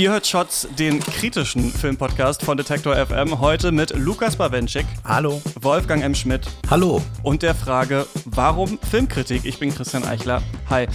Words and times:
Ihr 0.00 0.12
hört 0.12 0.26
Shots, 0.26 0.66
den 0.78 0.98
kritischen 0.98 1.70
Filmpodcast 1.70 2.42
von 2.42 2.56
Detektor 2.56 2.96
FM, 2.96 3.38
heute 3.38 3.70
mit 3.70 3.94
Lukas 3.94 4.34
Bawenschik. 4.34 4.86
Hallo. 5.04 5.42
Wolfgang 5.60 6.02
M. 6.02 6.14
Schmidt. 6.14 6.46
Hallo. 6.70 7.02
Und 7.22 7.42
der 7.42 7.54
Frage, 7.54 8.06
warum 8.24 8.78
Filmkritik? 8.78 9.44
Ich 9.44 9.58
bin 9.58 9.74
Christian 9.74 10.04
Eichler. 10.04 10.42
Hi. 10.70 10.86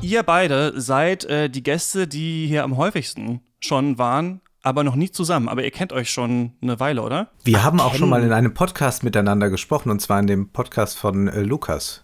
Ihr 0.00 0.22
beide 0.22 0.80
seid 0.80 1.26
äh, 1.26 1.50
die 1.50 1.62
Gäste, 1.62 2.08
die 2.08 2.46
hier 2.46 2.64
am 2.64 2.78
häufigsten 2.78 3.42
schon 3.60 3.98
waren 3.98 4.40
aber 4.64 4.82
noch 4.82 4.96
nie 4.96 5.10
zusammen. 5.10 5.48
Aber 5.48 5.62
ihr 5.62 5.70
kennt 5.70 5.92
euch 5.92 6.10
schon 6.10 6.52
eine 6.62 6.80
Weile, 6.80 7.02
oder? 7.02 7.28
Wir 7.44 7.62
haben 7.62 7.80
auch 7.80 7.94
schon 7.94 8.08
mal 8.08 8.22
in 8.22 8.32
einem 8.32 8.54
Podcast 8.54 9.04
miteinander 9.04 9.50
gesprochen, 9.50 9.90
und 9.90 10.00
zwar 10.00 10.18
in 10.18 10.26
dem 10.26 10.48
Podcast 10.48 10.96
von 10.96 11.28
äh, 11.28 11.42
Lukas. 11.42 12.02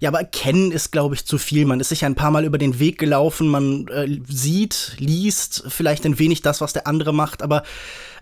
Ja, 0.00 0.10
aber 0.10 0.24
kennen 0.24 0.72
ist, 0.72 0.92
glaube 0.92 1.14
ich, 1.14 1.24
zu 1.24 1.38
viel. 1.38 1.64
Man 1.64 1.80
ist 1.80 1.88
sich 1.88 2.04
ein 2.04 2.14
paar 2.14 2.30
Mal 2.30 2.44
über 2.44 2.58
den 2.58 2.78
Weg 2.78 2.98
gelaufen, 2.98 3.48
man 3.48 3.88
äh, 3.88 4.20
sieht, 4.28 4.96
liest 4.98 5.64
vielleicht 5.68 6.04
ein 6.04 6.18
wenig 6.18 6.42
das, 6.42 6.60
was 6.60 6.72
der 6.72 6.86
andere 6.86 7.14
macht, 7.14 7.42
aber 7.42 7.62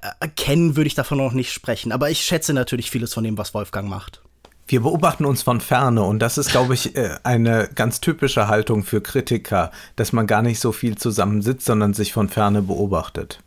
äh, 0.03 0.29
kennen 0.29 0.77
würde 0.77 0.87
ich 0.87 0.95
davon 0.95 1.19
noch 1.19 1.33
nicht 1.33 1.53
sprechen. 1.53 1.93
Aber 1.93 2.11
ich 2.11 2.21
schätze 2.21 2.53
natürlich 2.53 2.91
vieles 2.91 3.13
von 3.13 3.25
dem, 3.25 3.37
was 3.39 3.55
Wolfgang 3.55 3.89
macht. 3.89 4.23
Wir 4.69 4.83
beobachten 4.83 5.25
uns 5.25 5.43
von 5.43 5.61
ferne 5.61 6.05
und 6.05 6.21
das 6.21 6.39
ist, 6.39 6.51
glaube 6.51 6.75
ich, 6.75 6.95
äh, 6.97 7.17
eine 7.25 7.69
ganz 7.75 8.01
typische 8.01 8.47
Haltung 8.47 8.85
für 8.85 9.01
Kritiker, 9.01 9.73
dass 9.97 10.13
man 10.13 10.29
gar 10.29 10.43
nicht 10.43 10.61
so 10.61 10.71
viel 10.71 10.97
zusammensitzt, 10.97 11.67
sondern 11.67 11.93
sich 11.93 12.13
von 12.13 12.29
ferne 12.29 12.63
beobachtet. 12.63 13.41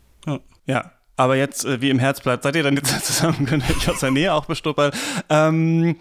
Ja, 0.66 0.92
aber 1.16 1.36
jetzt, 1.36 1.64
äh, 1.64 1.80
wie 1.80 1.90
im 1.90 2.00
Herzblatt, 2.00 2.42
seid 2.42 2.56
ihr 2.56 2.64
dann 2.64 2.74
jetzt 2.74 3.04
zusammen, 3.04 3.46
könnt 3.46 3.68
ihr 3.68 3.76
euch 3.76 3.88
aus 3.88 4.00
der 4.00 4.10
Nähe 4.10 4.34
auch 4.34 4.46
bestuppern. 4.46 4.90
Ähm, 5.28 5.96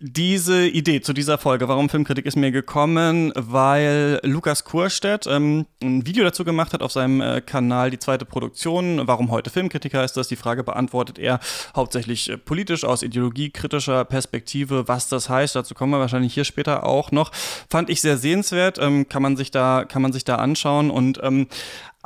diese 0.00 0.66
Idee 0.66 1.00
zu 1.00 1.12
dieser 1.12 1.38
Folge, 1.38 1.68
warum 1.68 1.88
Filmkritik, 1.88 2.26
ist 2.26 2.36
mir 2.36 2.50
gekommen, 2.50 3.32
weil 3.36 4.18
Lukas 4.24 4.64
Kurstedt 4.64 5.26
ähm, 5.28 5.66
ein 5.80 6.04
Video 6.04 6.24
dazu 6.24 6.44
gemacht 6.44 6.72
hat 6.72 6.82
auf 6.82 6.90
seinem 6.90 7.20
äh, 7.20 7.40
Kanal, 7.40 7.90
die 7.90 8.00
zweite 8.00 8.24
Produktion. 8.24 9.06
Warum 9.06 9.30
heute 9.30 9.50
Filmkritiker 9.50 10.02
ist 10.02 10.16
das? 10.16 10.26
Die 10.26 10.36
Frage 10.36 10.64
beantwortet 10.64 11.18
er 11.20 11.38
hauptsächlich 11.76 12.28
äh, 12.28 12.36
politisch 12.36 12.82
aus 12.82 13.04
ideologiekritischer 13.04 14.04
Perspektive. 14.04 14.88
Was 14.88 15.08
das 15.08 15.28
heißt, 15.28 15.54
dazu 15.54 15.74
kommen 15.74 15.92
wir 15.92 16.00
wahrscheinlich 16.00 16.34
hier 16.34 16.44
später 16.44 16.84
auch 16.84 17.12
noch. 17.12 17.30
Fand 17.70 17.88
ich 17.88 18.00
sehr 18.00 18.16
sehenswert, 18.16 18.78
ähm, 18.80 19.08
kann 19.08 19.22
man 19.22 19.36
sich 19.36 19.52
da, 19.52 19.84
kann 19.84 20.02
man 20.02 20.12
sich 20.12 20.24
da 20.24 20.36
anschauen 20.36 20.90
und 20.90 21.20
ähm, 21.22 21.46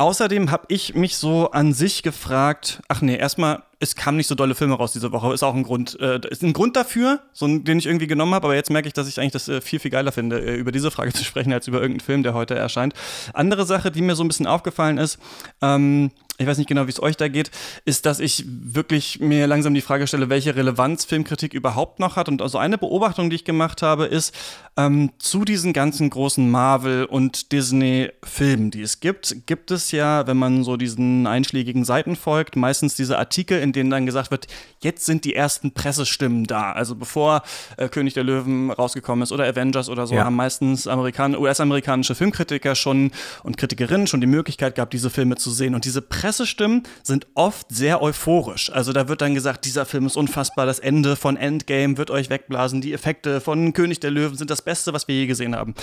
Außerdem 0.00 0.50
habe 0.50 0.64
ich 0.68 0.94
mich 0.94 1.18
so 1.18 1.50
an 1.50 1.74
sich 1.74 2.02
gefragt, 2.02 2.80
ach 2.88 3.02
nee, 3.02 3.18
erstmal, 3.18 3.64
es 3.82 3.96
kamen 3.96 4.18
nicht 4.18 4.26
so 4.26 4.34
dolle 4.34 4.54
Filme 4.54 4.74
raus 4.74 4.92
diese 4.92 5.10
Woche, 5.10 5.32
ist 5.32 5.42
auch 5.42 5.54
ein 5.54 5.62
Grund, 5.62 5.98
äh, 6.00 6.20
ist 6.28 6.42
ein 6.42 6.52
Grund 6.52 6.76
dafür, 6.76 7.20
so, 7.32 7.46
den 7.46 7.78
ich 7.78 7.86
irgendwie 7.86 8.06
genommen 8.06 8.34
habe, 8.34 8.46
aber 8.46 8.54
jetzt 8.54 8.70
merke 8.70 8.86
ich, 8.86 8.92
dass 8.92 9.08
ich 9.08 9.18
eigentlich 9.18 9.32
das 9.32 9.48
äh, 9.48 9.62
viel, 9.62 9.78
viel 9.80 9.90
geiler 9.90 10.12
finde, 10.12 10.38
äh, 10.38 10.54
über 10.54 10.70
diese 10.70 10.90
Frage 10.90 11.12
zu 11.14 11.24
sprechen, 11.24 11.52
als 11.52 11.66
über 11.66 11.80
irgendeinen 11.80 12.04
Film, 12.04 12.22
der 12.22 12.34
heute 12.34 12.54
erscheint. 12.54 12.92
Andere 13.32 13.64
Sache, 13.64 13.90
die 13.90 14.02
mir 14.02 14.14
so 14.14 14.22
ein 14.22 14.28
bisschen 14.28 14.46
aufgefallen 14.46 14.98
ist, 14.98 15.18
ähm, 15.62 16.10
ich 16.40 16.46
weiß 16.46 16.56
nicht 16.56 16.68
genau, 16.68 16.86
wie 16.86 16.90
es 16.90 17.02
euch 17.02 17.18
da 17.18 17.28
geht, 17.28 17.50
ist, 17.84 18.06
dass 18.06 18.18
ich 18.18 18.46
wirklich 18.46 19.20
mir 19.20 19.46
langsam 19.46 19.74
die 19.74 19.82
Frage 19.82 20.06
stelle, 20.06 20.30
welche 20.30 20.56
Relevanz 20.56 21.04
Filmkritik 21.04 21.52
überhaupt 21.52 22.00
noch 22.00 22.16
hat. 22.16 22.30
Und 22.30 22.40
also 22.40 22.56
eine 22.56 22.78
Beobachtung, 22.78 23.28
die 23.28 23.36
ich 23.36 23.44
gemacht 23.44 23.82
habe, 23.82 24.06
ist 24.06 24.34
ähm, 24.78 25.10
zu 25.18 25.44
diesen 25.44 25.74
ganzen 25.74 26.08
großen 26.08 26.50
Marvel- 26.50 27.04
und 27.04 27.52
Disney-Filmen, 27.52 28.70
die 28.70 28.80
es 28.80 29.00
gibt, 29.00 29.46
gibt 29.46 29.70
es 29.70 29.90
ja, 29.92 30.26
wenn 30.26 30.38
man 30.38 30.64
so 30.64 30.78
diesen 30.78 31.26
einschlägigen 31.26 31.84
Seiten 31.84 32.16
folgt, 32.16 32.56
meistens 32.56 32.94
diese 32.94 33.18
Artikel, 33.18 33.60
in 33.60 33.69
denen 33.72 33.90
dann 33.90 34.06
gesagt 34.06 34.30
wird, 34.30 34.46
jetzt 34.80 35.06
sind 35.06 35.24
die 35.24 35.34
ersten 35.34 35.72
Pressestimmen 35.72 36.44
da. 36.44 36.72
Also 36.72 36.94
bevor 36.94 37.42
äh, 37.76 37.88
König 37.88 38.14
der 38.14 38.24
Löwen 38.24 38.70
rausgekommen 38.70 39.22
ist 39.22 39.32
oder 39.32 39.44
Avengers 39.44 39.88
oder 39.88 40.06
so, 40.06 40.14
ja. 40.14 40.24
haben 40.24 40.36
meistens 40.36 40.86
Amerikan 40.86 41.36
US-amerikanische 41.36 42.14
Filmkritiker 42.14 42.74
schon 42.74 43.12
und 43.42 43.56
Kritikerinnen 43.56 44.06
schon 44.06 44.20
die 44.20 44.26
Möglichkeit 44.26 44.74
gehabt, 44.74 44.92
diese 44.92 45.10
Filme 45.10 45.36
zu 45.36 45.50
sehen. 45.50 45.74
Und 45.74 45.84
diese 45.84 46.02
Presse 46.02 46.40
Pressestimmen 46.40 46.84
sind 47.02 47.26
oft 47.34 47.66
sehr 47.70 48.00
euphorisch. 48.00 48.70
Also 48.70 48.92
da 48.92 49.08
wird 49.08 49.20
dann 49.20 49.34
gesagt, 49.34 49.64
dieser 49.64 49.84
Film 49.84 50.06
ist 50.06 50.16
unfassbar, 50.16 50.64
das 50.64 50.78
Ende 50.78 51.16
von 51.16 51.36
Endgame 51.36 51.98
wird 51.98 52.10
euch 52.10 52.30
wegblasen, 52.30 52.80
die 52.80 52.92
Effekte 52.92 53.40
von 53.40 53.72
König 53.72 54.00
der 54.00 54.10
Löwen 54.10 54.36
sind 54.36 54.48
das 54.48 54.62
Beste, 54.62 54.92
was 54.92 55.06
wir 55.08 55.14
je 55.14 55.26
gesehen 55.26 55.54
haben. 55.54 55.74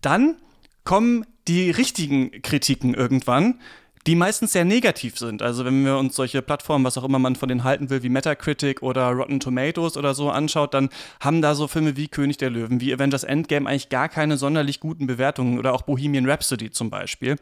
Dann 0.00 0.36
kommen 0.84 1.26
die 1.46 1.70
richtigen 1.70 2.42
Kritiken 2.42 2.94
irgendwann, 2.94 3.60
die 4.06 4.14
meistens 4.14 4.52
sehr 4.52 4.64
negativ 4.64 5.18
sind. 5.18 5.42
Also 5.42 5.64
wenn 5.64 5.84
wir 5.84 5.98
uns 5.98 6.14
solche 6.14 6.40
Plattformen, 6.40 6.84
was 6.84 6.96
auch 6.96 7.04
immer 7.04 7.18
man 7.18 7.34
von 7.34 7.48
denen 7.48 7.64
halten 7.64 7.90
will, 7.90 8.02
wie 8.02 8.08
Metacritic 8.08 8.82
oder 8.82 9.10
Rotten 9.10 9.40
Tomatoes 9.40 9.96
oder 9.96 10.14
so 10.14 10.30
anschaut, 10.30 10.74
dann 10.74 10.90
haben 11.20 11.42
da 11.42 11.54
so 11.54 11.66
Filme 11.66 11.96
wie 11.96 12.06
König 12.06 12.36
der 12.36 12.50
Löwen, 12.50 12.80
wie 12.80 12.94
Avengers 12.94 13.24
Endgame 13.24 13.68
eigentlich 13.68 13.88
gar 13.88 14.08
keine 14.08 14.36
sonderlich 14.36 14.78
guten 14.78 15.06
Bewertungen 15.06 15.58
oder 15.58 15.72
auch 15.72 15.82
Bohemian 15.82 16.28
Rhapsody 16.28 16.70
zum 16.70 16.88
Beispiel. 16.88 17.36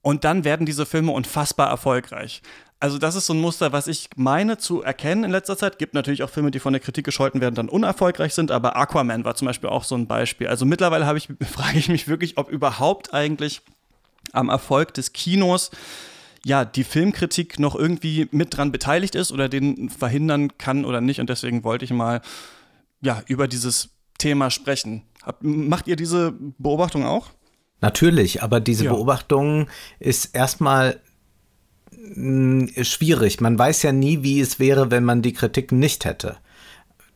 Und 0.00 0.24
dann 0.24 0.44
werden 0.44 0.66
diese 0.66 0.86
Filme 0.86 1.10
unfassbar 1.10 1.68
erfolgreich. 1.68 2.42
Also 2.80 2.98
das 2.98 3.16
ist 3.16 3.26
so 3.26 3.34
ein 3.34 3.40
Muster, 3.40 3.72
was 3.72 3.88
ich 3.88 4.08
meine 4.14 4.56
zu 4.56 4.82
erkennen 4.82 5.24
in 5.24 5.32
letzter 5.32 5.56
Zeit. 5.56 5.80
Gibt 5.80 5.94
natürlich 5.94 6.22
auch 6.22 6.30
Filme, 6.30 6.52
die 6.52 6.60
von 6.60 6.72
der 6.72 6.80
Kritik 6.80 7.04
gescholten 7.04 7.40
werden, 7.40 7.56
dann 7.56 7.68
unerfolgreich 7.68 8.34
sind, 8.34 8.52
aber 8.52 8.76
Aquaman 8.76 9.24
war 9.24 9.34
zum 9.34 9.46
Beispiel 9.46 9.68
auch 9.68 9.82
so 9.82 9.96
ein 9.96 10.06
Beispiel. 10.06 10.46
Also 10.46 10.64
mittlerweile 10.64 11.16
ich, 11.16 11.28
frage 11.50 11.78
ich 11.78 11.88
mich 11.88 12.06
wirklich, 12.06 12.38
ob 12.38 12.48
überhaupt 12.48 13.12
eigentlich 13.12 13.62
am 14.32 14.48
Erfolg 14.48 14.94
des 14.94 15.12
Kinos 15.12 15.70
ja, 16.44 16.64
die 16.64 16.84
Filmkritik 16.84 17.58
noch 17.58 17.74
irgendwie 17.74 18.28
mit 18.30 18.56
dran 18.56 18.72
beteiligt 18.72 19.14
ist 19.14 19.32
oder 19.32 19.48
den 19.48 19.90
verhindern 19.90 20.56
kann 20.56 20.84
oder 20.84 21.00
nicht. 21.00 21.20
Und 21.20 21.28
deswegen 21.28 21.64
wollte 21.64 21.84
ich 21.84 21.90
mal 21.90 22.20
ja, 23.00 23.22
über 23.26 23.48
dieses 23.48 23.90
Thema 24.18 24.50
sprechen. 24.50 25.02
macht 25.40 25.86
ihr 25.88 25.96
diese 25.96 26.34
Beobachtung 26.58 27.04
auch? 27.04 27.30
Natürlich, 27.80 28.42
aber 28.42 28.60
diese 28.60 28.86
ja. 28.86 28.92
Beobachtung 28.92 29.68
ist 30.00 30.34
erstmal 30.34 31.00
hm, 31.92 32.70
schwierig. 32.82 33.40
Man 33.40 33.58
weiß 33.58 33.82
ja 33.82 33.92
nie, 33.92 34.22
wie 34.22 34.40
es 34.40 34.58
wäre, 34.58 34.90
wenn 34.90 35.04
man 35.04 35.22
die 35.22 35.32
Kritik 35.32 35.70
nicht 35.70 36.04
hätte. 36.04 36.38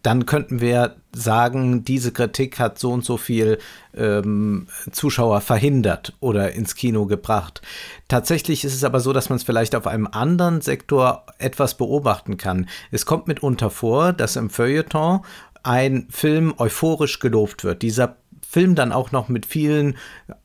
Dann 0.03 0.27
könnten 0.27 0.61
wir 0.61 0.97
sagen, 1.15 1.85
diese 1.85 2.13
Kritik 2.13 2.59
hat 2.59 2.79
so 2.79 2.91
und 2.93 3.05
so 3.05 3.17
viel 3.17 3.59
ähm, 3.95 4.67
Zuschauer 4.91 5.41
verhindert 5.41 6.15
oder 6.21 6.53
ins 6.53 6.75
Kino 6.75 7.07
gebracht. 7.07 7.63
Tatsächlich 8.09 8.65
ist 8.65 8.75
es 8.75 8.85
aber 8.85 9.01
so, 9.01 9.13
dass 9.13 9.29
man 9.29 9.37
es 9.37 9.45
vielleicht 9.45 9.75
auf 9.75 9.87
einem 9.87 10.09
anderen 10.11 10.61
Sektor 10.61 11.27
etwas 11.39 11.77
beobachten 11.77 12.37
kann. 12.37 12.69
Es 12.91 13.07
kommt 13.07 13.29
mitunter 13.29 13.71
vor, 13.71 14.13
dass 14.13 14.37
im 14.37 14.51
Feuilleton 14.51 15.21
ein 15.63 16.09
Film 16.11 16.55
euphorisch 16.59 17.21
gelobt 17.21 17.63
wird. 17.63 17.83
Dieser 17.83 18.17
Film 18.53 18.75
dann 18.75 18.93
auch 18.93 19.13
noch 19.13 19.29
mit 19.29 19.47
vielen 19.47 19.97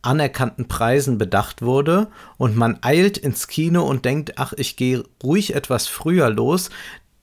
anerkannten 0.01 0.69
Preisen 0.69 1.17
bedacht 1.17 1.61
wurde 1.61 2.07
und 2.37 2.55
man 2.55 2.77
eilt 2.81 3.17
ins 3.17 3.49
Kino 3.49 3.83
und 3.83 4.05
denkt, 4.05 4.33
ach, 4.37 4.53
ich 4.53 4.77
gehe 4.77 5.03
ruhig 5.21 5.55
etwas 5.55 5.87
früher 5.87 6.29
los, 6.29 6.69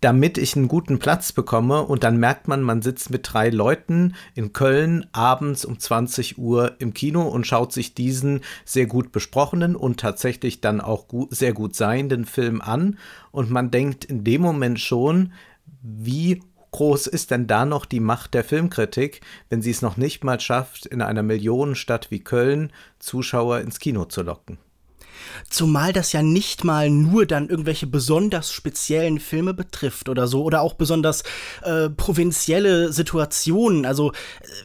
damit 0.05 0.37
ich 0.37 0.55
einen 0.55 0.69
guten 0.69 0.99
Platz 0.99 1.33
bekomme 1.33 1.81
und 1.81 2.05
dann 2.05 2.19
merkt 2.19 2.47
man, 2.47 2.61
man 2.61 2.83
sitzt 2.83 3.09
mit 3.09 3.33
drei 3.33 3.49
Leuten 3.49 4.15
in 4.35 4.53
Köln 4.53 5.07
abends 5.13 5.65
um 5.65 5.79
20 5.79 6.37
Uhr 6.37 6.77
im 6.79 6.93
Kino 6.93 7.23
und 7.23 7.47
schaut 7.47 7.73
sich 7.73 7.95
diesen 7.95 8.43
sehr 8.67 8.85
gut 8.85 9.13
besprochenen 9.13 9.75
und 9.75 9.99
tatsächlich 9.99 10.61
dann 10.61 10.83
auch 10.83 11.09
gut, 11.09 11.35
sehr 11.35 11.55
gut 11.55 11.75
seienden 11.75 12.27
Film 12.27 12.61
an 12.61 12.99
und 13.31 13.51
man 13.51 13.71
denkt 13.71 14.05
in 14.05 14.25
dem 14.25 14.43
Moment 14.43 14.79
schon, 14.79 15.33
wie 15.81 16.43
groß 16.73 17.07
ist 17.07 17.31
denn 17.31 17.47
da 17.47 17.65
noch 17.65 17.87
die 17.87 18.01
Macht 18.01 18.35
der 18.35 18.45
Filmkritik, 18.45 19.23
wenn 19.49 19.63
sie 19.63 19.71
es 19.71 19.81
noch 19.81 19.97
nicht 19.97 20.23
mal 20.23 20.39
schafft, 20.39 20.85
in 20.85 21.01
einer 21.01 21.23
Millionenstadt 21.23 22.11
wie 22.11 22.21
Köln 22.21 22.75
Zuschauer 22.99 23.61
ins 23.61 23.79
Kino 23.79 24.05
zu 24.05 24.21
locken? 24.21 24.59
Zumal 25.51 25.93
das 25.93 26.13
ja 26.13 26.23
nicht 26.23 26.65
mal 26.65 26.91
nur 26.91 27.27
dann 27.27 27.49
irgendwelche 27.49 27.87
besonders 27.87 28.53
speziellen 28.53 29.21
Filme 29.21 29.55
betrifft 29.55 30.09
oder 30.09 30.27
so 30.27 30.43
oder 30.43 30.61
auch 30.61 30.75
besonders 30.75 31.23
äh, 31.63 31.89
provinzielle 31.89 32.93
Situationen. 32.93 33.87
Also 33.87 34.13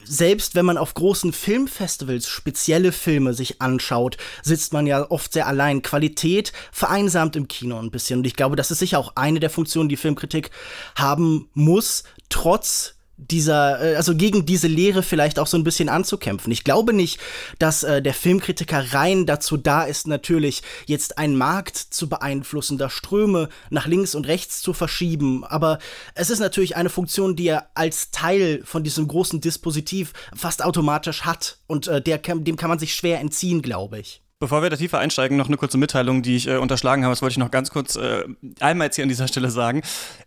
selbst 0.03 0.55
wenn 0.55 0.65
man 0.65 0.77
auf 0.77 0.93
großen 0.93 1.33
Filmfestivals 1.33 2.27
spezielle 2.27 2.91
Filme 2.91 3.33
sich 3.33 3.61
anschaut, 3.61 4.17
sitzt 4.43 4.73
man 4.73 4.87
ja 4.87 5.09
oft 5.09 5.33
sehr 5.33 5.47
allein. 5.47 5.81
Qualität 5.81 6.53
vereinsamt 6.71 7.35
im 7.35 7.47
Kino 7.47 7.79
ein 7.79 7.91
bisschen. 7.91 8.19
Und 8.19 8.27
ich 8.27 8.35
glaube, 8.35 8.55
das 8.55 8.71
ist 8.71 8.79
sicher 8.79 8.99
auch 8.99 9.13
eine 9.15 9.39
der 9.39 9.49
Funktionen, 9.49 9.89
die 9.89 9.97
Filmkritik 9.97 10.51
haben 10.95 11.49
muss, 11.53 12.03
trotz 12.29 12.98
dieser, 13.19 13.93
äh, 13.93 13.95
also 13.95 14.15
gegen 14.15 14.45
diese 14.45 14.67
Lehre 14.67 15.03
vielleicht 15.03 15.39
auch 15.39 15.47
so 15.47 15.57
ein 15.57 15.63
bisschen 15.63 15.89
anzukämpfen. 15.89 16.51
Ich 16.51 16.63
glaube 16.63 16.93
nicht, 16.93 17.19
dass 17.59 17.83
äh, 17.83 18.01
der 18.01 18.13
Filmkritiker 18.13 18.93
rein 18.93 19.25
dazu 19.25 19.57
da 19.57 19.83
ist, 19.83 20.07
natürlich 20.07 20.63
jetzt 20.85 21.17
einen 21.17 21.35
Markt 21.35 21.77
zu 21.77 22.09
beeinflussen, 22.09 22.77
da 22.77 22.89
Ströme 22.89 23.49
nach 23.69 23.87
links 23.87 24.15
und 24.15 24.27
rechts 24.27 24.61
zu 24.61 24.73
verschieben. 24.73 25.43
Aber 25.43 25.79
es 26.15 26.29
ist 26.29 26.39
natürlich 26.39 26.75
eine 26.75 26.89
Funktion, 26.89 27.35
die 27.35 27.47
er 27.47 27.69
als 27.73 28.11
Teil 28.11 28.61
von 28.63 28.83
diesem 28.83 29.07
großen 29.07 29.41
Dispositiv 29.41 30.13
fast 30.35 30.63
automatisch 30.63 31.23
hat. 31.23 31.57
Und 31.67 31.87
äh, 31.87 32.01
der, 32.01 32.17
dem 32.19 32.55
kann 32.55 32.69
man 32.69 32.79
sich 32.79 32.95
schwer 32.95 33.19
entziehen, 33.19 33.61
glaube 33.61 33.99
ich. 33.99 34.21
Bevor 34.41 34.61
wir 34.61 34.69
da 34.69 34.77
tiefer 34.77 34.99
einsteigen, 34.99 35.35
noch 35.35 35.47
eine 35.47 35.57
kurze 35.57 35.77
Mitteilung, 35.77 36.21
die 36.21 36.37
ich 36.37 36.47
äh, 36.47 36.55
unterschlagen 36.55 37.03
habe. 37.03 37.11
Das 37.11 37.21
wollte 37.21 37.33
ich 37.33 37.37
noch 37.37 37.51
ganz 37.51 37.71
kurz 37.71 37.97
äh, 37.97 38.23
einmal 38.61 38.85
jetzt 38.87 38.95
hier 38.95 39.03
an 39.03 39.09
dieser 39.09 39.27
Stelle 39.27 39.51
sagen. 39.51 39.81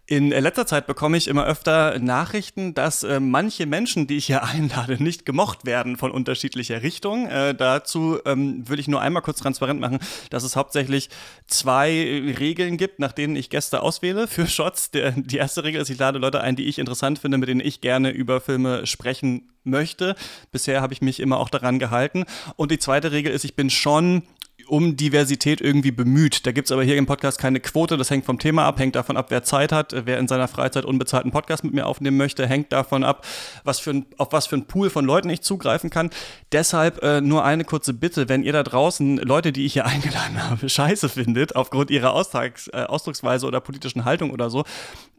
In 0.04 0.32
äh, 0.32 0.40
letzter 0.40 0.66
Zeit 0.66 0.86
bekomme 0.86 1.16
ich 1.16 1.28
immer 1.28 1.46
öfter 1.46 1.98
Nachrichten, 1.98 2.74
dass 2.74 3.04
äh, 3.04 3.20
manche 3.20 3.64
Menschen, 3.64 4.06
die 4.06 4.18
ich 4.18 4.26
hier 4.26 4.44
einlade, 4.44 5.02
nicht 5.02 5.24
gemocht 5.24 5.64
werden 5.64 5.96
von 5.96 6.10
unterschiedlicher 6.10 6.82
Richtung. 6.82 7.26
Äh, 7.26 7.54
dazu 7.54 8.18
ähm, 8.26 8.68
will 8.68 8.78
ich 8.78 8.86
nur 8.86 9.00
einmal 9.00 9.22
kurz 9.22 9.38
transparent 9.38 9.80
machen, 9.80 9.98
dass 10.28 10.42
es 10.42 10.56
hauptsächlich 10.56 11.08
zwei 11.46 12.34
Regeln 12.38 12.76
gibt, 12.76 12.98
nach 12.98 13.12
denen 13.12 13.34
ich 13.34 13.48
Gäste 13.48 13.80
auswähle 13.80 14.28
für 14.28 14.46
Shots. 14.46 14.90
Der, 14.90 15.12
die 15.12 15.38
erste 15.38 15.64
Regel 15.64 15.80
ist, 15.80 15.88
ich 15.88 15.98
lade 15.98 16.18
Leute 16.18 16.42
ein, 16.42 16.54
die 16.54 16.66
ich 16.66 16.78
interessant 16.78 17.18
finde, 17.18 17.38
mit 17.38 17.48
denen 17.48 17.62
ich 17.62 17.80
gerne 17.80 18.10
über 18.10 18.42
Filme 18.42 18.86
sprechen 18.86 19.51
möchte. 19.64 20.14
Bisher 20.50 20.80
habe 20.80 20.92
ich 20.92 21.02
mich 21.02 21.20
immer 21.20 21.38
auch 21.38 21.48
daran 21.48 21.78
gehalten. 21.78 22.24
Und 22.56 22.70
die 22.70 22.78
zweite 22.78 23.12
Regel 23.12 23.32
ist, 23.32 23.44
ich 23.44 23.56
bin 23.56 23.70
schon 23.70 24.22
um 24.66 24.96
Diversität 24.96 25.60
irgendwie 25.60 25.90
bemüht. 25.90 26.46
Da 26.46 26.52
gibt 26.52 26.68
es 26.68 26.72
aber 26.72 26.82
hier 26.82 26.96
im 26.96 27.06
Podcast 27.06 27.38
keine 27.38 27.60
Quote, 27.60 27.96
das 27.96 28.10
hängt 28.10 28.24
vom 28.24 28.38
Thema 28.38 28.64
ab, 28.64 28.78
hängt 28.78 28.96
davon 28.96 29.16
ab, 29.16 29.26
wer 29.28 29.42
Zeit 29.42 29.72
hat, 29.72 29.94
wer 30.06 30.18
in 30.18 30.28
seiner 30.28 30.48
Freizeit 30.48 30.84
unbezahlten 30.84 31.30
Podcast 31.30 31.64
mit 31.64 31.74
mir 31.74 31.86
aufnehmen 31.86 32.16
möchte, 32.16 32.46
hängt 32.46 32.72
davon 32.72 33.04
ab, 33.04 33.26
was 33.64 33.80
für 33.80 33.90
ein, 33.90 34.06
auf 34.18 34.32
was 34.32 34.46
für 34.46 34.56
ein 34.56 34.66
Pool 34.66 34.90
von 34.90 35.04
Leuten 35.04 35.28
ich 35.30 35.42
zugreifen 35.42 35.90
kann. 35.90 36.10
Deshalb 36.52 37.02
äh, 37.02 37.20
nur 37.20 37.44
eine 37.44 37.64
kurze 37.64 37.92
Bitte, 37.92 38.28
wenn 38.28 38.42
ihr 38.42 38.52
da 38.52 38.62
draußen 38.62 39.18
Leute, 39.18 39.52
die 39.52 39.66
ich 39.66 39.74
hier 39.74 39.86
eingeladen 39.86 40.42
habe, 40.42 40.68
scheiße 40.68 41.08
findet, 41.08 41.56
aufgrund 41.56 41.90
ihrer 41.90 42.14
Austrags, 42.14 42.68
äh, 42.68 42.84
Ausdrucksweise 42.84 43.46
oder 43.46 43.60
politischen 43.60 44.04
Haltung 44.04 44.30
oder 44.30 44.50
so, 44.50 44.64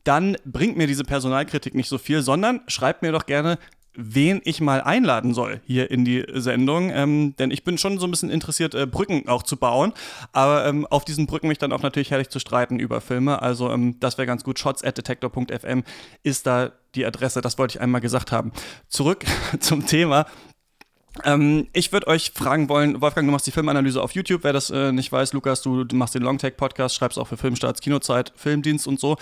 dann 0.03 0.35
bringt 0.45 0.77
mir 0.77 0.87
diese 0.87 1.03
Personalkritik 1.03 1.75
nicht 1.75 1.89
so 1.89 1.97
viel, 1.97 2.21
sondern 2.21 2.61
schreibt 2.67 3.03
mir 3.03 3.11
doch 3.11 3.25
gerne, 3.25 3.57
wen 3.95 4.41
ich 4.43 4.61
mal 4.61 4.81
einladen 4.81 5.33
soll 5.33 5.61
hier 5.65 5.91
in 5.91 6.05
die 6.05 6.25
Sendung. 6.33 6.89
Ähm, 6.91 7.35
denn 7.37 7.51
ich 7.51 7.63
bin 7.63 7.77
schon 7.77 7.99
so 7.99 8.07
ein 8.07 8.11
bisschen 8.11 8.29
interessiert, 8.29 8.73
äh, 8.73 8.85
Brücken 8.85 9.27
auch 9.27 9.43
zu 9.43 9.57
bauen. 9.57 9.93
Aber 10.31 10.65
ähm, 10.65 10.85
auf 10.87 11.05
diesen 11.05 11.27
Brücken 11.27 11.47
mich 11.47 11.59
dann 11.59 11.71
auch 11.71 11.81
natürlich 11.81 12.11
herrlich 12.11 12.29
zu 12.29 12.39
streiten 12.39 12.79
über 12.79 13.01
Filme. 13.01 13.41
Also 13.41 13.71
ähm, 13.71 13.99
das 13.99 14.17
wäre 14.17 14.25
ganz 14.25 14.43
gut. 14.43 14.59
Shots 14.59 14.83
at 14.83 14.97
detector.fm 14.97 15.83
ist 16.23 16.47
da 16.47 16.71
die 16.95 17.05
Adresse. 17.05 17.41
Das 17.41 17.57
wollte 17.57 17.77
ich 17.77 17.81
einmal 17.81 18.01
gesagt 18.01 18.31
haben. 18.31 18.51
Zurück 18.87 19.25
zum 19.59 19.85
Thema. 19.85 20.25
Ähm, 21.23 21.67
ich 21.73 21.91
würde 21.91 22.07
euch 22.07 22.31
fragen 22.33 22.69
wollen, 22.69 22.99
Wolfgang, 23.01 23.27
du 23.27 23.31
machst 23.31 23.45
die 23.45 23.51
Filmanalyse 23.51 24.01
auf 24.01 24.13
YouTube. 24.13 24.43
Wer 24.43 24.53
das 24.53 24.71
äh, 24.71 24.91
nicht 24.91 25.11
weiß, 25.11 25.33
Lukas, 25.33 25.61
du, 25.61 25.83
du 25.83 25.95
machst 25.95 26.15
den 26.15 26.23
Longtake-Podcast, 26.23 26.95
schreibst 26.95 27.19
auch 27.19 27.27
für 27.27 27.37
Filmstarts, 27.37 27.81
Kinozeit, 27.81 28.33
Filmdienst 28.35 28.87
und 28.87 28.99
so. 28.99 29.17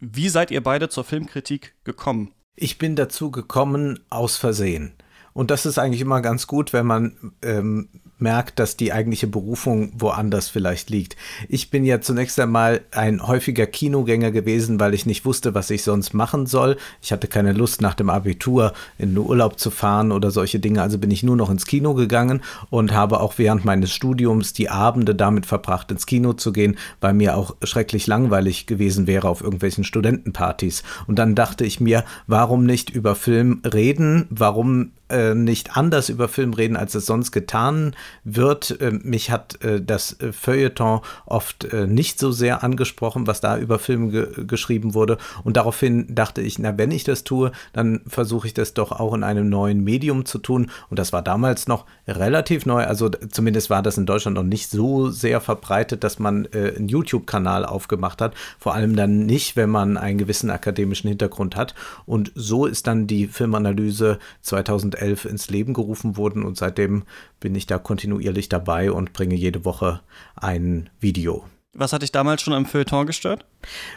Wie 0.00 0.28
seid 0.28 0.50
ihr 0.50 0.62
beide 0.62 0.88
zur 0.88 1.04
Filmkritik 1.04 1.74
gekommen? 1.84 2.32
Ich 2.56 2.78
bin 2.78 2.96
dazu 2.96 3.30
gekommen 3.30 4.00
aus 4.10 4.36
Versehen. 4.36 4.92
Und 5.34 5.50
das 5.50 5.66
ist 5.66 5.78
eigentlich 5.78 6.00
immer 6.00 6.22
ganz 6.22 6.46
gut, 6.46 6.72
wenn 6.72 6.86
man 6.86 7.32
ähm, 7.42 7.88
merkt, 8.18 8.58
dass 8.58 8.76
die 8.76 8.92
eigentliche 8.92 9.26
Berufung 9.26 9.92
woanders 9.98 10.48
vielleicht 10.48 10.88
liegt. 10.88 11.16
Ich 11.48 11.70
bin 11.70 11.84
ja 11.84 12.00
zunächst 12.00 12.40
einmal 12.40 12.80
ein 12.90 13.26
häufiger 13.26 13.66
Kinogänger 13.66 14.30
gewesen, 14.30 14.80
weil 14.80 14.94
ich 14.94 15.04
nicht 15.04 15.24
wusste, 15.24 15.54
was 15.54 15.70
ich 15.70 15.82
sonst 15.82 16.14
machen 16.14 16.46
soll. 16.46 16.76
Ich 17.02 17.12
hatte 17.12 17.28
keine 17.28 17.52
Lust, 17.52 17.82
nach 17.82 17.94
dem 17.94 18.08
Abitur 18.08 18.72
in 18.98 19.10
den 19.10 19.18
Urlaub 19.18 19.58
zu 19.58 19.70
fahren 19.70 20.12
oder 20.12 20.30
solche 20.30 20.58
Dinge. 20.58 20.80
Also 20.80 20.98
bin 20.98 21.10
ich 21.10 21.22
nur 21.22 21.36
noch 21.36 21.50
ins 21.50 21.66
Kino 21.66 21.94
gegangen 21.94 22.42
und 22.70 22.92
habe 22.92 23.20
auch 23.20 23.34
während 23.36 23.64
meines 23.64 23.92
Studiums 23.92 24.54
die 24.54 24.70
Abende 24.70 25.14
damit 25.14 25.44
verbracht, 25.44 25.90
ins 25.90 26.06
Kino 26.06 26.32
zu 26.32 26.52
gehen, 26.52 26.78
weil 27.00 27.12
mir 27.12 27.36
auch 27.36 27.54
schrecklich 27.62 28.06
langweilig 28.06 28.66
gewesen 28.66 29.06
wäre 29.06 29.28
auf 29.28 29.42
irgendwelchen 29.42 29.84
Studentenpartys. 29.84 30.82
Und 31.06 31.18
dann 31.18 31.34
dachte 31.34 31.66
ich 31.66 31.80
mir, 31.80 32.04
warum 32.26 32.64
nicht 32.64 32.90
über 32.90 33.14
Film 33.14 33.60
reden? 33.64 34.26
Warum 34.30 34.92
äh, 35.08 35.34
nicht 35.34 35.76
anders 35.76 36.08
über 36.08 36.28
Film 36.28 36.52
reden, 36.52 36.76
als 36.76 36.94
es 36.94 37.06
sonst 37.06 37.30
getan 37.30 37.94
wird. 38.24 38.80
Äh, 38.80 38.90
mich 38.90 39.30
hat 39.30 39.62
äh, 39.62 39.80
das 39.80 40.16
Feuilleton 40.32 41.00
oft 41.26 41.64
äh, 41.72 41.86
nicht 41.86 42.18
so 42.18 42.32
sehr 42.32 42.64
angesprochen, 42.64 43.26
was 43.26 43.40
da 43.40 43.58
über 43.58 43.78
Filme 43.78 44.10
ge 44.10 44.26
geschrieben 44.46 44.94
wurde. 44.94 45.18
Und 45.44 45.56
daraufhin 45.56 46.14
dachte 46.14 46.42
ich, 46.42 46.58
na, 46.58 46.76
wenn 46.76 46.90
ich 46.90 47.04
das 47.04 47.24
tue, 47.24 47.52
dann 47.72 48.00
versuche 48.06 48.48
ich 48.48 48.54
das 48.54 48.74
doch 48.74 48.92
auch 48.92 49.14
in 49.14 49.22
einem 49.22 49.48
neuen 49.48 49.84
Medium 49.84 50.24
zu 50.24 50.38
tun. 50.38 50.70
Und 50.90 50.98
das 50.98 51.12
war 51.12 51.22
damals 51.22 51.68
noch 51.68 51.86
relativ 52.08 52.66
neu. 52.66 52.84
Also 52.84 53.08
zumindest 53.08 53.70
war 53.70 53.82
das 53.82 53.98
in 53.98 54.06
Deutschland 54.06 54.36
noch 54.36 54.42
nicht 54.42 54.70
so 54.70 55.10
sehr 55.10 55.40
verbreitet, 55.40 56.02
dass 56.02 56.18
man 56.18 56.46
äh, 56.46 56.74
einen 56.76 56.88
YouTube-Kanal 56.88 57.64
aufgemacht 57.64 58.20
hat. 58.20 58.34
Vor 58.58 58.74
allem 58.74 58.96
dann 58.96 59.26
nicht, 59.26 59.56
wenn 59.56 59.70
man 59.70 59.96
einen 59.96 60.18
gewissen 60.18 60.50
akademischen 60.50 61.08
Hintergrund 61.08 61.54
hat. 61.54 61.74
Und 62.06 62.32
so 62.34 62.66
ist 62.66 62.86
dann 62.86 63.06
die 63.06 63.28
Filmanalyse 63.28 64.18
2000 64.42 64.95
2011 64.96 65.24
ins 65.26 65.50
Leben 65.50 65.74
gerufen 65.74 66.16
wurden 66.16 66.42
und 66.42 66.56
seitdem 66.56 67.04
bin 67.40 67.54
ich 67.54 67.66
da 67.66 67.78
kontinuierlich 67.78 68.48
dabei 68.48 68.90
und 68.90 69.12
bringe 69.12 69.34
jede 69.34 69.64
Woche 69.64 70.00
ein 70.34 70.90
Video. 71.00 71.44
Was 71.72 71.92
hat 71.92 72.02
dich 72.02 72.12
damals 72.12 72.42
schon 72.42 72.54
am 72.54 72.66
Feuilleton 72.66 73.06
gestört? 73.06 73.44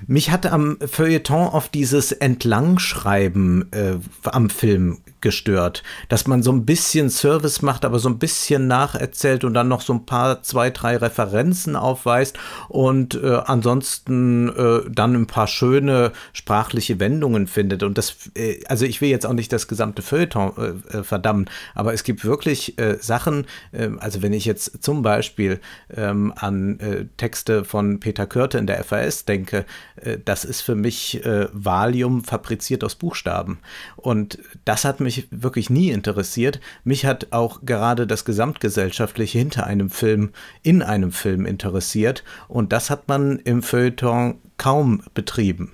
Mich 0.07 0.31
hatte 0.31 0.51
am 0.51 0.77
Feuilleton 0.85 1.47
auf 1.47 1.69
dieses 1.69 2.11
Entlangschreiben 2.11 3.71
äh, 3.71 3.97
am 4.23 4.49
Film 4.49 4.99
gestört, 5.21 5.83
dass 6.07 6.27
man 6.27 6.43
so 6.43 6.51
ein 6.51 6.65
bisschen 6.65 7.09
Service 7.09 7.61
macht, 7.61 7.85
aber 7.85 7.99
so 7.99 8.09
ein 8.09 8.19
bisschen 8.19 8.67
nacherzählt 8.67 9.43
und 9.43 9.53
dann 9.53 9.67
noch 9.67 9.81
so 9.81 9.93
ein 9.93 10.05
paar, 10.05 10.43
zwei, 10.43 10.69
drei 10.69 10.97
Referenzen 10.97 11.75
aufweist 11.75 12.37
und 12.69 13.15
äh, 13.15 13.41
ansonsten 13.45 14.49
äh, 14.49 14.89
dann 14.89 15.15
ein 15.15 15.27
paar 15.27 15.47
schöne 15.47 16.11
sprachliche 16.33 16.99
Wendungen 16.99 17.47
findet. 17.47 17.83
Und 17.83 17.97
das, 17.97 18.15
äh, 18.35 18.63
also 18.67 18.85
ich 18.85 19.01
will 19.01 19.09
jetzt 19.09 19.25
auch 19.25 19.33
nicht 19.33 19.51
das 19.51 19.67
gesamte 19.67 20.01
Feuilleton 20.01 20.53
äh, 20.57 20.97
äh, 20.97 21.03
verdammen, 21.03 21.49
aber 21.75 21.93
es 21.93 22.03
gibt 22.03 22.23
wirklich 22.23 22.75
Sachen, 22.99 23.45
ähm, 23.73 23.99
also 23.99 24.21
wenn 24.21 24.33
ich 24.33 24.45
jetzt 24.45 24.83
zum 24.83 25.01
Beispiel 25.01 25.59
ähm, 25.95 26.33
an 26.35 27.09
Texte 27.17 27.65
von 27.65 27.99
Peter 27.99 28.25
Körte 28.25 28.57
in 28.57 28.67
der 28.67 28.83
FAS 28.83 29.25
denke, 29.25 29.58
äh, 29.95 30.17
das 30.23 30.45
ist 30.45 30.61
für 30.61 30.75
mich 30.75 31.25
äh, 31.25 31.47
Valium 31.51 32.23
fabriziert 32.23 32.83
aus 32.83 32.95
Buchstaben. 32.95 33.59
Und 33.95 34.39
das 34.65 34.85
hat 34.85 34.99
mich 34.99 35.27
wirklich 35.31 35.69
nie 35.69 35.91
interessiert. 35.91 36.59
Mich 36.83 37.05
hat 37.05 37.27
auch 37.31 37.61
gerade 37.63 38.07
das 38.07 38.25
Gesamtgesellschaftliche 38.25 39.39
hinter 39.39 39.65
einem 39.65 39.89
Film, 39.89 40.31
in 40.63 40.81
einem 40.81 41.11
Film 41.11 41.45
interessiert. 41.45 42.23
Und 42.47 42.71
das 42.73 42.89
hat 42.89 43.07
man 43.07 43.39
im 43.39 43.63
Feuilleton 43.63 44.39
kaum 44.57 45.03
betrieben. 45.13 45.73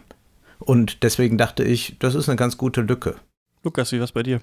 Und 0.59 1.03
deswegen 1.03 1.37
dachte 1.37 1.63
ich, 1.63 1.97
das 1.99 2.15
ist 2.15 2.29
eine 2.29 2.37
ganz 2.37 2.57
gute 2.57 2.81
Lücke. 2.81 3.15
Lukas, 3.63 3.91
wie 3.91 3.97
war 3.97 4.05
es 4.05 4.11
bei 4.11 4.23
dir? 4.23 4.41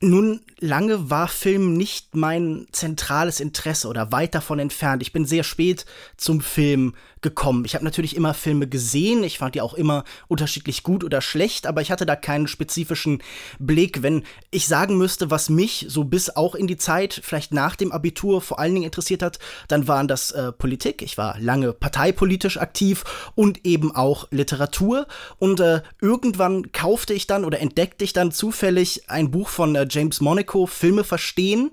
Nun, 0.00 0.40
lange 0.58 1.08
war 1.08 1.26
Film 1.26 1.74
nicht 1.74 2.14
mein 2.14 2.66
zentrales 2.70 3.40
Interesse 3.40 3.88
oder 3.88 4.12
weit 4.12 4.34
davon 4.34 4.58
entfernt. 4.58 5.00
Ich 5.00 5.12
bin 5.12 5.24
sehr 5.24 5.42
spät 5.42 5.86
zum 6.18 6.42
Film 6.42 6.94
gekommen. 7.22 7.64
Ich 7.64 7.74
habe 7.74 7.84
natürlich 7.84 8.14
immer 8.14 8.34
Filme 8.34 8.68
gesehen, 8.68 9.24
ich 9.24 9.38
fand 9.38 9.54
die 9.54 9.60
auch 9.60 9.74
immer 9.74 10.04
unterschiedlich 10.28 10.82
gut 10.82 11.02
oder 11.02 11.20
schlecht, 11.20 11.66
aber 11.66 11.80
ich 11.80 11.90
hatte 11.90 12.06
da 12.06 12.14
keinen 12.14 12.46
spezifischen 12.46 13.22
Blick. 13.58 14.02
Wenn 14.02 14.22
ich 14.50 14.66
sagen 14.66 14.98
müsste, 14.98 15.30
was 15.30 15.48
mich 15.48 15.86
so 15.88 16.04
bis 16.04 16.28
auch 16.30 16.54
in 16.54 16.66
die 16.66 16.76
Zeit, 16.76 17.20
vielleicht 17.24 17.52
nach 17.52 17.74
dem 17.74 17.90
Abitur 17.90 18.42
vor 18.42 18.58
allen 18.58 18.74
Dingen 18.74 18.84
interessiert 18.84 19.22
hat, 19.22 19.38
dann 19.66 19.88
waren 19.88 20.08
das 20.08 20.30
äh, 20.30 20.52
Politik. 20.52 21.02
Ich 21.02 21.18
war 21.18 21.40
lange 21.40 21.72
parteipolitisch 21.72 22.58
aktiv 22.58 23.04
und 23.34 23.64
eben 23.64 23.96
auch 23.96 24.28
Literatur. 24.30 25.06
Und 25.38 25.58
äh, 25.60 25.80
irgendwann 26.00 26.70
kaufte 26.72 27.14
ich 27.14 27.26
dann 27.26 27.44
oder 27.44 27.60
entdeckte 27.60 28.04
ich 28.04 28.12
dann 28.12 28.30
zufällig 28.30 29.08
ein 29.08 29.30
Buch 29.30 29.48
von 29.48 29.74
äh, 29.74 29.85
James 29.88 30.20
Monaco, 30.20 30.66
Filme 30.66 31.04
verstehen, 31.04 31.70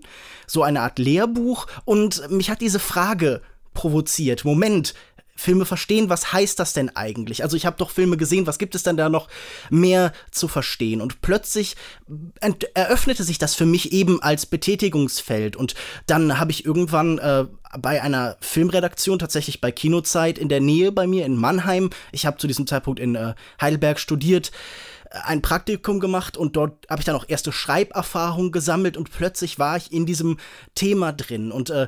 so 0.47 0.63
eine 0.63 0.81
Art 0.81 0.99
Lehrbuch. 0.99 1.67
Und 1.85 2.29
mich 2.29 2.49
hat 2.49 2.61
diese 2.61 2.79
Frage 2.79 3.41
provoziert. 3.73 4.45
Moment, 4.45 4.93
Filme 5.35 5.65
verstehen, 5.65 6.09
was 6.09 6.31
heißt 6.31 6.59
das 6.59 6.73
denn 6.73 6.95
eigentlich? 6.95 7.43
Also 7.43 7.57
ich 7.57 7.65
habe 7.65 7.77
doch 7.77 7.89
Filme 7.89 8.17
gesehen, 8.17 8.45
was 8.45 8.59
gibt 8.59 8.75
es 8.75 8.83
denn 8.83 8.97
da 8.97 9.09
noch 9.09 9.27
mehr 9.69 10.13
zu 10.31 10.47
verstehen? 10.47 11.01
Und 11.01 11.21
plötzlich 11.21 11.75
eröffnete 12.75 13.23
sich 13.23 13.39
das 13.39 13.55
für 13.55 13.65
mich 13.65 13.91
eben 13.93 14.21
als 14.21 14.45
Betätigungsfeld. 14.45 15.55
Und 15.55 15.73
dann 16.05 16.39
habe 16.39 16.51
ich 16.51 16.65
irgendwann 16.65 17.17
äh, 17.17 17.45
bei 17.79 18.01
einer 18.01 18.37
Filmredaktion, 18.41 19.17
tatsächlich 19.17 19.59
bei 19.59 19.71
Kinozeit 19.71 20.37
in 20.37 20.49
der 20.49 20.61
Nähe 20.61 20.91
bei 20.91 21.07
mir 21.07 21.25
in 21.25 21.35
Mannheim, 21.35 21.89
ich 22.11 22.25
habe 22.27 22.37
zu 22.37 22.47
diesem 22.47 22.67
Zeitpunkt 22.67 22.99
in 22.99 23.15
äh, 23.15 23.33
Heidelberg 23.59 23.99
studiert, 23.99 24.51
ein 25.13 25.41
Praktikum 25.41 25.99
gemacht 25.99 26.37
und 26.37 26.55
dort 26.55 26.87
habe 26.89 27.01
ich 27.01 27.05
dann 27.05 27.15
auch 27.15 27.25
erste 27.27 27.51
Schreiberfahrungen 27.51 28.51
gesammelt 28.51 28.97
und 28.97 29.11
plötzlich 29.11 29.59
war 29.59 29.77
ich 29.77 29.91
in 29.91 30.05
diesem 30.05 30.37
Thema 30.73 31.13
drin 31.13 31.51
und 31.51 31.69
äh, 31.69 31.87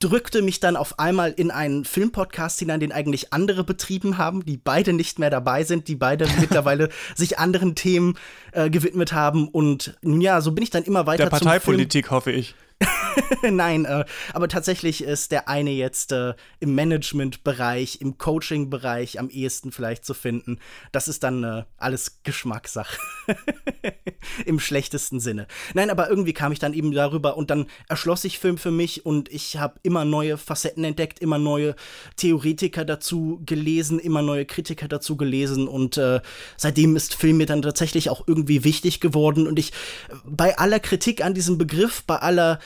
drückte 0.00 0.42
mich 0.42 0.60
dann 0.60 0.76
auf 0.76 0.98
einmal 0.98 1.32
in 1.32 1.50
einen 1.50 1.86
Filmpodcast 1.86 2.58
hinein, 2.58 2.80
den 2.80 2.92
eigentlich 2.92 3.32
andere 3.32 3.64
betrieben 3.64 4.18
haben, 4.18 4.44
die 4.44 4.58
beide 4.58 4.92
nicht 4.92 5.18
mehr 5.18 5.30
dabei 5.30 5.64
sind, 5.64 5.88
die 5.88 5.96
beide 5.96 6.28
mittlerweile 6.40 6.90
sich 7.14 7.38
anderen 7.38 7.74
Themen 7.74 8.18
äh, 8.52 8.68
gewidmet 8.68 9.14
haben. 9.14 9.48
Und 9.48 9.96
nun 10.02 10.20
ja, 10.20 10.42
so 10.42 10.52
bin 10.52 10.62
ich 10.62 10.70
dann 10.70 10.84
immer 10.84 11.06
weiter. 11.06 11.24
Der 11.24 11.30
Parteipolitik, 11.30 12.10
hoffe 12.10 12.32
ich. 12.32 12.54
Nein, 13.50 13.84
äh, 13.84 14.04
aber 14.32 14.48
tatsächlich 14.48 15.02
ist 15.02 15.32
der 15.32 15.48
eine 15.48 15.70
jetzt 15.70 16.12
äh, 16.12 16.34
im 16.60 16.74
Management-Bereich, 16.74 18.00
im 18.00 18.18
Coaching-Bereich 18.18 19.18
am 19.18 19.28
ehesten 19.28 19.72
vielleicht 19.72 20.04
zu 20.04 20.14
finden. 20.14 20.58
Das 20.92 21.08
ist 21.08 21.22
dann 21.22 21.44
äh, 21.44 21.64
alles 21.78 22.20
Geschmackssache. 22.22 22.98
Im 24.46 24.58
schlechtesten 24.58 25.20
Sinne. 25.20 25.46
Nein, 25.74 25.90
aber 25.90 26.08
irgendwie 26.08 26.32
kam 26.32 26.52
ich 26.52 26.58
dann 26.58 26.74
eben 26.74 26.92
darüber 26.92 27.36
und 27.36 27.50
dann 27.50 27.66
erschloss 27.88 28.22
sich 28.22 28.38
Film 28.38 28.58
für 28.58 28.70
mich 28.70 29.04
und 29.04 29.30
ich 29.30 29.58
habe 29.58 29.78
immer 29.82 30.04
neue 30.04 30.38
Facetten 30.38 30.84
entdeckt, 30.84 31.20
immer 31.20 31.38
neue 31.38 31.74
Theoretiker 32.16 32.84
dazu 32.84 33.42
gelesen, 33.44 33.98
immer 33.98 34.22
neue 34.22 34.46
Kritiker 34.46 34.88
dazu 34.88 35.16
gelesen 35.16 35.68
und 35.68 35.98
äh, 35.98 36.20
seitdem 36.56 36.96
ist 36.96 37.14
Film 37.14 37.38
mir 37.38 37.46
dann 37.46 37.62
tatsächlich 37.62 38.10
auch 38.10 38.26
irgendwie 38.26 38.64
wichtig 38.64 39.00
geworden 39.00 39.46
und 39.46 39.58
ich 39.58 39.72
bei 40.24 40.56
aller 40.58 40.80
Kritik 40.80 41.24
an 41.24 41.34
diesem 41.34 41.58
Begriff, 41.58 42.02
bei 42.04 42.16
aller 42.16 42.58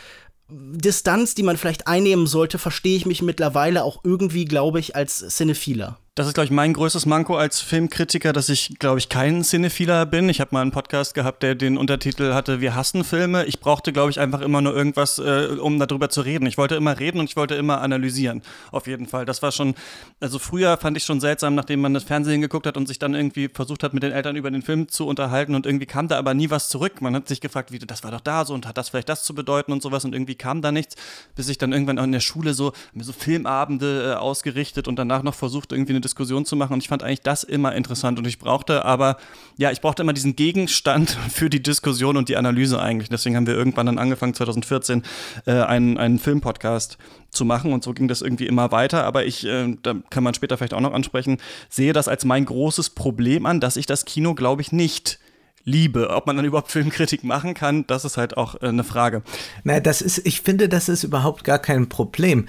Distanz, 0.50 1.34
die 1.34 1.42
man 1.42 1.56
vielleicht 1.56 1.86
einnehmen 1.86 2.26
sollte, 2.26 2.58
verstehe 2.58 2.96
ich 2.96 3.06
mich 3.06 3.20
mittlerweile 3.20 3.84
auch 3.84 4.00
irgendwie, 4.02 4.46
glaube 4.46 4.80
ich, 4.80 4.96
als 4.96 5.18
Cinephiler. 5.28 5.98
Das 6.18 6.26
ist, 6.26 6.34
glaube 6.34 6.46
ich, 6.46 6.50
mein 6.50 6.72
größtes 6.72 7.06
Manko 7.06 7.36
als 7.36 7.60
Filmkritiker, 7.60 8.32
dass 8.32 8.48
ich, 8.48 8.80
glaube 8.80 8.98
ich, 8.98 9.08
kein 9.08 9.44
Cinephiler 9.44 10.04
bin. 10.04 10.28
Ich 10.28 10.40
habe 10.40 10.48
mal 10.52 10.62
einen 10.62 10.72
Podcast 10.72 11.14
gehabt, 11.14 11.44
der 11.44 11.54
den 11.54 11.78
Untertitel 11.78 12.34
hatte, 12.34 12.60
wir 12.60 12.74
hassen 12.74 13.04
Filme. 13.04 13.44
Ich 13.44 13.60
brauchte, 13.60 13.92
glaube 13.92 14.10
ich, 14.10 14.18
einfach 14.18 14.40
immer 14.40 14.60
nur 14.60 14.74
irgendwas, 14.74 15.20
äh, 15.20 15.56
um 15.60 15.78
darüber 15.78 16.10
zu 16.10 16.22
reden. 16.22 16.46
Ich 16.46 16.58
wollte 16.58 16.74
immer 16.74 16.98
reden 16.98 17.20
und 17.20 17.30
ich 17.30 17.36
wollte 17.36 17.54
immer 17.54 17.82
analysieren. 17.82 18.42
Auf 18.72 18.88
jeden 18.88 19.06
Fall. 19.06 19.26
Das 19.26 19.42
war 19.42 19.52
schon, 19.52 19.76
also 20.18 20.40
früher 20.40 20.76
fand 20.76 20.96
ich 20.96 21.04
schon 21.04 21.20
seltsam, 21.20 21.54
nachdem 21.54 21.82
man 21.82 21.94
das 21.94 22.02
Fernsehen 22.02 22.40
geguckt 22.40 22.66
hat 22.66 22.76
und 22.76 22.88
sich 22.88 22.98
dann 22.98 23.14
irgendwie 23.14 23.48
versucht 23.48 23.84
hat, 23.84 23.94
mit 23.94 24.02
den 24.02 24.10
Eltern 24.10 24.34
über 24.34 24.50
den 24.50 24.62
Film 24.62 24.88
zu 24.88 25.06
unterhalten 25.06 25.54
und 25.54 25.66
irgendwie 25.66 25.86
kam 25.86 26.08
da 26.08 26.18
aber 26.18 26.34
nie 26.34 26.50
was 26.50 26.68
zurück. 26.68 27.00
Man 27.00 27.14
hat 27.14 27.28
sich 27.28 27.40
gefragt, 27.40 27.70
wie, 27.70 27.78
das 27.78 28.02
war 28.02 28.10
doch 28.10 28.22
da 28.22 28.44
so 28.44 28.54
und 28.54 28.66
hat 28.66 28.76
das 28.76 28.88
vielleicht 28.88 29.08
das 29.08 29.22
zu 29.22 29.36
bedeuten 29.36 29.70
und 29.70 29.82
sowas 29.82 30.04
und 30.04 30.14
irgendwie 30.16 30.34
kam 30.34 30.62
da 30.62 30.72
nichts, 30.72 30.96
bis 31.36 31.48
ich 31.48 31.58
dann 31.58 31.72
irgendwann 31.72 32.00
auch 32.00 32.04
in 32.04 32.10
der 32.10 32.18
Schule 32.18 32.54
so, 32.54 32.72
so 32.98 33.12
Filmabende 33.12 34.14
äh, 34.14 34.14
ausgerichtet 34.16 34.88
und 34.88 34.96
danach 34.96 35.22
noch 35.22 35.34
versucht, 35.36 35.70
irgendwie 35.70 35.92
eine 35.92 36.07
Diskussion 36.08 36.44
zu 36.44 36.56
machen. 36.56 36.72
Und 36.74 36.82
ich 36.82 36.88
fand 36.88 37.02
eigentlich 37.02 37.20
das 37.20 37.44
immer 37.44 37.74
interessant. 37.74 38.18
Und 38.18 38.26
ich 38.26 38.38
brauchte 38.38 38.84
aber, 38.84 39.18
ja, 39.56 39.70
ich 39.70 39.80
brauchte 39.80 40.02
immer 40.02 40.12
diesen 40.12 40.34
Gegenstand 40.36 41.10
für 41.30 41.50
die 41.50 41.62
Diskussion 41.62 42.16
und 42.16 42.28
die 42.28 42.36
Analyse 42.36 42.80
eigentlich. 42.80 43.08
Deswegen 43.08 43.36
haben 43.36 43.46
wir 43.46 43.54
irgendwann 43.54 43.86
dann 43.86 43.98
angefangen, 43.98 44.34
2014, 44.34 45.02
äh, 45.46 45.52
einen, 45.52 45.98
einen 45.98 46.18
Filmpodcast 46.18 46.98
zu 47.30 47.44
machen. 47.44 47.72
Und 47.72 47.84
so 47.84 47.92
ging 47.92 48.08
das 48.08 48.22
irgendwie 48.22 48.46
immer 48.46 48.72
weiter. 48.72 49.04
Aber 49.04 49.24
ich, 49.24 49.44
äh, 49.44 49.76
da 49.82 49.94
kann 50.10 50.24
man 50.24 50.34
später 50.34 50.56
vielleicht 50.56 50.74
auch 50.74 50.80
noch 50.80 50.94
ansprechen, 50.94 51.38
sehe 51.68 51.92
das 51.92 52.08
als 52.08 52.24
mein 52.24 52.44
großes 52.44 52.90
Problem 52.90 53.46
an, 53.46 53.60
dass 53.60 53.76
ich 53.76 53.86
das 53.86 54.04
Kino, 54.04 54.34
glaube 54.34 54.62
ich, 54.62 54.72
nicht 54.72 55.18
liebe. 55.68 56.10
Ob 56.10 56.26
man 56.26 56.36
dann 56.36 56.44
überhaupt 56.44 56.72
Filmkritik 56.72 57.22
machen 57.22 57.54
kann, 57.54 57.86
das 57.86 58.04
ist 58.04 58.16
halt 58.16 58.36
auch 58.36 58.56
äh, 58.56 58.68
eine 58.68 58.84
Frage. 58.84 59.22
Na, 59.64 59.80
das 59.80 60.02
ist, 60.02 60.26
ich 60.26 60.40
finde, 60.40 60.68
das 60.68 60.88
ist 60.88 61.04
überhaupt 61.04 61.44
gar 61.44 61.58
kein 61.58 61.88
Problem. 61.88 62.46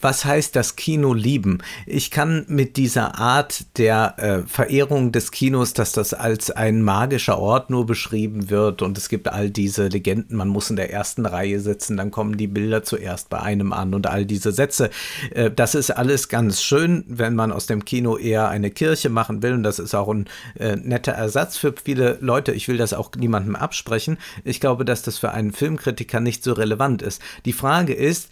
Was 0.00 0.24
heißt 0.24 0.54
das 0.56 0.76
Kino 0.76 1.12
lieben? 1.12 1.58
Ich 1.86 2.10
kann 2.10 2.44
mit 2.48 2.76
dieser 2.76 3.18
Art 3.18 3.78
der 3.78 4.14
äh, 4.18 4.48
Verehrung 4.48 5.12
des 5.12 5.32
Kinos, 5.32 5.74
dass 5.74 5.92
das 5.92 6.14
als 6.14 6.50
ein 6.50 6.82
magischer 6.82 7.38
Ort 7.38 7.70
nur 7.70 7.84
beschrieben 7.84 8.48
wird 8.48 8.82
und 8.82 8.96
es 8.96 9.08
gibt 9.08 9.28
all 9.28 9.50
diese 9.50 9.88
Legenden, 9.88 10.36
man 10.36 10.48
muss 10.48 10.70
in 10.70 10.76
der 10.76 10.92
ersten 10.92 11.26
Reihe 11.26 11.60
sitzen, 11.60 11.96
dann 11.96 12.10
kommen 12.10 12.36
die 12.36 12.46
Bilder 12.46 12.84
zuerst 12.84 13.28
bei 13.28 13.40
einem 13.40 13.72
an 13.72 13.94
und 13.94 14.06
all 14.06 14.24
diese 14.24 14.52
Sätze. 14.52 14.90
Äh, 15.32 15.50
das 15.50 15.74
ist 15.74 15.90
alles 15.90 16.28
ganz 16.28 16.62
schön, 16.62 17.04
wenn 17.08 17.34
man 17.34 17.50
aus 17.50 17.66
dem 17.66 17.84
Kino 17.84 18.16
eher 18.16 18.48
eine 18.48 18.70
Kirche 18.70 19.08
machen 19.08 19.42
will 19.42 19.54
und 19.54 19.64
das 19.64 19.78
ist 19.78 19.94
auch 19.94 20.08
ein 20.08 20.28
äh, 20.58 20.76
netter 20.76 21.12
Ersatz 21.12 21.56
für 21.56 21.74
viele 21.82 22.18
Leute 22.20 22.51
ich 22.54 22.68
will 22.68 22.76
das 22.76 22.92
auch 22.92 23.10
niemandem 23.16 23.56
absprechen. 23.56 24.18
Ich 24.44 24.60
glaube, 24.60 24.84
dass 24.84 25.02
das 25.02 25.18
für 25.18 25.32
einen 25.32 25.52
Filmkritiker 25.52 26.20
nicht 26.20 26.44
so 26.44 26.52
relevant 26.52 27.02
ist. 27.02 27.22
Die 27.44 27.52
Frage 27.52 27.94
ist, 27.94 28.30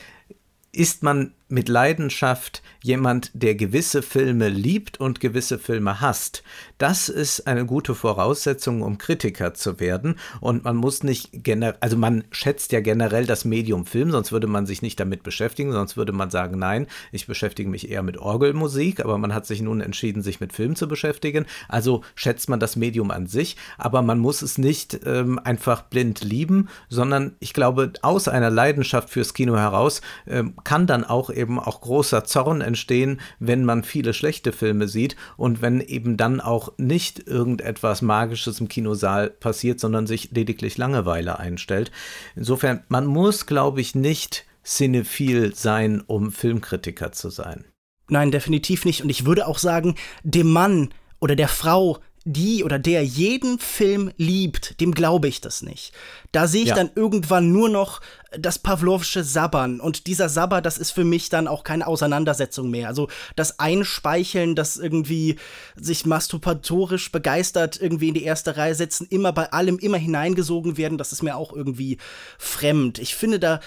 ist 0.73 1.03
man 1.03 1.33
mit 1.50 1.69
Leidenschaft 1.69 2.62
jemand, 2.83 3.30
der 3.35 3.54
gewisse 3.54 4.02
Filme 4.02 4.49
liebt 4.49 5.00
und 5.00 5.21
gewisse 5.21 5.59
Filme 5.59 6.00
hasst. 6.00 6.42
Das 6.78 7.09
ist 7.09 7.47
eine 7.47 7.66
gute 7.66 7.95
Voraussetzung, 7.95 8.83
um 8.83 8.99
Kritiker 8.99 9.52
zu 9.54 9.80
werden. 9.80 10.16
Und 10.40 10.64
man 10.64 10.76
muss 10.76 11.02
nicht 11.02 11.30
generell, 11.33 11.76
also 11.80 11.97
man 11.97 12.25
schätzt 12.30 12.73
ja 12.73 12.80
generell 12.80 13.26
das 13.26 13.45
Medium 13.45 13.85
Film, 13.85 14.11
sonst 14.11 14.33
würde 14.33 14.47
man 14.47 14.66
sich 14.66 14.80
nicht 14.80 14.99
damit 14.99 15.23
beschäftigen, 15.23 15.73
sonst 15.73 15.97
würde 15.97 16.12
man 16.12 16.30
sagen, 16.30 16.59
nein, 16.59 16.87
ich 17.12 17.26
beschäftige 17.26 17.69
mich 17.69 17.90
eher 17.90 18.02
mit 18.02 18.19
Orgelmusik, 18.19 19.00
aber 19.00 19.19
man 19.19 19.35
hat 19.35 19.47
sich 19.47 19.61
nun 19.61 19.80
entschieden, 19.80 20.23
sich 20.23 20.40
mit 20.40 20.52
Film 20.52 20.76
zu 20.76 20.88
beschäftigen. 20.88 21.47
Also 21.69 22.02
schätzt 22.14 22.49
man 22.49 22.61
das 22.61 22.76
Medium 22.76 23.11
an 23.11 23.26
sich, 23.26 23.57
aber 23.76 24.02
man 24.02 24.19
muss 24.19 24.42
es 24.42 24.57
nicht 24.57 25.00
ähm, 25.04 25.38
einfach 25.38 25.83
blind 25.83 26.23
lieben, 26.23 26.69
sondern 26.88 27.37
ich 27.40 27.52
glaube, 27.52 27.92
aus 28.02 28.28
einer 28.28 28.50
Leidenschaft 28.50 29.11
fürs 29.11 29.35
Kino 29.35 29.57
heraus 29.57 30.00
ähm, 30.26 30.54
kann 30.64 30.87
dann 30.87 31.04
auch 31.04 31.30
eben 31.40 31.59
auch 31.59 31.80
großer 31.80 32.25
Zorn 32.25 32.61
entstehen, 32.61 33.20
wenn 33.38 33.64
man 33.64 33.82
viele 33.82 34.14
schlechte 34.14 34.52
Filme 34.52 34.87
sieht 34.87 35.16
und 35.37 35.62
wenn 35.62 35.80
eben 35.80 36.16
dann 36.16 36.40
auch 36.40 36.73
nicht 36.78 37.26
irgendetwas 37.26 38.02
Magisches 38.02 38.61
im 38.61 38.68
Kinosaal 38.68 39.30
passiert, 39.30 39.80
sondern 39.80 40.06
sich 40.06 40.30
lediglich 40.30 40.78
Langeweile 40.78 41.38
einstellt. 41.38 41.90
Insofern, 42.37 42.85
man 42.88 43.06
muss, 43.06 43.47
glaube 43.47 43.80
ich, 43.80 43.94
nicht 43.94 44.44
cinephil 44.64 45.54
sein, 45.54 46.02
um 46.06 46.30
Filmkritiker 46.30 47.12
zu 47.12 47.30
sein. 47.30 47.64
Nein, 48.09 48.30
definitiv 48.30 48.85
nicht. 48.85 49.02
Und 49.02 49.11
ich 49.11 49.25
würde 49.25 49.47
auch 49.47 49.59
sagen, 49.59 49.94
dem 50.23 50.52
Mann 50.52 50.90
oder 51.20 51.37
der 51.37 51.49
Frau, 51.49 51.99
die 52.25 52.64
oder 52.64 52.78
der 52.78 53.04
jeden 53.04 53.59
Film 53.59 54.11
liebt, 54.16 54.80
dem 54.80 54.92
glaube 54.92 55.28
ich 55.28 55.40
das 55.40 55.62
nicht. 55.62 55.92
Da 56.32 56.46
sehe 56.46 56.62
ich 56.62 56.68
ja. 56.68 56.76
dann 56.76 56.90
irgendwann 56.94 57.50
nur 57.50 57.68
noch 57.68 58.00
das 58.38 58.60
Pavlovsche 58.60 59.25
Sabbern. 59.25 59.80
Und 59.80 60.06
dieser 60.06 60.28
Sabber, 60.28 60.60
das 60.60 60.78
ist 60.78 60.92
für 60.92 61.04
mich 61.04 61.28
dann 61.28 61.49
auch 61.49 61.64
keine 61.64 61.87
Auseinandersetzung 61.87 62.70
mehr. 62.70 62.87
Also 62.87 63.08
das 63.34 63.58
Einspeicheln, 63.58 64.54
das 64.54 64.76
irgendwie 64.76 65.37
sich 65.75 66.06
masturbatorisch 66.06 67.10
begeistert, 67.10 67.80
irgendwie 67.80 68.08
in 68.08 68.14
die 68.14 68.22
erste 68.22 68.56
Reihe 68.56 68.75
setzen, 68.76 69.08
immer 69.10 69.32
bei 69.32 69.50
allem 69.52 69.78
immer 69.78 69.96
hineingesogen 69.96 70.76
werden, 70.76 70.99
das 70.99 71.10
ist 71.12 71.22
mir 71.22 71.37
auch 71.37 71.52
irgendwie 71.52 71.99
fremd. 72.38 73.00
Ich 73.00 73.16
finde, 73.16 73.40
da 73.40 73.56
äh, 73.56 73.60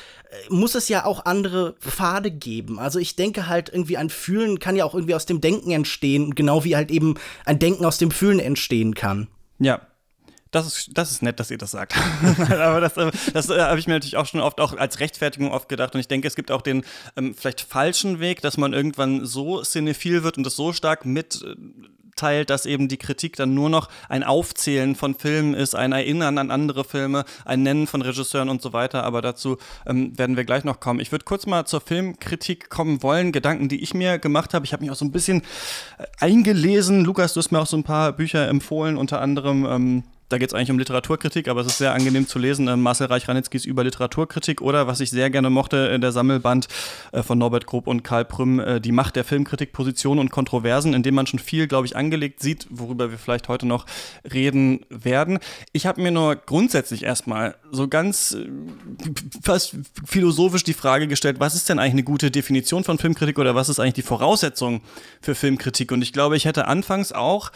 muss 0.50 0.76
es 0.76 0.88
ja 0.88 1.06
auch 1.06 1.26
andere 1.26 1.74
Pfade 1.82 2.32
geben. 2.32 2.80
Also 2.80 3.00
ich 3.00 3.18
denke 3.18 3.48
halt 3.48 3.70
irgendwie 3.70 3.98
ein 3.98 4.10
Fühlen 4.10 4.60
kann 4.60 4.78
ja 4.78 4.86
auch 4.86 4.94
irgendwie 4.94 5.16
aus 5.16 5.26
dem 5.26 5.42
Denken 5.42 5.72
entstehen, 5.72 6.36
genau 6.36 6.64
wie 6.64 6.78
halt 6.78 6.92
eben 6.92 7.16
ein 7.46 7.60
Denken 7.60 7.86
aus 7.86 7.98
dem 7.98 8.12
Fühlen 8.12 8.40
entstehen 8.40 8.96
kann. 8.96 9.28
Ja, 9.60 9.82
das 10.54 10.68
ist, 10.68 10.90
das 10.94 11.12
ist 11.12 11.24
nett, 11.24 11.40
dass 11.40 11.52
ihr 11.52 11.58
das 11.58 11.72
sagt. 11.72 11.96
Aber 12.52 12.80
das, 12.80 12.96
äh, 12.96 13.12
das 13.34 13.50
äh, 13.50 13.60
habe 13.60 13.80
ich 13.80 13.88
mir 13.88 13.94
natürlich 13.94 14.18
auch 14.18 14.28
schon 14.28 14.40
oft 14.40 14.60
auch 14.62 14.78
als 14.78 15.00
Rechtfertigung 15.00 15.52
oft 15.52 15.68
gedacht. 15.68 15.96
Und 15.96 16.00
ich 16.00 16.08
denke, 16.08 16.28
es 16.28 16.36
gibt 16.36 16.52
auch 16.52 16.62
den 16.62 16.86
ähm, 17.18 17.34
vielleicht 17.36 17.62
falschen 17.62 18.20
Weg, 18.20 18.42
dass 18.42 18.58
man 18.58 18.72
irgendwann 18.74 19.26
so 19.26 19.64
cinephil 19.64 20.24
wird 20.24 20.38
und 20.38 20.44
das 20.44 20.56
so 20.56 20.72
stark 20.72 21.06
mitteilt, 21.06 22.52
dass 22.52 22.68
eben 22.68 22.88
die 22.88 22.98
Kritik 22.98 23.36
dann 23.36 23.56
nur 23.56 23.70
noch 23.70 23.90
ein 24.10 24.24
Aufzählen 24.24 24.94
von 24.94 25.16
Filmen 25.16 25.56
ist, 25.56 25.74
ein 25.74 25.92
Erinnern 25.92 26.38
an 26.38 26.52
andere 26.52 26.84
Filme, 26.84 27.26
ein 27.46 27.64
Nennen 27.64 27.88
von 27.88 28.04
Regisseuren 28.04 28.50
und 28.50 28.62
so 28.62 28.74
weiter. 28.74 29.04
Aber 29.06 29.24
dazu 29.24 29.58
ähm, 29.88 30.16
werden 30.20 30.38
wir 30.38 30.46
gleich 30.46 30.66
noch 30.66 30.80
kommen. 30.80 31.00
Ich 31.00 31.12
würde 31.12 31.26
kurz 31.26 31.48
mal 31.48 31.66
zur 31.66 31.82
Filmkritik 31.82 32.70
kommen 32.70 33.02
wollen. 33.02 33.32
Gedanken, 33.32 33.70
die 33.70 33.82
ich 33.82 33.96
mir 33.96 34.20
gemacht 34.20 34.54
habe. 34.54 34.66
Ich 34.66 34.74
habe 34.74 34.84
mich 34.84 34.92
auch 34.92 34.96
so 34.96 35.06
ein 35.06 35.12
bisschen 35.12 35.42
äh, 35.98 36.06
eingelesen. 36.20 37.04
Lukas, 37.04 37.34
du 37.34 37.40
hast 37.40 37.52
mir 37.52 37.60
auch 37.60 37.66
so 37.66 37.78
ein 37.78 37.84
paar 37.84 38.14
Bücher 38.14 38.48
empfohlen, 38.48 38.98
unter 38.98 39.20
anderem 39.20 39.66
ähm, 39.66 40.04
da 40.34 40.40
geht 40.40 40.50
es 40.50 40.56
eigentlich 40.56 40.72
um 40.72 40.80
Literaturkritik, 40.80 41.48
aber 41.48 41.62
es 41.62 41.68
ist 41.68 41.78
sehr 41.78 41.94
angenehm 41.94 42.28
zu 42.28 42.40
lesen. 42.40 42.68
Äh, 42.68 42.76
Marcel 42.76 43.06
Reich-Ranitzkis 43.06 43.66
über 43.66 43.84
Literaturkritik 43.84 44.62
oder, 44.62 44.88
was 44.88 45.00
ich 45.00 45.12
sehr 45.12 45.30
gerne 45.30 45.52
mochte, 45.52 45.78
in 45.94 46.02
der 46.02 46.12
Sammelband 46.12 46.68
äh, 47.12 47.22
von 47.22 47.38
Norbert 47.38 47.68
Grob 47.68 47.86
und 47.86 48.04
Karl 48.04 48.26
Prüm, 48.26 48.60
äh, 48.60 48.82
Die 48.82 48.92
Macht 48.92 49.16
der 49.16 49.26
Filmkritik, 49.26 49.74
Positionen 49.74 50.20
und 50.20 50.32
Kontroversen, 50.32 50.96
in 50.96 51.04
dem 51.04 51.14
man 51.14 51.28
schon 51.28 51.38
viel, 51.38 51.68
glaube 51.68 51.86
ich, 51.86 51.96
angelegt 51.96 52.42
sieht, 52.42 52.66
worüber 52.72 53.12
wir 53.12 53.20
vielleicht 53.20 53.48
heute 53.48 53.68
noch 53.68 53.86
reden 54.34 54.88
werden. 54.90 55.38
Ich 55.72 55.86
habe 55.86 56.02
mir 56.02 56.10
nur 56.10 56.36
grundsätzlich 56.36 57.04
erstmal 57.04 57.56
so 57.72 57.88
ganz 57.88 58.32
äh, 58.32 58.50
fast 59.44 59.76
philosophisch 60.04 60.64
die 60.64 60.74
Frage 60.74 61.08
gestellt, 61.08 61.40
was 61.40 61.54
ist 61.54 61.70
denn 61.70 61.78
eigentlich 61.78 61.94
eine 61.94 62.04
gute 62.04 62.32
Definition 62.32 62.84
von 62.84 62.98
Filmkritik 62.98 63.38
oder 63.38 63.54
was 63.54 63.70
ist 63.70 63.80
eigentlich 63.80 63.94
die 63.94 64.02
Voraussetzung 64.02 64.82
für 65.22 65.36
Filmkritik? 65.36 65.92
Und 65.92 66.02
ich 66.02 66.12
glaube, 66.12 66.38
ich 66.38 66.46
hätte 66.46 66.68
anfangs 66.68 67.12
auch 67.12 67.52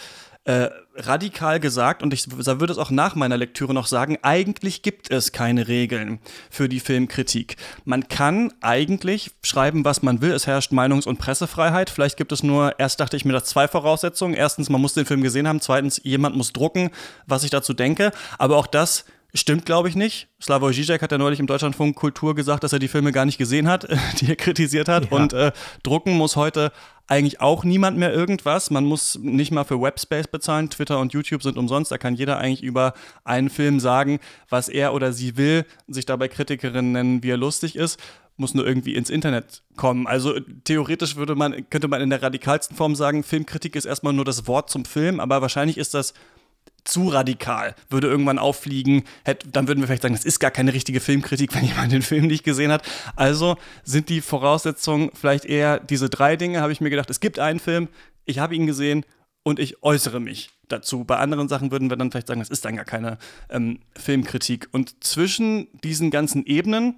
äh, 0.48 0.70
radikal 0.96 1.60
gesagt, 1.60 2.01
und 2.01 2.13
ich 2.13 2.32
würde 2.32 2.72
es 2.72 2.77
auch 2.77 2.89
nach 2.89 3.16
meiner 3.16 3.36
Lektüre 3.36 3.74
noch 3.74 3.86
sagen, 3.86 4.18
eigentlich 4.22 4.82
gibt 4.82 5.12
es 5.12 5.34
keine 5.34 5.68
Regeln 5.68 6.20
für 6.50 6.70
die 6.70 6.80
Filmkritik. 6.80 7.58
Man 7.84 8.08
kann 8.08 8.54
eigentlich 8.62 9.32
schreiben, 9.44 9.84
was 9.84 10.04
man 10.04 10.22
will. 10.22 10.32
Es 10.32 10.48
herrscht 10.48 10.72
Meinungs- 10.72 11.06
und 11.06 11.18
Pressefreiheit. 11.18 11.89
Vielleicht 11.89 12.16
gibt 12.16 12.32
es 12.32 12.44
nur, 12.44 12.80
erst 12.80 13.01
dachte 13.01 13.18
ich 13.18 13.25
mir 13.25 13.34
das 13.34 13.44
zwei 13.44 13.68
Voraussetzungen. 13.68 14.36
Erstens, 14.36 14.70
man 14.70 14.80
muss 14.80 14.94
den 14.94 15.06
Film 15.06 15.22
gesehen 15.22 15.50
haben. 15.50 15.60
Zweitens, 15.60 16.00
jemand 16.06 16.38
muss 16.38 16.54
drucken, 16.54 16.92
was 17.25 17.44
ich 17.44 17.50
dazu 17.50 17.74
denke. 17.74 18.12
Aber 18.38 18.56
auch 18.56 18.68
das 18.68 19.04
Stimmt, 19.34 19.66
glaube 19.66 19.89
ich, 19.89 19.96
nicht. 19.96 20.30
Slavoj 20.42 20.74
Žižek 20.74 21.01
hat 21.01 21.12
ja 21.12 21.18
neulich 21.18 21.39
im 21.39 21.48
Deutschlandfunk 21.48 21.96
Kultur 21.96 22.34
gesagt, 22.34 22.63
dass 22.63 22.72
er 22.72 22.80
die 22.80 22.88
Filme 22.88 23.12
gar 23.12 23.25
nicht 23.25 23.38
gesehen 23.38 23.68
hat, 23.68 23.86
die 24.20 24.30
er 24.30 24.38
kritisiert 24.38 24.88
hat. 24.88 25.12
Ja. 25.12 25.18
Und 25.18 25.34
äh, 25.34 25.51
drucken 25.84 26.13
muss 26.13 26.38
heute 26.38 26.72
eigentlich 27.07 27.41
auch 27.41 27.63
niemand 27.63 27.97
mehr 27.97 28.13
irgendwas. 28.13 28.69
Man 28.69 28.85
muss 28.85 29.17
nicht 29.21 29.51
mal 29.51 29.63
für 29.63 29.81
Webspace 29.81 30.27
bezahlen. 30.27 30.69
Twitter 30.69 30.99
und 30.99 31.13
YouTube 31.13 31.41
sind 31.41 31.57
umsonst. 31.57 31.91
Da 31.91 31.97
kann 31.97 32.15
jeder 32.15 32.37
eigentlich 32.37 32.63
über 32.63 32.93
einen 33.23 33.49
Film 33.49 33.79
sagen, 33.79 34.19
was 34.49 34.69
er 34.69 34.93
oder 34.93 35.13
sie 35.13 35.37
will, 35.37 35.65
sich 35.87 36.05
dabei 36.05 36.27
Kritikerin 36.27 36.91
nennen, 36.91 37.23
wie 37.23 37.31
er 37.31 37.37
lustig 37.37 37.75
ist 37.75 37.99
muss 38.37 38.53
nur 38.53 38.65
irgendwie 38.65 38.95
ins 38.95 39.09
Internet 39.09 39.63
kommen. 39.75 40.07
Also 40.07 40.39
theoretisch 40.63 41.15
würde 41.15 41.35
man, 41.35 41.69
könnte 41.69 41.87
man 41.87 42.01
in 42.01 42.11
der 42.11 42.21
radikalsten 42.21 42.77
Form 42.77 42.95
sagen, 42.95 43.23
Filmkritik 43.23 43.75
ist 43.75 43.85
erstmal 43.85 44.13
nur 44.13 44.25
das 44.25 44.47
Wort 44.47 44.69
zum 44.69 44.85
Film, 44.85 45.19
aber 45.19 45.41
wahrscheinlich 45.41 45.77
ist 45.77 45.95
das 45.95 46.13
zu 46.88 47.10
radikal, 47.10 47.75
würde 47.89 48.08
irgendwann 48.08 48.39
auffliegen, 48.39 49.03
hätte, 49.24 49.50
dann 49.50 49.67
würden 49.67 49.79
wir 49.82 49.88
vielleicht 49.88 50.03
sagen, 50.03 50.15
das 50.15 50.25
ist 50.25 50.39
gar 50.39 50.51
keine 50.51 50.74
richtige 50.74 51.00
Filmkritik, 51.00 51.53
wenn 51.56 51.65
jemand 51.65 51.91
den 51.91 52.01
Film 52.01 52.27
nicht 52.27 52.44
gesehen 52.44 52.72
hat. 52.72 52.84
Also 53.15 53.58
sind 53.84 54.10
die 54.10 54.22
Voraussetzungen 54.22 55.12
vielleicht 55.13 55.46
eher 55.46 55.79
diese 55.79 56.10
drei 56.10 56.36
Dinge, 56.36 56.62
habe 56.62 56.72
ich 56.72 56.82
mir 56.82 56.89
gedacht, 56.89 57.10
es 57.10 57.20
gibt 57.20 57.39
einen 57.39 57.60
Film, 57.60 57.88
ich 58.25 58.39
habe 58.39 58.56
ihn 58.56 58.67
gesehen 58.67 59.06
und 59.44 59.60
ich 59.60 59.82
äußere 59.82 60.20
mich 60.20 60.50
dazu. 60.67 61.06
Bei 61.06 61.17
anderen 61.17 61.48
Sachen 61.48 61.72
würden 61.72 61.89
wir 61.89 61.98
dann 61.98 62.12
vielleicht 62.12 62.27
sagen, 62.27 62.41
das 62.41 62.50
ist 62.50 62.65
dann 62.65 62.75
gar 62.75 62.86
keine 62.86 63.17
ähm, 63.50 63.79
Filmkritik. 63.96 64.67
Und 64.72 65.03
zwischen 65.03 65.67
diesen 65.82 66.12
ganzen 66.12 66.46
Ebenen 66.46 66.96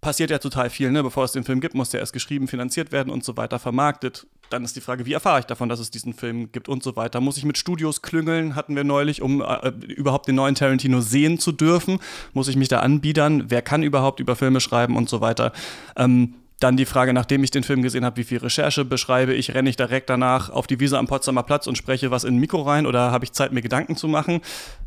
passiert 0.00 0.30
ja 0.30 0.38
total 0.38 0.70
viel, 0.70 0.90
ne? 0.90 1.02
Bevor 1.02 1.24
es 1.24 1.32
den 1.32 1.44
Film 1.44 1.60
gibt, 1.60 1.74
muss 1.74 1.90
der 1.90 2.00
erst 2.00 2.12
geschrieben, 2.12 2.46
finanziert 2.46 2.92
werden 2.92 3.10
und 3.10 3.24
so 3.24 3.36
weiter, 3.36 3.58
vermarktet. 3.58 4.26
Dann 4.50 4.64
ist 4.64 4.76
die 4.76 4.80
Frage, 4.80 5.04
wie 5.06 5.12
erfahre 5.12 5.40
ich 5.40 5.46
davon, 5.46 5.68
dass 5.68 5.78
es 5.78 5.90
diesen 5.90 6.14
Film 6.14 6.50
gibt 6.52 6.68
und 6.68 6.82
so 6.82 6.96
weiter. 6.96 7.20
Muss 7.20 7.36
ich 7.36 7.44
mit 7.44 7.58
Studios 7.58 8.02
klüngeln, 8.02 8.54
hatten 8.54 8.74
wir 8.76 8.84
neulich, 8.84 9.20
um 9.20 9.42
äh, 9.42 9.68
überhaupt 9.86 10.28
den 10.28 10.36
neuen 10.36 10.54
Tarantino 10.54 11.00
sehen 11.00 11.38
zu 11.38 11.52
dürfen? 11.52 11.98
Muss 12.32 12.48
ich 12.48 12.56
mich 12.56 12.68
da 12.68 12.80
anbiedern? 12.80 13.44
Wer 13.48 13.62
kann 13.62 13.82
überhaupt 13.82 14.20
über 14.20 14.36
Filme 14.36 14.60
schreiben 14.60 14.96
und 14.96 15.08
so 15.08 15.20
weiter? 15.20 15.52
Ähm, 15.96 16.34
dann 16.60 16.76
die 16.76 16.86
Frage, 16.86 17.12
nachdem 17.12 17.44
ich 17.44 17.50
den 17.52 17.62
Film 17.62 17.82
gesehen 17.82 18.04
habe, 18.04 18.16
wie 18.16 18.24
viel 18.24 18.38
Recherche 18.38 18.84
beschreibe 18.84 19.32
ich? 19.32 19.54
Renne 19.54 19.70
ich 19.70 19.76
direkt 19.76 20.10
danach 20.10 20.50
auf 20.50 20.66
die 20.66 20.80
Wiese 20.80 20.98
am 20.98 21.06
Potsdamer 21.06 21.44
Platz 21.44 21.66
und 21.68 21.78
spreche 21.78 22.10
was 22.10 22.24
in 22.24 22.34
ein 22.34 22.38
Mikro 22.38 22.62
rein 22.62 22.86
oder 22.86 23.12
habe 23.12 23.24
ich 23.24 23.32
Zeit, 23.32 23.52
mir 23.52 23.62
Gedanken 23.62 23.96
zu 23.96 24.08
machen? 24.08 24.40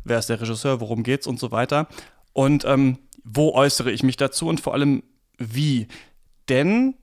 Wer 0.04 0.18
ist 0.18 0.28
der 0.28 0.40
Regisseur? 0.40 0.80
Worum 0.80 1.02
geht's 1.02 1.26
und 1.26 1.38
so 1.38 1.50
weiter? 1.50 1.88
Und 2.34 2.64
ähm, 2.66 2.98
wo 3.24 3.52
äußere 3.52 3.90
ich 3.90 4.02
mich 4.02 4.16
dazu 4.16 4.48
und 4.48 4.60
vor 4.60 4.74
allem 4.74 5.02
wie. 5.38 5.86
Denn, 6.48 6.94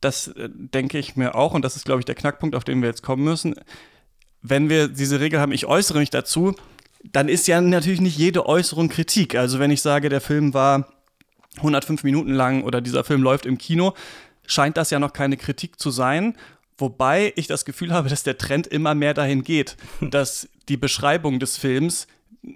das 0.00 0.28
äh, 0.28 0.48
denke 0.52 0.98
ich 0.98 1.16
mir 1.16 1.34
auch, 1.34 1.54
und 1.54 1.64
das 1.64 1.76
ist, 1.76 1.84
glaube 1.84 2.00
ich, 2.00 2.04
der 2.04 2.14
Knackpunkt, 2.14 2.54
auf 2.54 2.64
den 2.64 2.80
wir 2.80 2.88
jetzt 2.88 3.02
kommen 3.02 3.24
müssen, 3.24 3.54
wenn 4.42 4.68
wir 4.68 4.88
diese 4.88 5.20
Regel 5.20 5.40
haben, 5.40 5.52
ich 5.52 5.66
äußere 5.66 5.98
mich 5.98 6.10
dazu, 6.10 6.54
dann 7.12 7.28
ist 7.28 7.46
ja 7.46 7.60
natürlich 7.60 8.00
nicht 8.00 8.18
jede 8.18 8.46
Äußerung 8.46 8.88
Kritik. 8.88 9.34
Also 9.34 9.58
wenn 9.58 9.70
ich 9.70 9.82
sage, 9.82 10.08
der 10.08 10.20
Film 10.20 10.54
war 10.54 10.88
105 11.58 12.04
Minuten 12.04 12.32
lang 12.32 12.62
oder 12.62 12.80
dieser 12.80 13.04
Film 13.04 13.22
läuft 13.22 13.46
im 13.46 13.58
Kino, 13.58 13.94
scheint 14.46 14.76
das 14.76 14.90
ja 14.90 14.98
noch 14.98 15.12
keine 15.12 15.36
Kritik 15.36 15.80
zu 15.80 15.90
sein. 15.90 16.36
Wobei 16.78 17.32
ich 17.36 17.46
das 17.46 17.64
Gefühl 17.64 17.92
habe, 17.92 18.08
dass 18.08 18.22
der 18.22 18.38
Trend 18.38 18.66
immer 18.66 18.94
mehr 18.94 19.14
dahin 19.14 19.42
geht, 19.42 19.76
dass 20.00 20.48
die 20.68 20.76
Beschreibung 20.76 21.38
des 21.38 21.56
Films, 21.56 22.06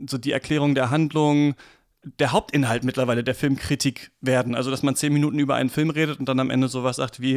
so 0.06 0.18
die 0.18 0.32
Erklärung 0.32 0.74
der 0.74 0.90
Handlung, 0.90 1.54
der 2.02 2.32
Hauptinhalt 2.32 2.84
mittlerweile 2.84 3.22
der 3.22 3.34
Filmkritik 3.34 4.10
werden. 4.20 4.54
Also, 4.54 4.70
dass 4.70 4.82
man 4.82 4.96
zehn 4.96 5.12
Minuten 5.12 5.38
über 5.38 5.54
einen 5.54 5.70
Film 5.70 5.90
redet 5.90 6.18
und 6.18 6.28
dann 6.28 6.40
am 6.40 6.50
Ende 6.50 6.68
sowas 6.68 6.96
sagt 6.96 7.20
wie, 7.20 7.36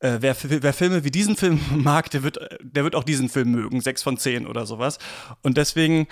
äh, 0.00 0.18
wer, 0.20 0.36
wer, 0.42 0.72
Filme 0.72 1.04
wie 1.04 1.10
diesen 1.10 1.36
Film 1.36 1.60
mag, 1.74 2.10
der 2.10 2.22
wird, 2.22 2.38
der 2.60 2.84
wird 2.84 2.94
auch 2.94 3.04
diesen 3.04 3.28
Film 3.28 3.52
mögen, 3.52 3.80
sechs 3.80 4.02
von 4.02 4.18
zehn 4.18 4.46
oder 4.46 4.66
sowas. 4.66 4.98
Und 5.42 5.56
deswegen, 5.56 6.06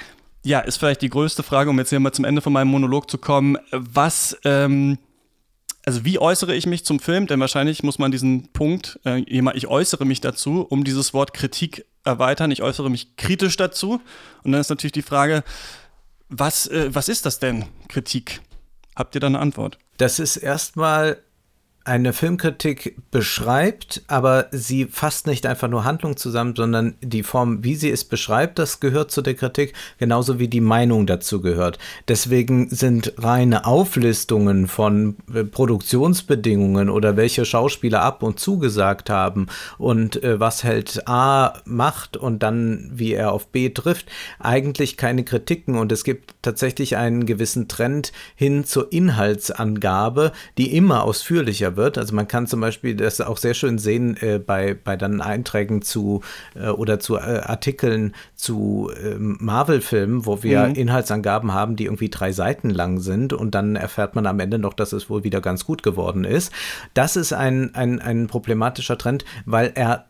ja, 0.44 0.60
ist 0.60 0.78
vielleicht 0.78 1.02
die 1.02 1.10
größte 1.10 1.42
Frage, 1.42 1.70
um 1.70 1.78
jetzt 1.78 1.90
hier 1.90 2.00
mal 2.00 2.12
zum 2.12 2.24
Ende 2.24 2.40
von 2.40 2.52
meinem 2.52 2.68
Monolog 2.68 3.10
zu 3.10 3.18
kommen, 3.18 3.58
was, 3.70 4.38
ähm, 4.44 4.98
also 5.84 6.04
wie 6.06 6.18
äußere 6.18 6.54
ich 6.54 6.66
mich 6.66 6.86
zum 6.86 7.00
Film? 7.00 7.26
Denn 7.26 7.40
wahrscheinlich 7.40 7.82
muss 7.82 7.98
man 7.98 8.10
diesen 8.10 8.52
Punkt, 8.52 8.98
äh, 9.04 9.20
ich 9.20 9.66
äußere 9.66 10.06
mich 10.06 10.22
dazu, 10.22 10.62
um 10.62 10.84
dieses 10.84 11.12
Wort 11.12 11.34
Kritik 11.34 11.84
erweitern. 12.04 12.50
Ich 12.50 12.62
äußere 12.62 12.90
mich 12.90 13.16
kritisch 13.16 13.56
dazu. 13.56 14.00
Und 14.42 14.52
dann 14.52 14.60
ist 14.60 14.70
natürlich 14.70 14.92
die 14.92 15.02
Frage, 15.02 15.42
was, 16.28 16.66
äh, 16.66 16.94
was 16.94 17.08
ist 17.08 17.26
das 17.26 17.38
denn, 17.38 17.66
Kritik? 17.88 18.40
Habt 18.96 19.14
ihr 19.14 19.20
da 19.20 19.26
eine 19.26 19.40
Antwort? 19.40 19.78
Das 19.96 20.18
ist 20.18 20.36
erstmal 20.36 21.22
eine 21.84 22.14
Filmkritik 22.14 22.96
beschreibt, 23.10 24.02
aber 24.06 24.46
sie 24.52 24.86
fasst 24.86 25.26
nicht 25.26 25.44
einfach 25.44 25.68
nur 25.68 25.84
Handlung 25.84 26.16
zusammen, 26.16 26.54
sondern 26.56 26.94
die 27.02 27.22
Form, 27.22 27.62
wie 27.62 27.74
sie 27.74 27.90
es 27.90 28.04
beschreibt, 28.04 28.58
das 28.58 28.80
gehört 28.80 29.10
zu 29.10 29.20
der 29.20 29.34
Kritik, 29.34 29.74
genauso 29.98 30.38
wie 30.38 30.48
die 30.48 30.62
Meinung 30.62 31.06
dazu 31.06 31.42
gehört. 31.42 31.78
Deswegen 32.08 32.70
sind 32.70 33.12
reine 33.18 33.66
Auflistungen 33.66 34.66
von 34.66 35.16
äh, 35.32 35.44
Produktionsbedingungen 35.44 36.88
oder 36.88 37.18
welche 37.18 37.44
Schauspieler 37.44 38.00
ab 38.00 38.22
und 38.22 38.40
zugesagt 38.40 39.10
haben 39.10 39.46
und 39.76 40.22
äh, 40.22 40.40
was 40.40 40.64
hält 40.64 41.06
A 41.06 41.60
macht 41.66 42.16
und 42.16 42.42
dann 42.42 42.90
wie 42.94 43.12
er 43.12 43.32
auf 43.32 43.48
B 43.48 43.68
trifft, 43.68 44.06
eigentlich 44.38 44.96
keine 44.96 45.22
Kritiken 45.22 45.76
und 45.76 45.92
es 45.92 46.02
gibt 46.02 46.34
tatsächlich 46.40 46.96
einen 46.96 47.26
gewissen 47.26 47.68
Trend 47.68 48.12
hin 48.36 48.64
zur 48.64 48.90
Inhaltsangabe, 48.90 50.32
die 50.56 50.74
immer 50.74 51.04
ausführlicher 51.04 51.73
wird. 51.76 51.98
Also 51.98 52.14
man 52.14 52.28
kann 52.28 52.46
zum 52.46 52.60
Beispiel 52.60 52.94
das 52.94 53.20
auch 53.20 53.38
sehr 53.38 53.54
schön 53.54 53.78
sehen 53.78 54.16
äh, 54.20 54.38
bei, 54.38 54.74
bei 54.74 54.96
dann 54.96 55.20
Einträgen 55.20 55.82
zu 55.82 56.22
äh, 56.54 56.68
oder 56.68 57.00
zu 57.00 57.16
äh, 57.16 57.40
Artikeln 57.44 58.14
zu 58.34 58.90
ähm, 59.02 59.36
Marvel-Filmen, 59.40 60.26
wo 60.26 60.42
wir 60.42 60.68
mhm. 60.68 60.74
Inhaltsangaben 60.74 61.52
haben, 61.52 61.76
die 61.76 61.84
irgendwie 61.84 62.10
drei 62.10 62.32
Seiten 62.32 62.70
lang 62.70 63.00
sind 63.00 63.32
und 63.32 63.54
dann 63.54 63.76
erfährt 63.76 64.14
man 64.14 64.26
am 64.26 64.40
Ende 64.40 64.58
noch, 64.58 64.74
dass 64.74 64.92
es 64.92 65.10
wohl 65.10 65.24
wieder 65.24 65.40
ganz 65.40 65.64
gut 65.64 65.82
geworden 65.82 66.24
ist. 66.24 66.52
Das 66.94 67.16
ist 67.16 67.32
ein, 67.32 67.74
ein, 67.74 68.00
ein 68.00 68.26
problematischer 68.26 68.98
Trend, 68.98 69.24
weil 69.44 69.72
er 69.74 70.06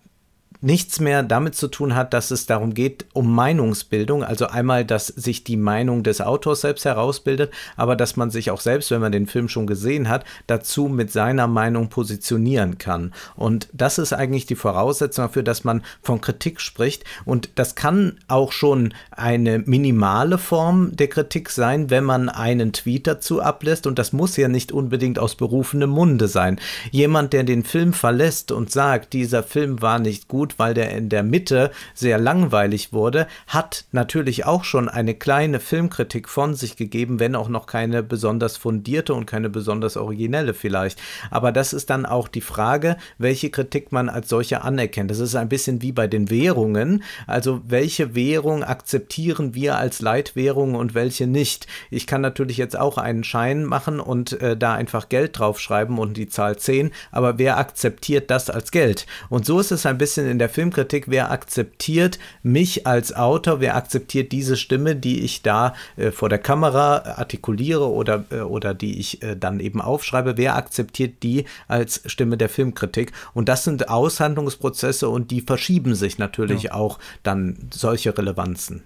nichts 0.65 0.99
mehr 0.99 1.23
damit 1.23 1.55
zu 1.55 1.69
tun 1.69 1.95
hat, 1.95 2.15
dass 2.15 2.31
es 2.31 2.47
darum 2.47 2.73
geht, 2.73 3.05
um 3.13 3.35
Meinungsbildung, 3.35 4.25
also 4.25 4.47
einmal, 4.47 4.87
dass 4.87 5.09
sich 5.09 5.45
die 5.45 5.59
Meinung 5.59 6.03
des 6.03 6.23
Autors 6.23 6.63
selbst 6.63 6.87
herausbildet, 6.87 7.53
aber 7.77 7.97
dass 7.97 8.17
man 8.17 8.31
sich 8.31 8.51
auch 8.51 8.61
selbst, 8.61 8.91
wenn 8.91 9.03
man 9.03 9.13
den 9.13 9.27
Film 9.27 9.51
schon 9.51 9.67
gesehen 9.67 10.09
hat, 10.09 10.25
dazu 10.47 10.89
mit 10.89 11.13
seiner 11.13 11.47
Meinung 11.49 11.91
positionieren 11.91 12.79
kann. 12.79 13.13
Und 13.37 13.69
das 13.75 13.99
ist 13.99 14.15
eigentlich 14.15 14.47
die 14.47 14.57
Voraussetzung 14.57 15.27
dafür, 15.27 15.43
dass 15.43 15.65
man 15.65 15.83
von 16.01 16.23
Kritik 16.23 16.63
spricht. 16.63 17.05
Und 17.27 17.51
das 17.57 17.75
kann 17.75 18.19
auch 18.29 18.51
schon 18.51 18.95
eine 19.11 19.59
minimale 19.59 20.39
Form 20.39 20.97
der 20.97 21.09
Kritik 21.09 21.51
sein, 21.51 21.91
wenn 21.91 22.05
man 22.05 22.31
einen 22.31 22.73
Tweet 22.73 23.07
dazu 23.07 23.43
ablässt. 23.43 23.87
Und 23.87 23.99
das 23.99 24.15
muss 24.15 24.39
ja 24.39 24.49
nicht 24.49 24.73
unbedingt 24.73 25.19
aus 25.19 25.35
berufenem 25.35 25.91
Munde 25.91 26.27
sein. 26.27 26.59
Jemand, 26.91 27.35
der 27.35 27.45
den 27.45 27.65
Film 27.65 27.93
verlässt 27.93 28.51
und 28.51 28.73
sagt, 28.73 29.13
dieser 29.13 29.43
Film 29.43 29.83
war 29.83 29.99
nicht 29.99 30.27
gut, 30.27 30.54
weil 30.59 30.75
der 30.75 30.91
in 30.91 31.09
der 31.09 31.23
Mitte 31.23 31.71
sehr 31.95 32.19
langweilig 32.19 32.93
wurde, 32.93 33.27
hat 33.47 33.85
natürlich 33.93 34.45
auch 34.45 34.65
schon 34.65 34.89
eine 34.89 35.15
kleine 35.15 35.61
Filmkritik 35.61 36.29
von 36.29 36.55
sich 36.55 36.77
gegeben, 36.77 37.21
wenn 37.21 37.35
auch 37.35 37.49
noch 37.49 37.67
keine 37.67 38.03
besonders 38.03 38.57
fundierte 38.57 39.15
und 39.15 39.27
keine 39.27 39.51
besonders 39.51 39.97
originelle 39.97 40.55
vielleicht. 40.55 41.01
Aber 41.31 41.53
das 41.53 41.73
ist 41.73 41.91
dann 41.91 42.07
auch 42.07 42.29
die 42.29 42.41
Frage, 42.41 42.97
welche 43.19 43.51
Kritik 43.51 43.93
man 43.93 44.09
als 44.09 44.29
solche 44.29 44.63
anerkennt. 44.63 45.11
Das 45.11 45.19
ist 45.19 45.35
ein 45.35 45.49
bisschen 45.49 45.83
wie 45.83 45.93
bei 45.93 46.07
den 46.07 46.31
Währungen. 46.31 47.03
Also 47.27 47.63
welche 47.67 48.15
Währung 48.15 48.63
akzeptieren 48.63 49.55
wir 49.55 49.77
als 49.79 50.01
Leitwährung 50.01 50.75
und 50.75 50.95
welche 50.95 51.27
nicht? 51.27 51.67
Ich 51.91 52.07
kann 52.07 52.21
natürlich 52.21 52.57
jetzt 52.57 52.79
auch 52.79 52.99
einen 52.99 53.25
Schein 53.25 53.65
machen 53.65 54.01
und 54.01 54.41
äh, 54.41 54.57
da 54.57 54.75
einfach 54.75 55.09
Geld 55.09 55.39
draufschreiben 55.39 55.99
und 55.99 56.17
die 56.17 56.29
Zahl 56.29 56.57
10, 56.57 56.91
aber 57.11 57.39
wer 57.39 57.59
akzeptiert 57.59 58.31
das 58.31 58.51
als 58.51 58.71
Geld? 58.71 59.07
Und 59.29 59.47
so 59.47 59.61
ist 59.61 59.73
es 59.73 59.87
ein 59.87 59.99
bisschen 59.99 60.29
in 60.29 60.39
der 60.39 60.44
der 60.45 60.51
Filmkritik, 60.51 61.05
wer 61.09 61.31
akzeptiert 61.31 62.19
mich 62.43 62.87
als 62.87 63.15
Autor, 63.17 63.61
wer 63.61 63.77
akzeptiert 63.77 64.31
diese 64.31 64.59
Stimme, 64.59 64.95
die 64.95 65.21
ich 65.25 65.41
da 65.41 65.75
äh, 65.97 66.11
vor 66.11 66.29
der 66.29 66.39
Kamera 66.39 66.99
artikuliere 67.17 67.91
oder, 67.91 68.25
äh, 68.31 68.41
oder 68.41 68.75
die 68.75 69.01
ich 69.01 69.23
äh, 69.23 69.37
dann 69.37 69.59
eben 69.59 69.81
aufschreibe, 69.81 70.37
wer 70.37 70.57
akzeptiert 70.57 71.23
die 71.23 71.47
als 71.67 72.03
Stimme 72.05 72.37
der 72.37 72.51
Filmkritik. 72.51 73.13
Und 73.33 73.49
das 73.49 73.65
sind 73.65 73.89
Aushandlungsprozesse 73.89 75.09
und 75.09 75.31
die 75.31 75.41
verschieben 75.41 75.95
sich 75.95 76.19
natürlich 76.19 76.65
ja. 76.65 76.75
auch 76.75 76.99
dann 77.23 77.71
solche 77.73 78.17
Relevanzen. 78.17 78.83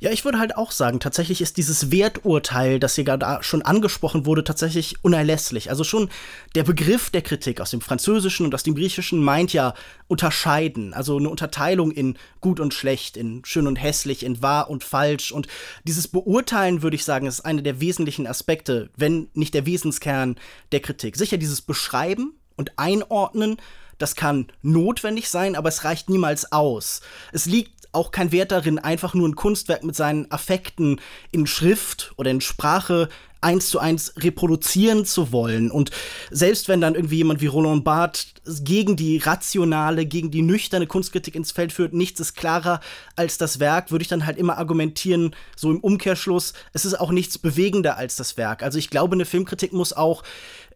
Ja, 0.00 0.10
ich 0.10 0.24
würde 0.24 0.38
halt 0.38 0.56
auch 0.56 0.70
sagen, 0.70 1.00
tatsächlich 1.00 1.40
ist 1.40 1.56
dieses 1.56 1.90
Werturteil, 1.90 2.78
das 2.78 2.94
hier 2.94 3.04
gerade 3.04 3.42
schon 3.42 3.62
angesprochen 3.62 4.26
wurde, 4.26 4.44
tatsächlich 4.44 4.96
unerlässlich. 5.02 5.70
Also 5.70 5.84
schon 5.84 6.10
der 6.54 6.64
Begriff 6.64 7.10
der 7.10 7.22
Kritik 7.22 7.60
aus 7.60 7.70
dem 7.70 7.80
Französischen 7.80 8.46
und 8.46 8.54
aus 8.54 8.62
dem 8.62 8.74
Griechischen 8.74 9.22
meint 9.22 9.52
ja 9.52 9.74
unterscheiden, 10.08 10.94
also 10.94 11.16
eine 11.16 11.30
Unterteilung 11.30 11.90
in 11.90 12.18
gut 12.40 12.60
und 12.60 12.74
schlecht, 12.74 13.16
in 13.16 13.44
schön 13.44 13.66
und 13.66 13.76
hässlich, 13.76 14.24
in 14.24 14.42
wahr 14.42 14.70
und 14.70 14.84
falsch. 14.84 15.32
Und 15.32 15.48
dieses 15.84 16.08
Beurteilen, 16.08 16.82
würde 16.82 16.96
ich 16.96 17.04
sagen, 17.04 17.26
ist 17.26 17.40
einer 17.40 17.62
der 17.62 17.80
wesentlichen 17.80 18.26
Aspekte, 18.26 18.90
wenn 18.96 19.28
nicht 19.34 19.54
der 19.54 19.66
Wesenskern 19.66 20.36
der 20.72 20.80
Kritik. 20.80 21.16
Sicher 21.16 21.38
dieses 21.38 21.62
Beschreiben 21.62 22.34
und 22.56 22.78
Einordnen, 22.78 23.56
das 23.98 24.14
kann 24.14 24.46
notwendig 24.62 25.28
sein, 25.28 25.56
aber 25.56 25.68
es 25.68 25.84
reicht 25.84 26.08
niemals 26.08 26.52
aus. 26.52 27.00
Es 27.32 27.46
liegt 27.46 27.76
auch 27.92 28.10
kein 28.10 28.30
Wert 28.30 28.52
darin, 28.52 28.78
einfach 28.78 29.14
nur 29.14 29.26
ein 29.26 29.36
Kunstwerk 29.36 29.82
mit 29.82 29.96
seinen 29.96 30.30
Affekten 30.30 31.00
in 31.32 31.46
Schrift 31.46 32.12
oder 32.16 32.30
in 32.30 32.40
Sprache 32.40 33.08
eins 33.40 33.68
zu 33.68 33.78
eins 33.78 34.12
reproduzieren 34.16 35.04
zu 35.04 35.30
wollen. 35.30 35.70
Und 35.70 35.90
selbst 36.30 36.68
wenn 36.68 36.80
dann 36.80 36.94
irgendwie 36.94 37.18
jemand 37.18 37.40
wie 37.40 37.46
Roland 37.46 37.84
Barthes 37.84 38.34
gegen 38.64 38.96
die 38.96 39.18
rationale, 39.18 40.04
gegen 40.04 40.30
die 40.30 40.42
nüchterne 40.42 40.86
Kunstkritik 40.86 41.34
ins 41.34 41.52
Feld 41.52 41.72
führt, 41.72 41.92
nichts 41.92 42.20
ist 42.20 42.34
klarer 42.34 42.80
als 43.14 43.38
das 43.38 43.60
Werk, 43.60 43.90
würde 43.90 44.02
ich 44.02 44.08
dann 44.08 44.26
halt 44.26 44.36
immer 44.36 44.58
argumentieren, 44.58 45.34
so 45.54 45.70
im 45.70 45.80
Umkehrschluss, 45.80 46.54
es 46.72 46.84
ist 46.84 46.98
auch 46.98 47.12
nichts 47.12 47.38
bewegender 47.38 47.96
als 47.96 48.16
das 48.16 48.36
Werk. 48.36 48.62
Also 48.62 48.78
ich 48.78 48.90
glaube, 48.90 49.14
eine 49.14 49.24
Filmkritik 49.24 49.72
muss 49.72 49.92
auch 49.92 50.22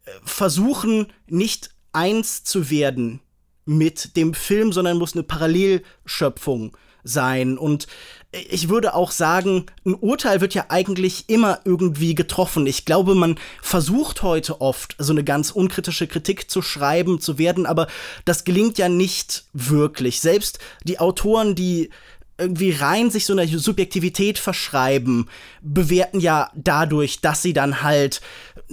äh, 0.05 0.11
versuchen, 0.25 1.13
nicht 1.27 1.71
eins 1.93 2.45
zu 2.45 2.71
werden 2.71 3.21
mit 3.65 4.17
dem 4.17 4.35
Film, 4.35 4.73
sondern 4.73 4.99
muss 4.99 5.15
eine 5.15 5.23
Parallelschöpfung 5.23 6.77
sein. 7.05 7.59
Und 7.59 7.87
ich 8.33 8.69
würde 8.69 8.95
auch 8.95 9.11
sagen, 9.11 9.67
ein 9.85 9.95
Urteil 9.95 10.41
wird 10.41 10.55
ja 10.55 10.67
eigentlich 10.69 11.25
immer 11.29 11.61
irgendwie 11.65 12.15
getroffen. 12.15 12.67
Ich 12.67 12.85
glaube, 12.85 13.15
man 13.15 13.37
versucht 13.63 14.23
heute 14.23 14.61
oft, 14.61 14.95
so 14.99 15.13
eine 15.13 15.25
ganz 15.25 15.51
unkritische 15.51 16.07
Kritik 16.07 16.51
zu 16.51 16.63
schreiben, 16.63 17.21
zu 17.21 17.39
werden, 17.39 17.67
aber 17.67 17.89
das 18.25 18.45
gelingt 18.45 18.79
ja 18.79 18.89
nicht 18.89 19.45
wirklich. 19.53 20.21
Selbst 20.21 20.59
die 20.85 20.99
Autoren, 21.01 21.55
die 21.55 21.91
irgendwie 22.39 22.71
rein 22.71 23.11
sich 23.11 23.27
so 23.27 23.35
einer 23.35 23.47
Subjektivität 23.47 24.39
verschreiben, 24.39 25.29
bewerten 25.61 26.21
ja 26.21 26.51
dadurch, 26.55 27.21
dass 27.21 27.43
sie 27.43 27.53
dann 27.53 27.83
halt 27.83 28.23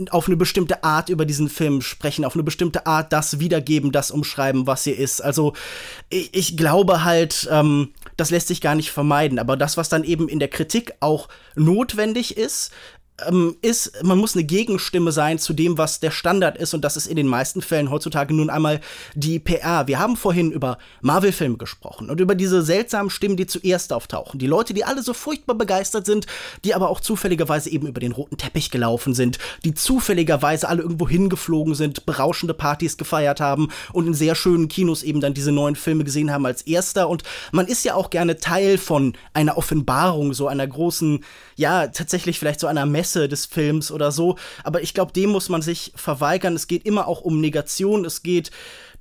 auf 0.10 0.27
eine 0.27 0.38
bestimmte 0.38 0.83
Art 0.83 1.10
über 1.10 1.25
diesen 1.25 1.49
Film 1.49 1.81
sprechen, 1.81 2.25
auf 2.25 2.36
eine 2.36 2.43
bestimmte 2.43 2.86
Art 2.86 3.12
das 3.13 3.39
wiedergeben, 3.39 3.91
das 3.91 4.12
umschreiben, 4.12 4.67
was 4.67 4.83
hier 4.83 4.97
ist. 4.97 5.21
Also 5.21 5.53
ich, 6.10 6.33
ich 6.33 6.57
glaube 6.57 7.03
halt, 7.03 7.47
ähm, 7.51 7.93
das 8.15 8.31
lässt 8.31 8.47
sich 8.47 8.62
gar 8.62 8.75
nicht 8.75 8.91
vermeiden. 8.91 9.39
Aber 9.39 9.57
das, 9.57 9.77
was 9.77 9.89
dann 9.89 10.03
eben 10.03 10.27
in 10.29 10.39
der 10.39 10.49
Kritik 10.49 10.93
auch 10.99 11.27
notwendig 11.55 12.38
ist, 12.38 12.71
ähm, 13.25 13.58
ist, 13.62 14.03
man 14.03 14.17
muss 14.17 14.36
eine 14.36 14.43
Gegenstimme 14.43 15.12
sein 15.12 15.39
zu 15.39 15.53
dem, 15.53 15.77
was 15.77 15.99
der 15.99 16.12
Standard 16.12 16.58
ist, 16.58 16.73
und 16.73 16.82
das 16.82 16.97
ist 16.97 17.08
in 17.08 17.15
den 17.15 17.27
meisten 17.27 17.62
Fällen 17.62 17.89
heutzutage 17.89 18.34
nun 18.34 18.49
einmal 18.49 18.80
die 19.15 19.39
PR. 19.39 19.88
Wir 19.88 19.99
haben 19.99 20.15
vorhin 20.15 20.51
über 20.51 20.77
Marvel-Filme 21.01 21.58
gesprochen 21.58 22.10
und 22.10 22.19
über 22.19 22.36
diese 22.36 22.62
seltsamen 22.62 23.10
Stimmen, 23.10 23.38
die 23.38 23.47
zuerst 23.47 23.91
auftauchen. 23.91 24.39
Die 24.39 24.47
Leute, 24.47 24.73
die 24.73 24.84
alle 24.84 25.01
so 25.01 25.13
furchtbar 25.13 25.56
begeistert 25.56 26.06
sind, 26.06 26.27
die 26.63 26.75
aber 26.75 26.89
auch 26.89 26.99
zufälligerweise 26.99 27.69
eben 27.71 27.88
über 27.88 27.99
den 27.99 28.12
roten 28.12 28.38
Teppich 28.38 28.69
gelaufen 28.69 29.15
sind, 29.15 29.39
die 29.65 29.73
zufälligerweise 29.73 30.69
alle 30.69 30.84
irgendwo 30.84 31.08
hingeflogen 31.08 31.73
sind, 31.73 32.06
berauschende 32.06 32.53
Partys 32.53 32.97
gefeiert 32.97 33.39
haben 33.39 33.69
und 33.93 34.06
in 34.06 34.13
sehr 34.13 34.36
schönen 34.36 34.67
Kinos 34.67 35.01
eben 35.01 35.21
dann 35.21 35.34
diese 35.34 35.51
neuen 35.51 35.75
Filme 35.75 36.03
gesehen 36.03 36.32
haben 36.32 36.45
als 36.45 36.62
erster. 36.62 37.10
Und 37.10 37.23
man 37.51 37.67
ist 37.67 37.84
ja 37.84 37.95
auch 37.95 38.12
gerne 38.12 38.38
Teil 38.38 38.77
von 38.77 39.13
einer 39.34 39.58
Offenbarung, 39.58 40.34
so 40.34 40.47
einer 40.47 40.67
großen, 40.67 41.23
ja, 41.56 41.88
tatsächlich 41.88 42.38
vielleicht 42.38 42.60
so 42.60 42.67
einer 42.67 42.86
Messe 42.86 43.06
Prämisse 43.07 43.29
des 43.29 43.45
Films 43.45 43.91
oder 43.91 44.11
so. 44.11 44.35
Aber 44.63 44.81
ich 44.81 44.93
glaube, 44.93 45.13
dem 45.13 45.29
muss 45.29 45.49
man 45.49 45.61
sich 45.61 45.91
verweigern. 45.95 46.55
Es 46.55 46.67
geht 46.67 46.85
immer 46.85 47.07
auch 47.07 47.21
um 47.21 47.39
Negation. 47.39 48.05
Es 48.05 48.21
geht 48.21 48.51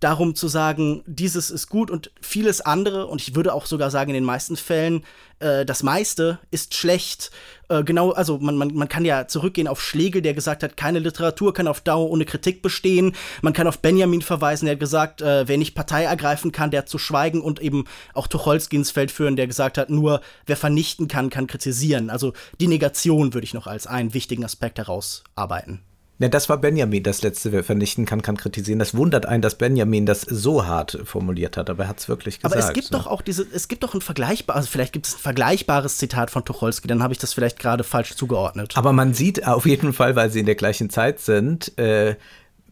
darum 0.01 0.35
zu 0.35 0.49
sagen, 0.49 1.03
dieses 1.07 1.51
ist 1.51 1.69
gut 1.69 1.91
und 1.91 2.11
vieles 2.21 2.61
andere, 2.61 3.07
und 3.07 3.21
ich 3.21 3.35
würde 3.35 3.55
auch 3.55 3.67
sogar 3.67 3.91
sagen, 3.91 4.11
in 4.11 4.15
den 4.15 4.25
meisten 4.25 4.57
Fällen, 4.57 5.05
äh, 5.39 5.65
das 5.65 5.83
meiste 5.83 6.39
ist 6.51 6.75
schlecht. 6.75 7.31
Äh, 7.69 7.85
genau, 7.85 8.13
also 8.13 8.39
man, 8.39 8.57
man, 8.57 8.75
man 8.75 8.89
kann 8.89 9.05
ja 9.05 9.29
zurückgehen 9.29 9.69
auf 9.69 9.83
Schlegel, 9.83 10.23
der 10.23 10.35
gesagt 10.35 10.63
hat, 10.63 10.77
keine 10.77 10.99
Literatur 10.99 11.53
kann 11.53 11.69
auf 11.69 11.81
Dauer 11.81 12.11
ohne 12.11 12.25
Kritik 12.25 12.63
bestehen. 12.63 13.15
Man 13.43 13.53
kann 13.53 13.67
auf 13.67 13.81
Benjamin 13.81 14.23
verweisen, 14.23 14.67
der 14.67 14.77
gesagt, 14.77 15.21
äh, 15.21 15.47
wer 15.47 15.59
nicht 15.59 15.75
Partei 15.75 16.05
ergreifen 16.05 16.53
kann, 16.53 16.71
der 16.71 16.83
hat 16.83 16.89
zu 16.89 16.99
schweigen 16.99 17.41
und 17.41 17.61
eben 17.61 17.85
auch 18.15 18.27
Tucholsky 18.27 18.77
ins 18.77 18.91
Feld 18.91 19.11
führen, 19.11 19.37
der 19.37 19.47
gesagt 19.47 19.79
hat, 19.79 19.91
nur 19.91 20.21
wer 20.47 20.57
vernichten 20.57 21.09
kann, 21.09 21.31
kann 21.31 21.47
kritisieren. 21.47 22.11
Also 22.11 22.33
die 22.61 22.69
Negation 22.69 23.35
würde 23.35 23.45
ich 23.45 23.55
noch 23.55 23.67
als 23.67 23.87
einen 23.87 24.15
wichtigen 24.15 24.45
Aspekt 24.45 24.79
herausarbeiten. 24.79 25.83
Ja, 26.19 26.29
das 26.29 26.49
war 26.49 26.57
Benjamin, 26.57 27.03
das 27.03 27.21
letzte, 27.21 27.53
wer 27.53 27.63
vernichten 27.63 28.07
kann, 28.07 28.23
kann 28.23 28.39
kritisieren. 28.39 28.79
Das 28.79 28.95
wundert 28.97 29.27
einen, 29.27 29.43
dass 29.43 29.57
Benjamin 29.57 30.07
das 30.07 30.23
so 30.23 30.67
hart 30.67 30.99
formuliert 31.05 31.59
hat, 31.59 31.69
aber 31.69 31.85
er 31.85 31.89
hat 31.89 31.99
es 31.99 32.09
wirklich 32.09 32.39
gesagt. 32.41 32.55
Aber 32.55 32.67
es 32.67 32.73
gibt 32.73 32.91
ne? 32.91 32.99
doch 32.99 33.07
auch 33.07 33.21
diese, 33.21 33.47
es 33.53 33.69
gibt 33.69 33.83
doch 33.83 33.95
ein 33.95 34.01
vergleichbares, 34.01 34.57
also 34.57 34.71
vielleicht 34.71 34.95
gibt 34.95 35.07
es 35.07 35.15
ein 35.15 35.21
vergleichbares 35.21 35.99
Zitat 35.99 36.31
von 36.31 36.45
Tucholsky, 36.45 36.89
dann 36.89 37.03
habe 37.03 37.13
ich 37.13 37.19
das 37.19 37.35
vielleicht 37.35 37.59
gerade 37.59 37.85
falsch 37.85 38.15
zugeordnet. 38.15 38.77
Aber 38.77 38.95
man 38.95 39.13
sieht 39.13 39.47
auf 39.47 39.67
jeden 39.67 39.93
Fall, 39.93 40.17
weil 40.17 40.31
sie 40.31 40.41
in 40.41 40.47
der 40.47 40.55
gleichen 40.55 40.89
Zeit 40.89 41.21
sind, 41.21 41.77
äh, 41.79 42.17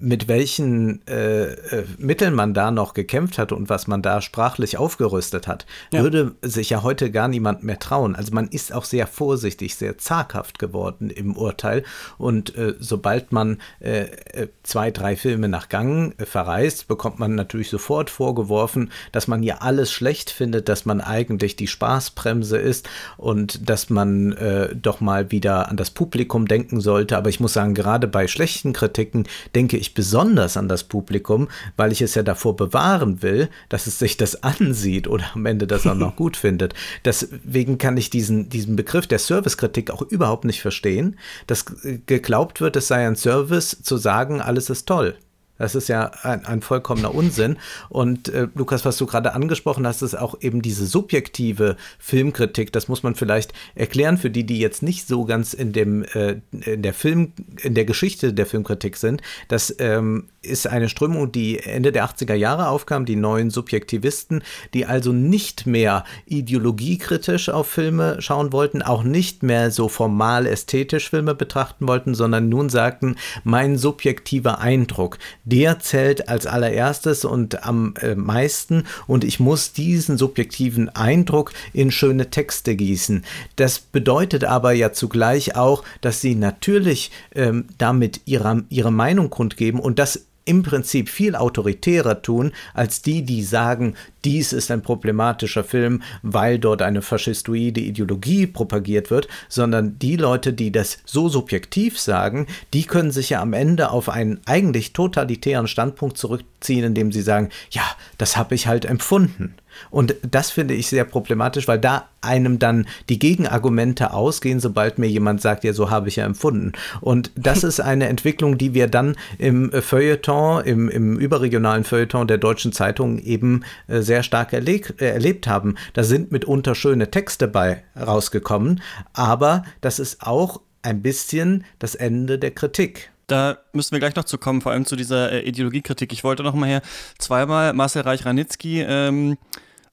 mit 0.05 0.29
welchen 0.29 1.07
äh, 1.07 1.45
äh, 1.45 1.85
Mitteln 1.99 2.35
man 2.35 2.53
da 2.53 2.71
noch 2.71 2.93
gekämpft 2.93 3.39
hat 3.39 3.53
und 3.53 3.71
was 3.71 3.87
man 3.87 4.03
da 4.03 4.21
sprachlich 4.21 4.77
aufgerüstet 4.77 5.49
hat, 5.49 5.65
ja. 5.93 6.03
würde 6.03 6.35
sich 6.43 6.71
ja 6.71 6.83
heute 6.83 7.11
gar 7.11 7.27
niemand 7.27 7.63
mehr 7.63 7.79
trauen. 7.79 8.15
Also 8.15 8.35
man 8.35 8.49
ist 8.49 8.73
auch 8.73 8.85
sehr 8.85 9.07
vorsichtig, 9.07 9.77
sehr 9.77 9.97
zaghaft 9.97 10.59
geworden 10.59 11.09
im 11.09 11.37
Urteil. 11.37 11.85
Und 12.19 12.55
äh, 12.55 12.75
sobald 12.79 13.33
man 13.33 13.59
äh, 13.81 14.03
äh 14.03 14.49
zwei, 14.63 14.91
drei 14.91 15.17
Filme 15.17 15.49
nach 15.49 15.69
Gang 15.69 16.15
äh, 16.19 16.27
verreist, 16.27 16.87
bekommt 16.87 17.19
man 17.19 17.35
natürlich 17.35 17.71
sofort 17.71 18.11
vorgeworfen, 18.11 18.91
dass 19.13 19.27
man 19.27 19.43
ja 19.43 19.59
alles 19.59 19.91
schlecht 19.91 20.31
findet, 20.31 20.69
dass 20.69 20.85
man 20.85 21.01
eigentlich 21.01 21.57
die 21.57 21.67
Spaßbremse 21.67 22.59
ist 22.59 22.89
und 23.17 23.69
dass 23.69 23.91
man 23.91 24.37
doch 24.75 25.01
mal 25.01 25.31
wieder 25.31 25.69
an 25.69 25.77
das 25.77 25.91
Publikum 25.91 26.47
denken 26.47 26.81
sollte. 26.81 27.17
Aber 27.17 27.29
ich 27.29 27.41
muss 27.41 27.53
sagen, 27.53 27.75
gerade 27.75 28.07
bei 28.09 28.27
schlechten 28.27 28.73
Kritiken 28.73 29.27
denke 29.55 29.77
ich 29.77 29.94
besonders 29.95 30.57
an 30.57 30.69
das 30.69 30.85
Publikum, 30.85 31.49
weil 31.77 31.93
ich 31.93 32.03
es 32.03 32.15
ja 32.15 32.23
davor 32.23 32.57
bewahren 32.57 33.23
will, 33.23 33.49
dass 33.69 33.87
es 33.87 33.99
sich 33.99 34.17
das 34.17 34.43
ansieht 34.43 35.09
oder 35.09 35.25
am 35.35 35.47
Ende 35.47 35.67
das 35.67 35.87
auch 35.87 35.95
noch 35.95 36.17
gut 36.25 36.37
findet. 36.37 36.75
Deswegen 37.05 37.79
kann 37.79 37.97
ich 37.97 38.11
diesen, 38.11 38.49
diesen 38.49 38.77
Begriff 38.77 39.07
der 39.07 39.19
Servicekritik 39.19 39.91
auch 39.91 40.03
überhaupt 40.03 40.45
nicht 40.45 40.61
verstehen, 40.61 41.19
dass 41.47 41.65
geglaubt 42.07 42.61
wird, 42.61 42.77
es 42.77 42.89
sei 42.89 43.07
ein 43.07 43.17
Service 43.17 43.83
zu 43.83 43.97
sagen, 43.97 44.41
alles 44.41 44.71
ist 44.71 44.87
toll. 44.87 45.17
Das 45.59 45.75
ist 45.75 45.89
ja 45.89 46.11
ein, 46.23 46.45
ein 46.47 46.63
vollkommener 46.63 47.15
Unsinn. 47.15 47.59
Und 47.89 48.29
äh, 48.29 48.49
Lukas, 48.55 48.85
was 48.85 48.97
du 48.97 49.07
gerade 49.07 49.35
angesprochen 49.35 49.87
hast, 49.87 50.03
ist 50.03 50.17
auch 50.17 50.41
eben 50.41 50.63
diese 50.63 50.87
subjektive 50.87 51.77
Filmkritik. 51.99 52.73
Das 52.73 52.89
muss 52.89 53.03
man 53.03 53.15
vielleicht 53.15 53.53
erklären 53.75 54.19
für 54.19 54.31
die, 54.31 54.45
die 54.45 54.59
jetzt 54.59 54.83
nicht 54.83 55.07
so 55.07 55.25
ganz 55.25 55.55
in 55.55 55.73
dem 55.73 56.03
äh, 56.03 56.41
in 56.51 56.83
der 56.83 56.95
Film 56.95 57.33
in 57.63 57.75
der 57.75 57.85
Geschichte 57.85 58.33
der 58.33 58.47
Filmkritik 58.47 58.97
sind. 58.97 59.23
Das 59.49 59.75
ähm, 59.79 60.29
ist 60.43 60.67
eine 60.67 60.89
Strömung, 60.89 61.33
die 61.33 61.59
Ende 61.61 61.93
der 61.93 62.05
80er 62.05 62.35
Jahre 62.35 62.69
aufkam, 62.69 63.05
die 63.05 63.17
neuen 63.17 63.51
Subjektivisten, 63.51 64.43
die 64.75 64.87
also 64.87 65.13
nicht 65.13 65.67
mehr 65.67 66.05
ideologiekritisch 66.27 67.49
auf 67.49 67.69
Filme 67.69 68.21
schauen 68.21 68.53
wollten, 68.53 68.83
auch 68.83 69.03
nicht 69.03 69.43
mehr 69.43 69.71
so 69.71 69.89
formal 69.89 70.47
ästhetisch 70.47 71.11
Filme 71.11 71.35
betrachten 71.35 71.89
wollten, 71.89 72.15
sondern 72.15 72.49
nun 72.49 72.69
sagten, 72.69 73.17
mein 73.45 73.79
subjektiver 73.79 74.59
Eindruck 74.59 75.19
der 75.45 75.79
zählt 75.81 76.29
als 76.29 76.47
allererstes 76.47 77.25
und 77.25 77.65
am 77.65 77.95
äh, 78.01 78.15
meisten 78.15 78.85
und 79.07 79.25
ich 79.25 79.41
muss 79.41 79.73
diesen 79.73 80.17
subjektiven 80.17 80.89
Eindruck 80.89 81.53
in 81.73 81.91
schöne 81.91 82.31
Texte 82.31 82.77
gießen. 82.77 83.25
Das 83.57 83.79
bedeutet 83.79 84.45
aber 84.45 84.73
ja 84.73 84.93
zugleich 84.93 85.57
auch, 85.57 85.85
dass 86.01 86.21
sie 86.21 86.35
natürlich 86.35 87.11
ähm, 87.35 87.67
damit 87.79 88.23
ihre, 88.25 88.65
ihre 88.69 88.93
Meinung 88.93 89.31
kundgeben 89.31 89.81
und 89.81 89.99
das 89.99 90.27
im 90.45 90.63
Prinzip 90.63 91.09
viel 91.09 91.35
autoritärer 91.35 92.23
tun 92.23 92.53
als 92.75 93.03
die, 93.03 93.23
die 93.23 93.43
sagen, 93.43 93.95
dies 94.25 94.53
ist 94.53 94.71
ein 94.71 94.83
problematischer 94.83 95.65
Film, 95.65 96.03
weil 96.23 96.59
dort 96.59 96.83
eine 96.83 97.03
faschistoide 97.03 97.81
Ideologie 97.81 98.47
propagiert 98.47 99.11
wird, 99.11 99.29
sondern 99.49 99.99
die 99.99 100.17
Leute, 100.17 100.53
die 100.53 100.73
das 100.73 100.99
so 101.05 101.29
subjektiv 101.29 101.99
sagen, 101.99 102.47
die 102.73 102.85
können 102.85 103.11
sich 103.11 103.31
ja 103.31 103.41
am 103.41 103.53
Ende 103.53 103.91
auf 103.91 104.09
einen 104.09 104.41
eigentlich 104.47 104.93
totalitären 104.93 105.69
Standpunkt 105.69 106.19
zurückziehen, 106.19 106.85
indem 106.85 107.13
sie 107.13 107.23
sagen, 107.23 107.51
ja, 107.71 107.85
das 108.19 108.37
habe 108.37 108.55
ich 108.55 108.67
halt 108.67 108.85
empfunden. 108.85 109.55
Und 109.91 110.15
das 110.29 110.51
finde 110.51 110.75
ich 110.75 110.89
sehr 110.89 111.05
problematisch, 111.05 111.69
weil 111.69 111.79
da 111.79 112.09
einem 112.21 112.59
dann 112.59 112.87
die 113.09 113.19
Gegenargumente 113.19 114.13
ausgehen, 114.13 114.61
sobald 114.61 114.99
mir 114.99 115.09
jemand 115.09 115.41
sagt, 115.41 115.65
ja, 115.65 115.73
so 115.73 115.91
habe 115.91 116.09
ich 116.09 116.17
ja 116.17 116.25
empfunden. 116.25 116.73
Und 117.01 117.31
das 117.37 117.65
ist 117.65 117.81
eine 117.81 118.09
Entwicklung, 118.09 118.59
die 118.59 118.75
wir 118.75 118.89
dann 118.89 119.17
im 119.39 119.71
Feuilleton, 119.71 120.65
im, 120.65 120.89
im 120.89 121.19
überregionalen 121.19 121.85
Feuilleton 121.85 122.27
der 122.27 122.39
deutschen 122.39 122.73
Zeitung 122.73 123.19
eben 123.19 123.65
äh, 123.87 124.01
sehr 124.01 124.23
stark 124.23 124.53
erlebt, 124.53 125.01
äh, 125.01 125.11
erlebt 125.11 125.47
haben. 125.47 125.77
Da 125.93 126.03
sind 126.03 126.33
mitunter 126.33 126.75
schöne 126.75 127.11
Texte 127.11 127.49
bei 127.49 127.85
rausgekommen, 127.99 128.81
aber 129.13 129.65
das 129.81 129.99
ist 129.99 130.23
auch 130.23 130.61
ein 130.83 131.03
bisschen 131.03 131.65
das 131.79 131.95
Ende 131.95 132.39
der 132.39 132.51
Kritik. 132.51 133.11
Da 133.27 133.59
müssen 133.73 133.93
wir 133.93 134.01
gleich 134.01 134.17
noch 134.17 134.25
zu 134.25 134.37
kommen, 134.37 134.61
vor 134.61 134.73
allem 134.73 134.85
zu 134.85 134.97
dieser 134.97 135.33
äh, 135.33 135.41
Ideologiekritik. 135.41 136.13
Ich 136.13 136.25
wollte 136.25 136.43
noch 136.43 136.55
mal 136.55 136.69
hier 136.69 136.83
zweimal 137.19 137.73
Marcel 137.73 138.03
Reich-Ranitzky 138.03 138.83
ähm, 138.83 139.39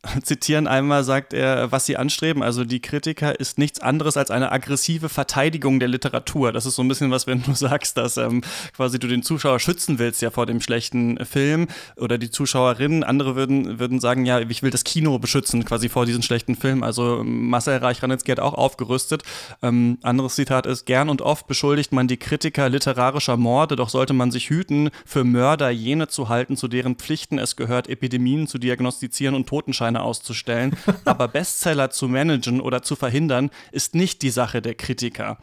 zitieren. 0.23 0.67
Einmal 0.67 1.03
sagt 1.03 1.33
er, 1.33 1.71
was 1.71 1.85
sie 1.85 1.97
anstreben, 1.97 2.41
also 2.41 2.65
die 2.65 2.81
Kritiker, 2.81 3.39
ist 3.39 3.57
nichts 3.57 3.79
anderes 3.79 4.17
als 4.17 4.31
eine 4.31 4.51
aggressive 4.51 5.09
Verteidigung 5.09 5.79
der 5.79 5.89
Literatur. 5.89 6.51
Das 6.51 6.65
ist 6.65 6.75
so 6.75 6.81
ein 6.81 6.87
bisschen 6.87 7.11
was, 7.11 7.27
wenn 7.27 7.43
du 7.43 7.53
sagst, 7.53 7.97
dass 7.97 8.17
ähm, 8.17 8.41
quasi 8.75 8.99
du 8.99 9.07
den 9.07 9.23
Zuschauer 9.23 9.59
schützen 9.59 9.99
willst 9.99 10.21
ja 10.21 10.31
vor 10.31 10.45
dem 10.45 10.61
schlechten 10.61 11.23
Film 11.25 11.67
oder 11.97 12.17
die 12.17 12.31
Zuschauerinnen. 12.31 13.03
Andere 13.03 13.35
würden, 13.35 13.79
würden 13.79 13.99
sagen, 13.99 14.25
ja, 14.25 14.39
ich 14.39 14.63
will 14.63 14.71
das 14.71 14.83
Kino 14.83 15.19
beschützen 15.19 15.65
quasi 15.65 15.89
vor 15.89 16.05
diesen 16.05 16.23
schlechten 16.23 16.55
Film. 16.55 16.83
Also 16.83 17.23
Marcel 17.23 17.77
Reich-Ranitzky 17.77 18.31
hat 18.31 18.39
auch 18.39 18.55
aufgerüstet. 18.55 19.23
Ähm, 19.61 19.99
anderes 20.01 20.35
Zitat 20.35 20.65
ist, 20.65 20.85
gern 20.85 21.09
und 21.09 21.21
oft 21.21 21.47
beschuldigt 21.47 21.91
man 21.91 22.07
die 22.07 22.17
Kritiker 22.17 22.69
literarischer 22.69 23.37
Morde, 23.37 23.75
doch 23.75 23.89
sollte 23.89 24.13
man 24.13 24.31
sich 24.31 24.49
hüten, 24.49 24.89
für 25.05 25.23
Mörder 25.23 25.69
jene 25.69 26.07
zu 26.07 26.29
halten, 26.29 26.57
zu 26.57 26.67
deren 26.67 26.95
Pflichten 26.95 27.37
es 27.37 27.55
gehört, 27.55 27.87
Epidemien 27.87 28.47
zu 28.47 28.57
diagnostizieren 28.57 29.35
und 29.35 29.47
Totenscheine 29.47 29.90
auszustellen. 29.97 30.75
Aber 31.05 31.27
Bestseller 31.27 31.89
zu 31.89 32.07
managen 32.07 32.61
oder 32.61 32.81
zu 32.81 32.95
verhindern, 32.95 33.49
ist 33.71 33.95
nicht 33.95 34.21
die 34.21 34.29
Sache 34.29 34.61
der 34.61 34.75
Kritiker. 34.75 35.37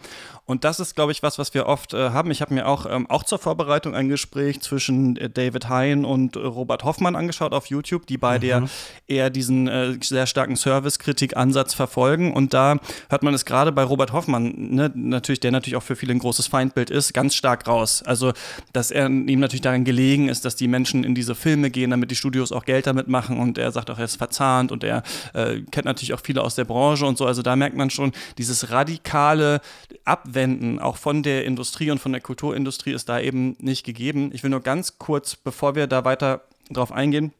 Und 0.49 0.65
das 0.65 0.81
ist, 0.81 0.95
glaube 0.95 1.13
ich, 1.13 1.23
was, 1.23 1.39
was 1.39 1.53
wir 1.53 1.67
oft 1.67 1.93
äh, 1.93 2.09
haben. 2.09 2.31
Ich 2.31 2.41
habe 2.41 2.55
mir 2.55 2.67
auch, 2.67 2.87
ähm, 2.89 3.09
auch 3.11 3.23
zur 3.23 3.39
Vorbereitung 3.39 3.95
ein 3.95 4.09
Gespräch 4.09 4.63
zwischen 4.63 5.19
äh, 5.19 5.29
David 5.29 5.69
Hein 5.69 6.07
und 6.07 6.37
äh, 6.37 6.39
Robert 6.39 6.85
Hoffmann 6.85 7.17
angeschaut 7.17 7.53
auf 7.53 7.67
YouTube, 7.67 8.07
die 8.07 8.17
beide 8.17 8.47
mhm. 8.47 8.65
ja 8.65 8.69
eher 9.07 9.31
diesen 9.31 9.69
äh, 9.69 9.99
sehr 10.03 10.27
starken 10.27 10.57
Service-Kritik-Ansatz 10.57 11.75
verfolgen. 11.75 12.33
Und 12.33 12.55
da 12.55 12.79
hört 13.11 13.23
man 13.23 13.35
es 13.35 13.45
gerade 13.45 13.73
bei 13.73 13.83
Robert 13.83 14.15
Hoffmann, 14.15 14.55
ne, 14.57 14.91
natürlich, 14.95 15.41
der 15.41 15.51
natürlich 15.51 15.77
auch 15.77 15.83
für 15.83 15.97
viele 15.97 16.15
ein 16.15 16.19
großes 16.19 16.47
Feindbild 16.47 16.89
ist, 16.89 17.13
ganz 17.13 17.35
stark 17.35 17.67
raus. 17.67 18.03
Also, 18.03 18.33
dass 18.73 18.91
er 18.91 19.07
ihm 19.07 19.41
natürlich 19.41 19.61
daran 19.61 19.85
gelegen 19.85 20.31
ist, 20.31 20.47
dass 20.47 20.57
die 20.57 20.69
Menschen 20.69 21.05
in 21.05 21.15
diese 21.15 21.35
Filme 21.35 21.69
gehen, 21.71 21.91
damit 21.91 22.11
die 22.11 22.17
Studios 22.17 22.53
auch 22.53 22.65
Geld 22.65 22.87
damit 22.87 23.09
machen. 23.09 23.39
Und 23.39 23.59
er 23.59 23.71
sagt 23.71 23.91
auch, 23.91 23.99
er 23.99 24.07
ist 24.07 24.17
verzahnt 24.39 24.73
und 24.73 24.85
er 24.85 25.03
äh, 25.35 25.61
kennt 25.71 25.85
natürlich 25.85 26.15
auch 26.15 26.21
viele 26.23 26.43
aus 26.43 26.55
der 26.55 26.65
Branche 26.65 27.05
und 27.07 27.19
so. 27.19 27.27
Also 27.27 27.43
da 27.43 27.57
merkt 27.57 27.77
man 27.77 27.91
schon, 27.91 28.13
dieses 28.39 28.71
radikale 28.71 29.61
Abwenden 30.05 30.79
auch 30.79 30.97
von 30.97 31.23
der 31.23 31.45
Industrie 31.45 31.91
und 31.91 31.99
von 31.99 32.13
der 32.13 32.21
Kulturindustrie 32.21 32.93
ist 32.93 33.09
da 33.09 33.21
eben 33.21 33.57
nicht 33.59 33.85
gegeben. 33.85 34.31
Ich 34.33 34.43
will 34.43 34.51
nur 34.51 34.61
ganz 34.61 34.99
kurz, 34.99 35.37
bevor 35.37 35.75
wir 35.75 35.87
da 35.87 36.05
weiter 36.05 36.43
drauf 36.71 36.93
eingehen, 36.93 37.33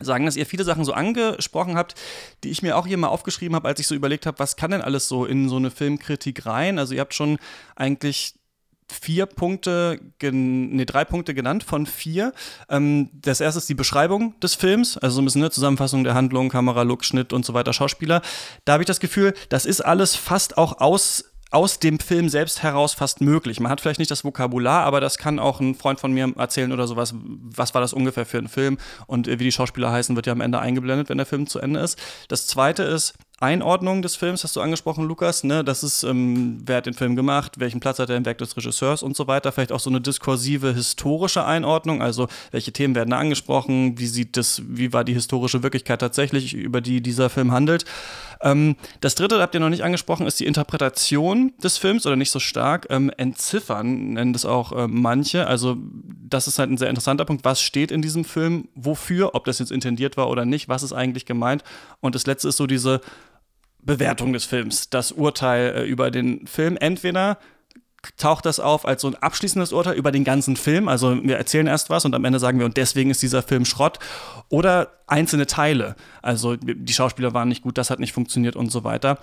sagen, 0.00 0.26
dass 0.26 0.36
ihr 0.36 0.44
viele 0.44 0.64
Sachen 0.64 0.84
so 0.84 0.92
angesprochen 0.92 1.76
habt, 1.76 1.94
die 2.42 2.50
ich 2.50 2.62
mir 2.62 2.76
auch 2.76 2.86
hier 2.86 2.98
mal 2.98 3.08
aufgeschrieben 3.08 3.54
habe, 3.54 3.68
als 3.68 3.78
ich 3.78 3.86
so 3.86 3.94
überlegt 3.94 4.26
habe, 4.26 4.38
was 4.40 4.56
kann 4.56 4.72
denn 4.72 4.82
alles 4.82 5.08
so 5.08 5.24
in 5.24 5.48
so 5.48 5.56
eine 5.56 5.70
Filmkritik 5.70 6.46
rein? 6.46 6.78
Also 6.78 6.94
ihr 6.94 7.00
habt 7.00 7.14
schon 7.14 7.38
eigentlich 7.76 8.34
vier 8.90 9.26
Punkte, 9.26 10.00
nee, 10.20 10.84
drei 10.84 11.04
Punkte 11.04 11.34
genannt 11.34 11.64
von 11.64 11.86
vier. 11.86 12.32
Ähm, 12.68 13.10
das 13.12 13.40
erste 13.40 13.58
ist 13.58 13.68
die 13.68 13.74
Beschreibung 13.74 14.38
des 14.40 14.54
Films, 14.54 14.98
also 14.98 15.16
so 15.16 15.22
ein 15.22 15.24
bisschen 15.24 15.42
eine 15.42 15.50
Zusammenfassung 15.50 16.04
der 16.04 16.14
Handlung, 16.14 16.48
Kamera, 16.48 16.82
Look, 16.82 17.04
Schnitt 17.04 17.32
und 17.32 17.44
so 17.44 17.54
weiter, 17.54 17.72
Schauspieler. 17.72 18.22
Da 18.64 18.74
habe 18.74 18.82
ich 18.82 18.86
das 18.86 19.00
Gefühl, 19.00 19.34
das 19.48 19.66
ist 19.66 19.80
alles 19.80 20.16
fast 20.16 20.58
auch 20.58 20.80
aus 20.80 21.24
aus 21.54 21.78
dem 21.78 22.00
Film 22.00 22.28
selbst 22.28 22.64
heraus 22.64 22.94
fast 22.94 23.20
möglich. 23.20 23.60
Man 23.60 23.70
hat 23.70 23.80
vielleicht 23.80 24.00
nicht 24.00 24.10
das 24.10 24.24
Vokabular, 24.24 24.82
aber 24.82 25.00
das 25.00 25.18
kann 25.18 25.38
auch 25.38 25.60
ein 25.60 25.76
Freund 25.76 26.00
von 26.00 26.12
mir 26.12 26.32
erzählen 26.36 26.72
oder 26.72 26.88
sowas. 26.88 27.14
Was 27.14 27.74
war 27.74 27.80
das 27.80 27.92
ungefähr 27.92 28.26
für 28.26 28.38
ein 28.38 28.48
Film? 28.48 28.76
Und 29.06 29.28
wie 29.28 29.36
die 29.36 29.52
Schauspieler 29.52 29.92
heißen, 29.92 30.16
wird 30.16 30.26
ja 30.26 30.32
am 30.32 30.40
Ende 30.40 30.58
eingeblendet, 30.58 31.08
wenn 31.08 31.18
der 31.18 31.26
Film 31.26 31.46
zu 31.46 31.60
Ende 31.60 31.78
ist. 31.78 31.96
Das 32.26 32.48
zweite 32.48 32.82
ist, 32.82 33.14
Einordnung 33.44 34.00
des 34.00 34.16
Films 34.16 34.42
hast 34.42 34.56
du 34.56 34.62
angesprochen, 34.62 35.06
Lukas. 35.06 35.44
Ne? 35.44 35.62
Das 35.62 35.84
ist, 35.84 36.02
ähm, 36.02 36.62
wer 36.64 36.78
hat 36.78 36.86
den 36.86 36.94
Film 36.94 37.14
gemacht, 37.14 37.60
welchen 37.60 37.78
Platz 37.78 37.98
hat 37.98 38.08
er 38.08 38.16
im 38.16 38.24
Werk 38.24 38.38
des 38.38 38.56
Regisseurs 38.56 39.02
und 39.02 39.16
so 39.16 39.26
weiter. 39.26 39.52
Vielleicht 39.52 39.70
auch 39.70 39.80
so 39.80 39.90
eine 39.90 40.00
diskursive 40.00 40.72
historische 40.72 41.44
Einordnung, 41.44 42.00
also 42.00 42.26
welche 42.52 42.72
Themen 42.72 42.94
werden 42.94 43.10
da 43.10 43.18
angesprochen, 43.18 43.98
wie 43.98 44.06
sieht 44.06 44.38
das, 44.38 44.62
wie 44.66 44.94
war 44.94 45.04
die 45.04 45.12
historische 45.12 45.62
Wirklichkeit 45.62 46.00
tatsächlich, 46.00 46.54
über 46.54 46.80
die 46.80 47.02
dieser 47.02 47.28
Film 47.28 47.52
handelt. 47.52 47.84
Ähm, 48.40 48.76
das 49.00 49.14
dritte, 49.14 49.40
habt 49.40 49.54
ihr 49.54 49.60
noch 49.60 49.70
nicht 49.70 49.84
angesprochen, 49.84 50.26
ist 50.26 50.40
die 50.40 50.46
Interpretation 50.46 51.52
des 51.62 51.78
Films 51.78 52.06
oder 52.06 52.16
nicht 52.16 52.30
so 52.30 52.40
stark. 52.40 52.86
Ähm, 52.90 53.10
entziffern 53.16 54.14
nennen 54.14 54.32
das 54.32 54.44
auch 54.44 54.72
äh, 54.72 54.86
manche. 54.88 55.46
Also 55.46 55.76
das 56.28 56.46
ist 56.46 56.58
halt 56.58 56.70
ein 56.70 56.76
sehr 56.76 56.90
interessanter 56.90 57.24
Punkt. 57.24 57.44
Was 57.44 57.60
steht 57.60 57.90
in 57.90 58.02
diesem 58.02 58.24
Film? 58.24 58.68
Wofür? 58.74 59.34
Ob 59.34 59.44
das 59.44 59.58
jetzt 59.58 59.72
intendiert 59.72 60.16
war 60.16 60.28
oder 60.28 60.44
nicht? 60.44 60.68
Was 60.68 60.82
ist 60.82 60.92
eigentlich 60.92 61.26
gemeint? 61.26 61.64
Und 62.00 62.14
das 62.14 62.26
letzte 62.26 62.48
ist 62.48 62.56
so 62.56 62.66
diese 62.66 63.00
Bewertung 63.84 64.32
des 64.32 64.44
Films, 64.44 64.90
das 64.90 65.12
Urteil 65.12 65.74
äh, 65.76 65.84
über 65.84 66.10
den 66.10 66.46
Film. 66.46 66.76
Entweder 66.76 67.38
taucht 68.16 68.44
das 68.46 68.60
auf 68.60 68.86
als 68.86 69.02
so 69.02 69.08
ein 69.08 69.14
abschließendes 69.14 69.72
Urteil 69.72 69.94
über 69.94 70.12
den 70.12 70.24
ganzen 70.24 70.56
Film. 70.56 70.88
Also 70.88 71.22
wir 71.22 71.36
erzählen 71.36 71.66
erst 71.66 71.90
was 71.90 72.04
und 72.04 72.14
am 72.14 72.24
Ende 72.24 72.38
sagen 72.38 72.58
wir, 72.58 72.66
und 72.66 72.76
deswegen 72.76 73.10
ist 73.10 73.22
dieser 73.22 73.42
Film 73.42 73.64
Schrott. 73.64 73.98
Oder 74.48 74.92
einzelne 75.06 75.46
Teile. 75.46 75.96
Also 76.22 76.56
die 76.56 76.92
Schauspieler 76.92 77.34
waren 77.34 77.48
nicht 77.48 77.62
gut, 77.62 77.78
das 77.78 77.90
hat 77.90 78.00
nicht 78.00 78.12
funktioniert 78.12 78.56
und 78.56 78.70
so 78.70 78.84
weiter. 78.84 79.18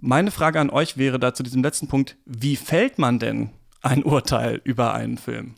Meine 0.00 0.30
Frage 0.30 0.60
an 0.60 0.70
euch 0.70 0.96
wäre 0.96 1.18
da 1.18 1.34
zu 1.34 1.42
diesem 1.42 1.62
letzten 1.62 1.88
Punkt, 1.88 2.16
wie 2.26 2.56
fällt 2.56 2.98
man 2.98 3.18
denn 3.18 3.50
ein 3.82 4.02
Urteil 4.02 4.60
über 4.64 4.92
einen 4.94 5.18
Film? 5.18 5.54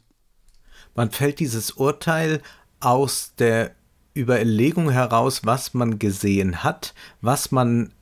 Man 0.94 1.10
fällt 1.10 1.40
dieses 1.40 1.72
Urteil 1.72 2.42
aus 2.80 3.34
der 3.38 3.72
Überlegung 4.16 4.90
heraus, 4.90 5.42
was 5.44 5.74
man 5.74 5.98
gesehen 5.98 6.62
hat, 6.64 6.94
was 7.20 7.50
man 7.50 7.92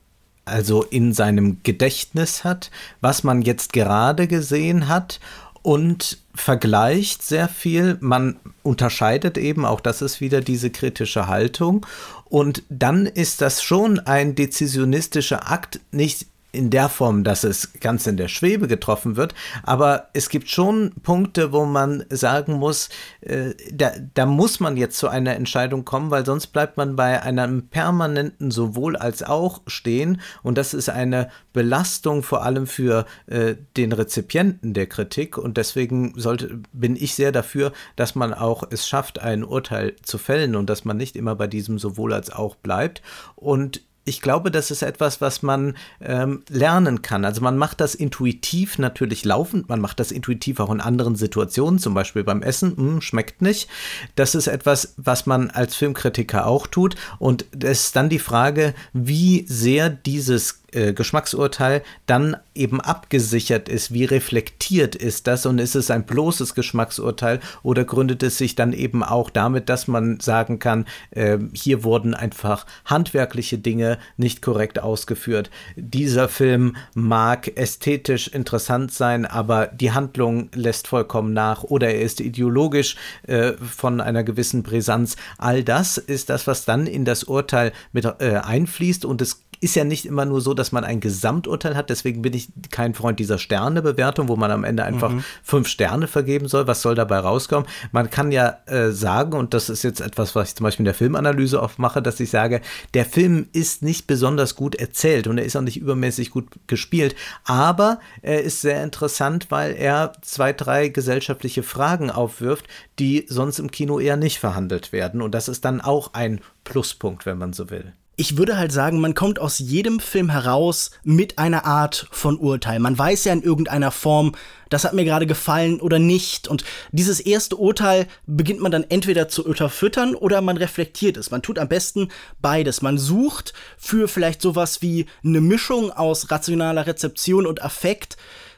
also 0.47 0.83
in 0.83 1.13
seinem 1.13 1.57
Gedächtnis 1.63 2.43
hat, 2.43 2.71
was 3.01 3.23
man 3.23 3.41
jetzt 3.41 3.73
gerade 3.73 4.27
gesehen 4.27 4.87
hat 4.87 5.19
und 5.61 6.19
vergleicht 6.33 7.23
sehr 7.23 7.47
viel. 7.49 7.97
Man 7.99 8.39
unterscheidet 8.63 9.37
eben, 9.37 9.65
auch 9.65 9.81
das 9.81 10.01
ist 10.01 10.21
wieder 10.21 10.41
diese 10.41 10.69
kritische 10.69 11.27
Haltung. 11.27 11.85
Und 12.25 12.63
dann 12.69 13.05
ist 13.05 13.41
das 13.41 13.61
schon 13.61 13.99
ein 13.99 14.35
dezisionistischer 14.35 15.51
Akt, 15.51 15.79
nicht 15.91 16.27
in 16.57 16.69
der 16.69 16.89
Form, 16.89 17.23
dass 17.23 17.43
es 17.43 17.73
ganz 17.79 18.07
in 18.07 18.17
der 18.17 18.27
Schwebe 18.27 18.67
getroffen 18.67 19.15
wird, 19.15 19.35
aber 19.63 20.09
es 20.13 20.29
gibt 20.29 20.49
schon 20.49 20.91
Punkte, 21.03 21.53
wo 21.53 21.65
man 21.65 22.03
sagen 22.09 22.53
muss, 22.53 22.89
äh, 23.21 23.53
da, 23.71 23.91
da 24.13 24.25
muss 24.25 24.59
man 24.59 24.75
jetzt 24.75 24.97
zu 24.97 25.07
einer 25.07 25.35
Entscheidung 25.35 25.85
kommen, 25.85 26.11
weil 26.11 26.25
sonst 26.25 26.47
bleibt 26.47 26.77
man 26.77 26.95
bei 26.95 27.21
einem 27.21 27.67
permanenten 27.67 28.51
sowohl 28.51 28.95
als 28.97 29.23
auch 29.23 29.61
stehen. 29.67 30.19
Und 30.43 30.57
das 30.57 30.73
ist 30.73 30.89
eine 30.89 31.29
Belastung 31.53 32.23
vor 32.23 32.43
allem 32.43 32.67
für 32.67 33.05
äh, 33.27 33.55
den 33.77 33.91
Rezipienten 33.91 34.73
der 34.73 34.87
Kritik. 34.87 35.37
Und 35.37 35.57
deswegen 35.57 36.13
sollte, 36.15 36.59
bin 36.73 36.95
ich 36.95 37.13
sehr 37.15 37.31
dafür, 37.31 37.71
dass 37.95 38.15
man 38.15 38.33
auch 38.33 38.63
es 38.69 38.87
schafft, 38.87 39.19
ein 39.19 39.43
Urteil 39.43 39.95
zu 40.01 40.17
fällen 40.17 40.55
und 40.55 40.69
dass 40.69 40.85
man 40.85 40.97
nicht 40.97 41.15
immer 41.15 41.35
bei 41.35 41.47
diesem 41.47 41.77
sowohl 41.77 42.13
als 42.13 42.31
auch 42.31 42.55
bleibt. 42.55 43.01
Und 43.35 43.81
ich 44.07 44.21
glaube, 44.21 44.51
das 44.51 44.71
ist 44.71 44.81
etwas, 44.81 45.21
was 45.21 45.43
man 45.43 45.75
ähm, 45.99 46.43
lernen 46.49 47.01
kann. 47.01 47.25
Also 47.25 47.41
man 47.41 47.57
macht 47.57 47.81
das 47.81 47.93
intuitiv 47.93 48.79
natürlich 48.79 49.25
laufend, 49.25 49.67
man 49.69 49.81
macht 49.81 49.99
das 49.99 50.11
intuitiv 50.11 50.59
auch 50.59 50.71
in 50.71 50.81
anderen 50.81 51.15
Situationen, 51.15 51.79
zum 51.79 51.93
Beispiel 51.93 52.23
beim 52.23 52.41
Essen, 52.41 52.73
mh, 52.75 52.91
hm, 52.93 53.01
schmeckt 53.01 53.41
nicht. 53.41 53.69
Das 54.15 54.35
ist 54.35 54.47
etwas, 54.47 54.93
was 54.97 55.25
man 55.25 55.49
als 55.49 55.75
Filmkritiker 55.75 56.47
auch 56.47 56.67
tut. 56.67 56.95
Und 57.19 57.45
es 57.63 57.85
ist 57.85 57.95
dann 57.95 58.09
die 58.09 58.19
Frage, 58.19 58.73
wie 58.93 59.45
sehr 59.47 59.89
dieses 59.89 60.61
äh, 60.73 60.93
Geschmacksurteil 60.93 61.81
dann 62.07 62.37
eben 62.53 62.81
abgesichert 62.81 63.69
ist, 63.69 63.93
wie 63.93 64.05
reflektiert 64.05 64.95
ist 64.95 65.27
das 65.27 65.45
und 65.45 65.59
ist 65.59 65.75
es 65.75 65.89
ein 65.89 66.05
bloßes 66.05 66.55
Geschmacksurteil 66.55 67.39
oder 67.63 67.85
gründet 67.85 68.21
es 68.23 68.37
sich 68.37 68.55
dann 68.55 68.73
eben 68.73 69.03
auch 69.03 69.29
damit, 69.29 69.69
dass 69.69 69.87
man 69.87 70.19
sagen 70.19 70.59
kann, 70.59 70.85
äh, 71.11 71.37
hier 71.53 71.83
wurden 71.83 72.13
einfach 72.13 72.65
handwerkliche 72.85 73.57
Dinge 73.57 73.97
nicht 74.17 74.41
korrekt 74.41 74.79
ausgeführt. 74.79 75.49
Dieser 75.75 76.27
Film 76.27 76.75
mag 76.93 77.57
ästhetisch 77.57 78.27
interessant 78.27 78.91
sein, 78.91 79.25
aber 79.25 79.67
die 79.67 79.91
Handlung 79.91 80.49
lässt 80.53 80.87
vollkommen 80.87 81.33
nach 81.33 81.63
oder 81.63 81.89
er 81.89 82.01
ist 82.01 82.19
ideologisch 82.19 82.97
äh, 83.25 83.53
von 83.53 84.01
einer 84.01 84.23
gewissen 84.23 84.63
Brisanz. 84.63 85.15
All 85.37 85.63
das 85.63 85.97
ist 85.97 86.29
das, 86.29 86.45
was 86.47 86.65
dann 86.65 86.87
in 86.87 87.05
das 87.05 87.23
Urteil 87.23 87.71
mit 87.93 88.05
äh, 88.05 88.41
einfließt 88.43 89.05
und 89.05 89.21
es 89.21 89.43
ist 89.59 89.75
ja 89.75 89.83
nicht 89.83 90.05
immer 90.05 90.25
nur 90.25 90.41
so, 90.41 90.53
dass 90.57 90.71
man 90.71 90.83
ein 90.83 90.99
Gesamturteil 90.99 91.75
hat. 91.75 91.89
Deswegen 91.89 92.21
bin 92.21 92.33
ich 92.33 92.49
kein 92.71 92.93
Freund 92.93 93.19
dieser 93.19 93.37
Sternebewertung, 93.37 94.27
wo 94.27 94.35
man 94.35 94.51
am 94.51 94.63
Ende 94.63 94.83
einfach 94.83 95.11
mhm. 95.11 95.23
fünf 95.43 95.67
Sterne 95.67 96.07
vergeben 96.07 96.47
soll. 96.47 96.67
Was 96.67 96.81
soll 96.81 96.95
dabei 96.95 97.19
rauskommen? 97.19 97.67
Man 97.91 98.09
kann 98.09 98.31
ja 98.31 98.57
äh, 98.65 98.91
sagen, 98.91 99.33
und 99.33 99.53
das 99.53 99.69
ist 99.69 99.83
jetzt 99.83 100.01
etwas, 100.01 100.35
was 100.35 100.49
ich 100.49 100.55
zum 100.55 100.65
Beispiel 100.65 100.83
in 100.83 100.85
der 100.85 100.93
Filmanalyse 100.93 101.61
oft 101.61 101.79
mache, 101.79 102.01
dass 102.01 102.19
ich 102.19 102.29
sage, 102.29 102.61
der 102.93 103.05
Film 103.05 103.47
ist 103.53 103.83
nicht 103.83 104.07
besonders 104.07 104.55
gut 104.55 104.75
erzählt 104.75 105.27
und 105.27 105.37
er 105.37 105.45
ist 105.45 105.55
auch 105.55 105.61
nicht 105.61 105.77
übermäßig 105.77 106.31
gut 106.31 106.47
gespielt, 106.67 107.15
aber 107.45 107.99
er 108.21 108.41
ist 108.41 108.61
sehr 108.61 108.83
interessant, 108.83 109.47
weil 109.49 109.75
er 109.75 110.13
zwei, 110.21 110.53
drei 110.53 110.89
gesellschaftliche 110.89 111.63
Fragen 111.63 112.11
aufwirft, 112.11 112.65
die 112.99 113.25
sonst 113.29 113.59
im 113.59 113.71
Kino 113.71 113.99
eher 113.99 114.17
nicht 114.17 114.39
verhandelt 114.39 114.91
werden. 114.91 115.21
Und 115.21 115.31
das 115.31 115.47
ist 115.47 115.65
dann 115.65 115.81
auch 115.81 116.13
ein 116.13 116.41
Pluspunkt, 116.63 117.25
wenn 117.25 117.37
man 117.37 117.53
so 117.53 117.69
will. 117.69 117.93
Ich 118.19 118.35
würde 118.35 118.57
halt 118.57 118.71
sagen, 118.71 118.99
man 118.99 119.13
kommt 119.13 119.37
aus 119.37 119.59
jedem 119.59 119.99
Film 119.99 120.31
heraus 120.31 120.89
mit 121.03 121.37
einer 121.37 121.65
Art 121.65 122.07
von 122.11 122.39
Urteil. 122.39 122.79
Man 122.79 122.97
weiß 122.97 123.25
ja 123.25 123.33
in 123.33 123.43
irgendeiner 123.43 123.91
Form, 123.91 124.33
das 124.69 124.85
hat 124.85 124.93
mir 124.93 125.05
gerade 125.05 125.27
gefallen 125.27 125.79
oder 125.79 125.99
nicht. 125.99 126.47
Und 126.47 126.63
dieses 126.91 127.19
erste 127.19 127.55
Urteil 127.55 128.07
beginnt 128.25 128.59
man 128.59 128.71
dann 128.71 128.85
entweder 128.89 129.27
zu 129.27 129.45
unterfüttern 129.45 130.15
oder 130.15 130.41
man 130.41 130.57
reflektiert 130.57 131.15
es. 131.15 131.29
Man 131.29 131.43
tut 131.43 131.59
am 131.59 131.67
besten 131.67 132.09
beides. 132.41 132.81
Man 132.81 132.97
sucht 132.97 133.53
für 133.77 134.07
vielleicht 134.07 134.41
sowas 134.41 134.81
wie 134.81 135.05
eine 135.23 135.39
Mischung 135.39 135.91
aus 135.91 136.31
rationaler 136.31 136.87
Rezeption 136.87 137.45
und 137.45 137.61
Affekt 137.61 138.17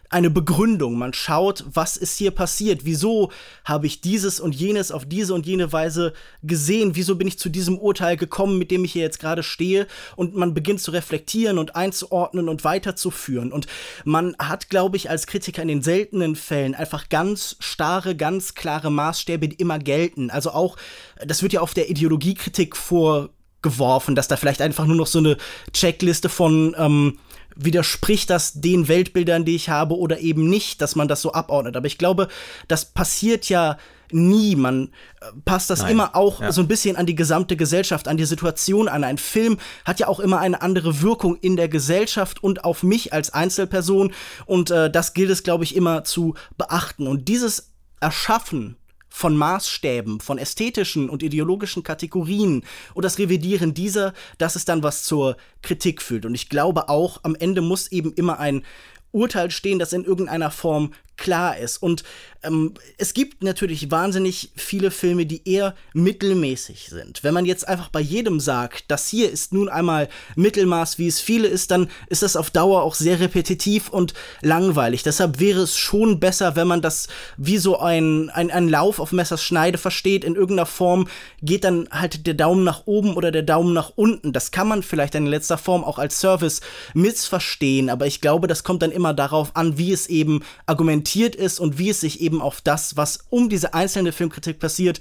eine 0.09 0.29
Begründung. 0.31 0.97
Man 0.97 1.13
schaut, 1.13 1.63
was 1.71 1.95
ist 1.95 2.17
hier 2.17 2.31
passiert? 2.31 2.83
Wieso 2.83 3.31
habe 3.63 3.85
ich 3.85 4.01
dieses 4.01 4.39
und 4.39 4.55
jenes 4.55 4.91
auf 4.91 5.05
diese 5.05 5.33
und 5.35 5.45
jene 5.45 5.71
Weise 5.71 6.13
gesehen? 6.41 6.95
Wieso 6.95 7.15
bin 7.15 7.27
ich 7.27 7.37
zu 7.37 7.49
diesem 7.49 7.77
Urteil 7.77 8.17
gekommen, 8.17 8.57
mit 8.57 8.71
dem 8.71 8.83
ich 8.83 8.93
hier 8.93 9.03
jetzt 9.03 9.19
gerade 9.19 9.43
stehe? 9.43 9.87
Und 10.15 10.35
man 10.35 10.53
beginnt 10.55 10.81
zu 10.81 10.91
reflektieren 10.91 11.59
und 11.59 11.75
einzuordnen 11.75 12.49
und 12.49 12.63
weiterzuführen. 12.63 13.51
Und 13.51 13.67
man 14.03 14.35
hat, 14.39 14.69
glaube 14.69 14.97
ich, 14.97 15.09
als 15.09 15.27
Kritiker 15.27 15.61
in 15.61 15.67
den 15.67 15.83
seltenen 15.83 16.35
Fällen 16.35 16.73
einfach 16.73 17.09
ganz 17.09 17.55
starre, 17.59 18.15
ganz 18.15 18.55
klare 18.55 18.89
Maßstäbe, 18.89 19.47
die 19.47 19.55
immer 19.57 19.77
gelten. 19.77 20.31
Also 20.31 20.51
auch, 20.51 20.77
das 21.23 21.43
wird 21.43 21.53
ja 21.53 21.61
auf 21.61 21.75
der 21.75 21.89
Ideologiekritik 21.89 22.75
vorgeworfen, 22.75 24.15
dass 24.15 24.27
da 24.27 24.37
vielleicht 24.37 24.61
einfach 24.61 24.85
nur 24.87 24.95
noch 24.95 25.07
so 25.07 25.19
eine 25.19 25.37
Checkliste 25.71 26.29
von 26.29 26.75
ähm, 26.79 27.19
widerspricht 27.55 28.29
das 28.29 28.61
den 28.61 28.87
Weltbildern, 28.87 29.45
die 29.45 29.55
ich 29.55 29.69
habe 29.69 29.97
oder 29.97 30.19
eben 30.19 30.49
nicht, 30.49 30.81
dass 30.81 30.95
man 30.95 31.07
das 31.07 31.21
so 31.21 31.33
abordnet. 31.33 31.75
Aber 31.75 31.87
ich 31.87 31.97
glaube, 31.97 32.27
das 32.67 32.85
passiert 32.85 33.49
ja 33.49 33.77
nie. 34.11 34.55
Man 34.55 34.89
äh, 35.21 35.25
passt 35.45 35.69
das 35.69 35.81
Nein. 35.81 35.91
immer 35.91 36.15
auch 36.15 36.41
ja. 36.41 36.51
so 36.51 36.61
ein 36.61 36.67
bisschen 36.67 36.95
an 36.95 37.05
die 37.05 37.15
gesamte 37.15 37.55
Gesellschaft, 37.55 38.07
an 38.07 38.17
die 38.17 38.25
Situation 38.25 38.87
an. 38.87 39.03
Ein 39.03 39.17
Film 39.17 39.57
hat 39.85 39.99
ja 39.99 40.07
auch 40.07 40.19
immer 40.19 40.39
eine 40.39 40.61
andere 40.61 41.01
Wirkung 41.01 41.35
in 41.35 41.55
der 41.55 41.69
Gesellschaft 41.69 42.43
und 42.43 42.63
auf 42.63 42.83
mich 42.83 43.13
als 43.13 43.33
Einzelperson. 43.33 44.13
Und 44.45 44.71
äh, 44.71 44.89
das 44.89 45.13
gilt 45.13 45.29
es, 45.29 45.43
glaube 45.43 45.63
ich, 45.63 45.75
immer 45.75 46.03
zu 46.03 46.35
beachten. 46.57 47.07
Und 47.07 47.27
dieses 47.27 47.71
Erschaffen 47.99 48.77
von 49.09 49.35
Maßstäben, 49.35 50.19
von 50.19 50.37
ästhetischen 50.37 51.09
und 51.09 51.23
ideologischen 51.23 51.83
Kategorien 51.83 52.63
und 52.93 53.03
das 53.03 53.17
Revidieren 53.17 53.73
dieser, 53.73 54.13
dass 54.37 54.55
es 54.55 54.65
dann 54.65 54.83
was 54.83 55.03
zur 55.03 55.37
Kritik 55.61 56.01
führt. 56.01 56.25
Und 56.25 56.35
ich 56.35 56.49
glaube 56.49 56.89
auch, 56.89 57.19
am 57.23 57.35
Ende 57.35 57.61
muss 57.61 57.91
eben 57.91 58.13
immer 58.13 58.39
ein 58.39 58.63
Urteil 59.11 59.49
stehen, 59.51 59.79
das 59.79 59.93
in 59.93 60.05
irgendeiner 60.05 60.51
Form 60.51 60.93
klar 61.19 61.57
ist. 61.57 61.77
Und 61.77 62.03
ähm, 62.41 62.73
es 62.97 63.13
gibt 63.13 63.43
natürlich 63.43 63.91
wahnsinnig 63.91 64.51
viele 64.55 64.91
Filme, 64.91 65.25
die 65.25 65.47
eher 65.47 65.75
mittelmäßig 65.93 66.87
sind. 66.89 67.23
Wenn 67.23 67.33
man 67.33 67.45
jetzt 67.45 67.67
einfach 67.67 67.89
bei 67.89 67.99
jedem 67.99 68.39
sagt, 68.39 68.85
das 68.87 69.07
hier 69.07 69.29
ist 69.29 69.51
nun 69.51 69.67
einmal 69.67 70.07
Mittelmaß, 70.35 70.97
wie 70.97 71.07
es 71.07 71.19
viele 71.19 71.47
ist, 71.47 71.71
dann 71.71 71.89
ist 72.07 72.23
das 72.23 72.37
auf 72.37 72.49
Dauer 72.49 72.83
auch 72.83 72.95
sehr 72.95 73.19
repetitiv 73.19 73.89
und 73.89 74.13
langweilig. 74.41 75.03
Deshalb 75.03 75.39
wäre 75.39 75.61
es 75.61 75.77
schon 75.77 76.19
besser, 76.19 76.55
wenn 76.55 76.67
man 76.67 76.81
das 76.81 77.07
wie 77.35 77.57
so 77.57 77.77
ein, 77.79 78.29
ein, 78.29 78.51
ein 78.51 78.69
Lauf 78.69 78.99
auf 78.99 79.11
Messers 79.11 79.43
Schneide 79.43 79.77
versteht. 79.77 80.23
In 80.23 80.35
irgendeiner 80.35 80.65
Form 80.65 81.09
geht 81.41 81.65
dann 81.65 81.89
halt 81.91 82.25
der 82.25 82.35
Daumen 82.35 82.63
nach 82.63 82.83
oben 82.85 83.15
oder 83.15 83.31
der 83.31 83.43
Daumen 83.43 83.73
nach 83.73 83.91
unten. 83.95 84.31
Das 84.31 84.51
kann 84.51 84.67
man 84.67 84.81
vielleicht 84.81 85.15
in 85.15 85.27
letzter 85.27 85.57
Form 85.57 85.83
auch 85.83 85.99
als 85.99 86.19
Service 86.19 86.61
missverstehen, 86.93 87.89
aber 87.89 88.07
ich 88.07 88.21
glaube, 88.21 88.47
das 88.47 88.63
kommt 88.63 88.81
dann 88.81 88.91
immer 88.91 89.13
darauf 89.13 89.55
an, 89.55 89.77
wie 89.77 89.91
es 89.91 90.07
eben 90.07 90.41
argumentiert 90.65 91.08
ist 91.15 91.59
und 91.59 91.77
wie 91.77 91.89
es 91.89 92.01
sich 92.01 92.21
eben 92.21 92.41
auf 92.41 92.61
das, 92.61 92.97
was 92.97 93.25
um 93.29 93.49
diese 93.49 93.73
einzelne 93.73 94.11
Filmkritik 94.11 94.59
passiert, 94.59 94.99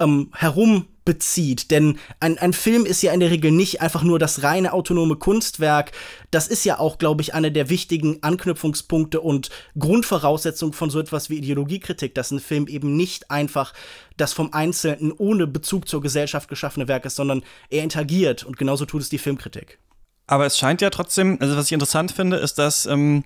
ähm, 0.00 0.30
herum 0.34 0.86
bezieht. 1.04 1.70
Denn 1.70 1.98
ein, 2.20 2.36
ein 2.38 2.52
Film 2.52 2.84
ist 2.84 3.00
ja 3.02 3.12
in 3.12 3.20
der 3.20 3.30
Regel 3.30 3.50
nicht 3.50 3.80
einfach 3.80 4.02
nur 4.02 4.18
das 4.18 4.42
reine 4.42 4.74
autonome 4.74 5.16
Kunstwerk. 5.16 5.92
Das 6.30 6.48
ist 6.48 6.64
ja 6.64 6.78
auch, 6.78 6.98
glaube 6.98 7.22
ich, 7.22 7.32
einer 7.32 7.50
der 7.50 7.70
wichtigen 7.70 8.22
Anknüpfungspunkte 8.22 9.20
und 9.20 9.48
Grundvoraussetzungen 9.78 10.74
von 10.74 10.90
so 10.90 11.00
etwas 11.00 11.30
wie 11.30 11.38
Ideologiekritik, 11.38 12.14
dass 12.14 12.30
ein 12.30 12.40
Film 12.40 12.66
eben 12.66 12.94
nicht 12.94 13.30
einfach 13.30 13.72
das 14.18 14.34
vom 14.34 14.52
Einzelnen 14.52 15.12
ohne 15.12 15.46
Bezug 15.46 15.88
zur 15.88 16.02
Gesellschaft 16.02 16.48
geschaffene 16.48 16.88
Werk 16.88 17.06
ist, 17.06 17.16
sondern 17.16 17.42
er 17.70 17.84
interagiert. 17.84 18.44
Und 18.44 18.58
genauso 18.58 18.84
tut 18.84 19.00
es 19.00 19.08
die 19.08 19.18
Filmkritik. 19.18 19.78
Aber 20.26 20.44
es 20.44 20.58
scheint 20.58 20.82
ja 20.82 20.90
trotzdem, 20.90 21.38
also 21.40 21.56
was 21.56 21.66
ich 21.66 21.72
interessant 21.72 22.12
finde, 22.12 22.36
ist, 22.36 22.58
dass 22.58 22.84
ähm, 22.84 23.24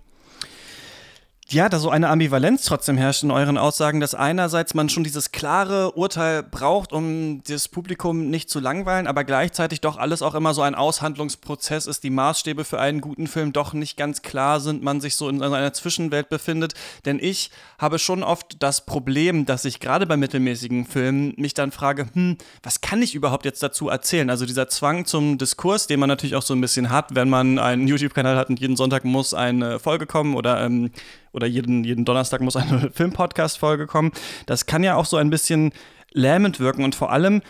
ja, 1.53 1.69
da 1.69 1.79
so 1.79 1.91
eine 1.91 2.09
Ambivalenz 2.09 2.65
trotzdem 2.65 2.97
herrscht 2.97 3.23
in 3.23 3.31
euren 3.31 3.59
Aussagen, 3.59 4.01
dass 4.01 4.15
einerseits 4.15 4.75
man 4.75 4.89
schon 4.89 5.05
dieses 5.05 5.33
klare 5.33 5.93
Urteil 5.93 6.43
braucht, 6.43 6.93
um 6.93 7.43
das 7.47 7.69
Publikum 7.69 8.31
nicht 8.31 8.49
zu 8.49 8.61
langweilen, 8.61 9.07
aber 9.07 9.25
gleichzeitig 9.25 9.81
doch 9.81 9.99
alles 9.99 10.23
auch 10.23 10.35
immer 10.35 10.55
so 10.55 10.63
ein 10.63 10.75
Aushandlungsprozess 10.75 11.87
ist, 11.87 12.05
die 12.05 12.11
Maßstäbe 12.11 12.65
für 12.65 12.81
einen 12.81 13.01
guten 13.01 13.27
Film 13.27 13.53
doch 13.53 13.73
nicht 13.73 13.97
ganz 13.97 14.23
klar 14.23 14.61
sind, 14.61 14.83
man 14.83 15.01
sich 15.01 15.17
so 15.17 15.29
in 15.29 15.43
einer 15.43 15.73
Zwischenwelt 15.73 16.29
befindet. 16.29 16.75
Denn 17.05 17.19
ich 17.21 17.51
habe 17.79 17.99
schon 17.99 18.23
oft 18.23 18.63
das 18.63 18.87
Problem, 18.87 19.45
dass 19.45 19.65
ich 19.65 19.81
gerade 19.81 20.07
bei 20.07 20.17
mittelmäßigen 20.17 20.87
Filmen 20.87 21.35
mich 21.37 21.55
dann 21.55 21.73
frage, 21.73 22.07
hm, 22.13 22.39
was 22.63 22.81
kann 22.81 23.03
ich 23.03 23.15
überhaupt 23.15 23.45
jetzt 23.45 23.63
dazu 23.63 23.89
erzählen? 23.89 24.31
Also 24.31 24.47
dieser 24.47 24.69
Zwang 24.69 25.05
zum 25.05 25.39
Diskurs, 25.39 25.87
den 25.87 26.01
man 26.01 26.09
natürlich 26.09 26.37
auch 26.37 26.43
so 26.43 26.55
ein 26.55 26.61
bisschen 26.61 26.91
hat, 26.91 27.15
wenn 27.15 27.29
man 27.29 27.59
einen 27.59 27.89
YouTube-Kanal 27.89 28.37
hat 28.37 28.49
und 28.49 28.61
jeden 28.61 28.77
Sonntag 28.77 29.05
muss 29.05 29.35
eine 29.35 29.79
Folge 29.79 30.07
kommen 30.07 30.35
oder 30.35 30.65
ähm, 30.65 30.91
oder 31.33 31.47
jeden, 31.47 31.85
jeden 31.85 32.05
Donnerstag 32.05 32.41
muss 32.41 32.57
eine 32.57 32.91
Filmpodcast-Folge 32.95 33.87
kommen. 33.87 34.13
Das 34.47 34.67
kann 34.67 34.83
ja 34.83 34.97
auch 34.97 35.07
so 35.07 35.17
ein 35.17 35.31
bisschen 35.31 35.73
lähmend 36.13 36.61
wirken 36.61 36.85
und 36.85 36.95
vor 36.95 37.11
allem 37.11 37.43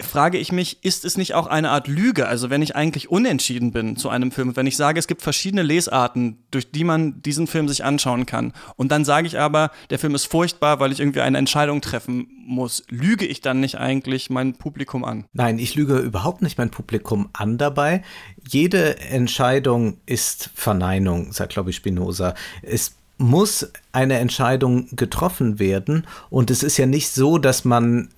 frage 0.00 0.36
ich 0.36 0.52
mich, 0.52 0.84
ist 0.84 1.04
es 1.04 1.16
nicht 1.16 1.34
auch 1.34 1.46
eine 1.46 1.70
Art 1.70 1.88
Lüge? 1.88 2.28
Also 2.28 2.50
wenn 2.50 2.60
ich 2.60 2.76
eigentlich 2.76 3.10
unentschieden 3.10 3.72
bin 3.72 3.96
zu 3.96 4.10
einem 4.10 4.30
Film, 4.30 4.54
wenn 4.54 4.66
ich 4.66 4.76
sage, 4.76 4.98
es 4.98 5.06
gibt 5.06 5.22
verschiedene 5.22 5.62
Lesarten, 5.62 6.38
durch 6.50 6.70
die 6.70 6.84
man 6.84 7.22
diesen 7.22 7.46
Film 7.46 7.66
sich 7.66 7.82
anschauen 7.82 8.26
kann, 8.26 8.52
und 8.76 8.92
dann 8.92 9.04
sage 9.04 9.26
ich 9.26 9.38
aber, 9.38 9.70
der 9.88 9.98
Film 9.98 10.14
ist 10.14 10.26
furchtbar, 10.26 10.80
weil 10.80 10.92
ich 10.92 11.00
irgendwie 11.00 11.22
eine 11.22 11.38
Entscheidung 11.38 11.80
treffen 11.80 12.28
muss, 12.46 12.84
lüge 12.90 13.24
ich 13.24 13.40
dann 13.40 13.60
nicht 13.60 13.78
eigentlich 13.78 14.28
mein 14.28 14.54
Publikum 14.54 15.04
an? 15.04 15.24
Nein, 15.32 15.58
ich 15.58 15.74
lüge 15.74 15.98
überhaupt 15.98 16.42
nicht 16.42 16.58
mein 16.58 16.70
Publikum 16.70 17.30
an 17.32 17.56
dabei. 17.56 18.02
Jede 18.46 19.00
Entscheidung 19.00 19.98
ist 20.04 20.50
Verneinung, 20.54 21.32
sagt 21.32 21.54
glaube 21.54 21.70
ich 21.70 21.76
Spinoza. 21.76 22.34
Es 22.62 22.96
muss 23.18 23.72
eine 23.92 24.18
Entscheidung 24.18 24.94
getroffen 24.94 25.58
werden 25.58 26.06
und 26.28 26.50
es 26.50 26.62
ist 26.62 26.76
ja 26.76 26.84
nicht 26.84 27.10
so, 27.10 27.38
dass 27.38 27.64
man 27.64 28.10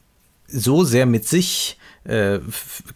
so 0.48 0.84
sehr 0.84 1.06
mit 1.06 1.26
sich 1.26 1.77
äh, 2.08 2.40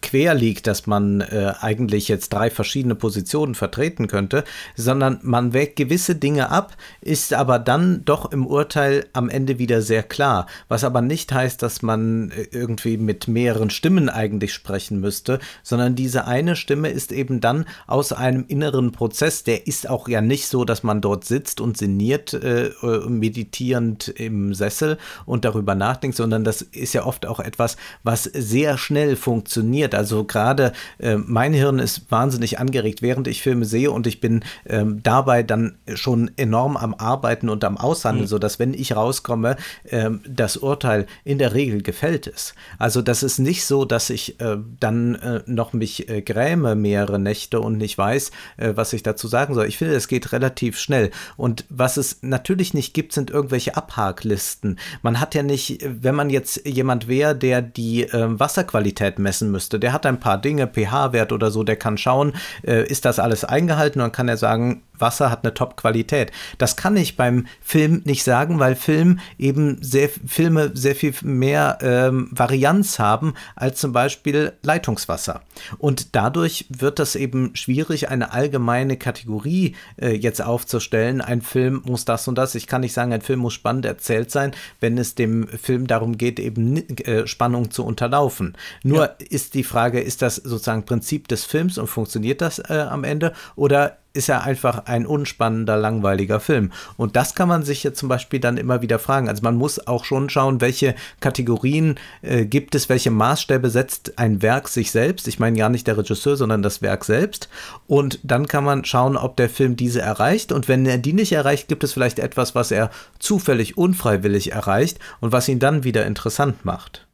quer 0.01 0.33
liegt, 0.33 0.67
dass 0.67 0.87
man 0.87 1.21
äh, 1.21 1.53
eigentlich 1.59 2.07
jetzt 2.07 2.33
drei 2.33 2.49
verschiedene 2.49 2.95
Positionen 2.95 3.55
vertreten 3.55 4.07
könnte, 4.07 4.43
sondern 4.75 5.19
man 5.21 5.53
wägt 5.53 5.75
gewisse 5.75 6.15
Dinge 6.15 6.49
ab, 6.49 6.75
ist 7.01 7.33
aber 7.33 7.59
dann 7.59 8.03
doch 8.05 8.31
im 8.31 8.45
Urteil 8.45 9.05
am 9.13 9.29
Ende 9.29 9.59
wieder 9.59 9.81
sehr 9.81 10.03
klar. 10.03 10.47
Was 10.67 10.83
aber 10.83 11.01
nicht 11.01 11.31
heißt, 11.31 11.61
dass 11.61 11.81
man 11.81 12.31
äh, 12.31 12.47
irgendwie 12.51 12.97
mit 12.97 13.27
mehreren 13.27 13.69
Stimmen 13.69 14.09
eigentlich 14.09 14.53
sprechen 14.53 14.99
müsste, 14.99 15.39
sondern 15.61 15.95
diese 15.95 16.25
eine 16.25 16.55
Stimme 16.55 16.89
ist 16.89 17.11
eben 17.11 17.39
dann 17.39 17.65
aus 17.87 18.13
einem 18.13 18.45
inneren 18.47 18.91
Prozess, 18.91 19.43
der 19.43 19.67
ist 19.67 19.89
auch 19.89 20.07
ja 20.07 20.21
nicht 20.21 20.47
so, 20.47 20.65
dass 20.65 20.83
man 20.83 21.01
dort 21.01 21.25
sitzt 21.25 21.61
und 21.61 21.77
sinniert, 21.77 22.33
äh, 22.33 22.67
äh 22.67 23.09
meditierend 23.09 24.07
im 24.07 24.53
Sessel 24.53 24.97
und 25.25 25.45
darüber 25.45 25.75
nachdenkt, 25.75 26.17
sondern 26.17 26.43
das 26.43 26.61
ist 26.61 26.93
ja 26.93 27.05
oft 27.05 27.25
auch 27.25 27.39
etwas, 27.39 27.77
was 28.03 28.23
sehr 28.23 28.77
schnell 28.77 29.02
schnell 29.03 29.15
funktioniert. 29.15 29.95
Also 29.95 30.23
gerade 30.23 30.71
äh, 30.97 31.17
mein 31.17 31.53
Hirn 31.53 31.79
ist 31.79 32.09
wahnsinnig 32.09 32.59
angeregt, 32.59 33.01
während 33.01 33.27
ich 33.27 33.41
Filme 33.41 33.65
sehe 33.65 33.91
und 33.91 34.07
ich 34.07 34.21
bin 34.21 34.43
ähm, 34.65 35.01
dabei 35.03 35.43
dann 35.43 35.77
schon 35.93 36.31
enorm 36.37 36.77
am 36.77 36.93
Arbeiten 36.93 37.49
und 37.49 37.63
am 37.63 37.77
Aushandeln, 37.77 38.25
mhm. 38.25 38.29
sodass 38.29 38.59
wenn 38.59 38.73
ich 38.73 38.95
rauskomme, 38.95 39.57
äh, 39.83 40.09
das 40.27 40.57
Urteil 40.57 41.05
in 41.25 41.37
der 41.37 41.53
Regel 41.53 41.81
gefällt 41.81 42.27
ist. 42.27 42.55
Also 42.79 43.01
das 43.01 43.23
ist 43.23 43.39
nicht 43.39 43.65
so, 43.65 43.83
dass 43.83 44.09
ich 44.09 44.39
äh, 44.39 44.57
dann 44.79 45.15
äh, 45.15 45.41
noch 45.47 45.73
mich 45.73 46.09
äh, 46.09 46.21
gräme 46.21 46.75
mehrere 46.75 47.19
Nächte 47.19 47.59
und 47.59 47.77
nicht 47.77 47.97
weiß, 47.97 48.31
äh, 48.57 48.73
was 48.75 48.93
ich 48.93 49.03
dazu 49.03 49.27
sagen 49.27 49.53
soll. 49.53 49.67
Ich 49.67 49.77
finde, 49.77 49.95
es 49.95 50.07
geht 50.07 50.31
relativ 50.31 50.79
schnell. 50.79 51.11
Und 51.35 51.65
was 51.69 51.97
es 51.97 52.19
natürlich 52.21 52.73
nicht 52.73 52.93
gibt, 52.93 53.11
sind 53.11 53.31
irgendwelche 53.31 53.75
Abhaklisten. 53.75 54.79
Man 55.01 55.19
hat 55.19 55.35
ja 55.35 55.43
nicht, 55.43 55.83
wenn 55.83 56.15
man 56.15 56.29
jetzt 56.29 56.65
jemand 56.65 57.07
wäre, 57.07 57.35
der 57.35 57.61
die 57.61 58.07
Wasserqualität 58.13 58.92
Qualität 58.93 59.19
messen 59.19 59.51
müsste. 59.51 59.79
Der 59.79 59.93
hat 59.93 60.05
ein 60.05 60.19
paar 60.19 60.39
Dinge, 60.39 60.67
pH-Wert 60.67 61.31
oder 61.31 61.51
so, 61.51 61.63
der 61.63 61.75
kann 61.75 61.97
schauen, 61.97 62.33
äh, 62.63 62.85
ist 62.85 63.05
das 63.05 63.19
alles 63.19 63.43
eingehalten 63.43 64.01
und 64.01 64.13
kann 64.13 64.29
er 64.29 64.37
sagen, 64.37 64.83
Wasser 64.97 65.29
hat 65.29 65.43
eine 65.43 65.53
Top-Qualität. 65.53 66.31
Das 66.57 66.75
kann 66.75 66.97
ich 66.97 67.17
beim 67.17 67.47
Film 67.61 68.01
nicht 68.05 68.23
sagen, 68.23 68.59
weil 68.59 68.75
Film 68.75 69.19
eben 69.37 69.77
sehr, 69.81 70.09
Filme 70.09 70.71
sehr 70.73 70.95
viel 70.95 71.13
mehr 71.21 71.77
ähm, 71.81 72.29
Varianz 72.31 72.99
haben 72.99 73.33
als 73.55 73.79
zum 73.79 73.93
Beispiel 73.93 74.53
Leitungswasser. 74.61 75.41
Und 75.77 76.15
dadurch 76.15 76.65
wird 76.69 76.99
das 76.99 77.15
eben 77.15 77.55
schwierig, 77.55 78.09
eine 78.09 78.33
allgemeine 78.33 78.97
Kategorie 78.97 79.75
äh, 79.99 80.11
jetzt 80.11 80.41
aufzustellen. 80.41 81.21
Ein 81.21 81.41
Film 81.41 81.81
muss 81.85 82.05
das 82.05 82.27
und 82.27 82.37
das. 82.37 82.55
Ich 82.55 82.67
kann 82.67 82.81
nicht 82.81 82.93
sagen, 82.93 83.13
ein 83.13 83.21
Film 83.21 83.39
muss 83.39 83.53
spannend 83.53 83.85
erzählt 83.85 84.31
sein, 84.31 84.51
wenn 84.79 84.97
es 84.97 85.15
dem 85.15 85.47
Film 85.47 85.87
darum 85.87 86.17
geht, 86.17 86.39
eben 86.39 86.77
äh, 86.99 87.27
Spannung 87.27 87.71
zu 87.71 87.85
unterlaufen. 87.85 88.55
Nur 88.83 89.05
ja. 89.05 89.15
ist 89.29 89.53
die 89.53 89.63
Frage, 89.63 89.99
ist 89.99 90.21
das 90.21 90.35
sozusagen 90.35 90.85
Prinzip 90.85 91.27
des 91.27 91.45
Films 91.45 91.77
und 91.77 91.87
funktioniert 91.87 92.41
das 92.41 92.59
äh, 92.59 92.85
am 92.89 93.03
Ende? 93.03 93.33
Oder 93.55 93.97
ist 94.13 94.29
er 94.29 94.43
einfach 94.43 94.85
ein 94.85 95.07
unspannender, 95.07 95.75
langweiliger 95.75 96.39
Film. 96.39 96.71
Und 96.97 97.15
das 97.15 97.33
kann 97.33 97.47
man 97.47 97.63
sich 97.63 97.83
jetzt 97.83 97.97
zum 97.97 98.09
Beispiel 98.09 98.39
dann 98.39 98.57
immer 98.57 98.83
wieder 98.83 98.99
fragen. 98.99 99.27
Also 99.27 99.41
man 99.41 99.55
muss 99.55 99.87
auch 99.87 100.05
schon 100.05 100.29
schauen, 100.29 100.61
welche 100.61 100.93
Kategorien 101.19 101.95
äh, 102.21 102.45
gibt 102.45 102.75
es, 102.75 102.89
welche 102.89 103.09
Maßstäbe 103.09 103.71
setzt 103.71 104.19
ein 104.19 104.43
Werk 104.43 104.67
sich 104.67 104.91
selbst. 104.91 105.27
Ich 105.27 105.39
meine 105.39 105.57
gar 105.57 105.69
nicht 105.69 105.87
der 105.87 105.97
Regisseur, 105.97 106.37
sondern 106.37 106.61
das 106.61 106.83
Werk 106.83 107.05
selbst. 107.05 107.49
Und 107.87 108.19
dann 108.23 108.47
kann 108.47 108.63
man 108.63 108.85
schauen, 108.85 109.17
ob 109.17 109.35
der 109.35 109.49
Film 109.49 109.75
diese 109.75 110.01
erreicht. 110.01 110.51
Und 110.51 110.67
wenn 110.67 110.85
er 110.85 110.99
die 110.99 111.13
nicht 111.13 111.31
erreicht, 111.31 111.67
gibt 111.67 111.83
es 111.83 111.93
vielleicht 111.93 112.19
etwas, 112.19 112.53
was 112.53 112.69
er 112.69 112.91
zufällig 113.17 113.77
unfreiwillig 113.77 114.51
erreicht 114.51 114.99
und 115.21 115.31
was 115.31 115.49
ihn 115.49 115.59
dann 115.59 115.83
wieder 115.83 116.05
interessant 116.05 116.65
macht. 116.65 117.07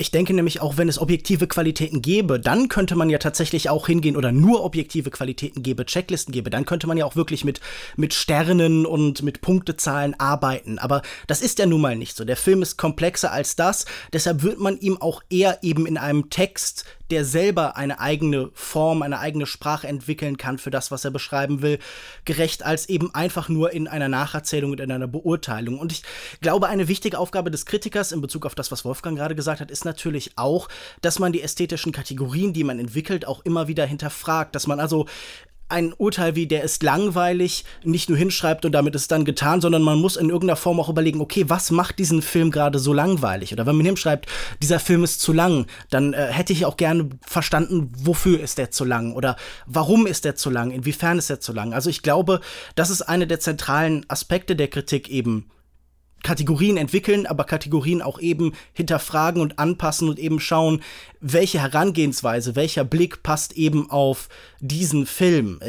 Ich 0.00 0.10
denke 0.10 0.32
nämlich 0.32 0.62
auch, 0.62 0.78
wenn 0.78 0.88
es 0.88 0.98
objektive 0.98 1.46
Qualitäten 1.46 2.00
gäbe, 2.00 2.40
dann 2.40 2.68
könnte 2.68 2.96
man 2.96 3.10
ja 3.10 3.18
tatsächlich 3.18 3.68
auch 3.68 3.86
hingehen 3.86 4.16
oder 4.16 4.32
nur 4.32 4.64
objektive 4.64 5.10
Qualitäten 5.10 5.62
gäbe, 5.62 5.84
Checklisten 5.84 6.32
gäbe, 6.32 6.48
dann 6.48 6.64
könnte 6.64 6.86
man 6.86 6.96
ja 6.96 7.04
auch 7.04 7.16
wirklich 7.16 7.44
mit, 7.44 7.60
mit 7.96 8.14
Sternen 8.14 8.86
und 8.86 9.22
mit 9.22 9.42
Punktezahlen 9.42 10.18
arbeiten. 10.18 10.78
Aber 10.78 11.02
das 11.26 11.42
ist 11.42 11.58
ja 11.58 11.66
nun 11.66 11.82
mal 11.82 11.96
nicht 11.96 12.16
so. 12.16 12.24
Der 12.24 12.38
Film 12.38 12.62
ist 12.62 12.78
komplexer 12.78 13.30
als 13.30 13.56
das. 13.56 13.84
Deshalb 14.10 14.42
wird 14.42 14.58
man 14.58 14.80
ihm 14.80 14.96
auch 15.02 15.22
eher 15.28 15.58
eben 15.60 15.84
in 15.84 15.98
einem 15.98 16.30
Text 16.30 16.86
der 17.10 17.24
selber 17.24 17.76
eine 17.76 18.00
eigene 18.00 18.50
Form, 18.54 19.02
eine 19.02 19.18
eigene 19.18 19.46
Sprache 19.46 19.86
entwickeln 19.86 20.36
kann 20.36 20.58
für 20.58 20.70
das, 20.70 20.90
was 20.90 21.04
er 21.04 21.10
beschreiben 21.10 21.62
will, 21.62 21.78
gerecht 22.24 22.64
als 22.64 22.88
eben 22.88 23.14
einfach 23.14 23.48
nur 23.48 23.72
in 23.72 23.88
einer 23.88 24.08
Nacherzählung 24.08 24.72
und 24.72 24.80
in 24.80 24.92
einer 24.92 25.08
Beurteilung. 25.08 25.78
Und 25.78 25.92
ich 25.92 26.02
glaube, 26.40 26.68
eine 26.68 26.88
wichtige 26.88 27.18
Aufgabe 27.18 27.50
des 27.50 27.66
Kritikers 27.66 28.12
in 28.12 28.20
Bezug 28.20 28.46
auf 28.46 28.54
das, 28.54 28.70
was 28.70 28.84
Wolfgang 28.84 29.16
gerade 29.16 29.34
gesagt 29.34 29.60
hat, 29.60 29.70
ist 29.70 29.84
natürlich 29.84 30.32
auch, 30.36 30.68
dass 31.02 31.18
man 31.18 31.32
die 31.32 31.42
ästhetischen 31.42 31.92
Kategorien, 31.92 32.52
die 32.52 32.64
man 32.64 32.78
entwickelt, 32.78 33.26
auch 33.26 33.44
immer 33.44 33.68
wieder 33.68 33.86
hinterfragt, 33.86 34.54
dass 34.54 34.66
man 34.66 34.80
also 34.80 35.06
ein 35.70 35.92
Urteil 35.96 36.36
wie 36.36 36.46
der 36.46 36.62
ist 36.62 36.82
langweilig 36.82 37.64
nicht 37.84 38.08
nur 38.08 38.18
hinschreibt 38.18 38.64
und 38.64 38.72
damit 38.72 38.94
ist 38.94 39.10
dann 39.10 39.24
getan, 39.24 39.60
sondern 39.60 39.82
man 39.82 39.98
muss 39.98 40.16
in 40.16 40.28
irgendeiner 40.28 40.56
Form 40.56 40.80
auch 40.80 40.88
überlegen, 40.88 41.20
okay, 41.20 41.44
was 41.48 41.70
macht 41.70 41.98
diesen 41.98 42.22
Film 42.22 42.50
gerade 42.50 42.78
so 42.78 42.92
langweilig? 42.92 43.52
Oder 43.52 43.66
wenn 43.66 43.76
man 43.76 43.86
hinschreibt, 43.86 44.26
dieser 44.62 44.80
Film 44.80 45.04
ist 45.04 45.20
zu 45.20 45.32
lang, 45.32 45.66
dann 45.90 46.12
äh, 46.12 46.26
hätte 46.26 46.52
ich 46.52 46.64
auch 46.64 46.76
gerne 46.76 47.10
verstanden, 47.26 47.92
wofür 47.96 48.40
ist 48.40 48.58
der 48.58 48.70
zu 48.70 48.84
lang 48.84 49.12
oder 49.14 49.36
warum 49.66 50.06
ist 50.06 50.24
der 50.24 50.36
zu 50.36 50.50
lang, 50.50 50.70
inwiefern 50.70 51.18
ist 51.18 51.30
er 51.30 51.40
zu 51.40 51.52
lang. 51.52 51.72
Also 51.72 51.90
ich 51.90 52.02
glaube, 52.02 52.40
das 52.74 52.90
ist 52.90 53.02
eine 53.02 53.26
der 53.26 53.40
zentralen 53.40 54.04
Aspekte 54.08 54.56
der 54.56 54.68
Kritik 54.68 55.08
eben 55.08 55.50
Kategorien 56.22 56.76
entwickeln, 56.76 57.26
aber 57.26 57.44
Kategorien 57.44 58.02
auch 58.02 58.20
eben 58.20 58.52
hinterfragen 58.72 59.40
und 59.40 59.58
anpassen 59.58 60.08
und 60.08 60.18
eben 60.18 60.40
schauen, 60.40 60.82
welche 61.20 61.60
Herangehensweise, 61.60 62.56
welcher 62.56 62.84
Blick 62.84 63.22
passt 63.22 63.52
eben 63.52 63.90
auf 63.90 64.28
diesen 64.60 65.06
Film. 65.06 65.60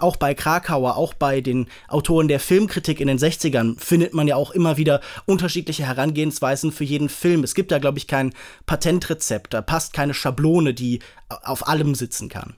Auch 0.00 0.16
bei 0.16 0.34
Krakauer, 0.34 0.96
auch 0.96 1.14
bei 1.14 1.40
den 1.40 1.66
Autoren 1.88 2.28
der 2.28 2.40
Filmkritik 2.40 3.00
in 3.00 3.08
den 3.08 3.18
60ern 3.18 3.78
findet 3.78 4.14
man 4.14 4.26
ja 4.26 4.36
auch 4.36 4.50
immer 4.50 4.76
wieder 4.76 5.00
unterschiedliche 5.26 5.86
Herangehensweisen 5.86 6.72
für 6.72 6.84
jeden 6.84 7.08
Film. 7.08 7.44
Es 7.44 7.54
gibt 7.54 7.72
da, 7.72 7.78
glaube 7.78 7.98
ich, 7.98 8.06
kein 8.06 8.32
Patentrezept, 8.66 9.54
da 9.54 9.62
passt 9.62 9.92
keine 9.92 10.14
Schablone, 10.14 10.74
die 10.74 11.00
auf 11.28 11.66
allem 11.68 11.94
sitzen 11.94 12.28
kann. 12.28 12.54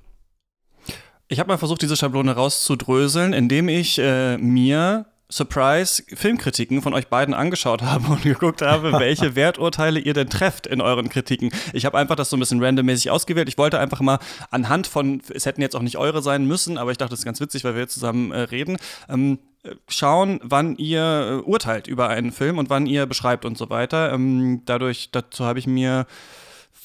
Ich 1.28 1.38
habe 1.40 1.48
mal 1.48 1.58
versucht, 1.58 1.82
diese 1.82 1.96
Schablone 1.96 2.32
rauszudröseln, 2.32 3.32
indem 3.32 3.68
ich 3.68 3.98
äh, 3.98 4.36
mir 4.36 5.06
Surprise 5.34 6.00
Filmkritiken 6.14 6.80
von 6.80 6.94
euch 6.94 7.08
beiden 7.08 7.34
angeschaut 7.34 7.82
habe 7.82 8.06
und 8.12 8.22
geguckt 8.22 8.62
habe, 8.62 8.92
welche 8.92 9.34
Werturteile 9.34 9.98
ihr 9.98 10.14
denn 10.14 10.30
trefft 10.30 10.68
in 10.68 10.80
euren 10.80 11.08
Kritiken. 11.08 11.50
Ich 11.72 11.84
habe 11.86 11.98
einfach 11.98 12.14
das 12.14 12.30
so 12.30 12.36
ein 12.36 12.40
bisschen 12.40 12.62
randommäßig 12.62 13.10
ausgewählt. 13.10 13.48
Ich 13.48 13.58
wollte 13.58 13.80
einfach 13.80 14.00
mal 14.00 14.20
anhand 14.52 14.86
von, 14.86 15.20
es 15.34 15.44
hätten 15.44 15.60
jetzt 15.60 15.74
auch 15.74 15.82
nicht 15.82 15.98
eure 15.98 16.22
sein 16.22 16.46
müssen, 16.46 16.78
aber 16.78 16.92
ich 16.92 16.98
dachte, 16.98 17.10
das 17.10 17.18
ist 17.18 17.24
ganz 17.24 17.40
witzig, 17.40 17.64
weil 17.64 17.74
wir 17.74 17.80
jetzt 17.80 17.94
zusammen 17.94 18.30
äh, 18.30 18.42
reden. 18.42 18.76
Ähm, 19.08 19.40
schauen, 19.88 20.38
wann 20.44 20.76
ihr 20.76 21.42
äh, 21.42 21.48
urteilt 21.48 21.88
über 21.88 22.10
einen 22.10 22.30
Film 22.30 22.58
und 22.58 22.70
wann 22.70 22.86
ihr 22.86 23.06
beschreibt 23.06 23.44
und 23.44 23.58
so 23.58 23.70
weiter. 23.70 24.12
Ähm, 24.12 24.62
dadurch, 24.66 25.10
dazu 25.10 25.44
habe 25.44 25.58
ich 25.58 25.66
mir 25.66 26.06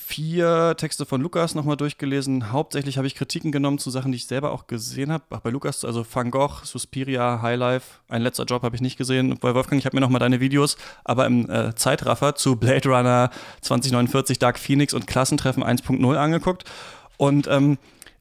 vier 0.09 0.73
Texte 0.75 1.05
von 1.05 1.21
Lukas 1.21 1.53
nochmal 1.53 1.77
durchgelesen. 1.77 2.51
Hauptsächlich 2.51 2.97
habe 2.97 3.05
ich 3.05 3.13
Kritiken 3.13 3.51
genommen 3.51 3.77
zu 3.77 3.91
Sachen, 3.91 4.11
die 4.11 4.15
ich 4.15 4.25
selber 4.25 4.51
auch 4.51 4.65
gesehen 4.65 5.11
habe. 5.11 5.23
Ach, 5.29 5.41
bei 5.41 5.51
Lukas, 5.51 5.85
also 5.85 6.03
Van 6.11 6.31
Gogh, 6.31 6.63
Suspiria, 6.63 7.43
Highlife, 7.43 7.99
ein 8.07 8.23
letzter 8.23 8.45
Job 8.45 8.63
habe 8.63 8.75
ich 8.75 8.81
nicht 8.81 8.97
gesehen. 8.97 9.37
Bei 9.39 9.53
Wolfgang, 9.53 9.79
ich 9.79 9.85
habe 9.85 9.95
mir 9.95 10.01
nochmal 10.01 10.19
deine 10.19 10.39
Videos, 10.39 10.77
aber 11.03 11.27
im 11.27 11.47
äh, 11.47 11.75
Zeitraffer 11.75 12.33
zu 12.33 12.55
Blade 12.55 12.89
Runner 12.89 13.29
2049, 13.61 14.39
Dark 14.39 14.57
Phoenix 14.57 14.95
und 14.95 15.05
Klassentreffen 15.05 15.63
1.0 15.63 16.15
angeguckt. 16.15 16.63
Und 17.17 17.47
ähm, 17.47 17.77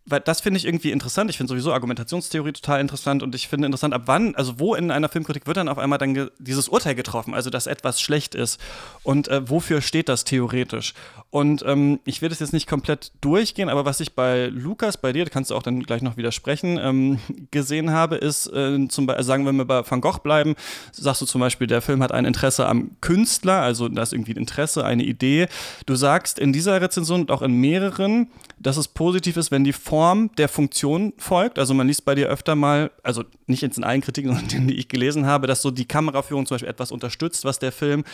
weil 0.09 0.21
das 0.21 0.41
finde 0.41 0.59
ich 0.59 0.65
irgendwie 0.65 0.91
interessant. 0.91 1.31
Ich 1.31 1.37
finde 1.37 1.51
sowieso 1.51 1.73
Argumentationstheorie 1.73 2.53
total 2.53 2.81
interessant 2.81 3.23
und 3.23 3.35
ich 3.35 3.49
finde 3.49 3.67
interessant, 3.67 3.93
ab 3.93 4.03
wann, 4.07 4.35
also 4.35 4.59
wo 4.59 4.75
in 4.75 4.91
einer 4.91 5.09
Filmkritik 5.09 5.47
wird 5.47 5.57
dann 5.59 5.69
auf 5.69 5.79
einmal 5.79 5.99
dann 5.99 6.31
dieses 6.39 6.69
Urteil 6.69 6.95
getroffen, 6.95 7.35
also 7.35 7.51
dass 7.51 7.67
etwas 7.67 8.01
schlecht 8.01 8.35
ist 8.35 8.61
und 9.03 9.29
äh, 9.29 9.49
wofür 9.49 9.81
steht 9.81 10.09
das 10.09 10.25
theoretisch? 10.25 10.95
Und 11.31 11.63
ähm, 11.67 12.01
ich 12.05 12.23
will 12.23 12.31
das 12.31 12.41
jetzt 12.41 12.55
nicht 12.55 12.67
komplett 12.67 13.13
durchgehen, 13.21 13.69
aber 13.69 13.85
was 13.85 14.01
ich 14.01 14.15
bei 14.15 14.47
Lukas, 14.47 14.97
bei 14.97 15.13
dir, 15.13 15.25
da 15.25 15.31
kannst 15.31 15.51
du 15.51 15.57
auch 15.57 15.63
dann 15.63 15.83
gleich 15.83 16.01
noch 16.01 16.17
widersprechen, 16.17 16.79
ähm, 16.83 17.19
gesehen 17.51 17.91
habe, 17.91 18.17
ist 18.17 18.47
äh, 18.47 18.89
zum 18.89 19.07
Beispiel, 19.07 19.25
sagen 19.25 19.45
wir 19.45 19.53
mal 19.53 19.67
bei 19.67 19.83
Van 19.89 20.01
Gogh 20.01 20.21
bleiben, 20.23 20.55
sagst 20.93 21.21
du 21.21 21.27
zum 21.27 21.41
Beispiel, 21.41 21.67
der 21.67 21.83
Film 21.83 22.03
hat 22.03 22.13
ein 22.13 22.25
Interesse 22.25 22.67
am 22.67 22.93
Künstler, 23.03 23.61
also 23.61 23.89
da 23.89 24.03
ist 24.03 24.15
irgendwie 24.15 24.33
ein 24.33 24.39
Interesse, 24.39 24.85
eine 24.85 25.05
Idee. 25.05 25.49
Du 25.85 25.95
sagst 25.97 26.39
in 26.39 26.53
dieser 26.53 26.81
Rezension 26.81 27.21
und 27.23 27.31
auch 27.31 27.43
in 27.43 27.53
mehreren, 27.53 28.31
dass 28.59 28.77
es 28.77 28.89
positiv 28.89 29.37
ist, 29.37 29.51
wenn 29.51 29.65
die 29.65 29.73
Form 29.73 29.98
der 30.39 30.49
Funktion 30.49 31.13
folgt. 31.19 31.59
Also 31.59 31.75
man 31.75 31.87
liest 31.87 32.05
bei 32.05 32.15
dir 32.15 32.29
öfter 32.29 32.55
mal, 32.55 32.91
also 33.03 33.25
nicht 33.47 33.63
jetzt 33.63 33.79
in 33.79 33.85
allen 33.85 34.01
Kritiken, 34.01 34.31
sondern 34.33 34.49
denen, 34.49 34.69
die 34.69 34.79
ich 34.79 34.89
gelesen 34.89 35.27
habe, 35.27 35.47
dass 35.47 35.63
so 35.63 35.71
die 35.71 35.89
Kameraführung 35.89 36.47
zum 36.47 36.55
Beispiel 36.55 36.71
etwas 36.71 36.93
unterstützt, 36.93 37.45
was 37.45 37.59
der 37.59 37.73
Film 37.73 38.05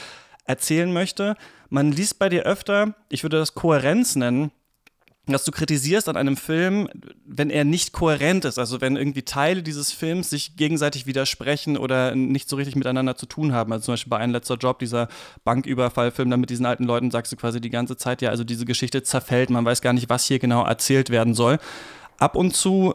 erzählen 0.44 0.92
möchte. 0.92 1.36
Man 1.70 1.92
liest 1.92 2.18
bei 2.18 2.28
dir 2.28 2.42
öfter, 2.44 2.94
ich 3.08 3.22
würde 3.22 3.38
das 3.38 3.54
Kohärenz 3.54 4.16
nennen, 4.16 4.50
dass 5.26 5.44
du 5.44 5.52
kritisierst 5.52 6.08
an 6.08 6.16
einem 6.16 6.36
Film, 6.36 6.88
wenn 7.24 7.48
er 7.48 7.64
nicht 7.64 7.92
kohärent 7.92 8.44
ist, 8.44 8.58
also 8.58 8.80
wenn 8.82 8.96
irgendwie 8.96 9.22
Teile 9.22 9.62
dieses 9.62 9.90
Films 9.90 10.28
sich 10.28 10.56
gegenseitig 10.56 11.06
widersprechen 11.06 11.78
oder 11.78 12.14
nicht 12.14 12.48
so 12.48 12.56
richtig 12.56 12.76
miteinander 12.76 13.16
zu 13.16 13.24
tun 13.24 13.52
haben. 13.52 13.72
Also 13.72 13.86
zum 13.86 13.92
Beispiel 13.94 14.10
bei 14.10 14.18
Ein 14.18 14.32
letzter 14.32 14.56
Job, 14.56 14.80
dieser 14.80 15.08
Banküberfallfilm, 15.44 16.30
da 16.30 16.36
mit 16.36 16.50
diesen 16.50 16.66
alten 16.66 16.84
Leuten 16.84 17.10
sagst 17.10 17.32
du 17.32 17.36
quasi 17.36 17.60
die 17.60 17.70
ganze 17.70 17.96
Zeit, 17.96 18.20
ja, 18.20 18.30
also 18.30 18.44
diese 18.44 18.66
Geschichte 18.66 19.02
zerfällt, 19.02 19.48
man 19.48 19.64
weiß 19.64 19.80
gar 19.80 19.94
nicht, 19.94 20.10
was 20.10 20.26
hier 20.26 20.38
genau 20.38 20.64
erzählt 20.64 21.08
werden 21.08 21.34
soll. 21.34 21.58
Ab 22.18 22.36
und 22.36 22.54
zu 22.54 22.94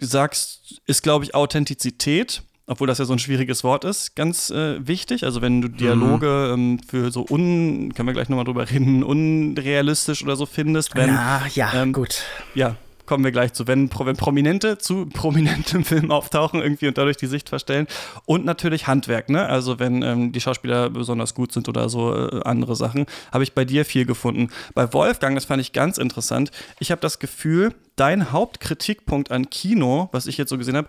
sagst, 0.00 0.80
ist, 0.86 1.02
glaube 1.02 1.24
ich, 1.24 1.34
Authentizität 1.34 2.42
obwohl 2.68 2.86
das 2.86 2.98
ja 2.98 3.04
so 3.04 3.14
ein 3.14 3.18
schwieriges 3.18 3.64
Wort 3.64 3.84
ist, 3.84 4.14
ganz 4.14 4.50
äh, 4.50 4.86
wichtig. 4.86 5.24
Also 5.24 5.42
wenn 5.42 5.60
du 5.60 5.68
Dialoge 5.68 6.54
mhm. 6.54 6.78
ähm, 6.78 6.80
für 6.86 7.10
so 7.10 7.26
un, 7.28 7.92
können 7.94 8.06
wir 8.06 8.12
gleich 8.12 8.28
nochmal 8.28 8.44
drüber 8.44 8.70
reden, 8.70 9.02
unrealistisch 9.02 10.22
oder 10.22 10.36
so 10.36 10.46
findest. 10.46 10.94
Wenn, 10.94 11.08
ja, 11.08 11.42
ja, 11.54 11.72
ähm, 11.74 11.92
gut. 11.92 12.22
Ja, 12.54 12.76
kommen 13.06 13.24
wir 13.24 13.32
gleich 13.32 13.54
zu, 13.54 13.66
wenn, 13.66 13.90
wenn 13.90 14.16
Prominente 14.16 14.76
zu 14.76 15.06
prominentem 15.06 15.82
Film 15.86 16.10
auftauchen 16.10 16.60
irgendwie 16.60 16.88
und 16.88 16.98
dadurch 16.98 17.16
die 17.16 17.26
Sicht 17.26 17.48
verstellen. 17.48 17.86
Und 18.26 18.44
natürlich 18.44 18.86
Handwerk, 18.86 19.30
ne? 19.30 19.46
Also 19.46 19.78
wenn 19.78 20.02
ähm, 20.02 20.32
die 20.32 20.40
Schauspieler 20.42 20.90
besonders 20.90 21.34
gut 21.34 21.52
sind 21.52 21.68
oder 21.70 21.88
so 21.88 22.14
äh, 22.14 22.42
andere 22.44 22.76
Sachen, 22.76 23.06
habe 23.32 23.44
ich 23.44 23.54
bei 23.54 23.64
dir 23.64 23.86
viel 23.86 24.04
gefunden. 24.04 24.50
Bei 24.74 24.92
Wolfgang, 24.92 25.34
das 25.34 25.46
fand 25.46 25.62
ich 25.62 25.72
ganz 25.72 25.96
interessant. 25.96 26.50
Ich 26.80 26.90
habe 26.90 27.00
das 27.00 27.18
Gefühl, 27.18 27.74
dein 27.96 28.30
Hauptkritikpunkt 28.30 29.32
an 29.32 29.48
Kino, 29.48 30.10
was 30.12 30.26
ich 30.26 30.36
jetzt 30.36 30.50
so 30.50 30.58
gesehen 30.58 30.76
habe, 30.76 30.88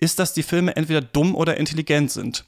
ist, 0.00 0.18
dass 0.18 0.32
die 0.32 0.42
Filme 0.42 0.76
entweder 0.76 1.00
dumm 1.00 1.34
oder 1.34 1.56
intelligent 1.56 2.10
sind. 2.10 2.44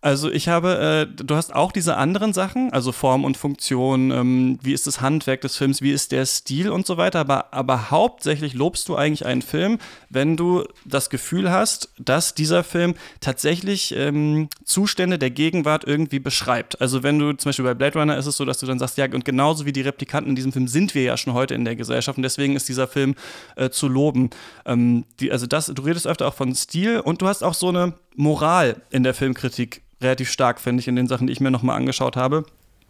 Also 0.00 0.30
ich 0.30 0.46
habe, 0.46 1.08
äh, 1.18 1.24
du 1.24 1.34
hast 1.34 1.52
auch 1.52 1.72
diese 1.72 1.96
anderen 1.96 2.32
Sachen, 2.32 2.72
also 2.72 2.92
Form 2.92 3.24
und 3.24 3.36
Funktion, 3.36 4.12
ähm, 4.12 4.58
wie 4.62 4.72
ist 4.72 4.86
das 4.86 5.00
Handwerk 5.00 5.40
des 5.40 5.56
Films, 5.56 5.82
wie 5.82 5.90
ist 5.90 6.12
der 6.12 6.24
Stil 6.24 6.70
und 6.70 6.86
so 6.86 6.96
weiter, 6.98 7.18
aber, 7.18 7.52
aber 7.52 7.90
hauptsächlich 7.90 8.54
lobst 8.54 8.88
du 8.88 8.94
eigentlich 8.94 9.26
einen 9.26 9.42
Film, 9.42 9.78
wenn 10.08 10.36
du 10.36 10.64
das 10.84 11.10
Gefühl 11.10 11.50
hast, 11.50 11.92
dass 11.98 12.34
dieser 12.34 12.62
Film 12.62 12.94
tatsächlich 13.18 13.92
ähm, 13.96 14.48
Zustände 14.64 15.18
der 15.18 15.30
Gegenwart 15.30 15.82
irgendwie 15.84 16.20
beschreibt. 16.20 16.80
Also 16.80 17.02
wenn 17.02 17.18
du 17.18 17.32
zum 17.32 17.48
Beispiel 17.48 17.64
bei 17.64 17.74
Blade 17.74 17.98
Runner 17.98 18.16
ist 18.16 18.26
es 18.26 18.36
so, 18.36 18.44
dass 18.44 18.60
du 18.60 18.66
dann 18.66 18.78
sagst, 18.78 18.98
ja, 18.98 19.06
und 19.12 19.24
genauso 19.24 19.66
wie 19.66 19.72
die 19.72 19.80
Replikanten 19.80 20.30
in 20.30 20.36
diesem 20.36 20.52
Film 20.52 20.68
sind 20.68 20.94
wir 20.94 21.02
ja 21.02 21.16
schon 21.16 21.32
heute 21.32 21.54
in 21.54 21.64
der 21.64 21.74
Gesellschaft 21.74 22.16
und 22.16 22.22
deswegen 22.22 22.54
ist 22.54 22.68
dieser 22.68 22.86
Film 22.86 23.16
äh, 23.56 23.70
zu 23.70 23.88
loben. 23.88 24.30
Ähm, 24.64 25.06
die, 25.18 25.32
also 25.32 25.48
das, 25.48 25.66
du 25.66 25.82
redest 25.82 26.06
öfter 26.06 26.28
auch 26.28 26.34
von 26.34 26.54
Stil 26.54 27.00
und 27.00 27.20
du 27.20 27.26
hast 27.26 27.42
auch 27.42 27.54
so 27.54 27.68
eine 27.70 27.94
Moral 28.18 28.82
in 28.90 29.04
der 29.04 29.14
Filmkritik 29.14 29.82
relativ 30.02 30.30
stark, 30.30 30.60
finde 30.60 30.80
ich, 30.80 30.88
in 30.88 30.96
den 30.96 31.06
Sachen, 31.06 31.26
die 31.26 31.32
ich 31.32 31.40
mir 31.40 31.50
nochmal 31.50 31.76
angeschaut 31.76 32.16
habe. 32.16 32.44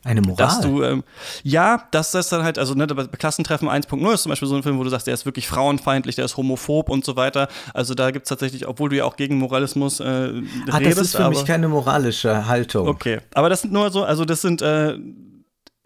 Eine 0.05 0.22
Moral? 0.22 0.37
Dass 0.37 0.61
du, 0.61 0.83
ähm, 0.83 1.05
ja, 1.43 1.83
dass 1.91 2.12
das 2.12 2.29
dann 2.29 2.43
halt, 2.43 2.59
also 2.59 2.74
ne, 2.74 2.87
bei 2.87 3.07
Klassentreffen 3.07 3.68
1.0 3.68 4.14
ist 4.14 4.22
zum 4.22 4.31
Beispiel 4.31 4.49
so 4.49 4.57
ein 4.57 4.62
Film, 4.62 4.79
wo 4.79 4.85
du 4.85 4.91
sagst, 4.91 5.07
der 5.07 5.14
ist 5.14 5.26
wirklich 5.26 5.49
frauenfeindlich, 5.49 6.16
der 6.16 6.24
ist 6.24 6.37
homophob 6.37 6.89
und 6.89 7.05
so 7.05 7.16
weiter. 7.16 7.49
Also 7.74 7.95
da 7.95 8.11
gibt 8.11 8.24
es 8.24 8.29
tatsächlich, 8.29 8.66
obwohl 8.66 8.89
du 8.89 8.97
ja 8.97 9.05
auch 9.05 9.16
gegen 9.16 9.39
Moralismus 9.39 10.01
äh, 10.01 10.05
ah, 10.05 10.76
redest. 10.76 10.99
Das 10.99 11.07
ist 11.09 11.16
für 11.16 11.29
mich 11.29 11.45
keine 11.45 11.68
moralische 11.68 12.47
Haltung. 12.47 12.89
Okay, 12.89 13.20
aber 13.35 13.49
das 13.49 13.62
sind 13.62 13.72
nur 13.72 13.91
so, 13.91 14.05
also 14.05 14.24
das 14.24 14.41
sind 14.41 14.62
äh, 14.62 14.99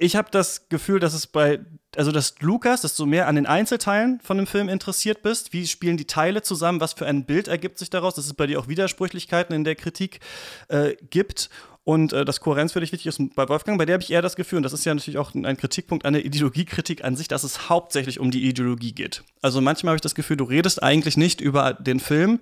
ich 0.03 0.17
habe 0.17 0.29
das 0.31 0.69
Gefühl, 0.69 1.01
dass 1.01 1.15
es 1.15 1.27
bei, 1.27 1.61
also 1.97 2.13
dass 2.13 2.35
Lukas, 2.41 2.81
dass 2.81 2.97
du 2.97 3.07
mehr 3.07 3.29
an 3.29 3.35
den 3.35 3.47
Einzelteilen 3.47 4.21
von 4.23 4.37
dem 4.37 4.47
Film 4.47 4.69
interessiert 4.69 5.23
bist. 5.23 5.53
Wie 5.53 5.67
spielen 5.67 5.97
die 5.97 6.07
Teile 6.07 6.43
zusammen? 6.43 6.81
Was 6.81 6.95
für 6.95 7.07
ein 7.07 7.25
Bild 7.25 7.49
ergibt 7.49 7.79
sich 7.79 7.91
daraus? 7.91 8.15
Dass 8.15 8.27
es 8.27 8.35
bei 8.35 8.47
dir 8.47 8.59
auch 8.59 8.69
Widersprüchlichkeiten 8.69 9.55
in 9.55 9.65
der 9.65 9.75
Kritik 9.75 10.21
äh, 10.69 10.95
gibt 11.11 11.51
und 11.85 12.13
äh, 12.13 12.25
dass 12.25 12.41
Kohärenz 12.41 12.73
für 12.73 12.81
dich 12.81 12.93
wichtig 12.93 13.09
ist. 13.09 13.19
Und 13.19 13.35
bei 13.35 13.49
Wolfgang, 13.49 13.79
bei 13.79 13.85
der 13.85 13.95
habe 13.95 14.03
ich 14.03 14.11
eher 14.11 14.23
das 14.23 14.37
Gefühl, 14.37 14.59
und 14.59 14.63
das 14.63 14.73
ist 14.73 14.85
ja 14.85 14.95
natürlich 14.95 15.19
auch 15.19 15.35
ein 15.35 15.57
Kritikpunkt 15.57 16.07
an 16.07 16.13
der 16.13 16.25
Ideologiekritik 16.25 17.05
an 17.05 17.17
sich, 17.17 17.29
dass 17.29 17.45
es 17.45 17.69
hauptsächlich 17.69 18.21
um 18.21 18.31
die 18.31 18.49
Ideologie 18.49 18.93
geht. 18.93 19.25
Also 19.43 19.61
manchmal 19.61 19.91
habe 19.91 19.97
ich 19.97 20.03
das 20.03 20.15
Gefühl, 20.15 20.37
du 20.37 20.45
redest 20.45 20.83
eigentlich 20.83 21.17
nicht 21.17 21.41
über 21.41 21.75
den 21.75 22.01
Film, 22.01 22.41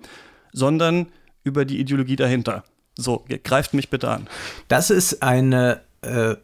sondern 0.53 1.07
über 1.43 1.65
die 1.65 1.79
Ideologie 1.79 2.15
dahinter. 2.15 2.63
So, 2.95 3.25
greift 3.43 3.73
mich 3.73 3.89
bitte 3.89 4.09
an. 4.09 4.27
Das 4.67 4.89
ist 4.89 5.23
eine 5.23 5.81
äh, 6.01 6.35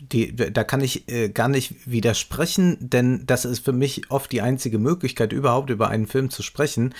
die, 0.00 0.34
da 0.34 0.64
kann 0.64 0.80
ich 0.80 1.08
äh, 1.08 1.28
gar 1.28 1.48
nicht 1.48 1.74
widersprechen, 1.90 2.76
denn 2.80 3.24
das 3.26 3.44
ist 3.44 3.64
für 3.64 3.72
mich 3.72 4.10
oft 4.10 4.30
die 4.30 4.42
einzige 4.42 4.78
Möglichkeit, 4.78 5.32
überhaupt 5.32 5.70
über 5.70 5.88
einen 5.88 6.06
Film 6.06 6.30
zu 6.30 6.42
sprechen. 6.42 6.94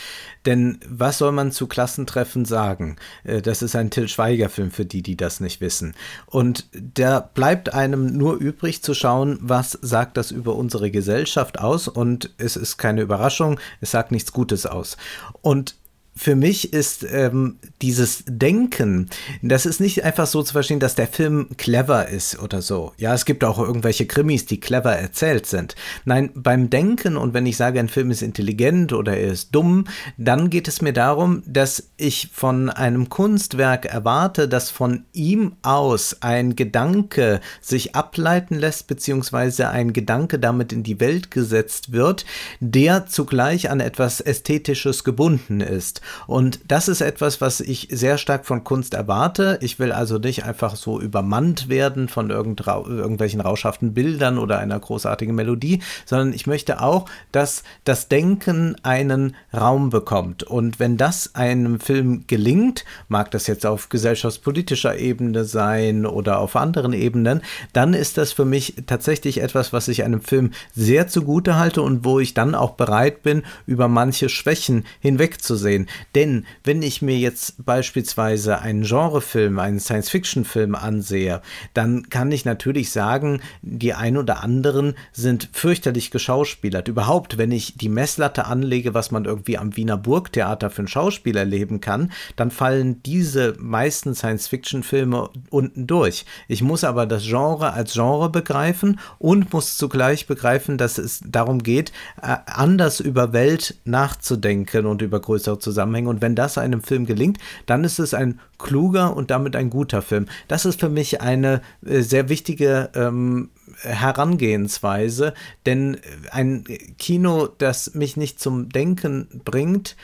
Denn 0.46 0.80
was 0.88 1.18
soll 1.18 1.32
man 1.32 1.52
zu 1.52 1.66
Klassentreffen 1.66 2.44
sagen? 2.44 2.96
Äh, 3.24 3.42
das 3.42 3.62
ist 3.62 3.76
ein 3.76 3.90
Till 3.90 4.08
Schweiger-Film 4.08 4.70
für 4.70 4.84
die, 4.84 5.02
die 5.02 5.16
das 5.16 5.40
nicht 5.40 5.60
wissen. 5.60 5.94
Und 6.26 6.66
da 6.72 7.20
bleibt 7.20 7.72
einem 7.72 8.16
nur 8.16 8.36
übrig 8.36 8.82
zu 8.82 8.94
schauen, 8.94 9.38
was 9.40 9.72
sagt 9.80 10.16
das 10.16 10.30
über 10.30 10.56
unsere 10.56 10.90
Gesellschaft 10.90 11.58
aus? 11.58 11.88
Und 11.88 12.34
es 12.38 12.56
ist 12.56 12.78
keine 12.78 13.02
Überraschung, 13.02 13.60
es 13.80 13.92
sagt 13.92 14.12
nichts 14.12 14.32
Gutes 14.32 14.66
aus. 14.66 14.96
Und 15.40 15.76
für 16.18 16.34
mich 16.34 16.72
ist 16.72 17.06
ähm, 17.10 17.58
dieses 17.80 18.24
Denken, 18.26 19.08
das 19.40 19.66
ist 19.66 19.80
nicht 19.80 20.04
einfach 20.04 20.26
so 20.26 20.42
zu 20.42 20.52
verstehen, 20.52 20.80
dass 20.80 20.96
der 20.96 21.06
Film 21.06 21.50
clever 21.56 22.08
ist 22.08 22.40
oder 22.40 22.60
so. 22.60 22.92
Ja, 22.98 23.14
es 23.14 23.24
gibt 23.24 23.44
auch 23.44 23.58
irgendwelche 23.58 24.06
Krimis, 24.06 24.44
die 24.44 24.58
clever 24.58 24.92
erzählt 24.92 25.46
sind. 25.46 25.76
Nein, 26.04 26.30
beim 26.34 26.70
Denken 26.70 27.16
und 27.16 27.34
wenn 27.34 27.46
ich 27.46 27.56
sage, 27.56 27.78
ein 27.78 27.88
Film 27.88 28.10
ist 28.10 28.22
intelligent 28.22 28.92
oder 28.92 29.16
er 29.16 29.32
ist 29.32 29.54
dumm, 29.54 29.84
dann 30.16 30.50
geht 30.50 30.66
es 30.66 30.82
mir 30.82 30.92
darum, 30.92 31.44
dass 31.46 31.90
ich 31.96 32.30
von 32.32 32.68
einem 32.68 33.08
Kunstwerk 33.08 33.84
erwarte, 33.86 34.48
dass 34.48 34.70
von 34.70 35.04
ihm 35.12 35.54
aus 35.62 36.16
ein 36.20 36.56
Gedanke 36.56 37.40
sich 37.60 37.94
ableiten 37.94 38.56
lässt, 38.56 38.88
beziehungsweise 38.88 39.68
ein 39.68 39.92
Gedanke 39.92 40.40
damit 40.40 40.72
in 40.72 40.82
die 40.82 40.98
Welt 40.98 41.30
gesetzt 41.30 41.92
wird, 41.92 42.26
der 42.58 43.06
zugleich 43.06 43.70
an 43.70 43.78
etwas 43.78 44.20
Ästhetisches 44.20 45.04
gebunden 45.04 45.60
ist. 45.60 46.00
Und 46.26 46.60
das 46.68 46.88
ist 46.88 47.00
etwas, 47.00 47.40
was 47.40 47.60
ich 47.60 47.88
sehr 47.90 48.18
stark 48.18 48.46
von 48.46 48.64
Kunst 48.64 48.94
erwarte. 48.94 49.58
Ich 49.62 49.78
will 49.78 49.92
also 49.92 50.18
nicht 50.18 50.44
einfach 50.44 50.76
so 50.76 51.00
übermannt 51.00 51.68
werden 51.68 52.08
von 52.08 52.30
irgendwelchen 52.30 53.40
rauschhaften 53.40 53.94
Bildern 53.94 54.38
oder 54.38 54.58
einer 54.58 54.78
großartigen 54.78 55.34
Melodie, 55.34 55.80
sondern 56.04 56.32
ich 56.32 56.46
möchte 56.46 56.80
auch, 56.82 57.06
dass 57.32 57.62
das 57.84 58.08
Denken 58.08 58.76
einen 58.82 59.34
Raum 59.52 59.90
bekommt. 59.90 60.42
Und 60.42 60.78
wenn 60.78 60.96
das 60.96 61.34
einem 61.34 61.80
Film 61.80 62.24
gelingt, 62.26 62.84
mag 63.08 63.30
das 63.30 63.46
jetzt 63.46 63.66
auf 63.66 63.88
gesellschaftspolitischer 63.88 64.98
Ebene 64.98 65.44
sein 65.44 66.06
oder 66.06 66.38
auf 66.40 66.56
anderen 66.56 66.92
Ebenen, 66.92 67.42
dann 67.72 67.94
ist 67.94 68.18
das 68.18 68.32
für 68.32 68.44
mich 68.44 68.74
tatsächlich 68.86 69.40
etwas, 69.40 69.72
was 69.72 69.88
ich 69.88 70.04
einem 70.04 70.20
Film 70.20 70.52
sehr 70.74 71.08
zugute 71.08 71.56
halte 71.56 71.82
und 71.82 72.04
wo 72.04 72.20
ich 72.20 72.34
dann 72.34 72.54
auch 72.54 72.72
bereit 72.72 73.22
bin, 73.22 73.42
über 73.66 73.88
manche 73.88 74.28
Schwächen 74.28 74.84
hinwegzusehen. 75.00 75.88
Denn 76.14 76.46
wenn 76.64 76.82
ich 76.82 77.02
mir 77.02 77.18
jetzt 77.18 77.64
beispielsweise 77.64 78.60
einen 78.60 78.82
Genrefilm, 78.82 79.58
einen 79.58 79.80
Science-Fiction-Film 79.80 80.74
ansehe, 80.74 81.42
dann 81.74 82.08
kann 82.08 82.32
ich 82.32 82.44
natürlich 82.44 82.90
sagen, 82.90 83.40
die 83.62 83.94
ein 83.94 84.16
oder 84.16 84.42
anderen 84.42 84.94
sind 85.12 85.50
fürchterlich 85.52 86.10
geschauspielert. 86.10 86.88
Überhaupt, 86.88 87.38
wenn 87.38 87.52
ich 87.52 87.76
die 87.76 87.88
Messlatte 87.88 88.46
anlege, 88.46 88.94
was 88.94 89.10
man 89.10 89.24
irgendwie 89.24 89.58
am 89.58 89.76
Wiener 89.76 89.96
Burgtheater 89.96 90.70
für 90.70 90.82
ein 90.82 90.88
Schauspiel 90.88 91.36
erleben 91.36 91.80
kann, 91.80 92.12
dann 92.36 92.50
fallen 92.50 93.02
diese 93.02 93.54
meisten 93.58 94.14
Science-Fiction-Filme 94.14 95.30
unten 95.50 95.86
durch. 95.86 96.24
Ich 96.46 96.62
muss 96.62 96.84
aber 96.84 97.06
das 97.06 97.24
Genre 97.24 97.72
als 97.72 97.94
Genre 97.94 98.30
begreifen 98.30 99.00
und 99.18 99.52
muss 99.52 99.76
zugleich 99.76 100.26
begreifen, 100.26 100.78
dass 100.78 100.98
es 100.98 101.20
darum 101.26 101.62
geht, 101.62 101.92
äh, 102.22 102.36
anders 102.46 103.00
über 103.00 103.32
Welt 103.32 103.76
nachzudenken 103.84 104.86
und 104.86 105.02
über 105.02 105.20
größere 105.20 105.58
Zusammenhänge 105.58 105.77
Zusammenhänge. 105.78 106.10
Und 106.10 106.20
wenn 106.20 106.34
das 106.34 106.58
einem 106.58 106.82
Film 106.82 107.06
gelingt, 107.06 107.38
dann 107.66 107.84
ist 107.84 108.00
es 108.00 108.12
ein 108.12 108.40
kluger 108.58 109.16
und 109.16 109.30
damit 109.30 109.54
ein 109.54 109.70
guter 109.70 110.02
Film. 110.02 110.26
Das 110.48 110.64
ist 110.64 110.80
für 110.80 110.88
mich 110.88 111.20
eine 111.20 111.62
äh, 111.86 112.00
sehr 112.00 112.28
wichtige 112.28 112.90
ähm, 112.94 113.50
Herangehensweise, 113.82 115.34
denn 115.66 115.98
ein 116.32 116.64
Kino, 116.98 117.46
das 117.46 117.94
mich 117.94 118.16
nicht 118.16 118.40
zum 118.40 118.70
Denken 118.70 119.40
bringt, 119.44 119.96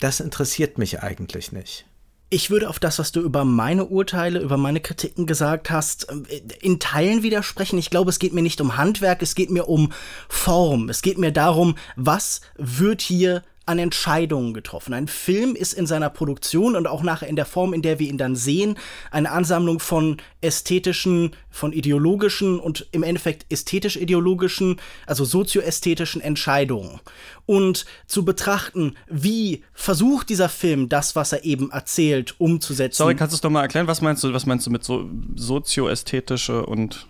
das 0.00 0.20
interessiert 0.20 0.76
mich 0.76 1.02
eigentlich 1.02 1.52
nicht. 1.52 1.86
Ich 2.28 2.50
würde 2.50 2.68
auf 2.68 2.78
das, 2.78 2.98
was 2.98 3.12
du 3.12 3.20
über 3.20 3.44
meine 3.44 3.86
Urteile, 3.86 4.40
über 4.40 4.56
meine 4.56 4.80
Kritiken 4.80 5.26
gesagt 5.26 5.70
hast, 5.70 6.10
äh, 6.10 6.42
in 6.60 6.78
Teilen 6.78 7.22
widersprechen. 7.22 7.78
Ich 7.78 7.88
glaube, 7.88 8.10
es 8.10 8.18
geht 8.18 8.34
mir 8.34 8.42
nicht 8.42 8.60
um 8.60 8.76
Handwerk, 8.76 9.22
es 9.22 9.34
geht 9.34 9.50
mir 9.50 9.68
um 9.68 9.92
Form. 10.28 10.90
Es 10.90 11.00
geht 11.00 11.16
mir 11.16 11.32
darum, 11.32 11.76
was 11.96 12.42
wird 12.56 13.00
hier 13.00 13.42
an 13.66 13.78
Entscheidungen 13.78 14.54
getroffen. 14.54 14.92
Ein 14.92 15.08
Film 15.08 15.54
ist 15.54 15.72
in 15.72 15.86
seiner 15.86 16.10
Produktion 16.10 16.74
und 16.74 16.86
auch 16.86 17.02
nachher 17.02 17.28
in 17.28 17.36
der 17.36 17.46
Form, 17.46 17.72
in 17.72 17.82
der 17.82 17.98
wir 17.98 18.08
ihn 18.08 18.18
dann 18.18 18.34
sehen, 18.34 18.76
eine 19.10 19.30
Ansammlung 19.30 19.78
von 19.78 20.16
ästhetischen, 20.40 21.30
von 21.50 21.72
ideologischen 21.72 22.58
und 22.58 22.88
im 22.92 23.02
Endeffekt 23.02 23.46
ästhetisch-ideologischen, 23.52 24.80
also 25.06 25.24
sozioästhetischen 25.24 26.20
Entscheidungen. 26.20 27.00
Und 27.46 27.86
zu 28.06 28.24
betrachten, 28.24 28.96
wie 29.08 29.62
versucht 29.72 30.28
dieser 30.28 30.48
Film 30.48 30.88
das, 30.88 31.14
was 31.14 31.32
er 31.32 31.44
eben 31.44 31.70
erzählt, 31.70 32.34
umzusetzen. 32.38 32.98
Sorry, 32.98 33.14
kannst 33.14 33.32
du 33.32 33.36
es 33.36 33.40
doch 33.40 33.50
mal 33.50 33.62
erklären? 33.62 33.86
Was 33.86 34.00
meinst 34.00 34.24
du, 34.24 34.32
was 34.32 34.46
meinst 34.46 34.66
du 34.66 34.70
mit 34.70 34.82
so 34.82 35.08
sozioästhetische 35.36 36.66
und 36.66 37.06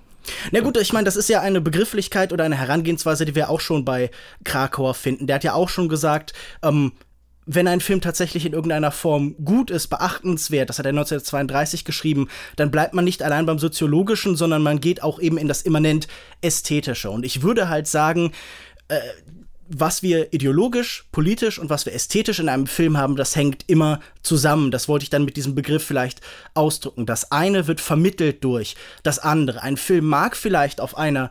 na 0.50 0.60
gut, 0.60 0.76
ich 0.76 0.92
meine, 0.92 1.04
das 1.04 1.16
ist 1.16 1.28
ja 1.28 1.40
eine 1.40 1.60
Begrifflichkeit 1.60 2.32
oder 2.32 2.44
eine 2.44 2.56
Herangehensweise, 2.56 3.24
die 3.24 3.34
wir 3.34 3.50
auch 3.50 3.60
schon 3.60 3.84
bei 3.84 4.10
Krakauer 4.44 4.94
finden. 4.94 5.26
Der 5.26 5.36
hat 5.36 5.44
ja 5.44 5.54
auch 5.54 5.68
schon 5.68 5.88
gesagt, 5.88 6.32
ähm, 6.62 6.92
wenn 7.44 7.66
ein 7.66 7.80
Film 7.80 8.00
tatsächlich 8.00 8.46
in 8.46 8.52
irgendeiner 8.52 8.92
Form 8.92 9.34
gut 9.44 9.70
ist, 9.70 9.88
beachtenswert, 9.88 10.68
das 10.68 10.78
hat 10.78 10.86
er 10.86 10.90
1932 10.90 11.84
geschrieben, 11.84 12.28
dann 12.56 12.70
bleibt 12.70 12.94
man 12.94 13.04
nicht 13.04 13.22
allein 13.22 13.46
beim 13.46 13.58
Soziologischen, 13.58 14.36
sondern 14.36 14.62
man 14.62 14.80
geht 14.80 15.02
auch 15.02 15.18
eben 15.18 15.38
in 15.38 15.48
das 15.48 15.62
immanent 15.62 16.06
Ästhetische. 16.40 17.10
Und 17.10 17.24
ich 17.24 17.42
würde 17.42 17.68
halt 17.68 17.88
sagen, 17.88 18.32
äh, 18.88 19.00
was 19.74 20.02
wir 20.02 20.32
ideologisch, 20.32 21.04
politisch 21.12 21.58
und 21.58 21.70
was 21.70 21.86
wir 21.86 21.94
ästhetisch 21.94 22.38
in 22.38 22.48
einem 22.48 22.66
Film 22.66 22.98
haben, 22.98 23.16
das 23.16 23.36
hängt 23.36 23.64
immer 23.68 24.00
zusammen. 24.22 24.70
Das 24.70 24.88
wollte 24.88 25.04
ich 25.04 25.10
dann 25.10 25.24
mit 25.24 25.36
diesem 25.36 25.54
Begriff 25.54 25.84
vielleicht 25.84 26.20
ausdrücken. 26.54 27.06
Das 27.06 27.32
eine 27.32 27.66
wird 27.66 27.80
vermittelt 27.80 28.44
durch 28.44 28.76
das 29.02 29.18
andere. 29.18 29.62
Ein 29.62 29.76
Film 29.76 30.06
mag 30.06 30.36
vielleicht 30.36 30.80
auf 30.80 30.96
einer 30.96 31.30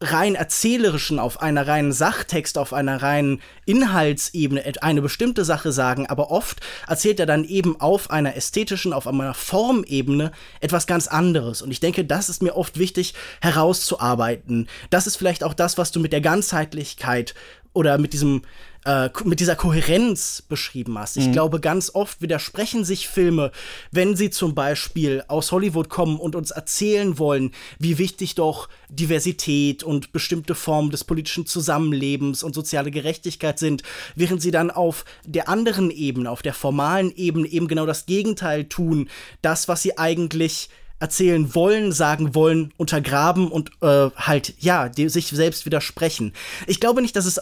rein 0.00 0.34
erzählerischen, 0.34 1.18
auf 1.18 1.40
einer 1.40 1.66
reinen 1.66 1.92
Sachtext, 1.92 2.58
auf 2.58 2.74
einer 2.74 3.02
reinen 3.02 3.40
Inhaltsebene 3.64 4.62
eine 4.82 5.00
bestimmte 5.00 5.44
Sache 5.44 5.72
sagen, 5.72 6.06
aber 6.06 6.30
oft 6.30 6.60
erzählt 6.86 7.18
er 7.18 7.24
dann 7.24 7.44
eben 7.44 7.80
auf 7.80 8.10
einer 8.10 8.36
ästhetischen, 8.36 8.92
auf 8.92 9.06
einer 9.06 9.32
Formebene 9.32 10.32
etwas 10.60 10.86
ganz 10.86 11.08
anderes. 11.08 11.62
Und 11.62 11.70
ich 11.70 11.80
denke, 11.80 12.04
das 12.04 12.28
ist 12.28 12.42
mir 12.42 12.56
oft 12.56 12.78
wichtig 12.78 13.14
herauszuarbeiten. 13.40 14.68
Das 14.90 15.06
ist 15.06 15.16
vielleicht 15.16 15.42
auch 15.42 15.54
das, 15.54 15.78
was 15.78 15.92
du 15.92 16.00
mit 16.00 16.12
der 16.12 16.20
Ganzheitlichkeit 16.20 17.34
oder 17.76 17.98
mit 17.98 18.12
diesem 18.12 18.42
äh, 18.86 19.10
mit 19.24 19.40
dieser 19.40 19.56
Kohärenz 19.56 20.42
beschrieben 20.48 20.96
hast. 20.98 21.16
Ich 21.16 21.26
mhm. 21.26 21.32
glaube, 21.32 21.60
ganz 21.60 21.90
oft 21.92 22.22
widersprechen 22.22 22.84
sich 22.84 23.08
Filme, 23.08 23.50
wenn 23.90 24.16
sie 24.16 24.30
zum 24.30 24.54
Beispiel 24.54 25.24
aus 25.26 25.50
Hollywood 25.50 25.88
kommen 25.88 26.18
und 26.20 26.36
uns 26.36 26.52
erzählen 26.52 27.18
wollen, 27.18 27.50
wie 27.80 27.98
wichtig 27.98 28.36
doch 28.36 28.68
Diversität 28.88 29.82
und 29.82 30.12
bestimmte 30.12 30.54
Formen 30.54 30.90
des 30.90 31.02
politischen 31.02 31.46
Zusammenlebens 31.46 32.44
und 32.44 32.54
soziale 32.54 32.92
Gerechtigkeit 32.92 33.58
sind, 33.58 33.82
während 34.14 34.40
sie 34.40 34.52
dann 34.52 34.70
auf 34.70 35.04
der 35.24 35.48
anderen 35.48 35.90
Ebene, 35.90 36.30
auf 36.30 36.42
der 36.42 36.54
formalen 36.54 37.12
Ebene 37.16 37.48
eben 37.48 37.66
genau 37.66 37.86
das 37.86 38.06
Gegenteil 38.06 38.64
tun, 38.64 39.10
das, 39.42 39.66
was 39.66 39.82
sie 39.82 39.98
eigentlich 39.98 40.70
erzählen 40.98 41.54
wollen, 41.54 41.92
sagen 41.92 42.34
wollen, 42.34 42.72
untergraben 42.78 43.48
und 43.48 43.70
äh, 43.82 44.10
halt, 44.16 44.54
ja, 44.60 44.90
sich 44.94 45.28
selbst 45.28 45.66
widersprechen. 45.66 46.32
Ich 46.66 46.80
glaube 46.80 47.02
nicht, 47.02 47.16
dass 47.16 47.26
es 47.26 47.40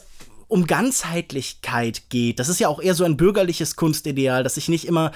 um 0.48 0.66
Ganzheitlichkeit 0.66 2.08
geht. 2.08 2.38
Das 2.38 2.48
ist 2.48 2.60
ja 2.60 2.68
auch 2.68 2.80
eher 2.80 2.94
so 2.94 3.04
ein 3.04 3.16
bürgerliches 3.16 3.76
Kunstideal, 3.76 4.42
dass 4.42 4.56
ich 4.56 4.68
nicht 4.68 4.86
immer 4.86 5.12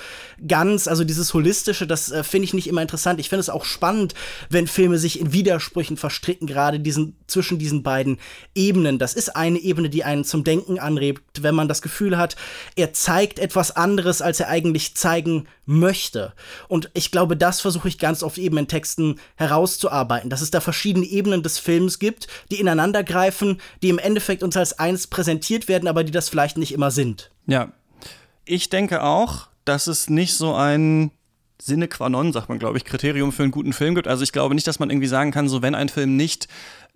ganz, 0.47 0.89
also 0.89 1.05
dieses 1.05 1.35
Holistische, 1.35 1.87
das 1.87 2.11
äh, 2.11 2.25
finde 2.25 2.45
ich 2.45 2.55
nicht 2.55 2.67
immer 2.67 2.83
interessant. 2.83 3.21
Ich 3.21 3.29
finde 3.29 3.41
es 3.41 3.51
auch 3.51 3.65
spannend, 3.65 4.15
wenn 4.51 4.67
Filme 4.67 4.99
sich 4.99 5.21
in 5.21 5.33
Widersprüchen 5.33 5.97
verstricken, 5.97 6.47
gerade 6.47 6.81
diesen, 6.81 7.17
zwischen 7.27 7.59
diesen 7.59 7.83
beiden 7.83 8.19
Ebenen. 8.55 8.99
Das 8.99 9.15
ist 9.15 9.37
eine 9.37 9.59
Ebene, 9.59 9.91
die 9.91 10.05
einen 10.05 10.25
zum 10.25 10.45
Denken 10.45 10.79
anregt, 10.79 11.43
wenn 11.43 11.55
man 11.55 11.69
das 11.69 11.83
Gefühl 11.83 12.19
hat, 12.19 12.37
er 12.77 12.93
zeigt 12.93 13.39
etwas 13.39 13.77
anderes, 13.77 14.23
als 14.23 14.41
er 14.41 14.49
eigentlich 14.49 14.95
zeigen 14.95 15.47
möchte. 15.69 16.33
Und 16.67 16.91
ich 16.95 17.11
glaube, 17.11 17.37
das 17.37 17.61
versuche 17.61 17.89
ich 17.89 17.99
ganz 17.99 18.23
oft 18.23 18.39
eben 18.39 18.57
in 18.57 18.69
Texten 18.69 19.21
herauszuarbeiten, 19.37 20.31
dass 20.31 20.41
es 20.41 20.51
da 20.51 20.61
verschiedene 20.61 21.05
Ebenen 21.05 21.43
des 21.43 21.59
Films 21.59 21.99
gibt, 21.99 22.27
die 22.51 22.59
ineinander 22.59 23.05
greifen, 23.05 23.61
die 23.83 23.91
im 23.91 23.99
Endeffekt 23.99 24.43
uns 24.43 24.57
als 24.57 24.79
eins 24.79 25.07
präsentiert 25.19 25.67
werden, 25.67 25.89
aber 25.89 26.05
die 26.05 26.13
das 26.13 26.29
vielleicht 26.29 26.59
nicht 26.59 26.71
immer 26.71 26.93
sind. 26.93 27.33
Ja, 27.47 27.73
ich 28.45 28.69
denke 28.71 29.03
auch, 29.03 29.49
dass 29.65 29.89
es 29.89 30.09
nicht 30.09 30.35
so 30.35 30.55
ein 30.55 31.11
Sinne 31.61 31.89
qua 31.89 32.09
non, 32.09 32.33
sagt 32.33 32.49
man, 32.49 32.61
glaube 32.61 32.79
ich, 32.79 32.85
Kriterium 32.85 33.33
für 33.33 33.43
einen 33.43 33.51
guten 33.51 33.73
Film 33.73 33.97
gibt. 33.97 34.07
Also 34.07 34.23
ich 34.23 34.31
glaube 34.31 34.55
nicht, 34.55 34.69
dass 34.69 34.79
man 34.79 34.91
irgendwie 34.91 35.09
sagen 35.09 35.33
kann, 35.33 35.49
so 35.49 35.61
wenn 35.61 35.75
ein 35.75 35.89
Film 35.89 36.17
nicht 36.17 36.47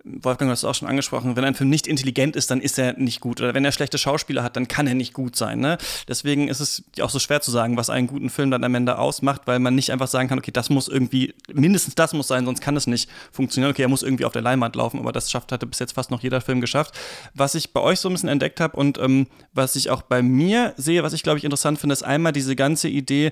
Wolfgang, 0.05 0.49
du 0.49 0.51
hast 0.51 0.59
es 0.59 0.65
auch 0.65 0.75
schon 0.75 0.89
angesprochen, 0.89 1.37
wenn 1.37 1.45
ein 1.45 1.55
Film 1.55 1.69
nicht 1.69 1.87
intelligent 1.87 2.35
ist, 2.35 2.51
dann 2.51 2.59
ist 2.59 2.77
er 2.77 2.93
nicht 2.93 3.21
gut. 3.21 3.39
Oder 3.39 3.53
wenn 3.53 3.63
er 3.63 3.71
schlechte 3.71 3.97
Schauspieler 3.97 4.43
hat, 4.43 4.57
dann 4.57 4.67
kann 4.67 4.85
er 4.85 4.95
nicht 4.95 5.13
gut 5.13 5.37
sein. 5.37 5.59
Ne? 5.59 5.77
Deswegen 6.09 6.49
ist 6.49 6.59
es 6.59 6.83
auch 7.01 7.09
so 7.09 7.19
schwer 7.19 7.39
zu 7.39 7.51
sagen, 7.51 7.77
was 7.77 7.89
einen 7.89 8.07
guten 8.07 8.29
Film 8.29 8.51
dann 8.51 8.65
am 8.65 8.75
Ende 8.75 8.97
ausmacht, 8.97 9.43
weil 9.45 9.59
man 9.59 9.75
nicht 9.75 9.91
einfach 9.91 10.07
sagen 10.07 10.27
kann, 10.27 10.39
okay, 10.39 10.51
das 10.51 10.69
muss 10.69 10.89
irgendwie, 10.89 11.33
mindestens 11.53 11.95
das 11.95 12.11
muss 12.11 12.27
sein, 12.27 12.43
sonst 12.43 12.59
kann 12.59 12.75
es 12.75 12.85
nicht 12.85 13.09
funktionieren. 13.31 13.71
Okay, 13.71 13.83
er 13.83 13.87
muss 13.87 14.03
irgendwie 14.03 14.25
auf 14.25 14.33
der 14.33 14.41
Leinwand 14.41 14.75
laufen, 14.75 14.99
aber 14.99 15.13
das 15.13 15.31
schafft, 15.31 15.53
hatte 15.53 15.65
bis 15.65 15.79
jetzt 15.79 15.93
fast 15.93 16.11
noch 16.11 16.21
jeder 16.21 16.41
Film 16.41 16.59
geschafft. 16.59 16.93
Was 17.33 17.55
ich 17.55 17.71
bei 17.71 17.79
euch 17.79 18.01
so 18.01 18.09
ein 18.09 18.13
bisschen 18.13 18.29
entdeckt 18.29 18.59
habe 18.59 18.75
und 18.75 18.97
ähm, 18.97 19.27
was 19.53 19.77
ich 19.77 19.89
auch 19.89 20.01
bei 20.01 20.21
mir 20.21 20.73
sehe, 20.75 21.03
was 21.03 21.13
ich 21.13 21.23
glaube 21.23 21.37
ich 21.37 21.45
interessant 21.45 21.79
finde, 21.79 21.93
ist 21.93 22.03
einmal 22.03 22.33
diese 22.33 22.57
ganze 22.57 22.89
Idee, 22.89 23.31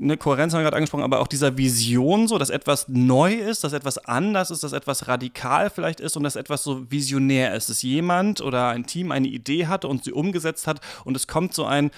eine 0.00 0.16
Kohärenz 0.16 0.52
haben 0.52 0.60
wir 0.60 0.64
gerade 0.64 0.76
angesprochen, 0.76 1.02
aber 1.02 1.20
auch 1.20 1.26
dieser 1.26 1.56
Vision 1.56 2.28
so, 2.28 2.38
dass 2.38 2.50
etwas 2.50 2.86
neu 2.88 3.34
ist, 3.34 3.64
dass 3.64 3.72
etwas 3.72 3.98
anders 3.98 4.50
ist, 4.50 4.62
dass 4.62 4.72
etwas 4.72 5.08
radikal 5.08 5.70
vielleicht 5.70 6.00
ist 6.00 6.16
und 6.16 6.22
dass 6.22 6.36
etwas 6.36 6.62
so 6.62 6.90
visionär 6.90 7.54
ist, 7.54 7.68
dass 7.68 7.82
jemand 7.82 8.40
oder 8.40 8.68
ein 8.68 8.86
Team 8.86 9.10
eine 9.10 9.28
Idee 9.28 9.66
hatte 9.66 9.88
und 9.88 10.04
sie 10.04 10.12
umgesetzt 10.12 10.66
hat 10.66 10.80
und 11.04 11.16
es 11.16 11.26
kommt 11.26 11.54
so 11.54 11.64
ein 11.64 11.90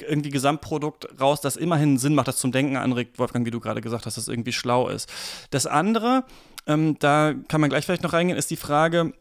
irgendwie 0.00 0.30
Gesamtprodukt 0.30 1.20
raus, 1.20 1.40
das 1.40 1.56
immerhin 1.56 1.98
Sinn 1.98 2.14
macht, 2.14 2.28
das 2.28 2.38
zum 2.38 2.52
Denken 2.52 2.76
anregt, 2.76 3.18
Wolfgang, 3.18 3.46
wie 3.46 3.50
du 3.50 3.60
gerade 3.60 3.80
gesagt 3.80 4.06
hast, 4.06 4.16
dass 4.16 4.24
das 4.24 4.32
irgendwie 4.32 4.52
schlau 4.52 4.88
ist. 4.88 5.08
Das 5.50 5.66
andere, 5.66 6.24
ähm, 6.66 6.96
da 6.98 7.34
kann 7.48 7.60
man 7.60 7.70
gleich 7.70 7.84
vielleicht 7.84 8.02
noch 8.02 8.12
reingehen, 8.12 8.38
ist 8.38 8.50
die 8.50 8.56
Frage, 8.56 9.12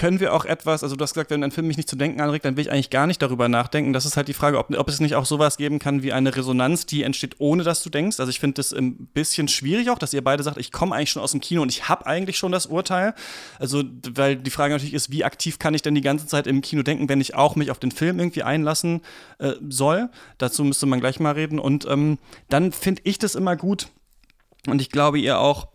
können 0.00 0.18
wir 0.18 0.32
auch 0.32 0.46
etwas, 0.46 0.82
also 0.82 0.96
du 0.96 1.02
hast 1.02 1.12
gesagt, 1.12 1.28
wenn 1.28 1.44
ein 1.44 1.50
Film 1.50 1.66
mich 1.66 1.76
nicht 1.76 1.90
zu 1.90 1.94
denken 1.94 2.22
anregt, 2.22 2.46
dann 2.46 2.56
will 2.56 2.62
ich 2.62 2.72
eigentlich 2.72 2.88
gar 2.88 3.06
nicht 3.06 3.20
darüber 3.20 3.50
nachdenken. 3.50 3.92
Das 3.92 4.06
ist 4.06 4.16
halt 4.16 4.28
die 4.28 4.32
Frage, 4.32 4.56
ob, 4.56 4.74
ob 4.74 4.88
es 4.88 4.98
nicht 4.98 5.14
auch 5.14 5.26
sowas 5.26 5.58
geben 5.58 5.78
kann 5.78 6.02
wie 6.02 6.14
eine 6.14 6.34
Resonanz, 6.34 6.86
die 6.86 7.02
entsteht, 7.02 7.34
ohne 7.36 7.64
dass 7.64 7.82
du 7.82 7.90
denkst. 7.90 8.18
Also 8.18 8.30
ich 8.30 8.40
finde 8.40 8.54
das 8.54 8.72
ein 8.72 9.08
bisschen 9.12 9.46
schwierig 9.46 9.90
auch, 9.90 9.98
dass 9.98 10.14
ihr 10.14 10.24
beide 10.24 10.42
sagt, 10.42 10.56
ich 10.56 10.72
komme 10.72 10.96
eigentlich 10.96 11.10
schon 11.10 11.20
aus 11.20 11.32
dem 11.32 11.42
Kino 11.42 11.60
und 11.60 11.68
ich 11.68 11.90
habe 11.90 12.06
eigentlich 12.06 12.38
schon 12.38 12.50
das 12.50 12.64
Urteil. 12.64 13.14
Also, 13.58 13.84
weil 14.14 14.36
die 14.36 14.48
Frage 14.48 14.72
natürlich 14.72 14.94
ist, 14.94 15.12
wie 15.12 15.22
aktiv 15.22 15.58
kann 15.58 15.74
ich 15.74 15.82
denn 15.82 15.94
die 15.94 16.00
ganze 16.00 16.26
Zeit 16.26 16.46
im 16.46 16.62
Kino 16.62 16.82
denken, 16.82 17.10
wenn 17.10 17.20
ich 17.20 17.34
auch 17.34 17.54
mich 17.54 17.70
auf 17.70 17.78
den 17.78 17.90
Film 17.90 18.18
irgendwie 18.20 18.42
einlassen 18.42 19.02
äh, 19.38 19.52
soll. 19.68 20.08
Dazu 20.38 20.64
müsste 20.64 20.86
man 20.86 21.00
gleich 21.00 21.20
mal 21.20 21.34
reden. 21.34 21.58
Und 21.58 21.84
ähm, 21.84 22.16
dann 22.48 22.72
finde 22.72 23.02
ich 23.04 23.18
das 23.18 23.34
immer 23.34 23.54
gut, 23.54 23.88
und 24.66 24.80
ich 24.80 24.90
glaube 24.90 25.18
ihr 25.18 25.38
auch, 25.38 25.68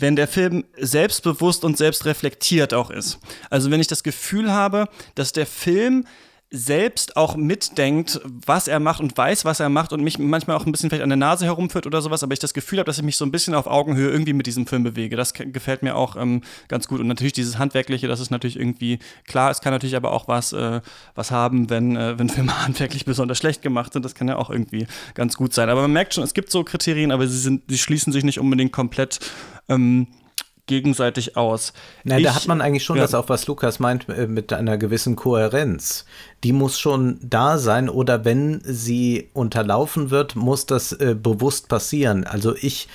wenn 0.00 0.16
der 0.16 0.28
Film 0.28 0.64
selbstbewusst 0.76 1.64
und 1.64 1.76
selbstreflektiert 1.76 2.72
auch 2.72 2.90
ist. 2.90 3.18
Also 3.50 3.70
wenn 3.70 3.80
ich 3.80 3.88
das 3.88 4.02
Gefühl 4.02 4.52
habe, 4.52 4.88
dass 5.14 5.32
der 5.32 5.46
Film 5.46 6.04
selbst 6.50 7.16
auch 7.16 7.36
mitdenkt, 7.36 8.20
was 8.24 8.68
er 8.68 8.80
macht 8.80 9.00
und 9.00 9.16
weiß, 9.16 9.44
was 9.44 9.60
er 9.60 9.68
macht 9.68 9.92
und 9.92 10.02
mich 10.02 10.18
manchmal 10.18 10.56
auch 10.56 10.64
ein 10.64 10.72
bisschen 10.72 10.88
vielleicht 10.88 11.02
an 11.02 11.10
der 11.10 11.16
Nase 11.16 11.44
herumführt 11.44 11.86
oder 11.86 12.00
sowas, 12.00 12.22
aber 12.22 12.32
ich 12.32 12.38
das 12.38 12.54
Gefühl 12.54 12.78
habe, 12.78 12.86
dass 12.86 12.96
ich 12.96 13.04
mich 13.04 13.16
so 13.16 13.26
ein 13.26 13.30
bisschen 13.30 13.54
auf 13.54 13.66
Augenhöhe 13.66 14.10
irgendwie 14.10 14.32
mit 14.32 14.46
diesem 14.46 14.66
Film 14.66 14.82
bewege. 14.82 15.14
Das 15.14 15.34
gefällt 15.34 15.82
mir 15.82 15.94
auch 15.94 16.16
ähm, 16.16 16.40
ganz 16.68 16.88
gut. 16.88 17.00
Und 17.00 17.06
natürlich 17.06 17.34
dieses 17.34 17.58
Handwerkliche, 17.58 18.08
das 18.08 18.20
ist 18.20 18.30
natürlich 18.30 18.58
irgendwie 18.58 18.98
klar. 19.26 19.50
Es 19.50 19.60
kann 19.60 19.74
natürlich 19.74 19.96
aber 19.96 20.10
auch 20.10 20.26
was, 20.26 20.54
äh, 20.54 20.80
was 21.14 21.30
haben, 21.30 21.68
wenn, 21.68 21.96
äh, 21.96 22.18
wenn 22.18 22.30
Filme 22.30 22.64
handwerklich 22.64 23.04
besonders 23.04 23.36
schlecht 23.36 23.60
gemacht 23.60 23.92
sind. 23.92 24.04
Das 24.04 24.14
kann 24.14 24.28
ja 24.28 24.36
auch 24.36 24.48
irgendwie 24.48 24.86
ganz 25.12 25.36
gut 25.36 25.52
sein. 25.52 25.68
Aber 25.68 25.82
man 25.82 25.92
merkt 25.92 26.14
schon, 26.14 26.24
es 26.24 26.32
gibt 26.32 26.50
so 26.50 26.64
Kriterien, 26.64 27.12
aber 27.12 27.28
sie, 27.28 27.38
sind, 27.38 27.64
sie 27.68 27.78
schließen 27.78 28.10
sich 28.10 28.24
nicht 28.24 28.40
unbedingt 28.40 28.72
komplett 28.72 29.20
ähm, 29.68 30.06
gegenseitig 30.68 31.36
aus. 31.36 31.72
Na, 32.04 32.18
ich, 32.18 32.24
da 32.24 32.34
hat 32.36 32.46
man 32.46 32.60
eigentlich 32.60 32.84
schon 32.84 32.96
ja. 32.96 33.02
das 33.02 33.14
auch, 33.14 33.28
was 33.28 33.48
Lukas 33.48 33.80
meint, 33.80 34.08
äh, 34.08 34.28
mit 34.28 34.52
einer 34.52 34.78
gewissen 34.78 35.16
Kohärenz. 35.16 36.04
Die 36.44 36.52
muss 36.52 36.78
schon 36.78 37.18
da 37.20 37.58
sein 37.58 37.88
oder 37.88 38.24
wenn 38.24 38.60
sie 38.62 39.28
unterlaufen 39.32 40.10
wird, 40.10 40.36
muss 40.36 40.66
das 40.66 40.92
äh, 40.92 41.16
bewusst 41.20 41.68
passieren. 41.68 42.24
Also 42.24 42.54
ich 42.54 42.88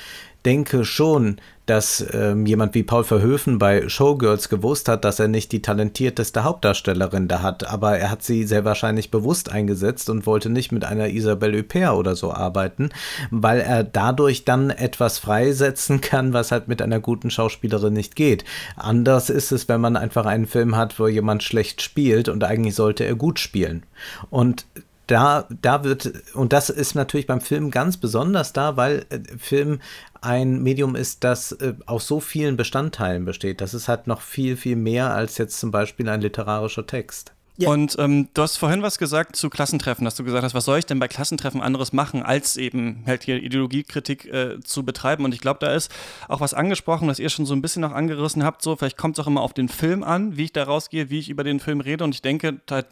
denke 0.45 0.85
schon, 0.85 1.37
dass 1.65 2.05
ähm, 2.13 2.45
jemand 2.45 2.73
wie 2.75 2.83
Paul 2.83 3.03
Verhoeven 3.03 3.57
bei 3.57 3.87
Showgirls 3.87 4.49
gewusst 4.49 4.89
hat, 4.89 5.05
dass 5.05 5.19
er 5.19 5.27
nicht 5.27 5.51
die 5.51 5.61
talentierteste 5.61 6.43
Hauptdarstellerin 6.43 7.27
da 7.27 7.41
hat, 7.41 7.67
aber 7.67 7.97
er 7.97 8.11
hat 8.11 8.23
sie 8.23 8.43
sehr 8.45 8.65
wahrscheinlich 8.65 9.11
bewusst 9.11 9.51
eingesetzt 9.51 10.09
und 10.09 10.25
wollte 10.25 10.49
nicht 10.49 10.71
mit 10.71 10.83
einer 10.83 11.09
Isabelle 11.09 11.59
Huppert 11.59 11.93
oder 11.93 12.15
so 12.15 12.33
arbeiten, 12.33 12.89
weil 13.31 13.61
er 13.61 13.83
dadurch 13.83 14.43
dann 14.45 14.69
etwas 14.69 15.19
freisetzen 15.19 16.01
kann, 16.01 16.33
was 16.33 16.51
halt 16.51 16.67
mit 16.67 16.81
einer 16.81 16.99
guten 16.99 17.29
Schauspielerin 17.29 17.93
nicht 17.93 18.15
geht. 18.15 18.43
Anders 18.75 19.29
ist 19.29 19.51
es, 19.51 19.69
wenn 19.69 19.81
man 19.81 19.95
einfach 19.95 20.25
einen 20.25 20.47
Film 20.47 20.75
hat, 20.75 20.99
wo 20.99 21.07
jemand 21.07 21.43
schlecht 21.43 21.81
spielt 21.81 22.27
und 22.27 22.43
eigentlich 22.43 22.75
sollte 22.75 23.05
er 23.05 23.15
gut 23.15 23.39
spielen. 23.39 23.83
Und 24.29 24.65
da, 25.07 25.47
da 25.61 25.83
wird, 25.83 26.11
und 26.33 26.53
das 26.53 26.69
ist 26.69 26.95
natürlich 26.95 27.27
beim 27.27 27.41
Film 27.41 27.71
ganz 27.71 27.97
besonders 27.97 28.53
da, 28.53 28.77
weil 28.77 29.05
äh, 29.09 29.19
Film 29.37 29.79
ein 30.21 30.63
Medium 30.63 30.95
ist, 30.95 31.23
das 31.23 31.51
äh, 31.53 31.73
aus 31.85 32.07
so 32.07 32.19
vielen 32.19 32.55
Bestandteilen 32.55 33.25
besteht. 33.25 33.59
Das 33.61 33.73
ist 33.73 33.87
halt 33.87 34.07
noch 34.07 34.21
viel, 34.21 34.55
viel 34.55 34.77
mehr 34.77 35.13
als 35.13 35.37
jetzt 35.37 35.59
zum 35.59 35.71
Beispiel 35.71 36.07
ein 36.07 36.21
literarischer 36.21 36.87
Text. 36.87 37.32
Ja. 37.57 37.69
Und 37.69 37.95
ähm, 37.99 38.29
du 38.33 38.41
hast 38.41 38.57
vorhin 38.57 38.81
was 38.81 38.97
gesagt 38.97 39.35
zu 39.35 39.49
Klassentreffen, 39.49 40.05
dass 40.05 40.15
du 40.15 40.23
gesagt 40.23 40.43
hast, 40.43 40.55
was 40.55 40.65
soll 40.65 40.79
ich 40.79 40.87
denn 40.87 40.99
bei 40.99 41.07
Klassentreffen 41.07 41.61
anderes 41.61 41.93
machen, 41.93 42.23
als 42.23 42.57
eben 42.57 43.03
halt 43.05 43.23
hier 43.23 43.41
Ideologiekritik 43.43 44.25
äh, 44.25 44.59
zu 44.61 44.83
betreiben. 44.83 45.23
Und 45.23 45.35
ich 45.35 45.39
glaube, 45.39 45.59
da 45.59 45.73
ist 45.73 45.91
auch 46.27 46.41
was 46.41 46.55
angesprochen, 46.55 47.07
was 47.07 47.19
ihr 47.19 47.29
schon 47.29 47.45
so 47.45 47.53
ein 47.53 47.61
bisschen 47.61 47.81
noch 47.81 47.91
angerissen 47.91 48.43
habt. 48.43 48.63
So, 48.63 48.75
vielleicht 48.75 48.97
kommt 48.97 49.17
es 49.17 49.23
auch 49.23 49.27
immer 49.27 49.41
auf 49.41 49.53
den 49.53 49.69
Film 49.69 50.03
an, 50.03 50.35
wie 50.35 50.45
ich 50.45 50.53
da 50.53 50.63
rausgehe, 50.63 51.11
wie 51.11 51.19
ich 51.19 51.29
über 51.29 51.43
den 51.43 51.59
Film 51.59 51.79
rede. 51.79 52.03
Und 52.03 52.15
ich 52.15 52.23
denke 52.23 52.59
halt 52.71 52.87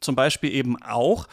zum 0.00 0.16
Beispiel 0.16 0.52
eben 0.52 0.82
auch, 0.82 1.28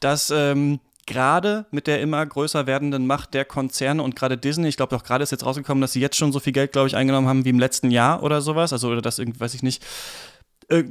dass 0.00 0.30
ähm, 0.30 0.80
gerade 1.06 1.64
mit 1.70 1.86
der 1.86 2.02
immer 2.02 2.24
größer 2.26 2.66
werdenden 2.66 3.06
Macht 3.06 3.32
der 3.32 3.46
Konzerne 3.46 4.02
und 4.02 4.14
gerade 4.14 4.36
Disney, 4.36 4.68
ich 4.68 4.76
glaube 4.76 4.94
auch 4.94 5.02
gerade 5.02 5.22
ist 5.22 5.32
jetzt 5.32 5.46
rausgekommen, 5.46 5.80
dass 5.80 5.94
sie 5.94 6.00
jetzt 6.00 6.16
schon 6.16 6.32
so 6.32 6.40
viel 6.40 6.52
Geld, 6.52 6.72
glaube 6.72 6.88
ich, 6.88 6.96
eingenommen 6.96 7.26
haben 7.26 7.46
wie 7.46 7.48
im 7.48 7.58
letzten 7.58 7.90
Jahr 7.90 8.22
oder 8.22 8.42
sowas. 8.42 8.74
Also, 8.74 8.88
oder 8.88 9.00
das 9.00 9.18
irgendwie, 9.18 9.40
weiß 9.40 9.54
ich 9.54 9.62
nicht, 9.62 9.82
äh, 10.68 10.84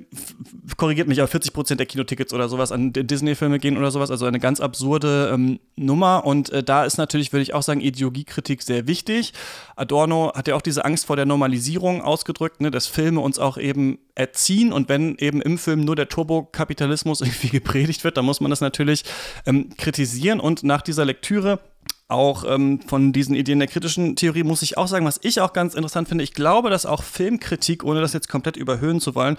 korrigiert 0.75 1.07
mich, 1.07 1.19
aber 1.19 1.27
40 1.27 1.53
Prozent 1.53 1.79
der 1.79 1.85
Kinotickets 1.85 2.33
oder 2.33 2.49
sowas 2.49 2.71
an 2.71 2.93
Disney-Filme 2.93 3.59
gehen 3.59 3.77
oder 3.77 3.91
sowas. 3.91 4.09
Also 4.09 4.25
eine 4.25 4.39
ganz 4.39 4.59
absurde 4.59 5.29
ähm, 5.33 5.59
Nummer. 5.75 6.25
Und 6.25 6.49
äh, 6.49 6.63
da 6.63 6.83
ist 6.83 6.97
natürlich, 6.97 7.31
würde 7.31 7.43
ich 7.43 7.53
auch 7.53 7.61
sagen, 7.61 7.81
Ideologiekritik 7.81 8.63
sehr 8.63 8.87
wichtig. 8.87 9.33
Adorno 9.75 10.31
hat 10.35 10.47
ja 10.47 10.55
auch 10.55 10.61
diese 10.61 10.83
Angst 10.83 11.05
vor 11.05 11.15
der 11.15 11.25
Normalisierung 11.25 12.01
ausgedrückt, 12.01 12.59
ne, 12.59 12.71
dass 12.71 12.87
Filme 12.87 13.19
uns 13.21 13.37
auch 13.37 13.57
eben 13.57 13.99
erziehen. 14.15 14.73
Und 14.73 14.89
wenn 14.89 15.15
eben 15.17 15.41
im 15.41 15.59
Film 15.59 15.85
nur 15.85 15.95
der 15.95 16.09
Turbokapitalismus 16.09 17.21
irgendwie 17.21 17.49
gepredigt 17.49 18.03
wird, 18.03 18.17
dann 18.17 18.25
muss 18.25 18.41
man 18.41 18.49
das 18.49 18.61
natürlich 18.61 19.03
ähm, 19.45 19.69
kritisieren. 19.77 20.39
Und 20.39 20.63
nach 20.63 20.81
dieser 20.81 21.05
Lektüre 21.05 21.59
auch 22.07 22.45
ähm, 22.47 22.79
von 22.81 23.11
diesen 23.11 23.35
Ideen 23.35 23.59
der 23.59 23.67
kritischen 23.67 24.15
Theorie 24.15 24.43
muss 24.43 24.61
ich 24.61 24.77
auch 24.77 24.87
sagen, 24.87 25.05
was 25.05 25.19
ich 25.23 25.41
auch 25.41 25.53
ganz 25.53 25.73
interessant 25.73 26.07
finde, 26.07 26.23
ich 26.23 26.33
glaube, 26.33 26.69
dass 26.69 26.85
auch 26.85 27.03
Filmkritik, 27.03 27.83
ohne 27.83 28.01
das 28.01 28.13
jetzt 28.13 28.29
komplett 28.29 28.55
überhöhen 28.55 29.01
zu 29.01 29.13
wollen, 29.13 29.37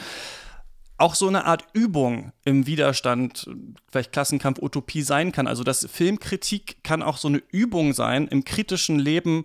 auch 0.99 1.15
so 1.15 1.29
eine 1.29 1.45
Art 1.45 1.65
Übung 1.73 2.33
im 2.45 2.67
Widerstand, 2.67 3.49
vielleicht 3.91 4.13
Klassenkampf, 4.13 4.61
Utopie 4.61 5.03
sein 5.03 5.33
kann. 5.33 5.47
Also 5.47 5.63
dass 5.63 5.87
Filmkritik 5.91 6.83
kann 6.83 7.03
auch 7.03 7.17
so 7.17 7.29
eine 7.29 7.43
Übung 7.53 7.95
sein 7.95 8.27
im 8.27 8.45
kritischen 8.45 8.99
Leben 8.99 9.45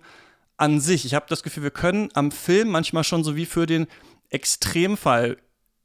an 0.56 0.80
sich. 0.80 1.04
Ich 1.04 1.14
habe 1.14 1.26
das 1.28 1.42
Gefühl, 1.42 1.62
wir 1.62 1.70
können 1.70 2.10
am 2.14 2.32
Film 2.32 2.70
manchmal 2.70 3.04
schon 3.04 3.24
so 3.24 3.36
wie 3.36 3.46
für 3.46 3.66
den 3.66 3.86
Extremfall 4.30 5.36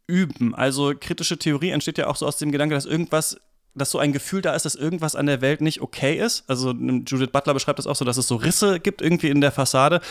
üben. 0.08 0.56
Also 0.56 0.94
kritische 1.00 1.38
Theorie 1.38 1.70
entsteht 1.70 2.00
ja 2.00 2.08
auch 2.08 2.16
so 2.16 2.26
aus 2.26 2.38
dem 2.38 2.52
Gedanke, 2.52 2.74
dass 2.74 2.86
irgendwas 2.86 3.40
dass 3.76 3.92
so 3.92 4.00
ein 4.00 4.14
Gefühl 4.14 4.42
da 4.42 4.54
ist, 4.56 4.66
dass 4.66 4.76
irgendwas 4.76 5.16
an 5.16 5.26
der 5.26 5.42
Welt 5.42 5.62
nicht 5.62 5.82
okay 5.82 6.18
ist. 6.18 6.44
Also 6.48 6.72
Judith 6.72 7.32
Butler 7.32 7.54
beschreibt 7.54 7.80
das 7.80 7.88
auch 7.88 7.96
so, 7.96 8.06
dass 8.06 8.18
es 8.18 8.28
so 8.28 8.36
Risse 8.36 8.80
gibt 8.80 9.02
irgendwie 9.02 9.30
in 9.30 9.42
der 9.42 9.52
Fassade. 9.52 10.02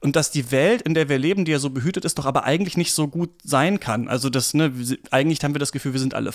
Und 0.00 0.16
dass 0.16 0.30
die 0.30 0.50
Welt, 0.50 0.82
in 0.82 0.94
der 0.94 1.08
wir 1.08 1.18
leben, 1.18 1.44
die 1.44 1.52
ja 1.52 1.58
so 1.58 1.70
behütet 1.70 2.04
ist, 2.04 2.18
doch 2.18 2.26
aber 2.26 2.44
eigentlich 2.44 2.76
nicht 2.76 2.92
so 2.92 3.08
gut 3.08 3.30
sein 3.42 3.80
kann. 3.80 4.08
Also 4.08 4.30
das, 4.30 4.54
ne, 4.54 4.72
eigentlich 5.10 5.42
haben 5.42 5.54
wir 5.54 5.58
das 5.58 5.72
Gefühl, 5.72 5.92
wir 5.92 6.00
sind 6.00 6.14
alle 6.14 6.32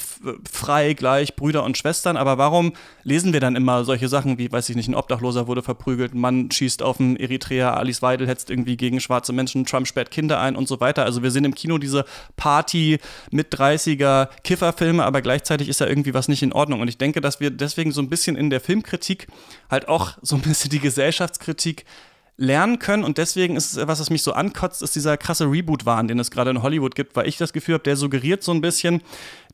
frei, 0.51 0.93
gleich, 0.93 1.36
Brüder 1.36 1.64
und 1.64 1.78
Schwestern, 1.78 2.18
aber 2.18 2.38
warum 2.38 2.74
lesen 3.03 3.34
wir 3.34 3.39
dann 3.39 3.55
immer 3.55 3.84
solche 3.84 4.07
Sachen 4.07 4.38
wie, 4.38 4.51
weiß 4.51 4.70
ich 4.70 4.76
nicht, 4.76 4.88
ein 4.88 4.95
Obdachloser 4.95 5.47
wurde 5.47 5.62
verprügelt, 5.62 6.14
ein 6.14 6.20
Mann 6.20 6.49
schießt 6.51 6.82
auf 6.82 6.99
einen 6.99 7.16
Eritreer, 7.16 7.78
Alice 7.78 8.01
Weidel 8.01 8.28
hetzt 8.28 8.49
irgendwie 8.49 8.78
gegen 8.78 8.99
schwarze 8.99 9.34
Menschen, 9.34 9.66
Trump 9.66 9.88
sperrt 9.88 10.12
Kinder 10.12 10.39
ein 10.39 10.55
und 10.55 10.68
so 10.68 10.80
weiter. 10.80 11.03
Also 11.03 11.24
wir 11.24 11.32
sehen 11.32 11.45
im 11.45 11.55
Kino 11.55 11.78
diese 11.78 12.05
Party 12.36 12.99
mit 13.32 13.53
30er 13.53 14.30
Kifferfilme, 14.43 15.03
aber 15.03 15.22
gleichzeitig 15.22 15.70
ist 15.70 15.82
da 15.82 15.88
irgendwie 15.88 16.14
was 16.14 16.28
nicht 16.28 16.43
in 16.43 16.53
Ordnung. 16.53 16.82
Und 16.82 16.88
ich 16.88 16.97
denke, 16.97 17.22
dass 17.22 17.39
wir 17.39 17.51
deswegen 17.51 17.91
so 17.91 18.01
ein 18.01 18.09
bisschen 18.09 18.36
in 18.36 18.49
der 18.49 18.59
Filmkritik 18.59 19.28
halt 19.70 19.88
auch 19.88 20.18
so 20.22 20.36
ein 20.36 20.41
bisschen 20.41 20.72
die 20.72 20.80
Gesellschaftskritik 20.80 21.86
lernen 22.38 22.79
können. 22.79 23.03
Und 23.03 23.17
deswegen 23.17 23.55
ist 23.55 23.71
es 23.71 23.77
etwas, 23.77 23.99
was 23.99 24.09
mich 24.09 24.23
so 24.23 24.34
ankotzt, 24.34 24.82
ist 24.82 24.95
dieser 24.95 25.17
krasse 25.17 25.45
Reboot-Wahn, 25.45 26.07
den 26.07 26.19
es 26.19 26.32
gerade 26.32 26.49
in 26.49 26.63
Hollywood 26.63 26.95
gibt, 26.95 27.15
weil 27.15 27.27
ich 27.27 27.38
das 27.38 27.53
Gefühl 27.53 27.75
habe, 27.75 27.84
der 27.84 27.95
suggeriert 27.95 28.43
so 28.43 28.51
ein 28.51 28.61
bisschen, 28.61 29.01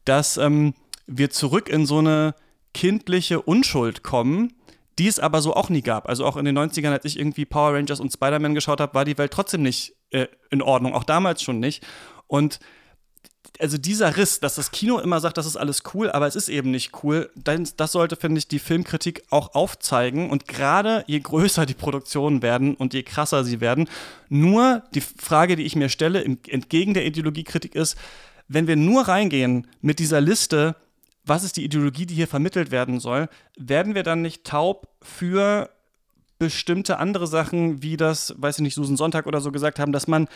dass 0.05 0.38
ähm, 0.38 0.73
wir 1.05 1.30
zurück 1.30 1.69
in 1.69 1.86
so 1.86 1.99
eine 1.99 2.36
kindliche 2.73 3.41
Unschuld 3.41 4.03
kommen, 4.03 4.53
die 4.99 5.07
es 5.07 5.19
aber 5.19 5.41
so 5.41 5.53
auch 5.53 5.69
nie 5.69 5.82
gab. 5.82 6.07
Also 6.07 6.25
auch 6.25 6.38
in 6.38 6.45
den 6.45 6.57
90ern, 6.57 6.91
als 6.91 7.05
ich 7.05 7.19
irgendwie 7.19 7.45
Power 7.45 7.73
Rangers 7.73 7.99
und 7.99 8.11
Spider-Man 8.11 8.55
geschaut 8.55 8.82
habe, 8.82 8.93
war 8.93 9.05
die 9.05 9.17
Welt 9.17 9.32
trotzdem 9.32 9.61
nicht 9.61 9.95
äh, 10.11 10.28
in 10.49 10.61
Ordnung, 10.61 10.93
auch 10.93 11.03
damals 11.03 11.41
schon 11.41 11.59
nicht. 11.59 11.86
Und 12.28 12.59
also 13.60 13.78
dieser 13.78 14.18
Riss, 14.18 14.39
dass 14.39 14.56
das 14.56 14.72
Kino 14.72 15.00
immer 15.00 15.20
sagt, 15.20 15.38
das 15.38 15.45
ist 15.45 15.58
alles 15.58 15.84
cool, 15.93 16.12
aber 16.12 16.28
es 16.28 16.36
ist 16.36 16.50
eben 16.50 16.72
nicht 16.72 17.04
cool, 17.04 17.30
das 17.36 17.91
sollte, 17.91 18.16
finde 18.16 18.39
ich, 18.39 18.48
die 18.48 18.60
Filmkritik 18.60 19.24
auch 19.30 19.56
aufzeigen. 19.56 20.30
Und 20.30 20.48
gerade 20.48 21.04
je 21.08 21.20
größer 21.20 21.66
die 21.66 21.74
Produktionen 21.74 22.41
werden 22.41 22.76
und 22.76 22.93
je 22.93 23.04
krasser 23.04 23.43
sie 23.43 23.62
werden, 23.62 23.89
nur 24.30 24.84
die 24.93 25.02
Frage, 25.02 25.56
die 25.56 25.64
ich 25.64 25.76
mir 25.76 25.89
stelle, 25.89 26.24
entgegen 26.24 26.93
der 26.93 27.06
Ideologiekritik 27.06 27.76
ist, 27.76 27.98
wenn 28.48 28.68
wir 28.68 28.76
nur 28.76 29.08
reingehen 29.08 29.68
mit 29.82 30.00
dieser 30.00 30.22
Liste, 30.22 30.76
was 31.26 31.43
ist 31.43 31.58
die 31.58 31.66
Ideologie, 31.66 32.06
die 32.06 32.16
hier 32.16 32.28
vermittelt 32.28 32.72
werden 32.72 33.00
soll, 33.00 33.28
werden 33.58 33.95
wir 33.95 34.04
dann 34.04 34.22
nicht 34.22 34.45
taub 34.45 34.88
für 35.02 35.70
bestimmte 36.39 37.00
andere 37.00 37.28
Sachen, 37.28 37.82
wie 37.82 37.98
das, 37.98 38.36
weiß 38.38 38.58
ich 38.58 38.62
nicht, 38.62 38.76
Susan 38.76 38.98
Sonntag 38.98 39.26
oder 39.26 39.41
so 39.41 39.52
gesagt 39.52 39.80
haben, 39.80 39.91
dass 39.91 40.08
man 40.08 40.28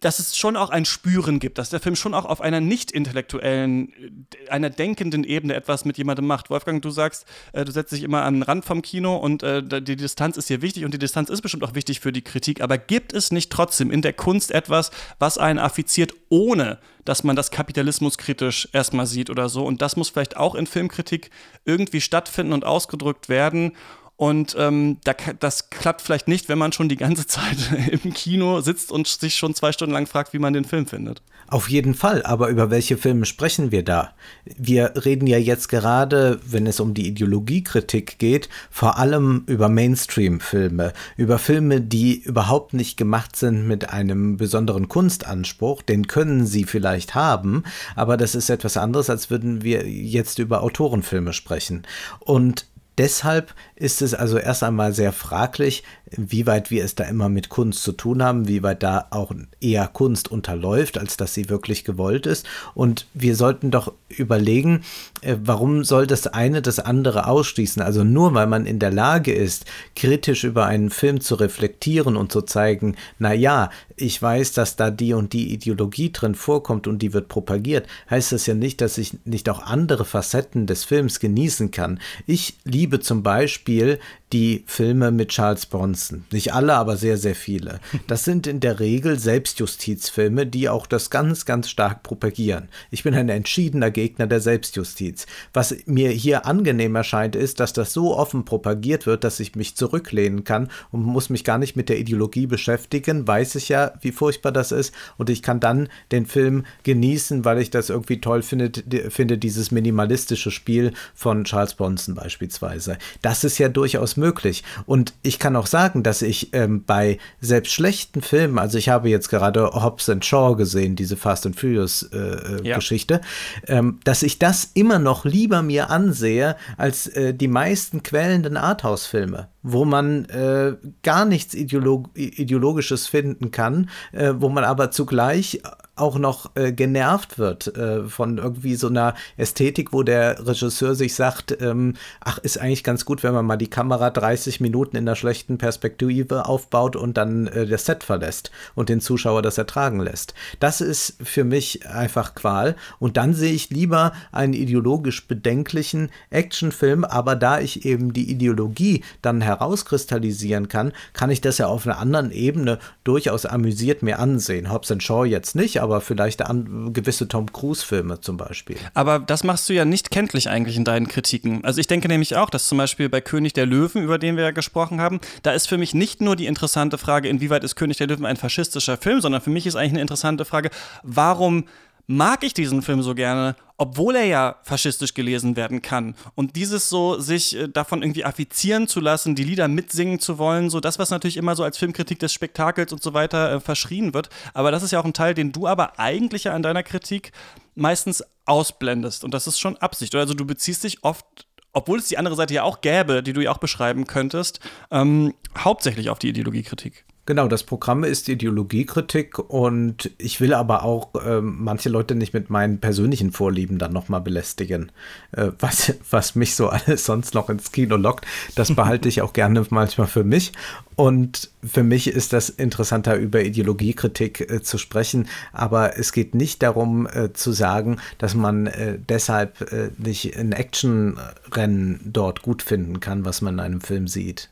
dass 0.00 0.18
es 0.18 0.36
schon 0.36 0.56
auch 0.56 0.70
ein 0.70 0.84
Spüren 0.84 1.38
gibt, 1.38 1.58
dass 1.58 1.70
der 1.70 1.80
Film 1.80 1.96
schon 1.96 2.14
auch 2.14 2.24
auf 2.24 2.40
einer 2.40 2.60
nicht 2.60 2.90
intellektuellen, 2.90 3.92
äh, 3.92 4.50
einer 4.50 4.70
denkenden 4.70 5.24
Ebene 5.24 5.54
etwas 5.54 5.84
mit 5.84 5.98
jemandem 5.98 6.26
macht. 6.26 6.50
Wolfgang, 6.50 6.82
du 6.82 6.90
sagst, 6.90 7.26
äh, 7.52 7.64
du 7.64 7.72
setzt 7.72 7.92
dich 7.92 8.02
immer 8.02 8.22
an 8.22 8.34
den 8.34 8.42
Rand 8.42 8.64
vom 8.64 8.82
Kino 8.82 9.16
und 9.16 9.42
äh, 9.42 9.62
die 9.62 9.96
Distanz 9.96 10.36
ist 10.36 10.48
hier 10.48 10.62
wichtig 10.62 10.84
und 10.84 10.94
die 10.94 10.98
Distanz 10.98 11.30
ist 11.30 11.42
bestimmt 11.42 11.64
auch 11.64 11.74
wichtig 11.74 12.00
für 12.00 12.12
die 12.12 12.22
Kritik. 12.22 12.60
Aber 12.60 12.78
gibt 12.78 13.12
es 13.12 13.32
nicht 13.32 13.50
trotzdem 13.50 13.90
in 13.90 14.02
der 14.02 14.12
Kunst 14.12 14.50
etwas, 14.50 14.90
was 15.18 15.38
einen 15.38 15.58
affiziert, 15.58 16.12
ohne 16.28 16.78
dass 17.04 17.24
man 17.24 17.36
das 17.36 17.50
kapitalismuskritisch 17.50 18.68
erstmal 18.72 19.06
sieht 19.06 19.30
oder 19.30 19.48
so? 19.48 19.64
Und 19.64 19.82
das 19.82 19.96
muss 19.96 20.10
vielleicht 20.10 20.36
auch 20.36 20.54
in 20.54 20.66
Filmkritik 20.66 21.30
irgendwie 21.64 22.00
stattfinden 22.00 22.52
und 22.52 22.64
ausgedrückt 22.64 23.28
werden. 23.28 23.72
Und 24.18 24.56
ähm, 24.58 24.96
da, 25.04 25.14
das 25.38 25.70
klappt 25.70 26.02
vielleicht 26.02 26.26
nicht, 26.26 26.48
wenn 26.48 26.58
man 26.58 26.72
schon 26.72 26.88
die 26.88 26.96
ganze 26.96 27.26
Zeit 27.28 27.56
im 28.02 28.12
Kino 28.12 28.60
sitzt 28.60 28.90
und 28.90 29.06
sich 29.06 29.36
schon 29.36 29.54
zwei 29.54 29.70
Stunden 29.70 29.94
lang 29.94 30.08
fragt, 30.08 30.32
wie 30.32 30.40
man 30.40 30.52
den 30.52 30.64
Film 30.64 30.86
findet. 30.88 31.22
Auf 31.46 31.70
jeden 31.70 31.94
Fall, 31.94 32.24
aber 32.24 32.48
über 32.48 32.68
welche 32.68 32.96
Filme 32.96 33.26
sprechen 33.26 33.70
wir 33.70 33.84
da? 33.84 34.10
Wir 34.44 34.92
reden 35.04 35.28
ja 35.28 35.38
jetzt 35.38 35.68
gerade, 35.68 36.40
wenn 36.44 36.66
es 36.66 36.80
um 36.80 36.94
die 36.94 37.06
Ideologiekritik 37.06 38.18
geht, 38.18 38.48
vor 38.70 38.98
allem 38.98 39.44
über 39.46 39.68
Mainstream-Filme, 39.68 40.92
über 41.16 41.38
Filme, 41.38 41.80
die 41.80 42.20
überhaupt 42.20 42.74
nicht 42.74 42.96
gemacht 42.96 43.36
sind 43.36 43.68
mit 43.68 43.90
einem 43.90 44.36
besonderen 44.36 44.88
Kunstanspruch, 44.88 45.80
den 45.82 46.08
können 46.08 46.44
sie 46.44 46.64
vielleicht 46.64 47.14
haben, 47.14 47.62
aber 47.94 48.16
das 48.16 48.34
ist 48.34 48.50
etwas 48.50 48.76
anderes, 48.76 49.10
als 49.10 49.30
würden 49.30 49.62
wir 49.62 49.88
jetzt 49.88 50.40
über 50.40 50.62
Autorenfilme 50.62 51.32
sprechen. 51.32 51.86
Und 52.18 52.66
Deshalb 52.98 53.54
ist 53.76 54.02
es 54.02 54.12
also 54.12 54.38
erst 54.38 54.64
einmal 54.64 54.92
sehr 54.92 55.12
fraglich, 55.12 55.84
wie 56.16 56.46
weit 56.46 56.70
wir 56.70 56.84
es 56.84 56.94
da 56.94 57.04
immer 57.04 57.28
mit 57.28 57.48
Kunst 57.48 57.82
zu 57.82 57.92
tun 57.92 58.22
haben, 58.22 58.48
wie 58.48 58.62
weit 58.62 58.82
da 58.82 59.06
auch 59.10 59.32
eher 59.60 59.86
Kunst 59.88 60.30
unterläuft, 60.30 60.98
als 60.98 61.16
dass 61.16 61.34
sie 61.34 61.48
wirklich 61.48 61.84
gewollt 61.84 62.26
ist. 62.26 62.46
Und 62.74 63.06
wir 63.14 63.36
sollten 63.36 63.70
doch 63.70 63.92
überlegen, 64.08 64.82
äh, 65.20 65.36
warum 65.42 65.84
soll 65.84 66.06
das 66.06 66.26
eine 66.26 66.62
das 66.62 66.78
andere 66.78 67.26
ausschließen? 67.26 67.82
Also 67.82 68.04
nur 68.04 68.34
weil 68.34 68.46
man 68.46 68.66
in 68.66 68.78
der 68.78 68.90
Lage 68.90 69.32
ist, 69.32 69.64
kritisch 69.96 70.44
über 70.44 70.66
einen 70.66 70.90
Film 70.90 71.20
zu 71.20 71.34
reflektieren 71.34 72.16
und 72.16 72.32
zu 72.32 72.42
zeigen, 72.42 72.96
na 73.18 73.32
ja, 73.32 73.70
ich 73.96 74.20
weiß, 74.20 74.52
dass 74.52 74.76
da 74.76 74.90
die 74.90 75.12
und 75.12 75.32
die 75.32 75.52
Ideologie 75.52 76.12
drin 76.12 76.34
vorkommt 76.34 76.86
und 76.86 77.00
die 77.00 77.12
wird 77.12 77.28
propagiert, 77.28 77.86
heißt 78.10 78.32
das 78.32 78.46
ja 78.46 78.54
nicht, 78.54 78.80
dass 78.80 78.98
ich 78.98 79.16
nicht 79.24 79.48
auch 79.48 79.60
andere 79.60 80.04
Facetten 80.04 80.66
des 80.66 80.84
Films 80.84 81.20
genießen 81.20 81.70
kann. 81.70 82.00
Ich 82.26 82.56
liebe 82.64 83.00
zum 83.00 83.22
Beispiel 83.22 83.98
die 84.32 84.64
Filme 84.66 85.10
mit 85.10 85.30
Charles 85.30 85.66
Bronson. 85.66 86.24
Nicht 86.30 86.52
alle, 86.52 86.74
aber 86.74 86.96
sehr, 86.96 87.16
sehr 87.16 87.34
viele. 87.34 87.80
Das 88.06 88.24
sind 88.24 88.46
in 88.46 88.60
der 88.60 88.78
Regel 88.78 89.18
Selbstjustizfilme, 89.18 90.46
die 90.46 90.68
auch 90.68 90.86
das 90.86 91.08
ganz, 91.08 91.46
ganz 91.46 91.70
stark 91.70 92.02
propagieren. 92.02 92.68
Ich 92.90 93.02
bin 93.02 93.14
ein 93.14 93.28
entschiedener 93.28 93.90
Gegner 93.90 94.26
der 94.26 94.40
Selbstjustiz. 94.40 95.26
Was 95.54 95.74
mir 95.86 96.10
hier 96.10 96.44
angenehm 96.44 96.94
erscheint, 96.94 97.36
ist, 97.36 97.60
dass 97.60 97.72
das 97.72 97.92
so 97.92 98.16
offen 98.16 98.44
propagiert 98.44 99.06
wird, 99.06 99.24
dass 99.24 99.40
ich 99.40 99.54
mich 99.54 99.76
zurücklehnen 99.76 100.44
kann 100.44 100.68
und 100.90 101.02
muss 101.04 101.30
mich 101.30 101.44
gar 101.44 101.58
nicht 101.58 101.76
mit 101.76 101.88
der 101.88 101.98
Ideologie 101.98 102.46
beschäftigen. 102.46 103.26
Weiß 103.26 103.54
ich 103.54 103.70
ja, 103.70 103.92
wie 104.02 104.12
furchtbar 104.12 104.52
das 104.52 104.72
ist. 104.72 104.92
Und 105.16 105.30
ich 105.30 105.42
kann 105.42 105.60
dann 105.60 105.88
den 106.12 106.26
Film 106.26 106.64
genießen, 106.82 107.44
weil 107.46 107.58
ich 107.60 107.70
das 107.70 107.88
irgendwie 107.88 108.20
toll 108.20 108.42
finde, 108.42 108.72
finde 109.08 109.38
dieses 109.38 109.70
minimalistische 109.70 110.50
Spiel 110.50 110.92
von 111.14 111.44
Charles 111.44 111.74
Bronson 111.74 112.14
beispielsweise. 112.14 112.98
Das 113.22 113.44
ist 113.44 113.58
ja 113.58 113.68
durchaus 113.68 114.17
möglich. 114.18 114.64
Und 114.86 115.14
ich 115.22 115.38
kann 115.38 115.56
auch 115.56 115.66
sagen, 115.66 116.02
dass 116.02 116.22
ich 116.22 116.52
ähm, 116.52 116.84
bei 116.84 117.18
selbst 117.40 117.72
schlechten 117.72 118.22
Filmen, 118.22 118.58
also 118.58 118.78
ich 118.78 118.88
habe 118.88 119.08
jetzt 119.08 119.28
gerade 119.28 119.64
Hobbs 119.64 120.08
and 120.08 120.24
Shaw 120.24 120.56
gesehen, 120.56 120.96
diese 120.96 121.16
Fast 121.16 121.46
and 121.46 121.58
Furious 121.58 122.02
äh, 122.12 122.18
äh, 122.18 122.68
ja. 122.68 122.76
Geschichte, 122.76 123.20
ähm, 123.66 124.00
dass 124.04 124.22
ich 124.22 124.38
das 124.38 124.70
immer 124.74 124.98
noch 124.98 125.24
lieber 125.24 125.62
mir 125.62 125.90
ansehe 125.90 126.56
als 126.76 127.06
äh, 127.08 127.34
die 127.34 127.48
meisten 127.48 128.02
quälenden 128.02 128.56
Arthouse-Filme 128.56 129.48
wo 129.62 129.84
man 129.84 130.24
äh, 130.26 130.76
gar 131.02 131.24
nichts 131.24 131.52
Ideolog 131.52 132.10
Ideologisches 132.14 133.06
finden 133.06 133.50
kann, 133.50 133.90
äh, 134.12 134.32
wo 134.36 134.48
man 134.48 134.64
aber 134.64 134.90
zugleich 134.90 135.60
auch 136.00 136.18
noch 136.18 136.54
äh, 136.54 136.72
genervt 136.72 137.38
wird 137.38 137.76
äh, 137.76 138.04
von 138.04 138.38
irgendwie 138.38 138.74
so 138.74 138.88
einer 138.88 139.14
Ästhetik, 139.36 139.92
wo 139.92 140.02
der 140.02 140.46
Regisseur 140.46 140.94
sich 140.94 141.14
sagt, 141.14 141.60
ähm, 141.60 141.94
ach, 142.20 142.38
ist 142.38 142.58
eigentlich 142.58 142.84
ganz 142.84 143.04
gut, 143.04 143.22
wenn 143.22 143.34
man 143.34 143.46
mal 143.46 143.56
die 143.56 143.70
Kamera 143.70 144.10
30 144.10 144.60
Minuten 144.60 144.96
in 144.96 145.08
einer 145.08 145.16
schlechten 145.16 145.58
Perspektive 145.58 146.46
aufbaut 146.46 146.96
und 146.96 147.16
dann 147.16 147.46
äh, 147.48 147.66
das 147.66 147.86
Set 147.86 148.04
verlässt 148.04 148.50
und 148.74 148.88
den 148.88 149.00
Zuschauer 149.00 149.42
das 149.42 149.58
ertragen 149.58 150.00
lässt. 150.00 150.34
Das 150.60 150.80
ist 150.80 151.16
für 151.22 151.44
mich 151.44 151.86
einfach 151.86 152.34
Qual. 152.34 152.76
Und 152.98 153.16
dann 153.16 153.34
sehe 153.34 153.52
ich 153.52 153.70
lieber 153.70 154.12
einen 154.32 154.52
ideologisch 154.52 155.26
bedenklichen 155.26 156.10
Actionfilm, 156.30 157.04
aber 157.04 157.36
da 157.36 157.60
ich 157.60 157.84
eben 157.84 158.12
die 158.12 158.30
Ideologie 158.30 159.04
dann 159.22 159.40
herauskristallisieren 159.40 160.68
kann, 160.68 160.92
kann 161.12 161.30
ich 161.30 161.40
das 161.40 161.58
ja 161.58 161.66
auf 161.66 161.86
einer 161.86 161.98
anderen 161.98 162.30
Ebene 162.30 162.78
durchaus 163.04 163.46
amüsiert 163.46 164.02
mir 164.02 164.18
ansehen. 164.18 164.70
Hobbs 164.70 164.92
Shaw 164.98 165.24
jetzt 165.24 165.54
nicht, 165.54 165.80
aber 165.80 165.87
aber 165.88 166.00
vielleicht 166.00 166.42
an, 166.42 166.92
gewisse 166.92 167.28
Tom 167.28 167.50
Cruise-Filme 167.50 168.20
zum 168.20 168.36
Beispiel. 168.36 168.76
Aber 168.94 169.18
das 169.18 169.42
machst 169.42 169.68
du 169.68 169.72
ja 169.72 169.84
nicht 169.84 170.10
kenntlich 170.10 170.48
eigentlich 170.48 170.76
in 170.76 170.84
deinen 170.84 171.08
Kritiken. 171.08 171.64
Also 171.64 171.80
ich 171.80 171.86
denke 171.86 172.08
nämlich 172.08 172.36
auch, 172.36 172.50
dass 172.50 172.68
zum 172.68 172.78
Beispiel 172.78 173.08
bei 173.08 173.20
König 173.20 173.54
der 173.54 173.66
Löwen, 173.66 174.02
über 174.02 174.18
den 174.18 174.36
wir 174.36 174.44
ja 174.44 174.50
gesprochen 174.50 175.00
haben, 175.00 175.20
da 175.42 175.52
ist 175.52 175.66
für 175.68 175.78
mich 175.78 175.94
nicht 175.94 176.20
nur 176.20 176.36
die 176.36 176.46
interessante 176.46 176.98
Frage, 176.98 177.28
inwieweit 177.28 177.64
ist 177.64 177.76
König 177.76 177.96
der 177.96 178.06
Löwen 178.06 178.26
ein 178.26 178.36
faschistischer 178.36 178.96
Film, 178.98 179.20
sondern 179.20 179.40
für 179.40 179.50
mich 179.50 179.66
ist 179.66 179.76
eigentlich 179.76 179.92
eine 179.92 180.02
interessante 180.02 180.44
Frage, 180.44 180.70
warum 181.02 181.64
mag 182.08 182.42
ich 182.42 182.54
diesen 182.54 182.82
Film 182.82 183.02
so 183.02 183.14
gerne, 183.14 183.54
obwohl 183.76 184.16
er 184.16 184.24
ja 184.24 184.56
faschistisch 184.62 185.14
gelesen 185.14 185.56
werden 185.56 185.82
kann. 185.82 186.16
Und 186.34 186.56
dieses 186.56 186.88
so, 186.88 187.20
sich 187.20 187.54
äh, 187.54 187.68
davon 187.68 188.02
irgendwie 188.02 188.24
affizieren 188.24 188.88
zu 188.88 188.98
lassen, 188.98 189.36
die 189.36 189.44
Lieder 189.44 189.68
mitsingen 189.68 190.18
zu 190.18 190.38
wollen, 190.38 190.70
so 190.70 190.80
das, 190.80 190.98
was 190.98 191.10
natürlich 191.10 191.36
immer 191.36 191.54
so 191.54 191.62
als 191.62 191.78
Filmkritik 191.78 192.18
des 192.18 192.32
Spektakels 192.32 192.92
und 192.92 193.02
so 193.02 193.12
weiter 193.14 193.52
äh, 193.52 193.60
verschrien 193.60 194.14
wird. 194.14 194.30
Aber 194.54 194.72
das 194.72 194.82
ist 194.82 194.90
ja 194.90 194.98
auch 194.98 195.04
ein 195.04 195.12
Teil, 195.12 195.34
den 195.34 195.52
du 195.52 195.66
aber 195.66 196.00
eigentlich 196.00 196.44
ja 196.44 196.54
an 196.54 196.62
deiner 196.62 196.82
Kritik 196.82 197.30
meistens 197.74 198.24
ausblendest. 198.46 199.22
Und 199.22 199.34
das 199.34 199.46
ist 199.46 199.60
schon 199.60 199.76
Absicht. 199.76 200.14
Also 200.14 200.34
du 200.34 200.44
beziehst 200.44 200.84
dich 200.84 201.04
oft 201.04 201.46
obwohl 201.74 201.98
es 201.98 202.08
die 202.08 202.18
andere 202.18 202.34
Seite 202.34 202.54
ja 202.54 202.62
auch 202.64 202.80
gäbe, 202.80 203.22
die 203.22 203.34
du 203.34 203.42
ja 203.42 203.52
auch 203.52 203.58
beschreiben 203.58 204.06
könntest, 204.06 204.58
ähm, 204.90 205.34
hauptsächlich 205.56 206.08
auf 206.10 206.18
die 206.18 206.30
Ideologiekritik. 206.30 207.04
Genau, 207.28 207.46
das 207.46 207.62
Programm 207.62 208.04
ist 208.04 208.30
Ideologiekritik 208.30 209.38
und 209.38 210.10
ich 210.16 210.40
will 210.40 210.54
aber 210.54 210.82
auch 210.82 211.14
äh, 211.14 211.42
manche 211.42 211.90
Leute 211.90 212.14
nicht 212.14 212.32
mit 212.32 212.48
meinen 212.48 212.80
persönlichen 212.80 213.32
Vorlieben 213.32 213.76
dann 213.76 213.92
nochmal 213.92 214.22
belästigen. 214.22 214.90
Äh, 215.32 215.50
was, 215.58 215.92
was 216.10 216.36
mich 216.36 216.54
so 216.54 216.70
alles 216.70 217.04
sonst 217.04 217.34
noch 217.34 217.50
ins 217.50 217.70
Kino 217.70 217.96
lockt, 217.96 218.26
das 218.54 218.74
behalte 218.74 219.10
ich 219.10 219.20
auch 219.20 219.34
gerne 219.34 219.62
manchmal 219.68 220.06
für 220.06 220.24
mich. 220.24 220.52
Und 220.96 221.50
für 221.62 221.82
mich 221.82 222.08
ist 222.08 222.32
das 222.32 222.48
interessanter, 222.48 223.16
über 223.16 223.42
Ideologiekritik 223.42 224.50
äh, 224.50 224.62
zu 224.62 224.78
sprechen. 224.78 225.28
Aber 225.52 225.98
es 225.98 226.12
geht 226.12 226.34
nicht 226.34 226.62
darum 226.62 227.06
äh, 227.06 227.34
zu 227.34 227.52
sagen, 227.52 227.98
dass 228.16 228.34
man 228.34 228.68
äh, 228.68 228.98
deshalb 229.06 229.70
äh, 229.70 229.90
nicht 229.98 230.34
ein 230.34 230.52
Actionrennen 230.52 232.00
dort 232.06 232.40
gut 232.40 232.62
finden 232.62 233.00
kann, 233.00 233.26
was 233.26 233.42
man 233.42 233.56
in 233.56 233.60
einem 233.60 233.80
Film 233.82 234.08
sieht. 234.08 234.48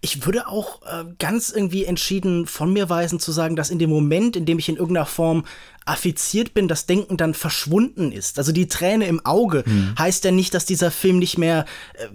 Ich 0.00 0.24
würde 0.24 0.48
auch 0.48 0.82
äh, 0.82 1.04
ganz 1.18 1.50
irgendwie 1.50 1.84
entschieden 1.84 2.46
von 2.46 2.72
mir 2.72 2.88
weisen 2.88 3.18
zu 3.18 3.32
sagen, 3.32 3.56
dass 3.56 3.70
in 3.70 3.78
dem 3.78 3.90
Moment, 3.90 4.36
in 4.36 4.46
dem 4.46 4.58
ich 4.58 4.68
in 4.68 4.76
irgendeiner 4.76 5.06
Form 5.06 5.44
affiziert 5.86 6.52
bin, 6.52 6.66
das 6.66 6.86
Denken 6.86 7.16
dann 7.16 7.32
verschwunden 7.32 8.10
ist. 8.10 8.38
Also 8.38 8.50
die 8.50 8.66
Träne 8.66 9.06
im 9.06 9.24
Auge 9.24 9.62
mhm. 9.64 9.94
heißt 9.96 10.24
ja 10.24 10.32
nicht, 10.32 10.52
dass 10.52 10.66
dieser 10.66 10.90
Film 10.90 11.20
nicht 11.20 11.38
mehr 11.38 11.64
äh, 11.94 12.08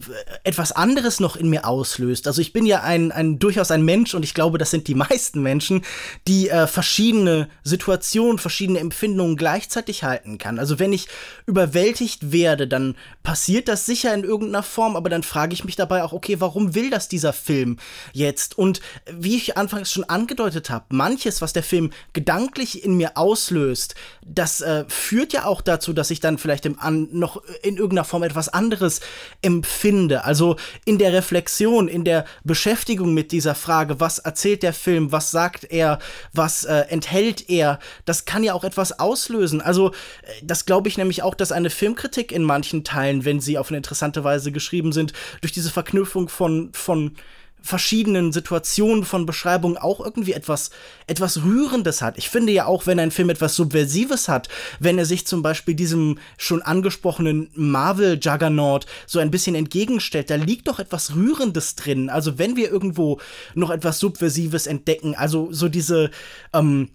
etwas 0.44 0.74
anderes 0.74 1.22
noch 1.22 1.38
in 1.38 1.50
mir 1.50 1.66
auslöst. 1.66 2.28
Also 2.28 2.42
ich 2.42 2.52
bin 2.52 2.66
ja 2.66 2.82
ein, 2.82 3.14
ein 3.14 3.40
durchaus 3.40 3.72
ein 3.72 3.84
Mensch 3.84 4.14
und 4.14 4.24
ich 4.24 4.34
glaube, 4.34 4.58
das 4.58 4.72
sind 4.72 4.90
die 4.90 4.96
meisten 5.02 5.42
Menschen, 5.42 5.84
die 6.28 6.50
äh, 6.50 6.68
verschiedene 6.68 7.48
Situationen, 7.64 8.40
verschiedene 8.40 8.80
Empfindungen 8.80 9.38
gleichzeitig 9.38 10.04
halten 10.04 10.38
kann. 10.38 10.60
Also 10.60 10.78
wenn 10.78 10.92
ich 10.92 11.08
überwältigt 11.46 12.34
werde, 12.34 12.68
dann 12.68 12.96
passiert 13.24 13.70
das 13.70 13.86
sicher 13.86 14.14
in 14.14 14.26
irgendeiner 14.26 14.64
Form, 14.64 14.98
aber 14.98 15.10
dann 15.10 15.24
frage 15.24 15.54
ich 15.54 15.64
mich 15.64 15.78
dabei 15.78 16.04
auch, 16.04 16.12
okay, 16.12 16.42
warum 16.42 16.76
will 16.76 16.90
das 16.90 17.08
dieser 17.08 17.32
Film 17.32 17.78
jetzt? 18.12 18.58
Und 18.58 18.82
wie 19.10 19.38
ich 19.38 19.58
anfangs 19.58 19.94
schon 19.94 20.04
angedeutet 20.04 20.70
habe, 20.70 20.86
manches, 20.90 21.42
was 21.42 21.54
der 21.54 21.64
Film 21.64 21.92
gedanklich 22.12 22.84
in 22.84 22.98
mir 22.98 23.16
auslöst, 23.16 23.61
auslöst, 23.62 23.96
das 24.26 24.62
äh, 24.62 24.86
führt 24.88 25.34
ja 25.34 25.46
auch 25.46 25.62
dazu, 25.62 25.94
dass 25.94 26.12
ich 26.12 26.20
dann 26.20 26.38
vielleicht 26.38 26.66
im 26.66 26.80
an, 26.80 27.08
noch 27.12 27.42
in 27.64 27.78
irgendeiner 27.78 28.06
Form 28.06 28.24
etwas 28.24 28.50
anderes 28.50 29.02
empfinde. 29.42 30.24
Also 30.24 30.58
in 30.86 30.98
der 30.98 31.14
Reflexion, 31.14 31.88
in 31.88 32.04
der 32.04 32.26
Beschäftigung 32.44 33.14
mit 33.14 33.32
dieser 33.32 33.56
Frage, 33.56 34.00
was 34.00 34.20
erzählt 34.20 34.64
der 34.64 34.74
Film, 34.74 35.12
was 35.12 35.32
sagt 35.32 35.66
er, 35.66 36.00
was 36.34 36.64
äh, 36.66 36.86
enthält 36.90 37.50
er, 37.50 37.80
das 38.06 38.26
kann 38.26 38.44
ja 38.44 38.54
auch 38.54 38.64
etwas 38.64 39.00
auslösen. 39.00 39.62
Also 39.62 39.92
äh, 39.92 39.94
das 40.44 40.66
glaube 40.66 40.90
ich 40.90 40.98
nämlich 40.98 41.24
auch, 41.24 41.36
dass 41.36 41.52
eine 41.52 41.70
Filmkritik 41.70 42.32
in 42.32 42.44
manchen 42.44 42.84
Teilen, 42.84 43.26
wenn 43.26 43.40
sie 43.40 43.58
auf 43.58 43.70
eine 43.70 43.78
interessante 43.78 44.24
Weise 44.24 44.52
geschrieben 44.52 44.92
sind, 44.92 45.14
durch 45.42 45.54
diese 45.54 45.72
Verknüpfung 45.72 46.30
von, 46.30 46.72
von 46.74 47.16
verschiedenen 47.62 48.32
Situationen 48.32 49.06
von 49.06 49.26
Beschreibungen 49.26 49.78
auch 49.78 50.00
irgendwie 50.00 50.34
etwas, 50.34 50.72
etwas 51.08 51.44
Rührendes 51.44 52.02
hat. 52.02 52.18
Ich 52.18 52.30
finde 52.30 52.52
ja 52.52 52.66
auch, 52.66 52.88
wenn 52.88 53.00
ein 53.00 53.12
Film 53.12 53.30
etwas 53.30 53.56
Subversives 53.56 54.28
hat, 54.28 54.50
wenn 54.80 54.98
er 54.98 55.06
sich 55.06 55.28
zum 55.28 55.42
Beispiel 55.42 55.76
diesem 55.76 56.18
schon 56.38 56.62
angesprochenen 56.62 57.50
Marvel-Juggernaut 57.54 58.86
so 59.06 59.20
ein 59.20 59.32
bisschen 59.32 59.56
entgegenstellt, 59.56 60.30
da 60.30 60.36
liegt 60.36 60.68
doch 60.68 60.80
etwas 60.80 61.16
Rührendes 61.16 61.76
drin. 61.76 62.10
Also 62.10 62.38
wenn 62.38 62.56
wir 62.56 62.72
irgendwo 62.72 63.20
noch 63.54 63.70
etwas 63.70 64.00
Subversives 64.00 64.68
entdecken, 64.68 65.16
also 65.16 65.50
so 65.52 65.70
diese, 65.70 66.12
ähm, 66.54 66.90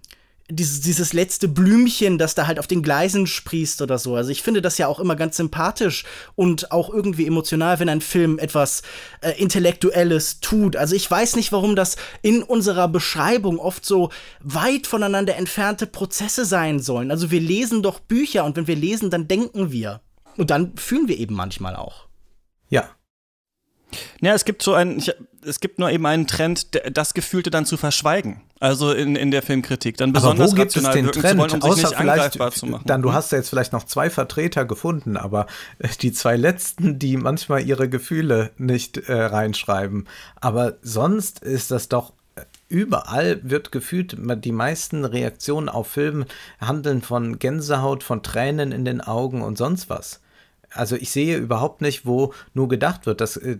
dieses, 0.49 0.81
dieses 0.81 1.11
letzte 1.11 1.47
Blümchen, 1.47 2.17
das 2.17 2.33
da 2.33 2.47
halt 2.47 2.59
auf 2.59 2.67
den 2.67 2.81
Gleisen 2.81 3.27
sprießt 3.27 3.81
oder 3.81 3.97
so. 3.97 4.15
Also 4.15 4.31
ich 4.31 4.41
finde 4.41 4.61
das 4.61 4.77
ja 4.77 4.87
auch 4.87 4.99
immer 4.99 5.15
ganz 5.15 5.37
sympathisch 5.37 6.05
und 6.35 6.71
auch 6.71 6.89
irgendwie 6.89 7.27
emotional, 7.27 7.79
wenn 7.79 7.89
ein 7.89 8.01
Film 8.01 8.39
etwas 8.39 8.81
äh, 9.21 9.31
Intellektuelles 9.31 10.39
tut. 10.39 10.77
Also 10.77 10.95
ich 10.95 11.09
weiß 11.09 11.35
nicht, 11.35 11.51
warum 11.51 11.75
das 11.75 11.97
in 12.21 12.43
unserer 12.43 12.87
Beschreibung 12.87 13.59
oft 13.59 13.85
so 13.85 14.09
weit 14.41 14.87
voneinander 14.87 15.35
entfernte 15.35 15.85
Prozesse 15.85 16.45
sein 16.45 16.79
sollen. 16.79 17.11
Also 17.11 17.29
wir 17.29 17.41
lesen 17.41 17.83
doch 17.83 17.99
Bücher 17.99 18.45
und 18.45 18.55
wenn 18.55 18.67
wir 18.67 18.75
lesen, 18.75 19.09
dann 19.09 19.27
denken 19.27 19.71
wir. 19.71 20.01
Und 20.37 20.49
dann 20.49 20.77
fühlen 20.77 21.07
wir 21.09 21.17
eben 21.17 21.35
manchmal 21.35 21.75
auch. 21.75 22.07
Ja, 22.69 22.89
ja, 24.21 24.33
es 24.33 24.45
gibt 24.45 24.61
so 24.61 24.73
ein, 24.73 24.97
ich, 24.97 25.13
es 25.45 25.59
gibt 25.59 25.79
nur 25.79 25.89
eben 25.89 26.05
einen 26.05 26.27
Trend, 26.27 26.67
das 26.91 27.13
Gefühlte 27.13 27.49
dann 27.49 27.65
zu 27.65 27.77
verschweigen. 27.77 28.41
Also 28.59 28.91
in, 28.91 29.15
in 29.15 29.31
der 29.31 29.41
Filmkritik. 29.41 29.97
Dann 29.97 30.13
besonders 30.13 30.51
aber 30.51 30.51
wo 30.51 30.55
gibt 30.55 30.75
es 30.75 30.83
den 30.83 31.11
Trend, 31.11 31.37
wollen, 31.37 31.51
um 31.51 31.61
außer 31.61 31.89
vielleicht, 31.95 32.39
Dann, 32.85 33.01
du 33.01 33.13
hast 33.13 33.31
ja 33.31 33.37
jetzt 33.37 33.49
vielleicht 33.49 33.71
noch 33.71 33.83
zwei 33.83 34.09
Vertreter 34.09 34.65
gefunden, 34.65 35.15
aber 35.15 35.45
äh, 35.79 35.87
die 36.01 36.11
zwei 36.11 36.35
letzten, 36.35 36.99
die 36.99 37.17
manchmal 37.17 37.63
ihre 37.63 37.87
Gefühle 37.87 38.51
nicht 38.57 38.97
äh, 38.97 39.13
reinschreiben. 39.13 40.07
Aber 40.41 40.77
sonst 40.81 41.39
ist 41.39 41.69
das 41.69 41.87
doch 41.87 42.13
äh, 42.35 42.41
überall 42.67 43.39
wird 43.43 43.71
gefühlt, 43.71 44.17
die 44.17 44.51
meisten 44.51 45.05
Reaktionen 45.05 45.69
auf 45.69 45.89
Filme 45.89 46.25
handeln 46.59 47.01
von 47.03 47.37
Gänsehaut, 47.37 48.03
von 48.03 48.23
Tränen 48.23 48.71
in 48.71 48.85
den 48.85 49.01
Augen 49.01 49.43
und 49.43 49.57
sonst 49.57 49.89
was. 49.89 50.19
Also 50.77 50.95
ich 50.95 51.11
sehe 51.11 51.37
überhaupt 51.37 51.81
nicht, 51.81 52.05
wo 52.05 52.33
nur 52.53 52.67
gedacht 52.67 53.05
wird. 53.05 53.21
dass 53.21 53.37
äh, 53.37 53.57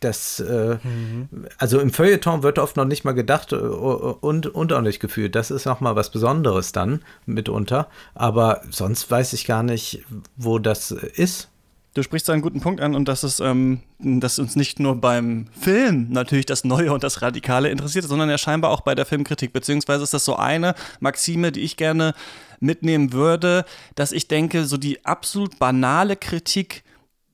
das, 0.00 0.40
äh, 0.40 0.78
mhm. 0.82 1.28
Also 1.58 1.80
im 1.80 1.92
Feuilleton 1.92 2.42
wird 2.42 2.58
oft 2.58 2.76
noch 2.76 2.84
nicht 2.84 3.04
mal 3.04 3.12
gedacht 3.12 3.52
äh, 3.52 3.56
und, 3.56 4.46
und 4.46 4.72
auch 4.72 4.80
nicht 4.80 5.00
gefühlt. 5.00 5.34
Das 5.34 5.50
ist 5.50 5.66
noch 5.66 5.80
mal 5.80 5.96
was 5.96 6.10
Besonderes 6.10 6.72
dann 6.72 7.02
mitunter. 7.26 7.88
Aber 8.14 8.62
sonst 8.70 9.10
weiß 9.10 9.32
ich 9.32 9.46
gar 9.46 9.62
nicht, 9.62 10.04
wo 10.36 10.58
das 10.58 10.90
ist. 10.90 11.47
Du 11.98 12.04
sprichst 12.04 12.30
einen 12.30 12.42
guten 12.42 12.60
Punkt 12.60 12.80
an 12.80 12.94
und 12.94 13.08
das 13.08 13.24
ist, 13.24 13.40
ähm, 13.40 13.80
dass 13.98 14.38
uns 14.38 14.54
nicht 14.54 14.78
nur 14.78 15.00
beim 15.00 15.48
Film 15.60 16.06
natürlich 16.10 16.46
das 16.46 16.62
Neue 16.62 16.92
und 16.92 17.02
das 17.02 17.22
Radikale 17.22 17.70
interessiert, 17.70 18.04
sondern 18.04 18.30
ja 18.30 18.38
scheinbar 18.38 18.70
auch 18.70 18.82
bei 18.82 18.94
der 18.94 19.04
Filmkritik. 19.04 19.52
Beziehungsweise 19.52 20.04
ist 20.04 20.14
das 20.14 20.24
so 20.24 20.36
eine 20.36 20.76
Maxime, 21.00 21.50
die 21.50 21.62
ich 21.62 21.76
gerne 21.76 22.14
mitnehmen 22.60 23.12
würde, 23.12 23.64
dass 23.96 24.12
ich 24.12 24.28
denke, 24.28 24.64
so 24.64 24.76
die 24.76 25.04
absolut 25.04 25.58
banale 25.58 26.14
Kritik 26.14 26.84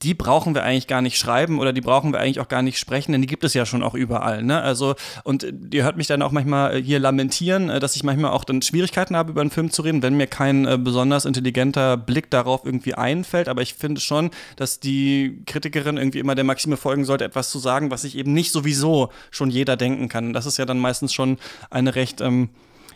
die 0.04 0.12
brauchen 0.12 0.54
wir 0.54 0.62
eigentlich 0.62 0.86
gar 0.86 1.00
nicht 1.00 1.16
schreiben 1.16 1.58
oder 1.58 1.72
die 1.72 1.80
brauchen 1.80 2.12
wir 2.12 2.20
eigentlich 2.20 2.38
auch 2.38 2.48
gar 2.48 2.60
nicht 2.60 2.78
sprechen, 2.78 3.12
denn 3.12 3.22
die 3.22 3.26
gibt 3.26 3.42
es 3.42 3.54
ja 3.54 3.64
schon 3.64 3.82
auch 3.82 3.94
überall. 3.94 4.42
Ne? 4.42 4.60
Also, 4.60 4.94
und 5.22 5.46
ihr 5.72 5.82
hört 5.82 5.96
mich 5.96 6.06
dann 6.06 6.20
auch 6.20 6.30
manchmal 6.30 6.76
äh, 6.76 6.82
hier 6.82 6.98
lamentieren, 6.98 7.70
äh, 7.70 7.80
dass 7.80 7.96
ich 7.96 8.04
manchmal 8.04 8.32
auch 8.32 8.44
dann 8.44 8.60
Schwierigkeiten 8.60 9.16
habe, 9.16 9.30
über 9.30 9.40
einen 9.40 9.50
Film 9.50 9.70
zu 9.70 9.80
reden, 9.80 10.02
wenn 10.02 10.16
mir 10.16 10.26
kein 10.26 10.66
äh, 10.66 10.76
besonders 10.76 11.24
intelligenter 11.24 11.96
Blick 11.96 12.30
darauf 12.30 12.66
irgendwie 12.66 12.94
einfällt. 12.94 13.48
Aber 13.48 13.62
ich 13.62 13.74
finde 13.74 14.02
schon, 14.02 14.30
dass 14.56 14.78
die 14.78 15.42
Kritikerin 15.46 15.96
irgendwie 15.96 16.18
immer 16.18 16.34
der 16.34 16.44
Maxime 16.44 16.76
folgen 16.76 17.06
sollte, 17.06 17.24
etwas 17.24 17.50
zu 17.50 17.58
sagen, 17.58 17.90
was 17.90 18.02
sich 18.02 18.18
eben 18.18 18.34
nicht 18.34 18.52
sowieso 18.52 19.10
schon 19.30 19.50
jeder 19.50 19.78
denken 19.78 20.10
kann. 20.10 20.34
Das 20.34 20.44
ist 20.44 20.58
ja 20.58 20.66
dann 20.66 20.78
meistens 20.78 21.14
schon 21.14 21.38
eine 21.70 21.94
recht. 21.94 22.20
Ähm, 22.20 22.50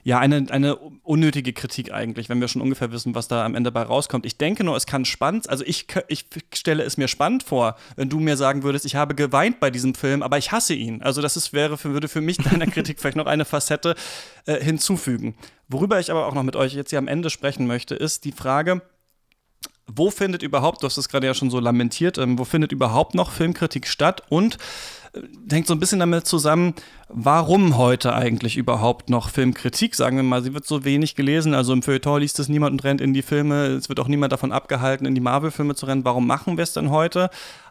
ja, 0.04 0.18
eine, 0.18 0.46
eine 0.50 0.76
unnötige 0.76 1.52
Kritik 1.52 1.92
eigentlich, 1.92 2.28
wenn 2.28 2.40
wir 2.40 2.48
schon 2.48 2.62
ungefähr 2.62 2.92
wissen, 2.92 3.14
was 3.14 3.28
da 3.28 3.44
am 3.44 3.54
Ende 3.54 3.72
bei 3.72 3.82
rauskommt. 3.82 4.26
Ich 4.26 4.38
denke 4.38 4.64
nur, 4.64 4.76
es 4.76 4.86
kann 4.86 5.04
spannend, 5.04 5.48
also 5.48 5.64
ich, 5.66 5.86
ich 6.08 6.26
stelle 6.54 6.82
es 6.82 6.96
mir 6.96 7.08
spannend 7.08 7.42
vor, 7.42 7.76
wenn 7.96 8.08
du 8.08 8.20
mir 8.20 8.36
sagen 8.36 8.62
würdest, 8.62 8.84
ich 8.84 8.96
habe 8.96 9.14
geweint 9.14 9.60
bei 9.60 9.70
diesem 9.70 9.94
Film, 9.94 10.22
aber 10.22 10.38
ich 10.38 10.52
hasse 10.52 10.74
ihn. 10.74 11.02
Also 11.02 11.22
das 11.22 11.36
ist, 11.36 11.52
wäre 11.52 11.78
für, 11.78 11.92
würde 11.92 12.08
für 12.08 12.20
mich 12.20 12.38
deiner 12.38 12.66
Kritik 12.68 13.00
vielleicht 13.00 13.16
noch 13.16 13.26
eine 13.26 13.44
Facette 13.44 13.94
äh, 14.46 14.62
hinzufügen. 14.62 15.34
Worüber 15.68 16.00
ich 16.00 16.10
aber 16.10 16.26
auch 16.26 16.34
noch 16.34 16.42
mit 16.42 16.56
euch 16.56 16.74
jetzt 16.74 16.90
hier 16.90 16.98
am 16.98 17.08
Ende 17.08 17.30
sprechen 17.30 17.66
möchte, 17.66 17.94
ist 17.94 18.24
die 18.24 18.32
Frage, 18.32 18.82
wo 19.92 20.10
findet 20.10 20.42
überhaupt, 20.42 20.82
du 20.82 20.86
hast 20.86 20.96
es 20.96 21.08
gerade 21.08 21.26
ja 21.26 21.34
schon 21.34 21.50
so 21.50 21.60
lamentiert, 21.60 22.18
ähm, 22.18 22.38
wo 22.38 22.44
findet 22.44 22.72
überhaupt 22.72 23.14
noch 23.14 23.30
Filmkritik 23.30 23.86
statt 23.86 24.22
und 24.28 24.58
hängt 25.50 25.66
so 25.66 25.74
ein 25.74 25.80
bisschen 25.80 25.98
damit 26.00 26.26
zusammen, 26.26 26.74
warum 27.08 27.76
heute 27.76 28.14
eigentlich 28.14 28.56
überhaupt 28.56 29.10
noch 29.10 29.30
Filmkritik, 29.30 29.94
sagen 29.94 30.16
wir 30.16 30.22
mal, 30.22 30.42
sie 30.42 30.54
wird 30.54 30.66
so 30.66 30.84
wenig 30.84 31.14
gelesen, 31.14 31.54
also 31.54 31.72
im 31.72 31.82
Feuilleton 31.82 32.20
liest 32.20 32.38
es 32.38 32.48
niemand 32.48 32.72
und 32.72 32.84
rennt 32.84 33.00
in 33.00 33.14
die 33.14 33.22
Filme, 33.22 33.66
es 33.66 33.88
wird 33.88 34.00
auch 34.00 34.08
niemand 34.08 34.32
davon 34.32 34.52
abgehalten, 34.52 35.06
in 35.06 35.14
die 35.14 35.20
Marvel-Filme 35.20 35.74
zu 35.74 35.86
rennen. 35.86 36.04
Warum 36.04 36.26
machen 36.26 36.56
wir 36.56 36.64
es 36.64 36.72
denn 36.72 36.90
heute 36.90 37.30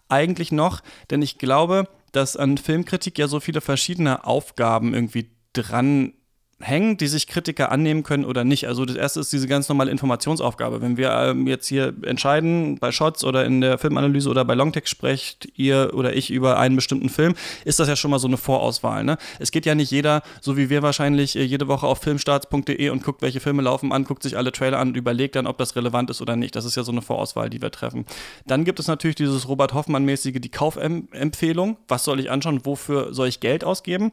eigentlich 0.10 0.52
noch? 0.52 0.82
Denn 1.10 1.22
ich 1.22 1.38
glaube, 1.38 1.88
dass 2.12 2.38
an 2.38 2.58
Filmkritik 2.58 3.18
ja 3.18 3.28
so 3.28 3.40
viele 3.40 3.62
verschiedene 3.62 4.26
Aufgaben 4.26 4.94
irgendwie 4.94 5.30
dran 5.54 6.14
hängen, 6.60 6.98
die 6.98 7.08
sich 7.08 7.28
Kritiker 7.28 7.72
annehmen 7.72 8.02
können 8.02 8.26
oder 8.26 8.44
nicht. 8.44 8.68
Also 8.68 8.86
das 8.86 8.96
erste 8.96 9.20
ist 9.20 9.32
diese 9.32 9.48
ganz 9.48 9.70
normale 9.70 9.92
Informationsaufgabe. 9.92 10.82
Wenn 10.82 10.98
wir 10.98 11.12
ähm, 11.12 11.46
jetzt 11.46 11.68
hier 11.68 11.94
entscheiden, 12.02 12.80
bei 12.80 12.92
Shots 12.92 13.24
oder 13.24 13.46
in 13.46 13.62
der 13.62 13.78
Filmanalyse 13.78 14.28
oder 14.30 14.44
bei 14.44 14.56
Longtext 14.56 14.90
sprecht 14.90 15.48
ihr 15.56 15.92
oder 15.94 16.16
ich 16.16 16.32
über 16.32 16.58
einen 16.58 16.76
bestimmten 16.76 17.10
Film, 17.10 17.36
ist 17.64 17.80
das 17.80 17.88
ja 17.88 17.96
schon 17.96 18.10
mal 18.10 18.18
so 18.18 18.28
eine 18.28 18.38
Vorauswahl. 18.38 19.04
Ne? 19.04 19.18
Es 19.40 19.52
geht 19.52 19.68
ja 19.68 19.76
nicht 19.76 19.92
jeder, 19.92 20.24
so 20.42 20.58
wie 20.58 20.72
wir 20.72 20.82
wahrscheinlich 20.82 21.36
äh, 21.36 21.44
jede 21.44 21.68
Woche 21.68 21.86
auf 21.86 22.00
filmstarts.de 22.00 22.90
und 22.90 23.04
guckt, 23.04 23.22
welche 23.22 23.40
Filme 23.40 23.62
laufen 23.62 23.92
an, 23.92 24.04
guckt 24.04 24.24
sich 24.24 24.36
alle 24.36 24.52
Trailer 24.52 24.80
an 24.80 24.90
und 24.90 24.98
überlegt 24.98 25.36
dann, 25.36 25.46
ob 25.46 25.60
das 25.60 25.76
relevant 25.76 26.10
ist 26.10 26.22
oder 26.22 26.36
nicht. 26.36 26.56
Das 26.56 26.66
ist 26.66 26.76
ja 26.76 26.84
so 26.84 26.92
eine 26.92 27.04
Vorauswahl, 27.04 27.52
die 27.52 27.62
wir 27.62 27.70
treffen. 27.70 28.06
Dann 28.48 28.66
gibt 28.66 28.80
es 28.80 28.88
natürlich 28.88 29.16
dieses 29.16 29.48
Robert 29.48 29.76
Hoffmann-mäßige, 29.76 30.40
die 30.40 30.50
Kaufempfehlung. 30.50 31.78
Was 31.88 32.04
soll 32.04 32.20
ich 32.20 32.32
anschauen? 32.32 32.66
Wofür 32.66 33.14
soll 33.14 33.28
ich 33.28 33.40
Geld 33.42 33.64
ausgeben? 33.64 34.12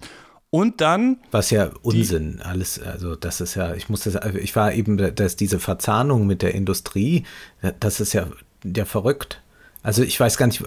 Und 0.54 0.80
dann. 0.80 1.18
Was 1.32 1.50
ja 1.50 1.72
Unsinn, 1.82 2.40
alles, 2.40 2.80
also 2.80 3.16
das 3.16 3.40
ist 3.40 3.56
ja, 3.56 3.74
ich 3.74 3.88
muss 3.88 4.04
das, 4.04 4.20
ich 4.36 4.54
war 4.54 4.72
eben, 4.72 5.12
dass 5.16 5.34
diese 5.34 5.58
Verzahnung 5.58 6.28
mit 6.28 6.42
der 6.42 6.54
Industrie, 6.54 7.24
das 7.80 7.98
ist 7.98 8.12
ja, 8.12 8.28
ja 8.64 8.84
verrückt. 8.84 9.42
Also 9.84 10.02
ich 10.02 10.18
weiß 10.18 10.38
gar 10.38 10.46
nicht, 10.46 10.62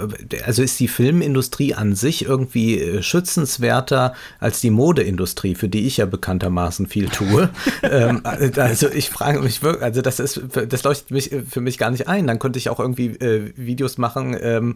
also 0.46 0.62
ist 0.62 0.80
die 0.80 0.88
Filmindustrie 0.88 1.74
an 1.74 1.96
sich 1.96 2.24
irgendwie 2.24 2.80
äh, 2.80 3.02
schützenswerter 3.02 4.14
als 4.40 4.62
die 4.62 4.70
Modeindustrie, 4.70 5.56
für 5.56 5.68
die 5.68 5.88
ich 5.88 5.98
ja 5.98 6.06
bekanntermaßen 6.06 6.86
viel 6.86 7.10
tue. 7.10 7.50
ähm, 7.84 8.22
also 8.24 8.90
ich 8.90 9.10
frage 9.10 9.42
mich 9.42 9.64
wirklich, 9.64 9.84
also 9.84 10.04
das 10.04 10.20
ist, 10.20 10.40
das 10.70 10.84
leuchtet 10.84 11.10
mich 11.10 11.32
für 11.50 11.62
mich 11.62 11.80
gar 11.80 11.90
nicht 11.90 12.08
ein. 12.08 12.28
Dann 12.28 12.38
könnte 12.38 12.60
ich 12.60 12.70
auch 12.70 12.80
irgendwie 12.80 13.08
äh, 13.08 13.52
Videos 13.56 13.98
machen. 13.98 14.38
Ähm, 14.40 14.76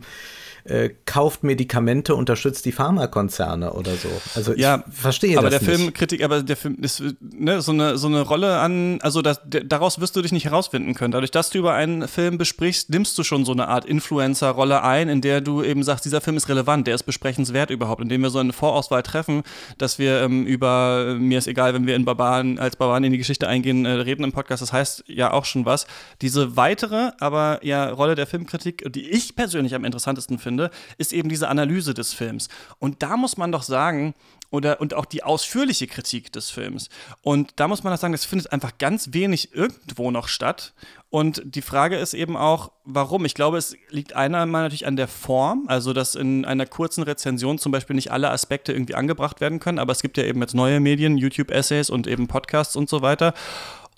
äh, 0.64 0.89
kauft 1.06 1.44
Medikamente, 1.44 2.16
unterstützt 2.16 2.66
die 2.66 2.72
Pharmakonzerne 2.72 3.74
oder 3.74 3.96
so. 3.96 4.10
Also 4.36 4.54
ja, 4.54 4.84
ich 4.88 4.96
verstehe 4.96 5.38
aber 5.38 5.50
das 5.50 5.60
der 5.60 5.70
nicht. 5.70 5.80
Filmkritik, 5.80 6.24
aber 6.24 6.44
der 6.44 6.58
Film 6.58 6.78
ist 6.82 7.04
ne, 7.20 7.62
so, 7.62 7.72
eine, 7.72 7.98
so 7.98 8.08
eine 8.08 8.22
Rolle 8.22 8.60
an, 8.60 9.00
also 9.02 9.22
das, 9.22 9.42
daraus 9.46 10.00
wirst 10.00 10.16
du 10.16 10.22
dich 10.22 10.32
nicht 10.32 10.46
herausfinden 10.46 10.94
können. 10.94 11.12
Dadurch, 11.12 11.32
dass 11.32 11.50
du 11.50 11.58
über 11.58 11.74
einen 11.74 12.08
Film 12.08 12.38
besprichst, 12.38 12.89
nimmst 12.89 13.18
du 13.18 13.24
schon 13.24 13.46
so 13.46 13.52
eine 13.52 13.68
Art 13.68 13.86
Influencer-Rolle 14.32 14.84
ein, 14.84 15.10
in 15.10 15.22
der 15.22 15.42
du 15.42 15.64
eben 15.64 15.84
sagst, 15.84 16.06
dieser 16.06 16.22
Film 16.22 16.38
ist 16.38 16.48
relevant, 16.48 16.88
der 16.88 16.96
ist 16.96 17.04
besprechenswert 17.04 17.70
überhaupt, 17.70 18.02
indem 18.02 18.22
wir 18.22 18.30
so 18.30 18.40
eine 18.40 18.54
Vorauswahl 18.54 19.04
treffen, 19.04 19.44
dass 19.78 20.00
wir 20.00 20.22
ähm, 20.22 20.46
über, 20.46 21.16
mir 21.20 21.40
ist 21.40 21.48
egal, 21.48 21.74
wenn 21.74 21.88
wir 21.88 21.96
in 21.96 22.06
Barbaren, 22.06 22.60
als 22.60 22.76
Barbaren 22.76 23.04
in 23.04 23.12
die 23.12 23.18
Geschichte 23.18 23.48
eingehen, 23.48 23.86
äh, 23.86 23.92
reden 23.92 24.24
im 24.24 24.32
Podcast, 24.32 24.62
das 24.62 24.72
heißt 24.72 25.06
ja 25.08 25.32
auch 25.32 25.46
schon 25.46 25.66
was. 25.66 25.88
Diese 26.22 26.56
weitere, 26.56 27.12
aber 27.20 27.60
ja, 27.64 27.90
Rolle 27.90 28.16
der 28.16 28.28
Filmkritik, 28.28 28.92
die 28.94 29.10
ich 29.10 29.36
persönlich 29.36 29.76
am 29.76 29.86
interessantesten 29.86 30.38
finde, 30.38 30.52
finde, 30.52 30.72
ist 30.98 31.14
eben 31.14 31.30
diese 31.30 31.48
Analyse 31.48 31.94
des 31.94 32.14
Films. 32.14 32.50
Und 32.80 33.02
da 33.02 33.18
muss 33.18 33.38
man 33.38 33.52
doch 33.52 33.64
sagen, 33.64 34.14
oder 34.50 34.82
und 34.82 34.94
auch 34.94 35.06
die 35.06 35.24
ausführliche 35.24 35.88
Kritik 35.88 36.32
des 36.34 36.50
Films. 36.50 36.90
Und 37.22 37.54
da 37.56 37.70
muss 37.70 37.84
man 37.84 37.94
doch 37.94 38.00
sagen, 38.00 38.12
das 38.12 38.26
findet 38.26 38.52
einfach 38.52 38.78
ganz 38.78 39.14
wenig 39.14 39.56
irgendwo 39.56 40.12
noch 40.12 40.28
statt. 40.28 40.74
Und 41.12 41.41
die 41.43 41.62
Frage 41.62 41.97
ist 41.97 42.14
eben 42.14 42.38
auch, 42.38 42.72
warum? 42.86 43.26
Ich 43.26 43.34
glaube, 43.34 43.57
es 43.57 43.76
liegt 43.89 44.16
einmal 44.16 44.47
natürlich 44.47 44.88
an 44.88 44.95
der 44.95 45.09
Form, 45.09 45.66
also 45.68 45.91
dass 45.91 46.16
in 46.16 46.45
einer 46.45 46.66
kurzen 46.66 47.03
Rezension 47.03 47.57
zum 47.57 47.74
Beispiel 47.74 47.97
nicht 47.97 48.14
alle 48.14 48.32
Aspekte 48.32 48.72
irgendwie 48.72 48.95
angebracht 48.95 49.41
werden 49.41 49.59
können, 49.59 49.78
aber 49.78 49.91
es 49.91 50.01
gibt 50.01 50.18
ja 50.18 50.24
eben 50.24 50.39
jetzt 50.39 50.55
neue 50.55 50.80
Medien, 50.80 51.18
YouTube-Essays 51.18 51.89
und 51.89 52.07
eben 52.07 52.30
Podcasts 52.30 52.78
und 52.78 52.88
so 52.88 53.01
weiter. 53.01 53.34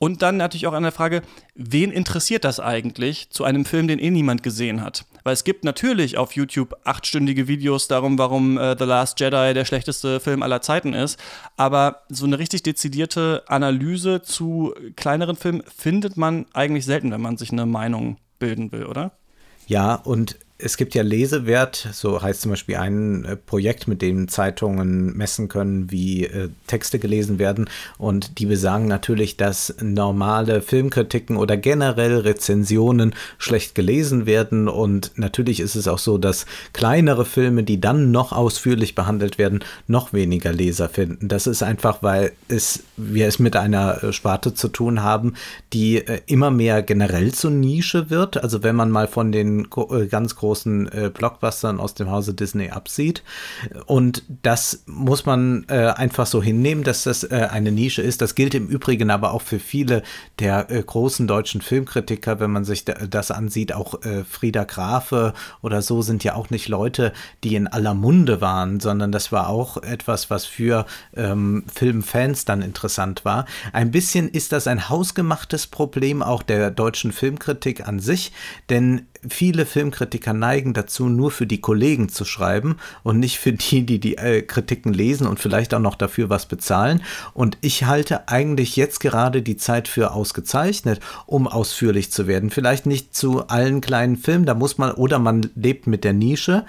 Und 0.04 0.22
dann 0.22 0.36
natürlich 0.36 0.68
auch 0.68 0.74
an 0.74 0.84
der 0.84 0.92
Frage, 0.92 1.22
wen 1.56 1.90
interessiert 1.90 2.44
das 2.44 2.60
eigentlich 2.60 3.30
zu 3.30 3.46
einem 3.46 3.64
Film, 3.64 3.88
den 3.88 4.00
eh 4.00 4.12
niemand 4.12 4.44
gesehen 4.44 4.82
hat? 4.82 5.06
Weil 5.24 5.32
es 5.32 5.46
gibt 5.46 5.64
natürlich 5.64 6.18
auf 6.18 6.34
YouTube 6.34 6.76
achtstündige 6.84 7.48
Videos 7.48 7.88
darum, 7.88 8.18
warum 8.18 8.58
äh, 8.58 8.76
The 8.78 8.84
Last 8.84 9.22
Jedi 9.22 9.54
der 9.54 9.64
schlechteste 9.64 10.20
Film 10.20 10.44
aller 10.44 10.62
Zeiten 10.62 10.94
ist. 10.94 11.18
Aber 11.56 12.02
so 12.10 12.26
eine 12.26 12.38
richtig 12.38 12.64
dezidierte 12.64 13.44
Analyse 13.48 14.22
zu 14.22 14.74
kleineren 14.98 15.38
Filmen 15.38 15.64
findet 15.74 16.18
man 16.18 16.48
eigentlich 16.52 16.84
selten, 16.84 17.10
wenn 17.12 17.22
man 17.22 17.38
sich 17.38 17.54
eine 17.54 17.66
Meinung 17.66 18.18
bilden 18.40 18.74
will, 18.74 18.88
oder? 18.88 19.14
Ja, 19.68 19.96
und 19.96 20.36
es 20.60 20.78
gibt 20.78 20.94
ja 20.94 21.02
Lesewert, 21.02 21.90
so 21.92 22.22
heißt 22.22 22.42
zum 22.42 22.52
Beispiel 22.52 22.76
ein 22.76 23.26
äh, 23.26 23.36
Projekt, 23.36 23.88
mit 23.88 24.02
dem 24.02 24.28
Zeitungen 24.28 25.16
messen 25.18 25.50
können, 25.50 25.92
wie 25.92 26.26
äh, 26.26 26.50
Texte 26.68 27.00
gelesen 27.00 27.40
werden. 27.40 27.70
Und 27.98 28.40
die 28.40 28.46
besagen 28.46 28.88
natürlich, 28.88 29.36
dass 29.36 29.76
normale 29.82 30.62
Filmkritiken 30.62 31.38
oder 31.38 31.58
generell 31.58 32.20
Rezensionen 32.20 33.16
schlecht 33.40 33.74
gelesen 33.74 34.26
werden. 34.26 34.68
Und 34.68 35.12
natürlich 35.16 35.60
ist 35.60 35.76
es 35.76 35.88
auch 35.88 35.98
so, 35.98 36.18
dass 36.18 36.46
kleinere 36.72 37.26
Filme, 37.26 37.64
die 37.64 37.82
dann 37.82 38.12
noch 38.12 38.32
ausführlich 38.32 38.96
behandelt 38.96 39.40
werden, 39.40 39.64
noch 39.88 40.14
weniger 40.14 40.54
Leser 40.54 40.88
finden. 40.88 41.28
Das 41.28 41.48
ist 41.48 41.64
einfach, 41.64 42.04
weil 42.04 42.32
es, 42.48 42.84
wir 42.96 43.28
es 43.28 43.40
mit 43.40 43.56
einer 43.56 44.04
äh, 44.04 44.14
Sparte 44.14 44.54
zu 44.54 44.68
tun 44.68 45.02
haben, 45.02 45.34
die 45.74 46.04
immer 46.28 46.52
mehr 46.52 46.84
generell 46.84 47.34
zur 47.34 47.52
Nische 47.52 48.10
wird. 48.10 48.42
Also 48.42 48.64
wenn 48.64 48.76
man 48.76 48.92
mal 48.92 49.08
von 49.08 49.32
den 49.32 49.68
ganz 50.10 50.36
großen 50.36 50.43
großen 50.44 50.92
äh, 50.92 51.10
Blockbustern 51.10 51.80
aus 51.80 51.94
dem 51.94 52.12
Hause 52.12 52.34
Disney 52.34 52.70
absieht. 52.70 53.24
Und 53.86 54.24
das 54.42 54.84
muss 54.88 55.26
man 55.26 55.66
äh, 55.70 55.94
einfach 55.96 56.26
so 56.26 56.44
hinnehmen, 56.44 56.84
dass 56.84 57.04
das 57.04 57.24
äh, 57.24 57.48
eine 57.50 57.72
Nische 57.72 58.02
ist. 58.02 58.22
Das 58.22 58.36
gilt 58.36 58.54
im 58.54 58.68
Übrigen 58.68 59.10
aber 59.10 59.32
auch 59.32 59.42
für 59.42 59.60
viele 59.60 60.04
der 60.40 60.70
äh, 60.70 60.84
großen 60.84 61.28
deutschen 61.28 61.62
Filmkritiker, 61.62 62.42
wenn 62.42 62.52
man 62.52 62.66
sich 62.66 62.84
das 62.84 63.32
ansieht. 63.32 63.74
Auch 63.74 64.04
äh, 64.04 64.26
Frieda 64.26 64.66
Grafe 64.66 65.34
oder 65.62 65.82
so 65.82 66.02
sind 66.02 66.26
ja 66.26 66.36
auch 66.36 66.50
nicht 66.50 66.68
Leute, 66.68 67.14
die 67.46 67.56
in 67.56 67.68
aller 67.68 67.94
Munde 67.94 68.42
waren, 68.42 68.82
sondern 68.82 69.14
das 69.14 69.32
war 69.32 69.48
auch 69.48 69.78
etwas, 69.78 70.30
was 70.30 70.44
für 70.44 70.86
ähm, 71.16 71.64
Filmfans 71.74 72.44
dann 72.44 72.62
interessant 72.62 73.24
war. 73.24 73.46
Ein 73.72 73.92
bisschen 73.92 74.28
ist 74.28 74.52
das 74.52 74.68
ein 74.68 74.90
hausgemachtes 74.90 75.68
Problem 75.68 76.22
auch 76.22 76.44
der 76.44 76.70
deutschen 76.70 77.14
Filmkritik 77.14 77.88
an 77.88 78.00
sich, 78.00 78.34
denn 78.70 79.08
viele 79.30 79.66
Filmkritiker 79.66 80.34
neigen 80.34 80.74
dazu, 80.74 81.10
nur 81.10 81.32
für 81.32 81.46
die 81.46 81.62
Kollegen 81.62 82.10
zu 82.10 82.26
schreiben 82.26 82.78
und 83.04 83.20
nicht 83.20 83.40
für 83.40 83.54
die, 83.54 83.86
die 83.86 84.00
die 84.00 84.18
äh, 84.18 84.42
Kritiken 84.42 84.94
lesen 84.94 85.28
und 85.28 85.40
vielleicht 85.40 85.74
auch 85.74 85.80
noch 85.80 85.96
dafür 85.96 86.30
was 86.30 86.46
bezahlen. 86.46 87.02
Und 87.34 87.58
ich 87.62 87.86
halte 87.86 88.28
eigentlich 88.28 88.76
jetzt 88.76 89.00
gerade 89.00 89.42
die 89.42 89.58
Zeit 89.58 89.88
für 89.88 90.12
ausgezeichnet, 90.12 91.00
um 91.26 91.48
ausführlich 91.48 92.12
zu 92.12 92.28
werden. 92.28 92.50
Vielleicht 92.50 92.86
nicht 92.86 93.16
zu 93.16 93.48
allen 93.48 93.82
kleinen 93.82 94.18
Filmen, 94.18 94.46
da 94.46 94.54
muss 94.54 94.78
man, 94.78 94.92
oder 94.92 95.20
man 95.20 95.50
lebt 95.56 95.88
mit 95.88 96.04
der 96.04 96.14
Nische. 96.14 96.66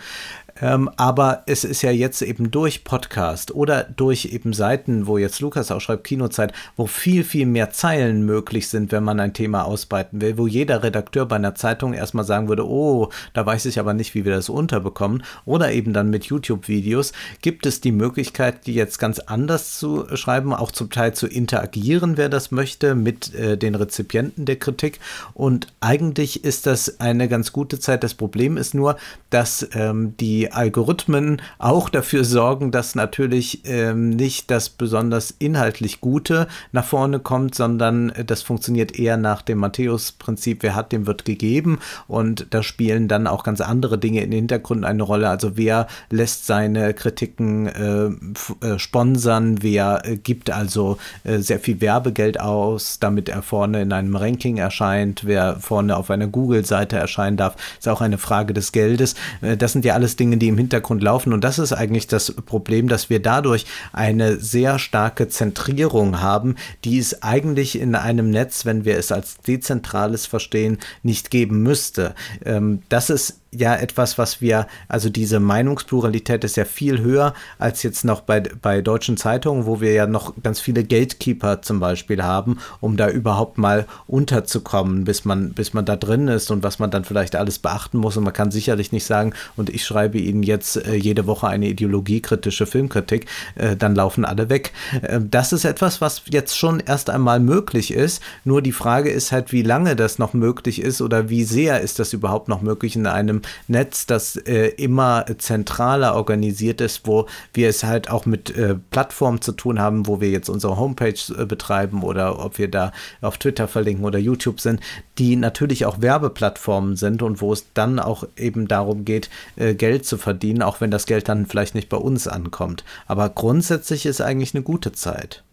Ähm, 0.60 0.88
aber 0.96 1.42
es 1.46 1.64
ist 1.64 1.82
ja 1.82 1.90
jetzt 1.90 2.22
eben 2.22 2.50
durch 2.50 2.84
Podcast 2.84 3.54
oder 3.54 3.84
durch 3.84 4.26
eben 4.26 4.52
Seiten, 4.52 5.06
wo 5.06 5.18
jetzt 5.18 5.40
Lukas 5.40 5.70
auch 5.70 5.80
schreibt, 5.80 6.04
Kinozeit, 6.04 6.52
wo 6.76 6.86
viel, 6.86 7.24
viel 7.24 7.46
mehr 7.46 7.70
Zeilen 7.70 8.24
möglich 8.24 8.68
sind, 8.68 8.92
wenn 8.92 9.04
man 9.04 9.20
ein 9.20 9.32
Thema 9.32 9.64
ausbreiten 9.64 10.20
will, 10.20 10.38
wo 10.38 10.46
jeder 10.46 10.82
Redakteur 10.82 11.26
bei 11.26 11.36
einer 11.36 11.54
Zeitung 11.54 11.92
erstmal 11.92 12.24
sagen 12.24 12.48
würde, 12.48 12.66
oh, 12.66 13.10
da 13.32 13.44
weiß 13.44 13.66
ich 13.66 13.78
aber 13.78 13.94
nicht, 13.94 14.14
wie 14.14 14.24
wir 14.24 14.32
das 14.32 14.48
unterbekommen. 14.48 15.24
Oder 15.44 15.72
eben 15.72 15.92
dann 15.92 16.10
mit 16.10 16.26
YouTube-Videos 16.26 17.12
gibt 17.42 17.66
es 17.66 17.80
die 17.80 17.92
Möglichkeit, 17.92 18.66
die 18.66 18.74
jetzt 18.74 18.98
ganz 18.98 19.18
anders 19.18 19.78
zu 19.78 20.06
schreiben, 20.16 20.54
auch 20.54 20.70
zum 20.70 20.90
Teil 20.90 21.14
zu 21.14 21.26
interagieren, 21.26 22.16
wer 22.16 22.28
das 22.28 22.50
möchte, 22.50 22.94
mit 22.94 23.34
äh, 23.34 23.58
den 23.58 23.74
Rezipienten 23.74 24.44
der 24.44 24.56
Kritik. 24.56 25.00
Und 25.32 25.68
eigentlich 25.80 26.44
ist 26.44 26.66
das 26.66 27.00
eine 27.00 27.28
ganz 27.28 27.52
gute 27.52 27.80
Zeit. 27.80 28.04
Das 28.04 28.14
Problem 28.14 28.56
ist 28.56 28.74
nur, 28.74 28.96
dass 29.30 29.66
ähm, 29.74 30.16
die 30.18 30.43
Algorithmen 30.52 31.40
auch 31.58 31.88
dafür 31.88 32.24
sorgen, 32.24 32.70
dass 32.70 32.94
natürlich 32.94 33.62
ähm, 33.64 34.10
nicht 34.10 34.50
das 34.50 34.68
besonders 34.68 35.34
inhaltlich 35.38 36.00
Gute 36.00 36.48
nach 36.72 36.84
vorne 36.84 37.18
kommt, 37.18 37.54
sondern 37.54 38.12
das 38.26 38.42
funktioniert 38.42 38.98
eher 38.98 39.16
nach 39.16 39.42
dem 39.42 39.58
Matthäus-Prinzip, 39.58 40.62
wer 40.62 40.74
hat, 40.74 40.92
dem 40.92 41.06
wird 41.06 41.24
gegeben. 41.24 41.78
Und 42.06 42.46
da 42.50 42.62
spielen 42.62 43.08
dann 43.08 43.26
auch 43.26 43.44
ganz 43.44 43.60
andere 43.60 43.98
Dinge 43.98 44.22
in 44.22 44.30
den 44.30 44.40
Hintergrund 44.40 44.84
eine 44.84 45.02
Rolle. 45.02 45.28
Also 45.28 45.56
wer 45.56 45.86
lässt 46.10 46.46
seine 46.46 46.94
Kritiken 46.94 47.66
äh, 47.66 48.66
äh, 48.66 48.78
sponsern, 48.78 49.62
wer 49.62 50.02
äh, 50.04 50.16
gibt 50.16 50.50
also 50.50 50.98
äh, 51.24 51.38
sehr 51.38 51.60
viel 51.60 51.80
Werbegeld 51.80 52.40
aus, 52.40 52.98
damit 52.98 53.28
er 53.28 53.42
vorne 53.42 53.82
in 53.82 53.92
einem 53.92 54.16
Ranking 54.16 54.56
erscheint, 54.56 55.24
wer 55.24 55.56
vorne 55.60 55.96
auf 55.96 56.10
einer 56.10 56.26
Google-Seite 56.26 56.96
erscheinen 56.96 57.36
darf, 57.36 57.56
ist 57.78 57.88
auch 57.88 58.00
eine 58.00 58.18
Frage 58.18 58.54
des 58.54 58.72
Geldes. 58.72 59.14
Äh, 59.40 59.56
das 59.56 59.72
sind 59.72 59.84
ja 59.84 59.94
alles 59.94 60.16
Dinge, 60.16 60.33
Dinge, 60.34 60.38
die 60.38 60.48
im 60.48 60.58
Hintergrund 60.58 61.02
laufen. 61.02 61.32
Und 61.32 61.42
das 61.42 61.58
ist 61.58 61.72
eigentlich 61.72 62.06
das 62.06 62.32
Problem, 62.32 62.88
dass 62.88 63.10
wir 63.10 63.20
dadurch 63.20 63.66
eine 63.92 64.36
sehr 64.36 64.78
starke 64.78 65.28
Zentrierung 65.28 66.20
haben, 66.20 66.56
die 66.84 66.98
es 66.98 67.22
eigentlich 67.22 67.78
in 67.78 67.94
einem 67.94 68.30
Netz, 68.30 68.64
wenn 68.64 68.84
wir 68.84 68.98
es 68.98 69.12
als 69.12 69.38
dezentrales 69.38 70.26
verstehen, 70.26 70.78
nicht 71.02 71.30
geben 71.30 71.62
müsste. 71.62 72.14
Ähm, 72.44 72.82
das 72.88 73.10
ist 73.10 73.40
ja 73.54 73.74
etwas, 73.76 74.18
was 74.18 74.40
wir, 74.40 74.66
also 74.88 75.08
diese 75.08 75.40
Meinungspluralität 75.40 76.44
ist 76.44 76.56
ja 76.56 76.64
viel 76.64 77.00
höher 77.00 77.34
als 77.58 77.82
jetzt 77.82 78.04
noch 78.04 78.20
bei, 78.20 78.40
bei 78.40 78.80
deutschen 78.80 79.16
Zeitungen, 79.16 79.66
wo 79.66 79.80
wir 79.80 79.92
ja 79.92 80.06
noch 80.06 80.34
ganz 80.42 80.60
viele 80.60 80.84
Gatekeeper 80.84 81.62
zum 81.62 81.80
Beispiel 81.80 82.22
haben, 82.22 82.58
um 82.80 82.96
da 82.96 83.08
überhaupt 83.08 83.58
mal 83.58 83.86
unterzukommen, 84.06 85.04
bis 85.04 85.24
man, 85.24 85.52
bis 85.52 85.74
man 85.74 85.84
da 85.84 85.96
drin 85.96 86.28
ist 86.28 86.50
und 86.50 86.62
was 86.62 86.78
man 86.78 86.90
dann 86.90 87.04
vielleicht 87.04 87.36
alles 87.36 87.58
beachten 87.58 87.98
muss. 87.98 88.16
Und 88.16 88.24
man 88.24 88.32
kann 88.32 88.50
sicherlich 88.50 88.92
nicht 88.92 89.04
sagen, 89.04 89.32
und 89.56 89.70
ich 89.70 89.84
schreibe 89.84 90.18
Ihnen 90.18 90.42
jetzt 90.42 90.76
äh, 90.76 90.94
jede 90.94 91.26
Woche 91.26 91.48
eine 91.48 91.68
ideologiekritische 91.68 92.66
Filmkritik, 92.66 93.26
äh, 93.54 93.76
dann 93.76 93.94
laufen 93.94 94.24
alle 94.24 94.48
weg. 94.48 94.72
Äh, 95.02 95.20
das 95.22 95.52
ist 95.52 95.64
etwas, 95.64 96.00
was 96.00 96.22
jetzt 96.30 96.56
schon 96.56 96.80
erst 96.80 97.10
einmal 97.10 97.40
möglich 97.40 97.92
ist. 97.92 98.22
Nur 98.44 98.62
die 98.62 98.72
Frage 98.72 99.10
ist 99.10 99.32
halt, 99.32 99.52
wie 99.52 99.62
lange 99.62 99.96
das 99.96 100.18
noch 100.18 100.34
möglich 100.34 100.80
ist 100.80 101.00
oder 101.00 101.28
wie 101.28 101.44
sehr 101.44 101.80
ist 101.80 101.98
das 101.98 102.12
überhaupt 102.12 102.48
noch 102.48 102.62
möglich 102.62 102.96
in 102.96 103.06
einem 103.06 103.42
Netz, 103.68 104.06
das 104.06 104.36
äh, 104.36 104.68
immer 104.76 105.24
zentraler 105.38 106.14
organisiert 106.14 106.80
ist, 106.80 107.06
wo 107.06 107.26
wir 107.52 107.68
es 107.68 107.84
halt 107.84 108.10
auch 108.10 108.26
mit 108.26 108.56
äh, 108.56 108.74
Plattformen 108.90 109.40
zu 109.40 109.52
tun 109.52 109.78
haben, 109.78 110.06
wo 110.06 110.20
wir 110.20 110.30
jetzt 110.30 110.48
unsere 110.48 110.76
Homepage 110.76 111.14
äh, 111.38 111.44
betreiben 111.46 112.02
oder 112.02 112.44
ob 112.44 112.58
wir 112.58 112.68
da 112.68 112.92
auf 113.20 113.38
Twitter 113.38 113.68
verlinken 113.68 114.04
oder 114.04 114.18
YouTube 114.18 114.60
sind, 114.60 114.80
die 115.18 115.36
natürlich 115.36 115.86
auch 115.86 116.00
Werbeplattformen 116.00 116.96
sind 116.96 117.22
und 117.22 117.40
wo 117.40 117.52
es 117.52 117.66
dann 117.74 117.98
auch 117.98 118.24
eben 118.36 118.66
darum 118.68 119.04
geht, 119.04 119.30
äh, 119.56 119.74
Geld 119.74 120.06
zu 120.06 120.18
verdienen, 120.18 120.62
auch 120.62 120.80
wenn 120.80 120.90
das 120.90 121.06
Geld 121.06 121.28
dann 121.28 121.46
vielleicht 121.46 121.74
nicht 121.74 121.88
bei 121.88 121.96
uns 121.96 122.26
ankommt. 122.26 122.84
Aber 123.06 123.28
grundsätzlich 123.28 124.06
ist 124.06 124.20
eigentlich 124.20 124.54
eine 124.54 124.64
gute 124.64 124.92
Zeit. 124.92 125.43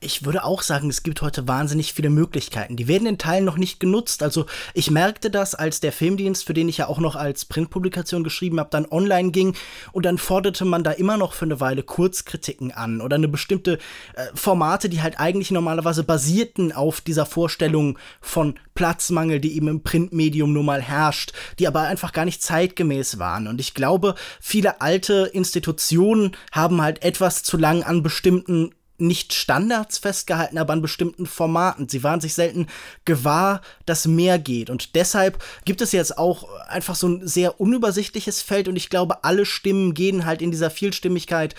Ich 0.00 0.24
würde 0.26 0.44
auch 0.44 0.60
sagen, 0.60 0.90
es 0.90 1.02
gibt 1.02 1.22
heute 1.22 1.48
wahnsinnig 1.48 1.94
viele 1.94 2.10
Möglichkeiten. 2.10 2.76
Die 2.76 2.86
werden 2.86 3.06
in 3.06 3.16
Teilen 3.16 3.46
noch 3.46 3.56
nicht 3.56 3.80
genutzt. 3.80 4.22
Also 4.22 4.44
ich 4.74 4.90
merkte 4.90 5.30
das, 5.30 5.54
als 5.54 5.80
der 5.80 5.90
Filmdienst, 5.90 6.44
für 6.44 6.52
den 6.52 6.68
ich 6.68 6.76
ja 6.78 6.88
auch 6.88 6.98
noch 6.98 7.16
als 7.16 7.46
Printpublikation 7.46 8.22
geschrieben 8.22 8.60
habe, 8.60 8.68
dann 8.70 8.86
online 8.90 9.30
ging 9.30 9.56
und 9.92 10.04
dann 10.04 10.18
forderte 10.18 10.66
man 10.66 10.84
da 10.84 10.90
immer 10.90 11.16
noch 11.16 11.32
für 11.32 11.46
eine 11.46 11.60
Weile 11.60 11.82
Kurzkritiken 11.82 12.72
an 12.72 13.00
oder 13.00 13.16
eine 13.16 13.28
bestimmte 13.28 13.78
äh, 14.14 14.26
Formate, 14.34 14.90
die 14.90 15.00
halt 15.00 15.18
eigentlich 15.18 15.50
normalerweise 15.50 16.04
basierten 16.04 16.72
auf 16.72 17.00
dieser 17.00 17.24
Vorstellung 17.24 17.98
von 18.20 18.58
Platzmangel, 18.74 19.40
die 19.40 19.56
eben 19.56 19.68
im 19.68 19.82
Printmedium 19.82 20.52
nun 20.52 20.66
mal 20.66 20.82
herrscht, 20.82 21.32
die 21.58 21.66
aber 21.66 21.80
einfach 21.80 22.12
gar 22.12 22.26
nicht 22.26 22.42
zeitgemäß 22.42 23.18
waren. 23.18 23.48
Und 23.48 23.60
ich 23.60 23.72
glaube, 23.72 24.14
viele 24.40 24.80
alte 24.82 25.30
Institutionen 25.32 26.36
haben 26.52 26.82
halt 26.82 27.02
etwas 27.02 27.42
zu 27.42 27.56
lang 27.56 27.82
an 27.82 28.02
bestimmten 28.02 28.72
nicht 28.98 29.32
Standards 29.32 29.98
festgehalten, 29.98 30.58
aber 30.58 30.72
an 30.72 30.82
bestimmten 30.82 31.26
Formaten. 31.26 31.88
Sie 31.88 32.02
waren 32.02 32.20
sich 32.20 32.34
selten 32.34 32.66
gewahr, 33.04 33.60
dass 33.84 34.06
mehr 34.06 34.38
geht. 34.38 34.70
Und 34.70 34.94
deshalb 34.94 35.42
gibt 35.64 35.80
es 35.80 35.92
jetzt 35.92 36.18
auch 36.18 36.48
einfach 36.68 36.94
so 36.94 37.08
ein 37.08 37.26
sehr 37.26 37.60
unübersichtliches 37.60 38.42
Feld 38.42 38.68
und 38.68 38.76
ich 38.76 38.90
glaube, 38.90 39.24
alle 39.24 39.46
Stimmen 39.46 39.94
gehen 39.94 40.26
halt 40.26 40.42
in 40.42 40.50
dieser 40.50 40.70
Vielstimmigkeit 40.70 41.54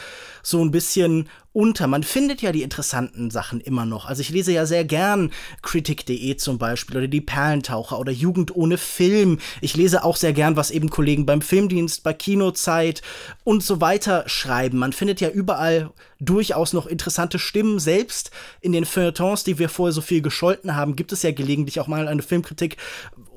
so 0.47 0.63
ein 0.63 0.71
bisschen 0.71 1.27
unter. 1.51 1.87
Man 1.87 2.03
findet 2.03 2.41
ja 2.41 2.53
die 2.53 2.63
interessanten 2.63 3.31
Sachen 3.31 3.59
immer 3.59 3.85
noch. 3.85 4.05
Also 4.05 4.21
ich 4.21 4.29
lese 4.29 4.53
ja 4.53 4.65
sehr 4.65 4.85
gern 4.85 5.31
Critic.de 5.61 6.37
zum 6.37 6.57
Beispiel 6.57 6.97
oder 6.97 7.07
die 7.09 7.19
Perlentaucher 7.19 7.99
oder 7.99 8.13
Jugend 8.13 8.55
ohne 8.55 8.77
Film. 8.77 9.39
Ich 9.59 9.75
lese 9.75 10.05
auch 10.05 10.15
sehr 10.15 10.31
gern, 10.31 10.55
was 10.55 10.71
eben 10.71 10.89
Kollegen 10.89 11.25
beim 11.25 11.41
Filmdienst, 11.41 12.03
bei 12.03 12.13
Kinozeit 12.13 13.01
und 13.43 13.61
so 13.61 13.81
weiter 13.81 14.23
schreiben. 14.27 14.77
Man 14.77 14.93
findet 14.93 15.19
ja 15.19 15.29
überall 15.29 15.91
durchaus 16.21 16.71
noch 16.71 16.87
interessante 16.87 17.39
Stimmen. 17.39 17.79
Selbst 17.79 18.31
in 18.61 18.71
den 18.71 18.85
Feuilletons, 18.85 19.43
die 19.43 19.59
wir 19.59 19.67
vorher 19.67 19.93
so 19.93 20.01
viel 20.01 20.21
gescholten 20.21 20.75
haben, 20.75 20.95
gibt 20.95 21.11
es 21.11 21.23
ja 21.23 21.31
gelegentlich 21.31 21.79
auch 21.81 21.87
mal 21.87 22.07
eine 22.07 22.21
Filmkritik 22.21 22.77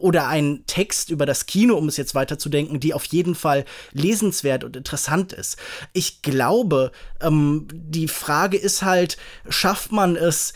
oder 0.01 0.28
einen 0.28 0.66
Text 0.66 1.11
über 1.11 1.26
das 1.26 1.46
Kino, 1.46 1.76
um 1.76 1.88
es 1.88 1.96
jetzt 1.96 2.14
weiterzudenken, 2.14 2.80
die 2.80 2.94
auf 2.94 3.05
jeden 3.05 3.34
Fall 3.34 3.64
lesenswert 3.92 4.64
und 4.64 4.76
interessant 4.76 5.32
ist. 5.32 5.59
Ich 5.92 6.22
glaube, 6.22 6.92
ähm, 7.20 7.68
die 7.72 8.09
Frage 8.09 8.57
ist 8.57 8.82
halt, 8.82 9.16
schafft 9.48 9.92
man 9.92 10.16
es, 10.16 10.53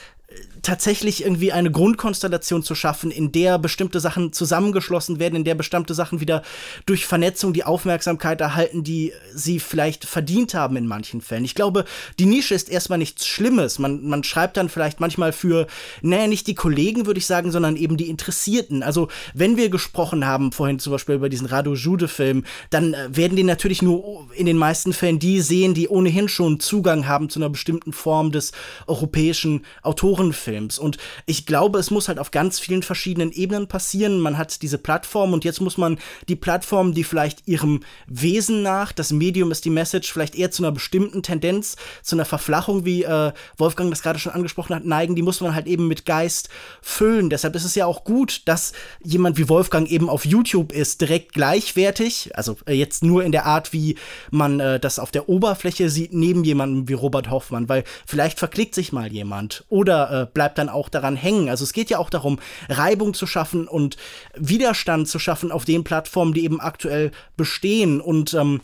tatsächlich 0.65 1.23
irgendwie 1.23 1.53
eine 1.53 1.71
Grundkonstellation 1.71 2.63
zu 2.63 2.75
schaffen, 2.75 3.11
in 3.11 3.31
der 3.31 3.59
bestimmte 3.59 4.01
Sachen 4.01 4.33
zusammengeschlossen 4.33 5.21
werden, 5.21 5.37
in 5.37 5.45
der 5.45 5.55
bestimmte 5.55 5.95
Sachen 5.95 6.21
wieder 6.21 6.43
durch 6.87 7.07
Vernetzung 7.07 7.53
die 7.53 7.65
Aufmerksamkeit 7.65 8.41
erhalten, 8.41 8.83
die 8.83 9.13
sie 9.33 9.61
vielleicht 9.61 10.05
verdient 10.05 10.55
haben 10.55 10.77
in 10.77 10.87
manchen 10.87 11.21
Fällen. 11.21 11.45
Ich 11.45 11.55
glaube, 11.55 11.85
die 12.19 12.27
Nische 12.27 12.55
ist 12.55 12.69
erstmal 12.69 12.99
nichts 12.99 13.27
Schlimmes. 13.27 13.79
Man, 13.79 14.05
man 14.07 14.25
schreibt 14.25 14.57
dann 14.57 14.69
vielleicht 14.69 15.01
manchmal 15.01 15.33
für, 15.33 15.67
naja, 16.03 16.27
nicht 16.27 16.47
die 16.47 16.55
Kollegen, 16.55 17.07
würde 17.07 17.19
ich 17.19 17.27
sagen, 17.27 17.53
sondern 17.53 17.77
eben 17.77 17.97
die 17.97 18.09
Interessierten. 18.09 18.83
Also, 18.83 19.09
wenn 19.35 19.57
wir 19.57 19.69
gesprochen 19.69 20.27
haben, 20.27 20.51
vorhin 20.51 20.79
zum 20.79 20.93
Beispiel 20.93 21.17
über 21.17 21.29
diesen 21.29 21.47
Rado 21.47 21.75
Jude-Film, 21.75 22.45
dann 22.71 22.95
äh, 22.95 23.09
werden 23.11 23.37
die 23.37 23.43
natürlich 23.43 23.83
nur 23.83 24.29
in 24.35 24.47
den 24.47 24.57
meisten 24.57 24.93
Fällen 24.93 25.19
die 25.19 25.41
sehen, 25.41 25.75
die 25.75 25.89
ohnehin 25.89 26.29
schon 26.29 26.59
Zugang 26.59 27.07
haben 27.07 27.29
zu 27.29 27.39
einer 27.39 27.51
bestimmten 27.51 27.93
Form 27.93 28.33
des 28.33 28.53
europäischen 28.87 29.65
Autorenfilms. 29.83 30.54
Films. 30.55 30.79
Und 30.79 30.99
ich 31.27 31.47
glaube, 31.47 31.81
es 31.81 31.91
muss 31.91 32.07
halt 32.07 32.21
auf 32.21 32.31
ganz 32.31 32.61
vielen 32.61 32.85
verschiedenen 32.85 33.33
Ebenen 33.33 33.67
passieren. 33.67 34.21
Man 34.21 34.39
hat 34.39 34.63
diese 34.63 34.79
Plattform 34.79 35.33
und 35.33 35.45
jetzt 35.45 35.61
muss 35.61 35.77
man 35.77 35.99
die 36.29 36.37
Plattform, 36.37 36.95
die 36.95 37.03
vielleicht 37.03 37.49
ihrem 37.49 37.81
Wesen 38.07 38.63
nach, 38.63 38.93
das 38.93 39.13
Medium 39.13 39.51
ist 39.51 39.65
die 39.65 39.71
Message, 39.71 40.13
vielleicht 40.13 40.37
eher 40.37 40.53
zu 40.53 40.63
einer 40.63 40.71
bestimmten 40.71 41.25
Tendenz, 41.25 41.75
zu 42.03 42.15
einer 42.15 42.25
Verflachung, 42.25 42.85
wie 42.85 43.03
äh, 43.03 43.33
Wolfgang 43.57 43.91
das 43.91 44.03
gerade 44.03 44.21
schon 44.21 44.33
angesprochen 44.33 44.77
hat, 44.77 44.85
neigen, 44.85 45.17
die 45.17 45.23
muss 45.23 45.41
man 45.41 45.57
halt 45.57 45.67
eben 45.67 45.89
mit 45.89 46.07
Geist 46.07 46.51
füllen. 46.81 47.31
Deshalb 47.31 47.57
ist 47.57 47.65
es 47.65 47.75
ja 47.75 47.87
auch 47.87 48.05
gut, 48.05 48.43
dass 48.45 48.73
jemand 49.03 49.39
wie 49.39 49.49
Wolfgang 49.49 49.91
eben 49.91 50.09
auf 50.09 50.25
YouTube 50.25 50.71
ist, 50.71 51.01
direkt 51.01 51.33
gleichwertig, 51.33 52.31
also 52.35 52.57
äh, 52.67 52.75
jetzt 52.75 53.03
nur 53.03 53.25
in 53.25 53.33
der 53.33 53.47
Art, 53.47 53.73
wie 53.73 53.97
man 54.31 54.61
äh, 54.61 54.79
das 54.79 55.01
auf 55.01 55.11
der 55.11 55.29
Oberfläche 55.29 55.91
sieht, 55.91 56.13
neben 56.13 56.45
jemandem 56.45 56.89
wie 56.89 56.93
Robert 56.93 57.29
Hoffmann, 57.29 57.69
weil 57.69 57.83
vielleicht 58.07 58.39
verklickt 58.39 58.77
sich 58.77 58.93
mal 58.93 59.13
jemand 59.13 59.65
oder 59.69 60.23
äh, 60.23 60.27
bleibt 60.33 60.44
bleibt 60.45 60.59
dann 60.59 60.69
auch 60.69 60.91
daran 60.91 61.17
hängen. 61.17 61.49
Also 61.49 61.65
es 61.65 61.73
geht 61.73 61.89
ja 61.89 61.99
auch 61.99 62.11
darum, 62.11 62.39
Reibung 62.69 63.15
zu 63.15 63.27
schaffen 63.27 63.67
und 63.67 63.97
Widerstand 64.35 65.09
zu 65.09 65.19
schaffen 65.19 65.51
auf 65.51 65.65
den 65.65 65.85
Plattformen, 65.85 66.35
die 66.35 66.45
eben 66.45 66.61
aktuell 66.61 67.13
bestehen. 67.39 67.99
Und 67.99 68.35
ähm, 68.35 68.61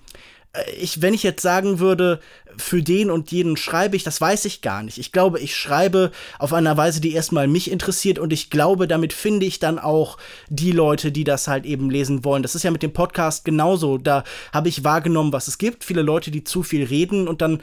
äh, 0.52 0.70
ich, 0.72 1.00
wenn 1.00 1.14
ich 1.14 1.22
jetzt 1.22 1.40
sagen 1.40 1.78
würde, 1.78 2.20
für 2.58 2.82
den 2.82 3.10
und 3.10 3.32
jeden 3.32 3.56
schreibe 3.56 3.96
ich, 3.96 4.04
das 4.04 4.20
weiß 4.20 4.44
ich 4.44 4.60
gar 4.60 4.82
nicht. 4.82 4.98
Ich 4.98 5.10
glaube, 5.10 5.40
ich 5.40 5.56
schreibe 5.56 6.10
auf 6.38 6.52
einer 6.52 6.76
Weise, 6.76 7.00
die 7.00 7.14
erstmal 7.14 7.48
mich 7.48 7.70
interessiert 7.70 8.18
und 8.18 8.30
ich 8.30 8.50
glaube, 8.50 8.86
damit 8.86 9.14
finde 9.14 9.46
ich 9.46 9.58
dann 9.58 9.78
auch 9.78 10.18
die 10.50 10.72
Leute, 10.72 11.12
die 11.12 11.24
das 11.24 11.48
halt 11.48 11.64
eben 11.64 11.88
lesen 11.88 12.26
wollen. 12.26 12.42
Das 12.42 12.54
ist 12.54 12.62
ja 12.62 12.70
mit 12.70 12.82
dem 12.82 12.92
Podcast 12.92 13.46
genauso. 13.46 13.96
Da 13.96 14.24
habe 14.52 14.68
ich 14.68 14.84
wahrgenommen, 14.84 15.32
was 15.32 15.48
es 15.48 15.56
gibt. 15.56 15.82
Viele 15.82 16.02
Leute, 16.02 16.30
die 16.30 16.44
zu 16.44 16.62
viel 16.62 16.84
reden 16.84 17.26
und 17.26 17.40
dann 17.40 17.62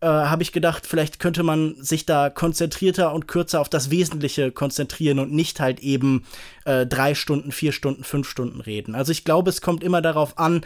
äh, 0.00 0.06
habe 0.06 0.42
ich 0.42 0.52
gedacht, 0.52 0.86
vielleicht 0.86 1.18
könnte 1.18 1.42
man 1.42 1.74
sich 1.82 2.06
da 2.06 2.30
konzentrierter 2.30 3.12
und 3.12 3.28
kürzer 3.28 3.60
auf 3.60 3.68
das 3.68 3.90
Wesentliche 3.90 4.52
konzentrieren 4.52 5.18
und 5.18 5.32
nicht 5.32 5.60
halt 5.60 5.80
eben 5.80 6.24
äh, 6.64 6.86
drei 6.86 7.14
Stunden, 7.14 7.52
vier 7.52 7.72
Stunden, 7.72 8.04
fünf 8.04 8.28
Stunden 8.28 8.60
reden. 8.60 8.94
Also 8.94 9.12
ich 9.12 9.24
glaube, 9.24 9.50
es 9.50 9.60
kommt 9.60 9.82
immer 9.82 10.00
darauf 10.00 10.38
an, 10.38 10.62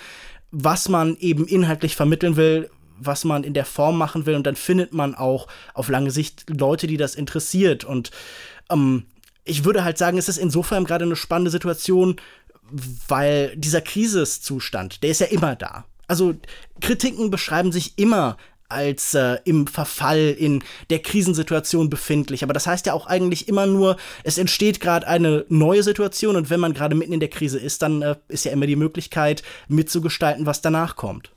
was 0.51 0.89
man 0.89 1.17
eben 1.17 1.47
inhaltlich 1.47 1.97
vermitteln 1.97 2.37
will, 2.37 2.71
was 2.99 3.25
man 3.25 3.43
in 3.43 3.55
der 3.55 3.65
Form 3.65 3.97
machen 3.97 4.27
will 4.27 4.35
und 4.35 4.47
dann 4.47 4.57
findet 4.57 4.93
man 4.93 5.15
auch 5.15 5.49
auf 5.75 5.89
lange 5.89 6.11
Sicht 6.11 6.45
Leute, 6.49 6.87
die 6.87 6.99
das 6.99 7.15
interessiert 7.15 7.85
und 7.85 8.11
ähm, 8.71 9.07
ich 9.45 9.65
würde 9.65 9.83
halt 9.83 9.99
sagen, 9.99 10.19
es 10.19 10.29
ist 10.29 10.39
insofern 10.39 10.85
gerade 10.85 11.05
eine 11.05 11.17
spannende 11.17 11.51
Situation, 11.51 12.17
weil 13.09 13.57
dieser 13.57 13.81
Krisiszustand, 13.81 15.03
der 15.03 15.11
ist 15.11 15.21
ja 15.21 15.27
immer 15.27 15.57
da. 15.57 15.85
Also 16.07 16.35
Kritiken 16.81 17.31
beschreiben 17.31 17.73
sich 17.73 17.99
immer 17.99 18.37
als 18.73 19.15
äh, 19.15 19.39
im 19.45 19.67
Verfall, 19.67 20.35
in 20.39 20.63
der 20.91 21.01
Krisensituation 21.01 21.91
befindlich. 21.91 22.43
Aber 22.43 22.53
das 22.53 22.67
heißt 22.67 22.87
ja 22.87 22.93
auch 22.95 23.07
eigentlich 23.07 23.49
immer 23.49 23.67
nur, 23.67 23.97
es 24.25 24.39
entsteht 24.39 24.81
gerade 24.81 25.07
eine 25.07 25.45
neue 25.49 25.83
Situation 25.83 26.37
und 26.37 26.51
wenn 26.51 26.61
man 26.61 26.75
gerade 26.75 26.95
mitten 26.95 27.13
in 27.13 27.21
der 27.21 27.31
Krise 27.31 27.59
ist, 27.59 27.83
dann 27.83 28.03
äh, 28.03 28.17
ist 28.29 28.45
ja 28.45 28.53
immer 28.53 28.67
die 28.67 28.77
Möglichkeit 28.77 29.43
mitzugestalten, 29.69 30.47
was 30.47 30.63
danach 30.63 30.97
kommt. 30.97 31.31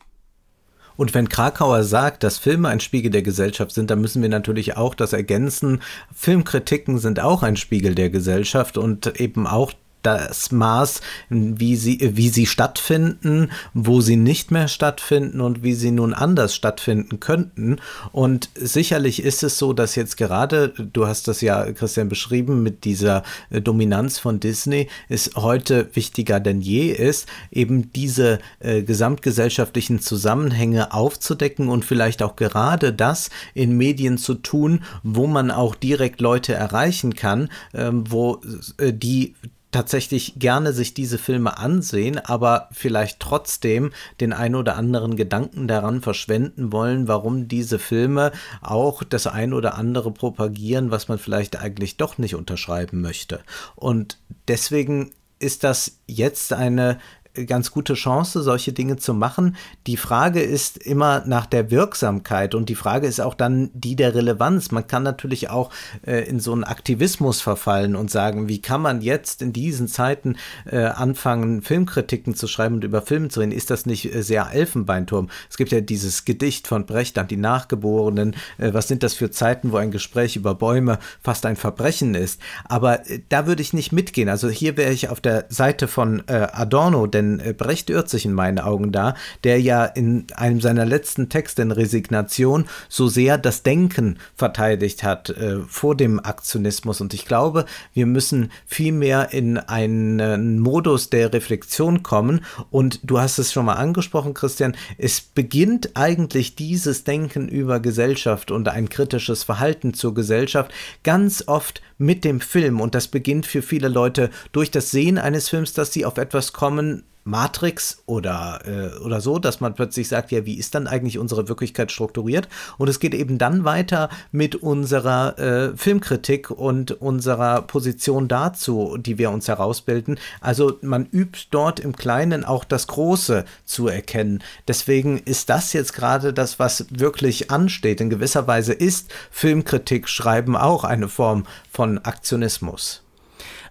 Und 0.98 1.14
wenn 1.14 1.30
Krakauer 1.30 1.84
sagt, 1.84 2.24
dass 2.24 2.38
Filme 2.38 2.70
ein 2.70 2.80
Spiegel 2.80 3.12
der 3.12 3.22
Gesellschaft 3.22 3.74
sind, 3.74 3.90
dann 3.90 4.00
müssen 4.00 4.22
wir 4.22 4.30
natürlich 4.30 4.78
auch 4.78 4.96
das 4.96 5.14
ergänzen. 5.14 5.82
Filmkritiken 6.14 7.00
sind 7.00 7.20
auch 7.20 7.44
ein 7.44 7.58
Spiegel 7.58 7.96
der 7.96 8.10
Gesellschaft 8.10 8.78
und 8.78 9.20
eben 9.20 9.46
auch 9.46 9.74
das 10.06 10.52
Maß, 10.52 11.02
wie 11.30 11.76
sie, 11.76 12.12
wie 12.16 12.30
sie 12.30 12.46
stattfinden, 12.46 13.50
wo 13.74 14.02
sie 14.02 14.16
nicht 14.16 14.52
mehr 14.52 14.68
stattfinden 14.68 15.42
und 15.42 15.64
wie 15.64 15.74
sie 15.74 15.92
nun 15.92 16.14
anders 16.14 16.56
stattfinden 16.56 17.20
könnten. 17.20 17.78
Und 18.12 18.50
sicherlich 18.56 19.24
ist 19.24 19.44
es 19.44 19.58
so, 19.58 19.74
dass 19.74 19.96
jetzt 19.96 20.18
gerade, 20.18 20.70
du 20.70 21.08
hast 21.08 21.28
das 21.28 21.42
ja, 21.42 21.72
Christian, 21.72 22.10
beschrieben, 22.10 22.64
mit 22.64 22.84
dieser 22.84 23.24
äh, 23.50 23.62
Dominanz 23.62 24.20
von 24.20 24.40
Disney, 24.40 24.88
es 25.10 25.32
heute 25.36 25.90
wichtiger 25.96 26.40
denn 26.40 26.62
je 26.62 26.92
ist, 26.92 27.28
eben 27.52 27.92
diese 27.94 28.40
äh, 28.60 28.84
gesamtgesellschaftlichen 28.84 30.00
Zusammenhänge 30.00 30.94
aufzudecken 30.94 31.70
und 31.70 31.86
vielleicht 31.86 32.22
auch 32.22 32.36
gerade 32.36 32.94
das 32.94 33.30
in 33.54 33.78
Medien 33.78 34.18
zu 34.18 34.36
tun, 34.36 34.84
wo 35.04 35.28
man 35.28 35.52
auch 35.52 35.76
direkt 35.76 36.22
Leute 36.22 36.54
erreichen 36.54 37.16
kann, 37.16 37.50
äh, 37.74 37.90
wo 37.92 38.42
äh, 38.78 38.94
die 38.94 39.36
tatsächlich 39.76 40.36
gerne 40.38 40.72
sich 40.72 40.94
diese 40.94 41.18
Filme 41.18 41.58
ansehen, 41.58 42.18
aber 42.18 42.70
vielleicht 42.72 43.20
trotzdem 43.20 43.92
den 44.22 44.32
ein 44.32 44.56
oder 44.56 44.78
anderen 44.78 45.18
Gedanken 45.18 45.68
daran 45.68 46.02
verschwenden 46.02 46.72
wollen, 46.72 47.10
warum 47.10 47.50
diese 47.50 47.78
Filme 47.78 48.32
auch 48.62 49.04
das 49.04 49.28
ein 49.28 49.52
oder 49.52 49.76
andere 49.76 50.12
propagieren, 50.12 50.92
was 50.92 51.10
man 51.10 51.20
vielleicht 51.20 51.60
eigentlich 51.60 51.98
doch 51.98 52.18
nicht 52.18 52.36
unterschreiben 52.36 53.02
möchte. 53.02 53.42
Und 53.76 54.18
deswegen 54.48 55.12
ist 55.40 55.66
das 55.66 56.00
jetzt 56.08 56.54
eine 56.54 56.98
ganz 57.46 57.72
gute 57.72 57.94
Chance, 57.94 58.42
solche 58.42 58.74
Dinge 58.74 58.98
zu 58.98 59.14
machen. 59.14 59.56
Die 59.88 59.98
Frage 59.98 60.42
ist 60.42 60.78
immer 60.78 61.24
nach 61.26 61.46
der 61.46 61.72
Wirksamkeit 61.72 62.56
und 62.56 62.70
die 62.70 62.76
Frage 62.76 63.08
ist 63.08 63.20
auch 63.20 63.34
dann 63.34 63.70
die 63.74 63.96
der 63.96 64.16
Relevanz. 64.16 64.72
Man 64.72 64.88
kann 64.88 65.04
natürlich 65.04 65.50
auch 65.50 65.72
äh, 66.06 66.28
in 66.28 66.40
so 66.40 66.54
einen 66.54 66.64
Aktivismus 66.64 67.42
verfallen 67.42 67.96
und 67.96 68.10
sagen, 68.10 68.48
wie 68.48 68.62
kann 68.62 68.82
man 68.82 69.02
jetzt 69.02 69.42
in 69.42 69.54
diesen 69.54 69.88
Zeiten 69.88 70.38
äh, 70.66 70.78
anfangen, 70.78 71.62
Filmkritiken 71.62 72.36
zu 72.36 72.48
schreiben 72.48 72.76
und 72.76 72.84
über 72.84 73.02
Filme 73.02 73.28
zu 73.30 73.40
reden? 73.40 73.52
Ist 73.52 73.70
das 73.70 73.86
nicht 73.86 74.14
äh, 74.14 74.22
sehr 74.24 74.52
Elfenbeinturm? 74.52 75.30
Es 75.50 75.58
gibt 75.58 75.72
ja 75.72 75.82
dieses 75.82 76.26
Gedicht 76.26 76.68
von 76.68 76.86
Brecht 76.86 77.18
an 77.18 77.28
die 77.28 77.38
Nachgeborenen. 77.38 78.36
Äh, 78.58 78.74
was 78.74 78.88
sind 78.88 79.04
das 79.04 79.14
für 79.14 79.32
Zeiten, 79.32 79.72
wo 79.72 79.78
ein 79.78 79.92
Gespräch 79.92 80.36
über 80.36 80.56
Bäume 80.56 81.00
fast 81.22 81.46
ein 81.46 81.56
Verbrechen 81.56 82.16
ist? 82.16 82.40
Aber 82.66 83.10
äh, 83.10 83.20
da 83.30 83.48
würde 83.48 83.62
ich 83.62 83.74
nicht 83.74 83.92
mitgehen. 83.92 84.30
Also 84.30 84.50
hier 84.50 84.78
wäre 84.78 84.92
ich 84.92 85.10
auf 85.10 85.22
der 85.22 85.46
Seite 85.50 85.88
von 85.88 86.24
äh, 86.28 86.48
Adorno, 86.52 87.08
denn 87.08 87.25
denn 87.26 87.40
äh, 87.40 87.54
Brecht 87.54 87.90
irrt 87.90 88.10
sich 88.10 88.26
in 88.26 88.34
meinen 88.34 88.60
Augen 88.60 88.92
da, 88.92 89.16
der 89.44 89.60
ja 89.60 89.86
in 89.86 90.28
einem 90.36 90.62
seiner 90.62 90.86
letzten 90.86 91.30
Texte 91.30 91.62
in 91.62 91.72
Resignation 91.72 92.66
so 92.90 93.08
sehr 93.08 93.38
das 93.38 93.64
Denken 93.64 94.18
verteidigt 94.36 95.04
hat 95.04 95.30
äh, 95.30 95.60
vor 95.68 95.96
dem 95.96 96.20
Aktionismus. 96.20 97.02
Und 97.02 97.14
ich 97.14 97.26
glaube, 97.26 97.66
wir 97.94 98.06
müssen 98.06 98.52
viel 98.66 98.92
mehr 98.92 99.34
in 99.34 99.58
einen 99.58 100.60
Modus 100.60 101.10
der 101.10 101.34
Reflexion 101.34 102.04
kommen. 102.04 102.42
Und 102.70 103.00
du 103.04 103.20
hast 103.20 103.40
es 103.40 103.52
schon 103.52 103.66
mal 103.66 103.74
angesprochen, 103.74 104.34
Christian, 104.34 104.76
es 104.98 105.22
beginnt 105.22 105.92
eigentlich 105.96 106.56
dieses 106.56 107.04
Denken 107.04 107.48
über 107.48 107.80
Gesellschaft 107.80 108.52
und 108.52 108.68
ein 108.68 108.90
kritisches 108.90 109.44
Verhalten 109.44 109.94
zur 109.94 110.14
Gesellschaft 110.14 110.72
ganz 111.04 111.44
oft 111.48 111.82
mit 111.98 112.24
dem 112.24 112.42
Film. 112.42 112.82
Und 112.82 112.96
das 112.96 113.08
beginnt 113.08 113.46
für 113.46 113.62
viele 113.62 113.88
Leute 113.88 114.30
durch 114.52 114.72
das 114.72 114.92
Sehen 114.92 115.18
eines 115.18 115.50
Films, 115.50 115.74
dass 115.74 115.94
sie 115.94 116.06
auf 116.06 116.18
etwas 116.18 116.54
kommen, 116.54 117.04
Matrix 117.28 118.04
oder, 118.06 118.62
äh, 118.66 119.00
oder 119.00 119.20
so, 119.20 119.40
dass 119.40 119.60
man 119.60 119.74
plötzlich 119.74 120.08
sagt, 120.08 120.32
ja, 120.32 120.46
wie 120.46 120.54
ist 120.60 120.76
dann 120.76 120.86
eigentlich 120.86 121.18
unsere 121.18 121.50
Wirklichkeit 121.50 121.92
strukturiert? 121.92 122.48
Und 122.78 122.88
es 122.88 123.00
geht 123.00 123.16
eben 123.16 123.40
dann 123.40 123.64
weiter 123.64 124.10
mit 124.32 124.56
unserer 124.56 125.38
äh, 125.40 125.76
Filmkritik 125.76 126.52
und 126.52 126.92
unserer 126.92 127.64
Position 127.64 128.28
dazu, 128.28 128.98
die 129.00 129.18
wir 129.18 129.32
uns 129.32 129.48
herausbilden. 129.48 130.20
Also 130.40 130.78
man 130.82 131.08
übt 131.08 131.48
dort 131.50 131.80
im 131.80 131.96
Kleinen 131.96 132.46
auch 132.46 132.64
das 132.64 132.86
Große 132.86 133.44
zu 133.66 133.88
erkennen. 133.88 134.44
Deswegen 134.68 135.18
ist 135.18 135.50
das 135.50 135.74
jetzt 135.74 135.94
gerade 135.94 136.32
das, 136.32 136.60
was 136.60 136.86
wirklich 136.92 137.50
ansteht. 137.50 138.02
In 138.02 138.12
gewisser 138.12 138.46
Weise 138.46 138.74
ist 138.74 139.12
Filmkritik 139.32 140.08
schreiben 140.08 140.56
auch 140.56 140.84
eine 140.84 141.10
Form 141.10 141.48
von 141.72 141.98
Aktionismus 141.98 143.05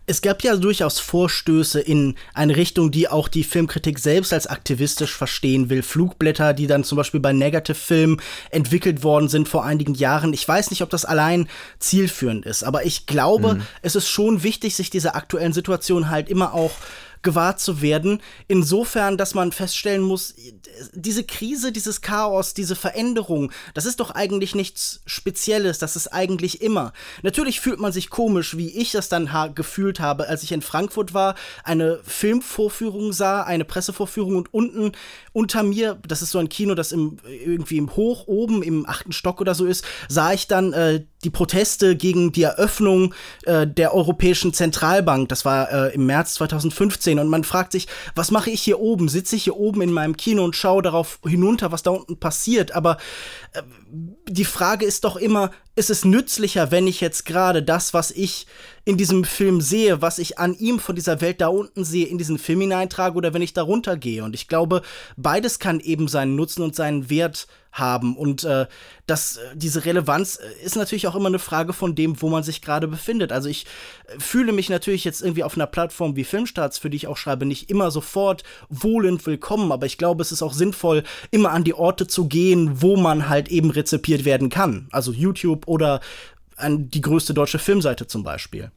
es 0.06 0.20
gab 0.20 0.42
ja 0.42 0.56
durchaus 0.56 1.00
Vorstöße 1.00 1.80
in 1.80 2.14
eine 2.34 2.56
Richtung, 2.56 2.90
die 2.90 3.08
auch 3.08 3.28
die 3.28 3.44
Filmkritik 3.44 3.98
selbst 3.98 4.32
als 4.32 4.46
aktivistisch 4.46 5.14
verstehen 5.14 5.70
will. 5.70 5.82
Flugblätter, 5.82 6.52
die 6.52 6.66
dann 6.66 6.84
zum 6.84 6.96
Beispiel 6.96 7.20
bei 7.20 7.32
Negative 7.32 7.74
Film 7.74 8.20
entwickelt 8.50 9.02
worden 9.02 9.28
sind 9.28 9.48
vor 9.48 9.64
einigen 9.64 9.94
Jahren. 9.94 10.32
Ich 10.34 10.46
weiß 10.46 10.70
nicht, 10.70 10.82
ob 10.82 10.90
das 10.90 11.04
allein 11.04 11.48
zielführend 11.78 12.44
ist, 12.44 12.64
aber 12.64 12.84
ich 12.84 13.06
glaube, 13.06 13.54
mhm. 13.54 13.62
es 13.82 13.96
ist 13.96 14.08
schon 14.08 14.42
wichtig, 14.42 14.76
sich 14.76 14.90
dieser 14.90 15.16
aktuellen 15.16 15.52
Situation 15.52 16.10
halt 16.10 16.28
immer 16.28 16.52
auch 16.52 16.72
gewahrt 17.24 17.58
zu 17.58 17.82
werden. 17.82 18.20
Insofern, 18.46 19.16
dass 19.16 19.34
man 19.34 19.50
feststellen 19.50 20.02
muss, 20.02 20.34
diese 20.92 21.24
Krise, 21.24 21.72
dieses 21.72 22.00
Chaos, 22.00 22.54
diese 22.54 22.76
Veränderung, 22.76 23.50
das 23.74 23.86
ist 23.86 23.98
doch 23.98 24.12
eigentlich 24.12 24.54
nichts 24.54 25.00
Spezielles, 25.06 25.78
das 25.78 25.96
ist 25.96 26.08
eigentlich 26.08 26.62
immer. 26.62 26.92
Natürlich 27.22 27.60
fühlt 27.60 27.80
man 27.80 27.92
sich 27.92 28.10
komisch, 28.10 28.56
wie 28.56 28.68
ich 28.68 28.92
das 28.92 29.08
dann 29.08 29.32
ha 29.32 29.48
gefühlt 29.48 29.98
habe, 30.00 30.28
als 30.28 30.42
ich 30.42 30.52
in 30.52 30.62
Frankfurt 30.62 31.14
war, 31.14 31.34
eine 31.64 31.98
Filmvorführung 32.04 33.12
sah, 33.12 33.42
eine 33.42 33.64
Pressevorführung 33.64 34.36
und 34.36 34.54
unten 34.54 34.92
unter 35.32 35.62
mir, 35.62 35.98
das 36.06 36.22
ist 36.22 36.30
so 36.30 36.38
ein 36.38 36.48
Kino, 36.48 36.74
das 36.74 36.92
im, 36.92 37.18
irgendwie 37.26 37.78
im 37.78 37.96
Hoch 37.96 38.26
oben 38.26 38.62
im 38.62 38.88
achten 38.88 39.12
Stock 39.12 39.40
oder 39.40 39.54
so 39.54 39.66
ist, 39.66 39.84
sah 40.08 40.32
ich 40.32 40.46
dann 40.46 40.72
äh, 40.72 41.04
die 41.24 41.30
Proteste 41.30 41.96
gegen 41.96 42.32
die 42.32 42.42
Eröffnung 42.42 43.14
äh, 43.44 43.66
der 43.66 43.94
Europäischen 43.94 44.52
Zentralbank. 44.52 45.28
Das 45.28 45.44
war 45.44 45.72
äh, 45.72 45.94
im 45.94 46.06
März 46.06 46.34
2015 46.34 47.13
und 47.18 47.28
man 47.28 47.44
fragt 47.44 47.72
sich, 47.72 47.86
was 48.14 48.30
mache 48.30 48.50
ich 48.50 48.62
hier 48.62 48.80
oben? 48.80 49.08
Sitze 49.08 49.36
ich 49.36 49.44
hier 49.44 49.56
oben 49.56 49.82
in 49.82 49.92
meinem 49.92 50.16
Kino 50.16 50.44
und 50.44 50.56
schaue 50.56 50.82
darauf 50.82 51.18
hinunter, 51.24 51.72
was 51.72 51.82
da 51.82 51.90
unten 51.90 52.18
passiert? 52.18 52.72
Aber 52.72 52.98
äh, 53.52 53.62
die 54.28 54.44
Frage 54.44 54.84
ist 54.84 55.04
doch 55.04 55.16
immer, 55.16 55.50
ist 55.76 55.90
es 55.90 56.04
nützlicher, 56.04 56.70
wenn 56.70 56.86
ich 56.86 57.00
jetzt 57.00 57.26
gerade 57.26 57.62
das, 57.62 57.94
was 57.94 58.10
ich 58.10 58.46
in 58.84 58.96
diesem 58.96 59.24
Film 59.24 59.60
sehe, 59.60 60.02
was 60.02 60.18
ich 60.18 60.38
an 60.38 60.54
ihm 60.54 60.78
von 60.78 60.94
dieser 60.94 61.20
Welt 61.20 61.40
da 61.40 61.48
unten 61.48 61.84
sehe, 61.84 62.06
in 62.06 62.18
diesen 62.18 62.38
Film 62.38 62.60
hineintrage 62.60 63.16
oder 63.16 63.34
wenn 63.34 63.42
ich 63.42 63.54
da 63.54 63.62
runtergehe? 63.62 64.22
Und 64.24 64.34
ich 64.34 64.48
glaube, 64.48 64.82
beides 65.16 65.58
kann 65.58 65.80
eben 65.80 66.08
seinen 66.08 66.36
Nutzen 66.36 66.62
und 66.62 66.76
seinen 66.76 67.10
Wert 67.10 67.46
haben. 67.74 68.16
Und 68.16 68.44
äh, 68.44 68.66
das, 69.06 69.36
äh, 69.36 69.40
diese 69.54 69.84
Relevanz 69.84 70.36
äh, 70.36 70.64
ist 70.64 70.76
natürlich 70.76 71.06
auch 71.08 71.16
immer 71.16 71.26
eine 71.26 71.40
Frage 71.40 71.72
von 71.72 71.94
dem, 71.94 72.22
wo 72.22 72.28
man 72.28 72.42
sich 72.42 72.62
gerade 72.62 72.86
befindet. 72.88 73.32
Also 73.32 73.48
ich 73.48 73.66
äh, 74.06 74.18
fühle 74.18 74.52
mich 74.52 74.70
natürlich 74.70 75.04
jetzt 75.04 75.20
irgendwie 75.20 75.42
auf 75.42 75.56
einer 75.56 75.66
Plattform 75.66 76.14
wie 76.16 76.24
Filmstarts, 76.24 76.78
für 76.78 76.88
die 76.88 76.96
ich 76.96 77.08
auch 77.08 77.16
schreibe, 77.16 77.44
nicht 77.44 77.70
immer 77.70 77.90
sofort 77.90 78.44
wohlend 78.68 79.26
willkommen, 79.26 79.72
aber 79.72 79.86
ich 79.86 79.98
glaube, 79.98 80.22
es 80.22 80.30
ist 80.30 80.42
auch 80.42 80.54
sinnvoll, 80.54 81.02
immer 81.32 81.50
an 81.50 81.64
die 81.64 81.74
Orte 81.74 82.06
zu 82.06 82.28
gehen, 82.28 82.80
wo 82.80 82.96
man 82.96 83.28
halt 83.28 83.48
eben 83.48 83.70
rezipiert 83.70 84.24
werden 84.24 84.48
kann. 84.48 84.88
Also 84.92 85.12
YouTube 85.12 85.66
oder 85.66 86.00
an 86.56 86.88
die 86.88 87.00
größte 87.00 87.34
deutsche 87.34 87.58
Filmseite 87.58 88.06
zum 88.06 88.22
Beispiel. 88.22 88.70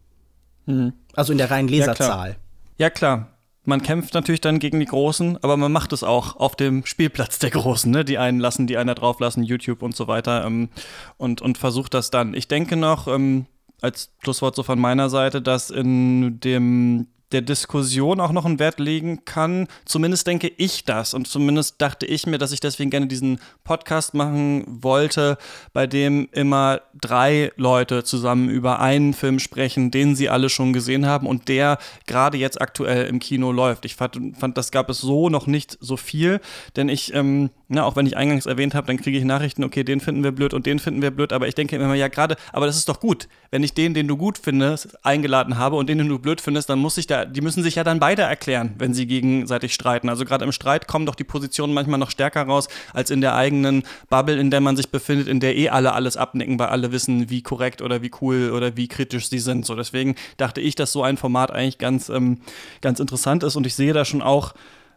Mhm. 0.65 0.93
Also 1.13 1.31
in 1.31 1.37
der 1.37 1.51
reinen 1.51 1.69
Leserzahl. 1.69 2.29
Ja, 2.29 2.33
klar. 2.33 2.37
Ja, 2.79 2.89
klar 2.89 3.36
man 3.67 3.81
kämpft 3.81 4.13
natürlich 4.13 4.39
dann 4.39 4.59
gegen 4.59 4.79
die 4.79 4.85
Großen, 4.85 5.43
aber 5.43 5.57
man 5.57 5.71
macht 5.71 5.91
es 5.91 6.01
auch 6.01 6.37
auf 6.37 6.55
dem 6.55 6.85
Spielplatz 6.85 7.37
der 7.37 7.49
Großen, 7.51 7.91
ne? 7.91 8.05
die 8.05 8.17
einen 8.17 8.39
lassen, 8.39 8.65
die 8.65 8.77
einen 8.77 8.87
da 8.87 8.95
drauf 8.95 9.19
lassen, 9.19 9.43
YouTube 9.43 9.81
und 9.81 9.95
so 9.95 10.07
weiter 10.07 10.45
ähm, 10.45 10.69
und, 11.17 11.41
und 11.41 11.57
versucht 11.57 11.93
das 11.93 12.09
dann. 12.09 12.33
Ich 12.33 12.47
denke 12.47 12.77
noch, 12.77 13.07
ähm, 13.07 13.45
als 13.81 14.11
Schlusswort 14.23 14.55
so 14.55 14.63
von 14.63 14.79
meiner 14.79 15.09
Seite, 15.09 15.41
dass 15.41 15.69
in 15.69 16.39
dem 16.39 17.07
der 17.31 17.41
Diskussion 17.41 18.19
auch 18.19 18.31
noch 18.31 18.45
einen 18.45 18.59
Wert 18.59 18.79
legen 18.79 19.25
kann. 19.25 19.67
Zumindest 19.85 20.27
denke 20.27 20.51
ich 20.57 20.85
das. 20.85 21.13
Und 21.13 21.27
zumindest 21.27 21.81
dachte 21.81 22.05
ich 22.05 22.25
mir, 22.25 22.37
dass 22.37 22.51
ich 22.51 22.59
deswegen 22.59 22.89
gerne 22.89 23.07
diesen 23.07 23.39
Podcast 23.63 24.13
machen 24.13 24.63
wollte, 24.67 25.37
bei 25.73 25.87
dem 25.87 26.29
immer 26.31 26.81
drei 26.99 27.51
Leute 27.57 28.03
zusammen 28.03 28.49
über 28.49 28.79
einen 28.79 29.13
Film 29.13 29.39
sprechen, 29.39 29.91
den 29.91 30.15
sie 30.15 30.29
alle 30.29 30.49
schon 30.49 30.73
gesehen 30.73 31.05
haben 31.05 31.27
und 31.27 31.47
der 31.49 31.77
gerade 32.05 32.37
jetzt 32.37 32.61
aktuell 32.61 33.07
im 33.07 33.19
Kino 33.19 33.51
läuft. 33.51 33.85
Ich 33.85 33.95
fand, 33.95 34.37
fand 34.37 34.57
das 34.57 34.71
gab 34.71 34.89
es 34.89 34.99
so 34.99 35.29
noch 35.29 35.47
nicht 35.47 35.77
so 35.81 35.97
viel, 35.97 36.39
denn 36.75 36.89
ich, 36.89 37.13
ähm, 37.13 37.49
na, 37.69 37.83
auch 37.83 37.97
wenn 37.97 38.05
ich 38.05 38.15
eingangs 38.15 38.45
erwähnt 38.45 38.73
habe, 38.75 38.87
dann 38.87 38.97
kriege 38.97 39.17
ich 39.17 39.25
Nachrichten, 39.25 39.63
okay, 39.63 39.83
den 39.83 39.99
finden 39.99 40.23
wir 40.23 40.31
blöd 40.31 40.53
und 40.53 40.65
den 40.65 40.79
finden 40.79 41.01
wir 41.01 41.11
blöd, 41.11 41.33
aber 41.33 41.47
ich 41.47 41.55
denke 41.55 41.75
immer, 41.75 41.93
ja, 41.95 42.07
gerade, 42.07 42.37
aber 42.53 42.65
das 42.65 42.77
ist 42.77 42.87
doch 42.87 43.01
gut. 43.01 43.27
Wenn 43.51 43.61
ich 43.61 43.73
den, 43.73 43.93
den 43.93 44.07
du 44.07 44.15
gut 44.15 44.37
findest, 44.37 45.05
eingeladen 45.05 45.57
habe 45.57 45.75
und 45.75 45.89
den, 45.89 45.97
den 45.97 46.07
du 46.07 46.17
blöd 46.17 46.39
findest, 46.39 46.69
dann 46.69 46.79
muss 46.79 46.97
ich 46.97 47.07
da, 47.07 47.25
die 47.25 47.41
müssen 47.41 47.63
sich 47.63 47.75
ja 47.75 47.83
dann 47.83 47.99
beide 47.99 48.21
erklären, 48.21 48.73
wenn 48.77 48.93
sie 48.93 49.05
gegenseitig 49.05 49.73
streiten. 49.73 50.07
Also 50.07 50.23
gerade 50.23 50.45
im 50.45 50.53
Streit 50.53 50.87
kommen 50.87 51.05
doch 51.05 51.15
die 51.15 51.25
Positionen 51.25 51.73
manchmal 51.73 51.99
noch 51.99 52.09
stärker 52.09 52.43
raus, 52.43 52.69
als 52.93 53.11
in 53.11 53.19
der 53.19 53.35
eigenen 53.35 53.83
Bubble, 54.09 54.39
in 54.39 54.49
der 54.49 54.61
man 54.61 54.77
sich 54.77 54.89
befindet, 54.89 55.27
in 55.27 55.41
der 55.41 55.57
eh 55.57 55.69
alle 55.69 55.91
alles 55.91 56.15
abnicken, 56.15 56.59
weil 56.59 56.67
alle 56.67 56.93
wissen, 56.93 57.29
wie 57.29 57.41
korrekt 57.41 57.81
oder 57.81 58.01
wie 58.01 58.11
cool 58.21 58.51
oder 58.51 58.77
wie 58.77 58.87
kritisch 58.87 59.29
sie 59.29 59.39
sind. 59.39 59.65
So, 59.65 59.75
deswegen 59.75 60.15
dachte 60.37 60.61
ich, 60.61 60.75
dass 60.75 60.93
so 60.93 61.03
ein 61.03 61.17
Format 61.17 61.51
eigentlich 61.51 61.79
ganz, 61.79 62.07
ähm, 62.07 62.39
ganz 62.79 63.01
interessant 63.01 63.43
ist 63.43 63.57
und 63.57 63.67
ich 63.67 63.75
sehe 63.75 63.91
da 63.91 64.05
schon 64.05 64.21
auch 64.21 64.53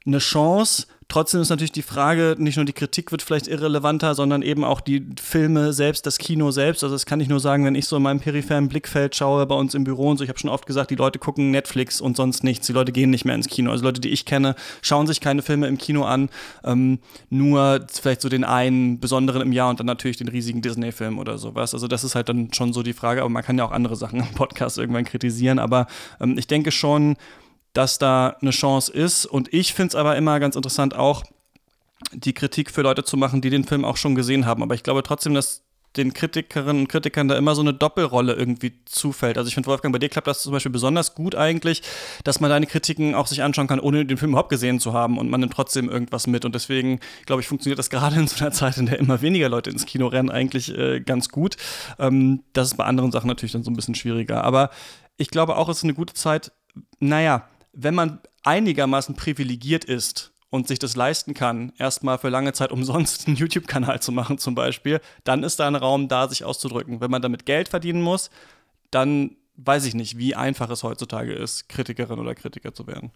eine 0.07 0.19
Chance, 0.19 0.87
Trotzdem 1.11 1.41
ist 1.41 1.51
natürlich 1.51 1.73
die 1.73 1.83
Frage, 1.83 2.37
nicht 2.39 2.55
nur 2.55 2.65
die 2.65 2.73
Kritik 2.73 3.11
wird 3.11 3.21
vielleicht 3.21 3.49
irrelevanter, 3.49 4.15
sondern 4.15 4.43
eben 4.43 4.63
auch 4.63 4.81
die 4.81 5.05
Filme 5.21 5.73
selbst, 5.73 6.07
das 6.07 6.19
Kino 6.19 6.53
selbst. 6.53 6.85
Also 6.85 6.95
das 6.95 7.05
kann 7.05 7.21
ich 7.21 7.29
nur 7.29 7.41
sagen, 7.41 7.65
wenn 7.65 7.75
ich 7.75 7.87
so 7.87 7.97
in 7.97 8.05
meinem 8.05 8.21
peripheren 8.21 8.69
Blickfeld 8.69 9.17
schaue 9.17 9.45
bei 9.47 9.57
uns 9.57 9.75
im 9.75 9.83
Büro 9.83 10.09
und 10.09 10.19
so. 10.19 10.25
Ich 10.25 10.31
habe 10.31 10.39
schon 10.39 10.51
oft 10.51 10.67
gesagt, 10.67 10.93
die 10.93 10.95
Leute 10.95 11.19
gucken 11.19 11.51
Netflix 11.51 12.01
und 12.01 12.17
sonst 12.17 12.45
nichts. 12.45 12.69
Die 12.69 12.73
Leute 12.73 12.93
gehen 12.93 13.11
nicht 13.11 13.25
mehr 13.25 13.35
ins 13.35 13.49
Kino. 13.49 13.73
Also 13.73 13.83
Leute, 13.83 14.01
die 14.01 14.11
ich 14.11 14.25
kenne, 14.25 14.55
schauen 14.83 15.09
sich 15.09 15.21
keine 15.21 15.43
Filme 15.43 15.67
im 15.67 15.79
Kino 15.79 16.05
an. 16.05 16.29
Ähm, 16.63 17.01
nur 17.29 17.85
vielleicht 17.91 18.21
so 18.21 18.29
den 18.29 18.45
einen 18.45 19.01
besonderen 19.01 19.43
im 19.43 19.51
Jahr 19.51 19.69
und 19.69 19.81
dann 19.81 19.89
natürlich 19.89 20.19
den 20.19 20.29
riesigen 20.29 20.63
Disney-Film 20.63 21.19
oder 21.19 21.39
sowas. 21.39 21.75
Also 21.75 21.89
das 21.89 22.05
ist 22.05 22.15
halt 22.15 22.29
dann 22.29 22.53
schon 22.53 22.73
so 22.73 22.85
die 22.85 22.93
Frage. 22.93 23.23
Aber 23.23 23.31
man 23.31 23.43
kann 23.43 23.59
ja 23.59 23.65
auch 23.65 23.73
andere 23.73 23.97
Sachen 23.97 24.21
im 24.21 24.33
Podcast 24.35 24.79
irgendwann 24.79 25.07
kritisieren. 25.07 25.59
Aber 25.59 25.89
ähm, 26.21 26.39
ich 26.39 26.47
denke 26.47 26.71
schon, 26.71 27.17
dass 27.73 27.99
da 27.99 28.37
eine 28.41 28.51
Chance 28.51 28.93
ist. 28.93 29.27
Und 29.27 29.53
ich 29.53 29.75
finde 29.75 29.89
es 29.89 29.95
aber 29.95 30.17
immer 30.17 30.41
ganz 30.41 30.57
interessant, 30.57 30.95
auch 30.95 31.25
die 32.13 32.33
Kritik 32.33 32.71
für 32.71 32.83
Leute 32.83 33.05
zu 33.05 33.17
machen, 33.17 33.41
die 33.41 33.51
den 33.51 33.65
Film 33.65 33.85
auch 33.85 33.97
schon 33.97 34.15
gesehen 34.15 34.47
haben. 34.47 34.63
Aber 34.63 34.75
ich 34.75 34.83
glaube 34.83 35.03
trotzdem, 35.03 35.35
dass 35.35 35.63
den 35.97 36.13
Kritikerinnen 36.13 36.83
und 36.83 36.89
Kritikern 36.89 37.27
da 37.27 37.37
immer 37.37 37.55
so 37.55 37.63
eine 37.63 37.75
Doppelrolle 37.75 38.35
irgendwie 38.35 38.73
zufällt. 38.85 39.37
Also 39.37 39.49
ich 39.49 39.55
finde, 39.55 39.69
Wolfgang, 39.69 39.93
bei 39.93 39.99
dir 39.99 40.09
klappt 40.09 40.29
das 40.29 40.43
zum 40.43 40.53
Beispiel 40.53 40.71
besonders 40.71 41.15
gut 41.17 41.35
eigentlich, 41.35 41.83
dass 42.23 42.39
man 42.39 42.49
deine 42.49 42.67
Kritiken 42.67 43.15
auch 43.15 43.27
sich 43.27 43.43
anschauen 43.43 43.67
kann, 43.67 43.81
ohne 43.81 44.07
den 44.07 44.17
Film 44.17 44.31
überhaupt 44.31 44.51
gesehen 44.51 44.79
zu 44.79 44.93
haben 44.93 45.19
und 45.19 45.29
man 45.31 45.41
nimmt 45.41 45.53
trotzdem 45.53 45.89
irgendwas 45.89 46.29
mit. 46.29 46.45
Und 46.45 46.55
deswegen, 46.55 47.01
glaube 47.27 47.43
ich, 47.43 47.49
funktioniert 47.49 47.79
das 47.79 47.91
gerade 47.91 48.17
in 48.17 48.29
so 48.29 48.37
einer 48.41 48.53
Zeit, 48.53 48.77
in 48.77 48.87
der 48.87 49.01
immer 49.01 49.21
weniger 49.21 49.49
Leute 49.49 49.71
ins 49.71 49.85
Kino 49.85 50.07
rennen, 50.07 50.31
eigentlich 50.31 50.77
äh, 50.77 51.01
ganz 51.01 51.29
gut. 51.29 51.57
Ähm, 51.99 52.45
das 52.53 52.69
ist 52.69 52.77
bei 52.77 52.85
anderen 52.85 53.11
Sachen 53.11 53.27
natürlich 53.27 53.53
dann 53.53 53.65
so 53.65 53.71
ein 53.71 53.77
bisschen 53.77 53.97
schwieriger. 53.97 54.45
Aber 54.45 54.71
ich 55.17 55.29
glaube 55.29 55.57
auch, 55.57 55.69
es 55.69 55.79
ist 55.79 55.85
eine 55.85 55.95
gute 55.95 56.15
Zeit, 56.15 56.53
naja, 57.01 57.49
wenn 57.73 57.95
man 57.95 58.21
einigermaßen 58.43 59.15
privilegiert 59.15 59.85
ist 59.85 60.33
und 60.51 60.67
sich 60.67 60.79
das 60.79 60.97
leisten 60.97 61.35
kann, 61.35 61.73
erstmal 61.79 62.19
für 62.19 62.29
lange 62.29 62.53
Zeit 62.53 62.73
umsonst 62.73 63.27
einen 63.27 63.37
YouTube-Kanal 63.37 64.01
zu 64.01 64.13
machen 64.13 64.39
zum 64.39 64.55
Beispiel, 64.55 65.01
dann 65.25 65.43
ist 65.43 65.61
da 65.61 65.67
ein 65.67 65.77
Raum 65.77 66.09
da, 66.09 66.29
sich 66.29 66.45
auszudrücken. 66.45 67.01
Wenn 67.01 67.11
man 67.11 67.23
damit 67.23 67.47
Geld 67.47 67.69
verdienen 67.69 68.03
muss, 68.03 68.31
dann 68.91 69.37
weiß 69.57 69.85
ich 69.85 69.95
nicht, 69.95 70.19
wie 70.19 70.35
einfach 70.35 70.71
es 70.71 70.83
heutzutage 70.83 71.33
ist, 71.33 71.69
Kritikerin 71.69 72.19
oder 72.19 72.35
Kritiker 72.35 72.73
zu 72.73 72.87
werden. 72.87 73.13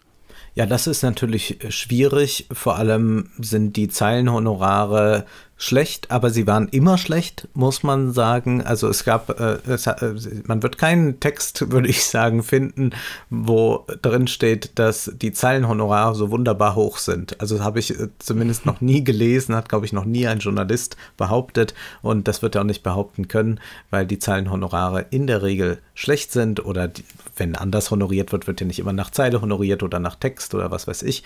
Ja, 0.54 0.66
das 0.66 0.86
ist 0.86 1.02
natürlich 1.02 1.58
schwierig. 1.68 2.46
Vor 2.52 2.76
allem 2.76 3.30
sind 3.38 3.76
die 3.76 3.88
Zeilenhonorare 3.88 5.24
schlecht, 5.56 6.10
aber 6.10 6.30
sie 6.30 6.46
waren 6.46 6.68
immer 6.68 6.98
schlecht, 6.98 7.48
muss 7.54 7.82
man 7.82 8.12
sagen. 8.12 8.62
Also 8.62 8.88
es 8.88 9.04
gab, 9.04 9.40
äh, 9.40 9.58
es, 9.66 9.86
äh, 9.86 10.14
man 10.46 10.62
wird 10.62 10.78
keinen 10.78 11.20
Text, 11.20 11.70
würde 11.72 11.88
ich 11.88 12.04
sagen, 12.04 12.42
finden, 12.42 12.90
wo 13.30 13.86
drin 14.02 14.26
steht, 14.26 14.78
dass 14.78 15.12
die 15.14 15.32
Zeilenhonorare 15.32 16.14
so 16.14 16.30
wunderbar 16.30 16.74
hoch 16.74 16.98
sind. 16.98 17.40
Also 17.40 17.62
habe 17.62 17.78
ich 17.78 17.98
äh, 17.98 18.08
zumindest 18.18 18.66
noch 18.66 18.80
nie 18.80 19.04
gelesen, 19.04 19.54
hat, 19.54 19.68
glaube 19.68 19.86
ich, 19.86 19.92
noch 19.92 20.04
nie 20.04 20.26
ein 20.26 20.40
Journalist 20.40 20.96
behauptet 21.16 21.74
und 22.02 22.26
das 22.28 22.42
wird 22.42 22.56
er 22.56 22.62
auch 22.62 22.66
nicht 22.66 22.82
behaupten 22.82 23.28
können, 23.28 23.60
weil 23.90 24.06
die 24.06 24.18
Zeilenhonorare 24.18 25.06
in 25.10 25.26
der 25.26 25.42
Regel 25.42 25.78
schlecht 25.94 26.32
sind 26.32 26.64
oder 26.64 26.88
die, 26.88 27.04
wenn 27.36 27.56
anders 27.56 27.90
honoriert 27.90 28.32
wird, 28.32 28.46
wird 28.46 28.60
ja 28.60 28.66
nicht 28.66 28.78
immer 28.78 28.92
nach 28.92 29.10
Zeile 29.10 29.40
honoriert 29.40 29.82
oder 29.82 29.98
nach 29.98 30.16
Text 30.24 30.54
oder 30.54 30.70
was 30.70 30.86
weiß 30.86 31.02
ich. 31.02 31.22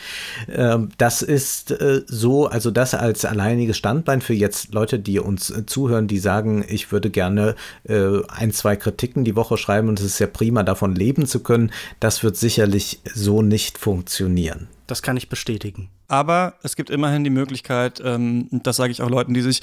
Ähm, 0.48 0.88
das 0.98 1.22
ist 1.22 1.70
äh, 1.70 2.02
so, 2.06 2.48
also 2.48 2.72
das 2.72 2.94
als 2.94 3.24
alleiniges 3.24 3.76
Standbein 3.76 4.20
für 4.20 4.34
jetzt 4.34 4.74
Leute, 4.74 4.98
die 4.98 5.20
uns 5.20 5.50
äh, 5.50 5.64
zuhören, 5.66 6.08
die 6.08 6.18
sagen, 6.18 6.64
ich 6.68 6.90
würde 6.90 7.08
gerne 7.08 7.54
äh, 7.84 8.20
ein, 8.26 8.50
zwei 8.50 8.74
Kritiken 8.74 9.24
die 9.24 9.36
Woche 9.36 9.56
schreiben 9.56 9.88
und 9.88 10.00
es 10.00 10.06
ist 10.06 10.18
ja 10.18 10.26
prima, 10.26 10.64
davon 10.64 10.96
leben 10.96 11.26
zu 11.26 11.44
können. 11.44 11.70
Das 12.00 12.24
wird 12.24 12.36
sicherlich 12.36 13.00
so 13.14 13.40
nicht 13.40 13.78
funktionieren. 13.78 14.66
Das 14.88 15.00
kann 15.00 15.16
ich 15.16 15.28
bestätigen. 15.28 15.90
Aber 16.08 16.54
es 16.64 16.74
gibt 16.74 16.90
immerhin 16.90 17.22
die 17.22 17.30
Möglichkeit, 17.30 18.02
ähm, 18.04 18.48
das 18.50 18.76
sage 18.76 18.90
ich 18.90 19.00
auch 19.00 19.10
Leuten, 19.10 19.32
die 19.32 19.42
sich 19.42 19.62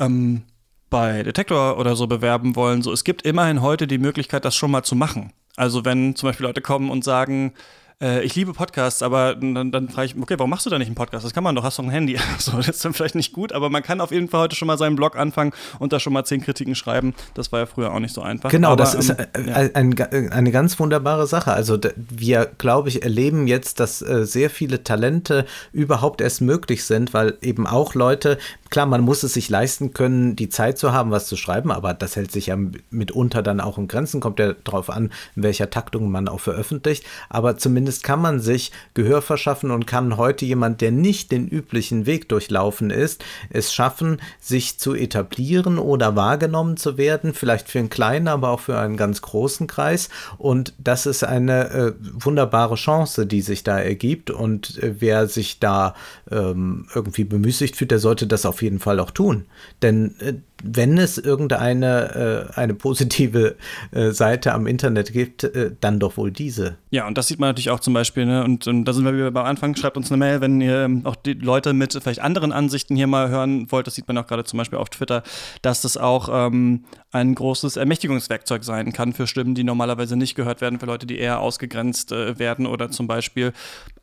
ähm, 0.00 0.42
bei 0.90 1.22
Detektor 1.22 1.78
oder 1.78 1.94
so 1.94 2.08
bewerben 2.08 2.56
wollen, 2.56 2.82
so 2.82 2.92
es 2.92 3.04
gibt 3.04 3.22
immerhin 3.22 3.62
heute 3.62 3.86
die 3.86 3.98
Möglichkeit, 3.98 4.44
das 4.44 4.56
schon 4.56 4.72
mal 4.72 4.82
zu 4.82 4.96
machen. 4.96 5.32
Also 5.54 5.84
wenn 5.84 6.16
zum 6.16 6.28
Beispiel 6.28 6.46
Leute 6.46 6.60
kommen 6.60 6.90
und 6.90 7.04
sagen, 7.04 7.52
äh, 8.00 8.22
ich 8.22 8.34
liebe 8.34 8.52
Podcasts, 8.52 9.02
aber 9.02 9.34
dann, 9.34 9.70
dann 9.70 9.88
frage 9.88 10.06
ich, 10.06 10.16
okay, 10.20 10.34
warum 10.38 10.50
machst 10.50 10.66
du 10.66 10.70
da 10.70 10.78
nicht 10.78 10.88
einen 10.88 10.94
Podcast? 10.94 11.24
Das 11.24 11.32
kann 11.32 11.44
man 11.44 11.54
doch, 11.54 11.62
hast 11.62 11.78
doch 11.78 11.84
ein 11.84 11.90
Handy. 11.90 12.18
So, 12.38 12.56
das 12.56 12.68
ist 12.68 12.84
dann 12.84 12.92
vielleicht 12.92 13.14
nicht 13.14 13.32
gut, 13.32 13.52
aber 13.52 13.70
man 13.70 13.82
kann 13.82 14.00
auf 14.00 14.10
jeden 14.10 14.28
Fall 14.28 14.42
heute 14.42 14.56
schon 14.56 14.66
mal 14.66 14.76
seinen 14.76 14.96
Blog 14.96 15.16
anfangen 15.16 15.52
und 15.78 15.92
da 15.92 16.00
schon 16.00 16.12
mal 16.12 16.24
zehn 16.24 16.42
Kritiken 16.42 16.74
schreiben. 16.74 17.14
Das 17.32 17.52
war 17.52 17.60
ja 17.60 17.66
früher 17.66 17.92
auch 17.92 18.00
nicht 18.00 18.14
so 18.14 18.20
einfach. 18.20 18.50
Genau, 18.50 18.72
aber, 18.72 18.76
das 18.76 18.94
ist 18.94 19.10
ähm, 19.10 19.50
ein, 19.54 19.98
ein, 19.98 20.32
eine 20.32 20.50
ganz 20.50 20.78
wunderbare 20.78 21.26
Sache. 21.26 21.52
Also 21.52 21.78
wir, 21.96 22.50
glaube 22.58 22.88
ich, 22.88 23.02
erleben 23.02 23.46
jetzt, 23.46 23.80
dass 23.80 24.02
äh, 24.02 24.26
sehr 24.26 24.50
viele 24.50 24.84
Talente 24.84 25.46
überhaupt 25.72 26.20
erst 26.20 26.40
möglich 26.40 26.84
sind, 26.84 27.14
weil 27.14 27.38
eben 27.40 27.66
auch 27.66 27.94
Leute, 27.94 28.38
klar, 28.68 28.86
man 28.86 29.00
muss 29.00 29.22
es 29.22 29.34
sich 29.34 29.48
leisten 29.48 29.94
können, 29.94 30.36
die 30.36 30.48
Zeit 30.48 30.76
zu 30.76 30.92
haben, 30.92 31.10
was 31.10 31.26
zu 31.26 31.36
schreiben, 31.36 31.70
aber 31.70 31.94
das 31.94 32.16
hält 32.16 32.32
sich 32.32 32.46
ja 32.46 32.58
mitunter 32.90 33.42
dann 33.42 33.60
auch 33.60 33.78
in 33.78 33.88
Grenzen, 33.88 34.20
kommt 34.20 34.38
ja 34.38 34.52
darauf 34.64 34.90
an, 34.90 35.12
in 35.36 35.44
welcher 35.44 35.70
Taktung 35.70 36.10
man 36.10 36.28
auch 36.28 36.40
veröffentlicht. 36.40 37.04
Aber 37.30 37.56
zumindest 37.56 37.83
kann 38.02 38.20
man 38.20 38.40
sich 38.40 38.72
Gehör 38.94 39.22
verschaffen 39.22 39.70
und 39.70 39.86
kann 39.86 40.16
heute 40.16 40.44
jemand, 40.44 40.80
der 40.80 40.90
nicht 40.90 41.32
den 41.32 41.48
üblichen 41.48 42.06
Weg 42.06 42.28
durchlaufen 42.28 42.90
ist, 42.90 43.24
es 43.50 43.72
schaffen, 43.74 44.20
sich 44.40 44.78
zu 44.78 44.94
etablieren 44.94 45.78
oder 45.78 46.16
wahrgenommen 46.16 46.76
zu 46.76 46.96
werden, 46.98 47.34
vielleicht 47.34 47.68
für 47.68 47.78
einen 47.78 47.90
kleinen, 47.90 48.28
aber 48.28 48.50
auch 48.50 48.60
für 48.60 48.78
einen 48.78 48.96
ganz 48.96 49.22
großen 49.22 49.66
Kreis. 49.66 50.08
Und 50.38 50.74
das 50.78 51.06
ist 51.06 51.24
eine 51.24 51.70
äh, 51.70 51.92
wunderbare 52.00 52.76
Chance, 52.76 53.26
die 53.26 53.40
sich 53.40 53.64
da 53.64 53.78
ergibt. 53.78 54.30
Und 54.30 54.82
äh, 54.82 54.94
wer 55.00 55.26
sich 55.28 55.60
da 55.60 55.94
ähm, 56.30 56.86
irgendwie 56.94 57.24
bemüßigt 57.24 57.76
fühlt, 57.76 57.90
der 57.90 57.98
sollte 57.98 58.26
das 58.26 58.46
auf 58.46 58.62
jeden 58.62 58.80
Fall 58.80 59.00
auch 59.00 59.10
tun. 59.10 59.46
Denn 59.82 60.14
äh, 60.20 60.34
wenn 60.64 60.98
es 60.98 61.18
irgendeine 61.18 62.48
äh, 62.54 62.58
eine 62.58 62.74
positive 62.74 63.56
äh, 63.90 64.10
Seite 64.10 64.54
am 64.54 64.66
Internet 64.66 65.12
gibt, 65.12 65.44
äh, 65.44 65.72
dann 65.80 66.00
doch 66.00 66.16
wohl 66.16 66.30
diese. 66.30 66.76
Ja, 66.90 67.06
und 67.06 67.18
das 67.18 67.28
sieht 67.28 67.38
man 67.38 67.50
natürlich 67.50 67.70
auch 67.70 67.80
zum 67.80 67.92
Beispiel, 67.94 68.24
ne? 68.24 68.42
und, 68.44 68.66
und 68.66 68.84
da 68.84 68.92
sind 68.92 69.04
wir 69.04 69.14
wieder 69.14 69.30
beim 69.30 69.44
Anfang, 69.44 69.76
schreibt 69.76 69.96
uns 69.96 70.10
eine 70.10 70.18
Mail, 70.18 70.40
wenn 70.40 70.60
ihr 70.60 70.84
ähm, 70.84 71.02
auch 71.04 71.16
die 71.16 71.34
Leute 71.34 71.72
mit 71.72 71.92
vielleicht 71.92 72.20
anderen 72.20 72.52
Ansichten 72.52 72.96
hier 72.96 73.06
mal 73.06 73.28
hören 73.28 73.70
wollt, 73.70 73.86
das 73.86 73.94
sieht 73.94 74.08
man 74.08 74.16
auch 74.18 74.26
gerade 74.26 74.44
zum 74.44 74.58
Beispiel 74.58 74.78
auf 74.78 74.88
Twitter, 74.88 75.22
dass 75.62 75.82
das 75.82 75.96
auch 75.96 76.28
ähm, 76.32 76.84
ein 77.12 77.34
großes 77.34 77.76
Ermächtigungswerkzeug 77.76 78.64
sein 78.64 78.92
kann 78.92 79.12
für 79.12 79.26
Stimmen, 79.26 79.54
die 79.54 79.64
normalerweise 79.64 80.16
nicht 80.16 80.34
gehört 80.34 80.60
werden, 80.60 80.80
für 80.80 80.86
Leute, 80.86 81.06
die 81.06 81.18
eher 81.18 81.40
ausgegrenzt 81.40 82.12
äh, 82.12 82.38
werden 82.38 82.66
oder 82.66 82.90
zum 82.90 83.06
Beispiel 83.06 83.52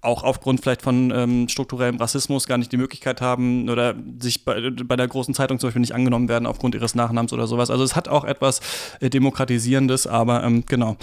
auch 0.01 0.23
aufgrund 0.23 0.61
vielleicht 0.61 0.81
von 0.81 1.11
ähm, 1.11 1.47
strukturellem 1.47 1.97
Rassismus 1.97 2.47
gar 2.47 2.57
nicht 2.57 2.71
die 2.71 2.77
Möglichkeit 2.77 3.21
haben 3.21 3.69
oder 3.69 3.95
sich 4.19 4.45
bei, 4.45 4.71
bei 4.71 4.95
der 4.95 5.07
großen 5.07 5.33
Zeitung 5.33 5.59
zum 5.59 5.67
Beispiel 5.67 5.81
nicht 5.81 5.93
angenommen 5.93 6.27
werden 6.27 6.47
aufgrund 6.51 6.75
ihres 6.75 6.95
Nachnamens 6.95 7.33
oder 7.33 7.47
sowas. 7.47 7.71
Also 7.71 7.83
es 7.83 7.95
hat 7.95 8.07
auch 8.07 8.23
etwas 8.23 8.61
äh, 8.99 9.09
Demokratisierendes, 9.09 10.05
aber 10.05 10.43
ähm, 10.43 10.63
genau. 10.67 10.97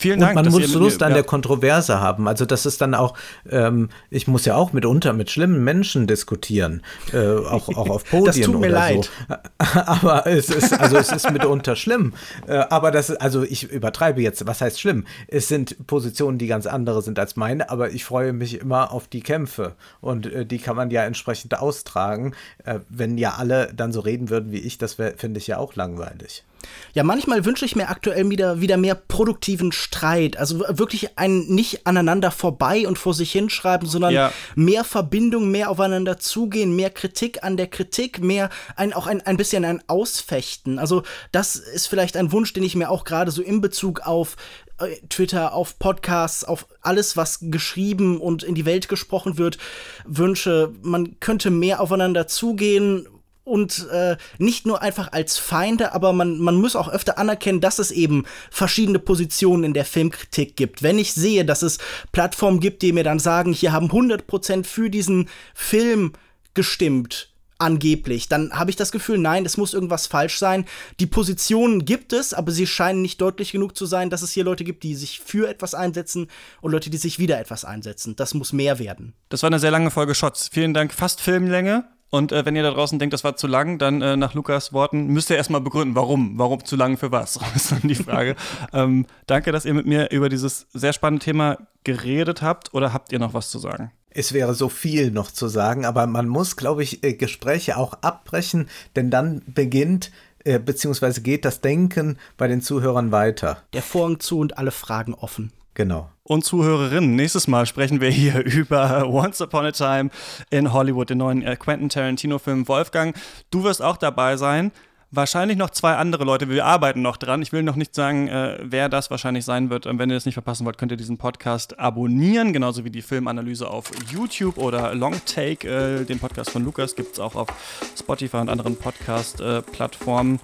Vielen 0.00 0.20
Dank. 0.20 0.36
Und 0.36 0.44
man 0.44 0.52
muss 0.52 0.72
Lust 0.74 1.02
an 1.02 1.10
ja. 1.10 1.14
der 1.16 1.24
Kontroverse 1.24 2.00
haben. 2.00 2.28
Also 2.28 2.46
das 2.46 2.66
ist 2.66 2.80
dann 2.80 2.94
auch, 2.94 3.14
ähm, 3.50 3.88
ich 4.10 4.28
muss 4.28 4.44
ja 4.44 4.54
auch 4.54 4.72
mitunter 4.72 5.12
mit 5.12 5.28
schlimmen 5.28 5.64
Menschen 5.64 6.06
diskutieren, 6.06 6.82
äh, 7.12 7.18
auch, 7.18 7.68
auch 7.68 7.90
auf 7.90 8.04
Podien 8.08 8.26
das 8.26 8.38
tut 8.38 8.60
mir 8.60 8.68
oder 8.68 8.78
leid. 8.78 9.10
so. 9.28 9.34
Aber 9.80 10.24
es 10.28 10.50
ist, 10.50 10.72
also 10.78 10.98
es 10.98 11.10
ist 11.10 11.28
mitunter 11.32 11.74
schlimm. 11.74 12.14
Äh, 12.46 12.58
aber 12.70 12.92
das 12.92 13.10
also 13.10 13.42
ich 13.42 13.72
übertreibe 13.72 14.22
jetzt, 14.22 14.46
was 14.46 14.60
heißt 14.60 14.80
schlimm? 14.80 15.04
Es 15.26 15.48
sind 15.48 15.88
Positionen, 15.88 16.38
die 16.38 16.46
ganz 16.46 16.66
andere 16.66 17.02
sind 17.02 17.18
als 17.18 17.34
meine, 17.34 17.68
aber 17.68 17.90
ich 17.90 18.04
freue 18.04 18.32
mich 18.32 18.60
immer 18.60 18.92
auf 18.92 19.08
die 19.08 19.20
Kämpfe. 19.20 19.74
Und 20.00 20.26
äh, 20.26 20.46
die 20.46 20.58
kann 20.58 20.76
man 20.76 20.90
ja 20.90 21.02
entsprechend 21.04 21.58
austragen. 21.58 22.34
Äh, 22.64 22.78
wenn 22.88 23.18
ja 23.18 23.34
alle 23.36 23.72
dann 23.74 23.92
so 23.92 23.98
reden 23.98 24.30
würden 24.30 24.52
wie 24.52 24.58
ich, 24.58 24.78
das 24.78 24.94
finde 24.94 25.38
ich 25.38 25.48
ja 25.48 25.58
auch 25.58 25.74
langweilig. 25.74 26.44
Ja, 26.94 27.02
manchmal 27.04 27.44
wünsche 27.44 27.64
ich 27.64 27.76
mir 27.76 27.88
aktuell 27.88 28.28
wieder, 28.30 28.60
wieder 28.60 28.76
mehr 28.76 28.94
produktiven 28.94 29.72
Streit. 29.72 30.36
Also 30.36 30.60
wirklich 30.68 31.18
ein 31.18 31.40
nicht 31.46 31.86
aneinander 31.86 32.30
vorbei 32.30 32.86
und 32.88 32.98
vor 32.98 33.14
sich 33.14 33.32
hinschreiben, 33.32 33.88
sondern 33.88 34.12
ja. 34.12 34.32
mehr 34.54 34.84
Verbindung, 34.84 35.50
mehr 35.50 35.70
aufeinander 35.70 36.18
zugehen, 36.18 36.74
mehr 36.74 36.90
Kritik 36.90 37.44
an 37.44 37.56
der 37.56 37.68
Kritik, 37.68 38.22
mehr 38.22 38.50
ein, 38.76 38.92
auch 38.92 39.06
ein, 39.06 39.20
ein 39.22 39.36
bisschen 39.36 39.64
ein 39.64 39.82
Ausfechten. 39.86 40.78
Also 40.78 41.02
das 41.32 41.56
ist 41.56 41.86
vielleicht 41.86 42.16
ein 42.16 42.32
Wunsch, 42.32 42.52
den 42.52 42.62
ich 42.62 42.74
mir 42.74 42.90
auch 42.90 43.04
gerade 43.04 43.30
so 43.30 43.42
in 43.42 43.60
Bezug 43.60 44.00
auf 44.00 44.36
äh, 44.78 44.96
Twitter, 45.08 45.54
auf 45.54 45.78
Podcasts, 45.78 46.44
auf 46.44 46.66
alles, 46.82 47.16
was 47.16 47.38
geschrieben 47.42 48.20
und 48.20 48.42
in 48.42 48.54
die 48.54 48.64
Welt 48.64 48.88
gesprochen 48.88 49.38
wird, 49.38 49.58
wünsche. 50.04 50.72
Man 50.82 51.20
könnte 51.20 51.50
mehr 51.50 51.80
aufeinander 51.80 52.26
zugehen 52.26 53.06
und 53.48 53.88
äh, 53.90 54.16
nicht 54.38 54.66
nur 54.66 54.82
einfach 54.82 55.12
als 55.12 55.38
Feinde, 55.38 55.94
aber 55.94 56.12
man, 56.12 56.38
man 56.38 56.56
muss 56.56 56.76
auch 56.76 56.88
öfter 56.88 57.18
anerkennen, 57.18 57.60
dass 57.60 57.78
es 57.78 57.90
eben 57.90 58.24
verschiedene 58.50 58.98
Positionen 58.98 59.64
in 59.64 59.74
der 59.74 59.84
Filmkritik 59.84 60.56
gibt. 60.56 60.82
Wenn 60.82 60.98
ich 60.98 61.12
sehe, 61.14 61.44
dass 61.44 61.62
es 61.62 61.78
Plattformen 62.12 62.60
gibt, 62.60 62.82
die 62.82 62.92
mir 62.92 63.04
dann 63.04 63.18
sagen, 63.18 63.52
hier 63.52 63.72
haben 63.72 63.90
100% 63.90 64.64
für 64.64 64.90
diesen 64.90 65.28
Film 65.54 66.12
gestimmt, 66.54 67.30
angeblich, 67.58 68.28
dann 68.28 68.52
habe 68.52 68.70
ich 68.70 68.76
das 68.76 68.92
Gefühl, 68.92 69.18
nein, 69.18 69.44
es 69.44 69.56
muss 69.56 69.74
irgendwas 69.74 70.06
falsch 70.06 70.38
sein. 70.38 70.64
Die 71.00 71.06
Positionen 71.06 71.84
gibt 71.84 72.12
es, 72.12 72.32
aber 72.32 72.52
sie 72.52 72.66
scheinen 72.66 73.02
nicht 73.02 73.20
deutlich 73.20 73.52
genug 73.52 73.76
zu 73.76 73.84
sein, 73.84 74.10
dass 74.10 74.22
es 74.22 74.30
hier 74.30 74.44
Leute 74.44 74.64
gibt, 74.64 74.84
die 74.84 74.94
sich 74.94 75.20
für 75.20 75.48
etwas 75.48 75.74
einsetzen 75.74 76.28
und 76.60 76.70
Leute, 76.70 76.88
die 76.88 76.96
sich 76.96 77.18
wieder 77.18 77.38
etwas 77.38 77.64
einsetzen. 77.64 78.14
Das 78.14 78.34
muss 78.34 78.52
mehr 78.52 78.78
werden. 78.78 79.14
Das 79.28 79.42
war 79.42 79.48
eine 79.48 79.58
sehr 79.58 79.72
lange 79.72 79.90
Folge 79.90 80.14
Shots. 80.14 80.48
Vielen 80.52 80.72
Dank. 80.72 80.94
Fast 80.94 81.20
Filmlänge. 81.20 81.84
Und 82.10 82.32
äh, 82.32 82.44
wenn 82.46 82.56
ihr 82.56 82.62
da 82.62 82.70
draußen 82.70 82.98
denkt, 82.98 83.12
das 83.12 83.24
war 83.24 83.36
zu 83.36 83.46
lang, 83.46 83.78
dann 83.78 84.00
äh, 84.00 84.16
nach 84.16 84.34
Lukas 84.34 84.72
Worten 84.72 85.08
müsst 85.08 85.30
ihr 85.30 85.36
erstmal 85.36 85.60
begründen, 85.60 85.94
warum. 85.94 86.38
Warum 86.38 86.64
zu 86.64 86.76
lang 86.76 86.96
für 86.96 87.12
was? 87.12 87.38
ist 87.54 87.72
dann 87.72 87.82
die 87.82 87.94
Frage. 87.94 88.34
ähm, 88.72 89.06
danke, 89.26 89.52
dass 89.52 89.64
ihr 89.64 89.74
mit 89.74 89.86
mir 89.86 90.10
über 90.10 90.28
dieses 90.28 90.66
sehr 90.72 90.92
spannende 90.92 91.24
Thema 91.24 91.58
geredet 91.84 92.42
habt. 92.42 92.72
Oder 92.74 92.92
habt 92.92 93.12
ihr 93.12 93.18
noch 93.18 93.34
was 93.34 93.50
zu 93.50 93.58
sagen? 93.58 93.90
Es 94.10 94.32
wäre 94.32 94.54
so 94.54 94.68
viel 94.68 95.10
noch 95.10 95.30
zu 95.30 95.48
sagen, 95.48 95.84
aber 95.84 96.06
man 96.06 96.28
muss, 96.28 96.56
glaube 96.56 96.82
ich, 96.82 97.04
äh, 97.04 97.12
Gespräche 97.12 97.76
auch 97.76 97.92
abbrechen, 98.00 98.68
denn 98.96 99.10
dann 99.10 99.42
beginnt 99.46 100.10
äh, 100.44 100.58
beziehungsweise 100.58 101.20
geht 101.20 101.44
das 101.44 101.60
Denken 101.60 102.18
bei 102.36 102.48
den 102.48 102.62
Zuhörern 102.62 103.12
weiter. 103.12 103.62
Der 103.74 103.82
Vorhang 103.82 104.18
zu 104.18 104.38
und 104.38 104.56
alle 104.56 104.70
Fragen 104.70 105.12
offen. 105.12 105.52
Genau. 105.78 106.10
Und 106.24 106.44
Zuhörerinnen, 106.44 107.14
nächstes 107.14 107.46
Mal 107.46 107.64
sprechen 107.64 108.00
wir 108.00 108.10
hier 108.10 108.40
über 108.44 109.08
Once 109.08 109.40
Upon 109.40 109.64
a 109.64 109.70
Time 109.70 110.10
in 110.50 110.72
Hollywood, 110.72 111.08
den 111.08 111.18
neuen 111.18 111.42
äh, 111.42 111.54
Quentin 111.54 111.88
Tarantino-Film. 111.88 112.66
Wolfgang, 112.66 113.16
du 113.52 113.62
wirst 113.62 113.80
auch 113.80 113.96
dabei 113.96 114.36
sein. 114.36 114.72
Wahrscheinlich 115.12 115.56
noch 115.56 115.70
zwei 115.70 115.94
andere 115.94 116.24
Leute. 116.24 116.48
Wir 116.50 116.66
arbeiten 116.66 117.00
noch 117.00 117.16
dran. 117.16 117.42
Ich 117.42 117.52
will 117.52 117.62
noch 117.62 117.76
nicht 117.76 117.94
sagen, 117.94 118.26
äh, 118.26 118.58
wer 118.60 118.88
das 118.88 119.08
wahrscheinlich 119.12 119.44
sein 119.44 119.70
wird. 119.70 119.86
Wenn 119.86 120.10
ihr 120.10 120.16
das 120.16 120.26
nicht 120.26 120.34
verpassen 120.34 120.66
wollt, 120.66 120.78
könnt 120.78 120.90
ihr 120.90 120.98
diesen 120.98 121.16
Podcast 121.16 121.78
abonnieren. 121.78 122.52
Genauso 122.52 122.84
wie 122.84 122.90
die 122.90 123.00
Filmanalyse 123.00 123.70
auf 123.70 123.92
YouTube 124.10 124.58
oder 124.58 124.96
Long 124.96 125.14
Take. 125.26 125.68
Äh, 125.68 126.04
den 126.04 126.18
Podcast 126.18 126.50
von 126.50 126.64
Lukas 126.64 126.96
gibt 126.96 127.12
es 127.12 127.20
auch 127.20 127.36
auf 127.36 127.48
Spotify 127.96 128.38
und 128.38 128.48
anderen 128.48 128.74
Podcast-Plattformen. 128.74 130.40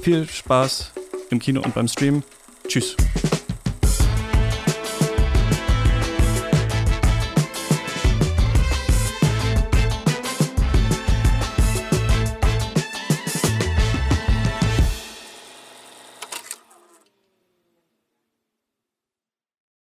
Viel 0.00 0.28
Spaß 0.28 0.92
im 1.30 1.40
Kino 1.40 1.60
und 1.60 1.74
beim 1.74 1.88
Stream. 1.88 2.22
Tschüss. 2.68 2.94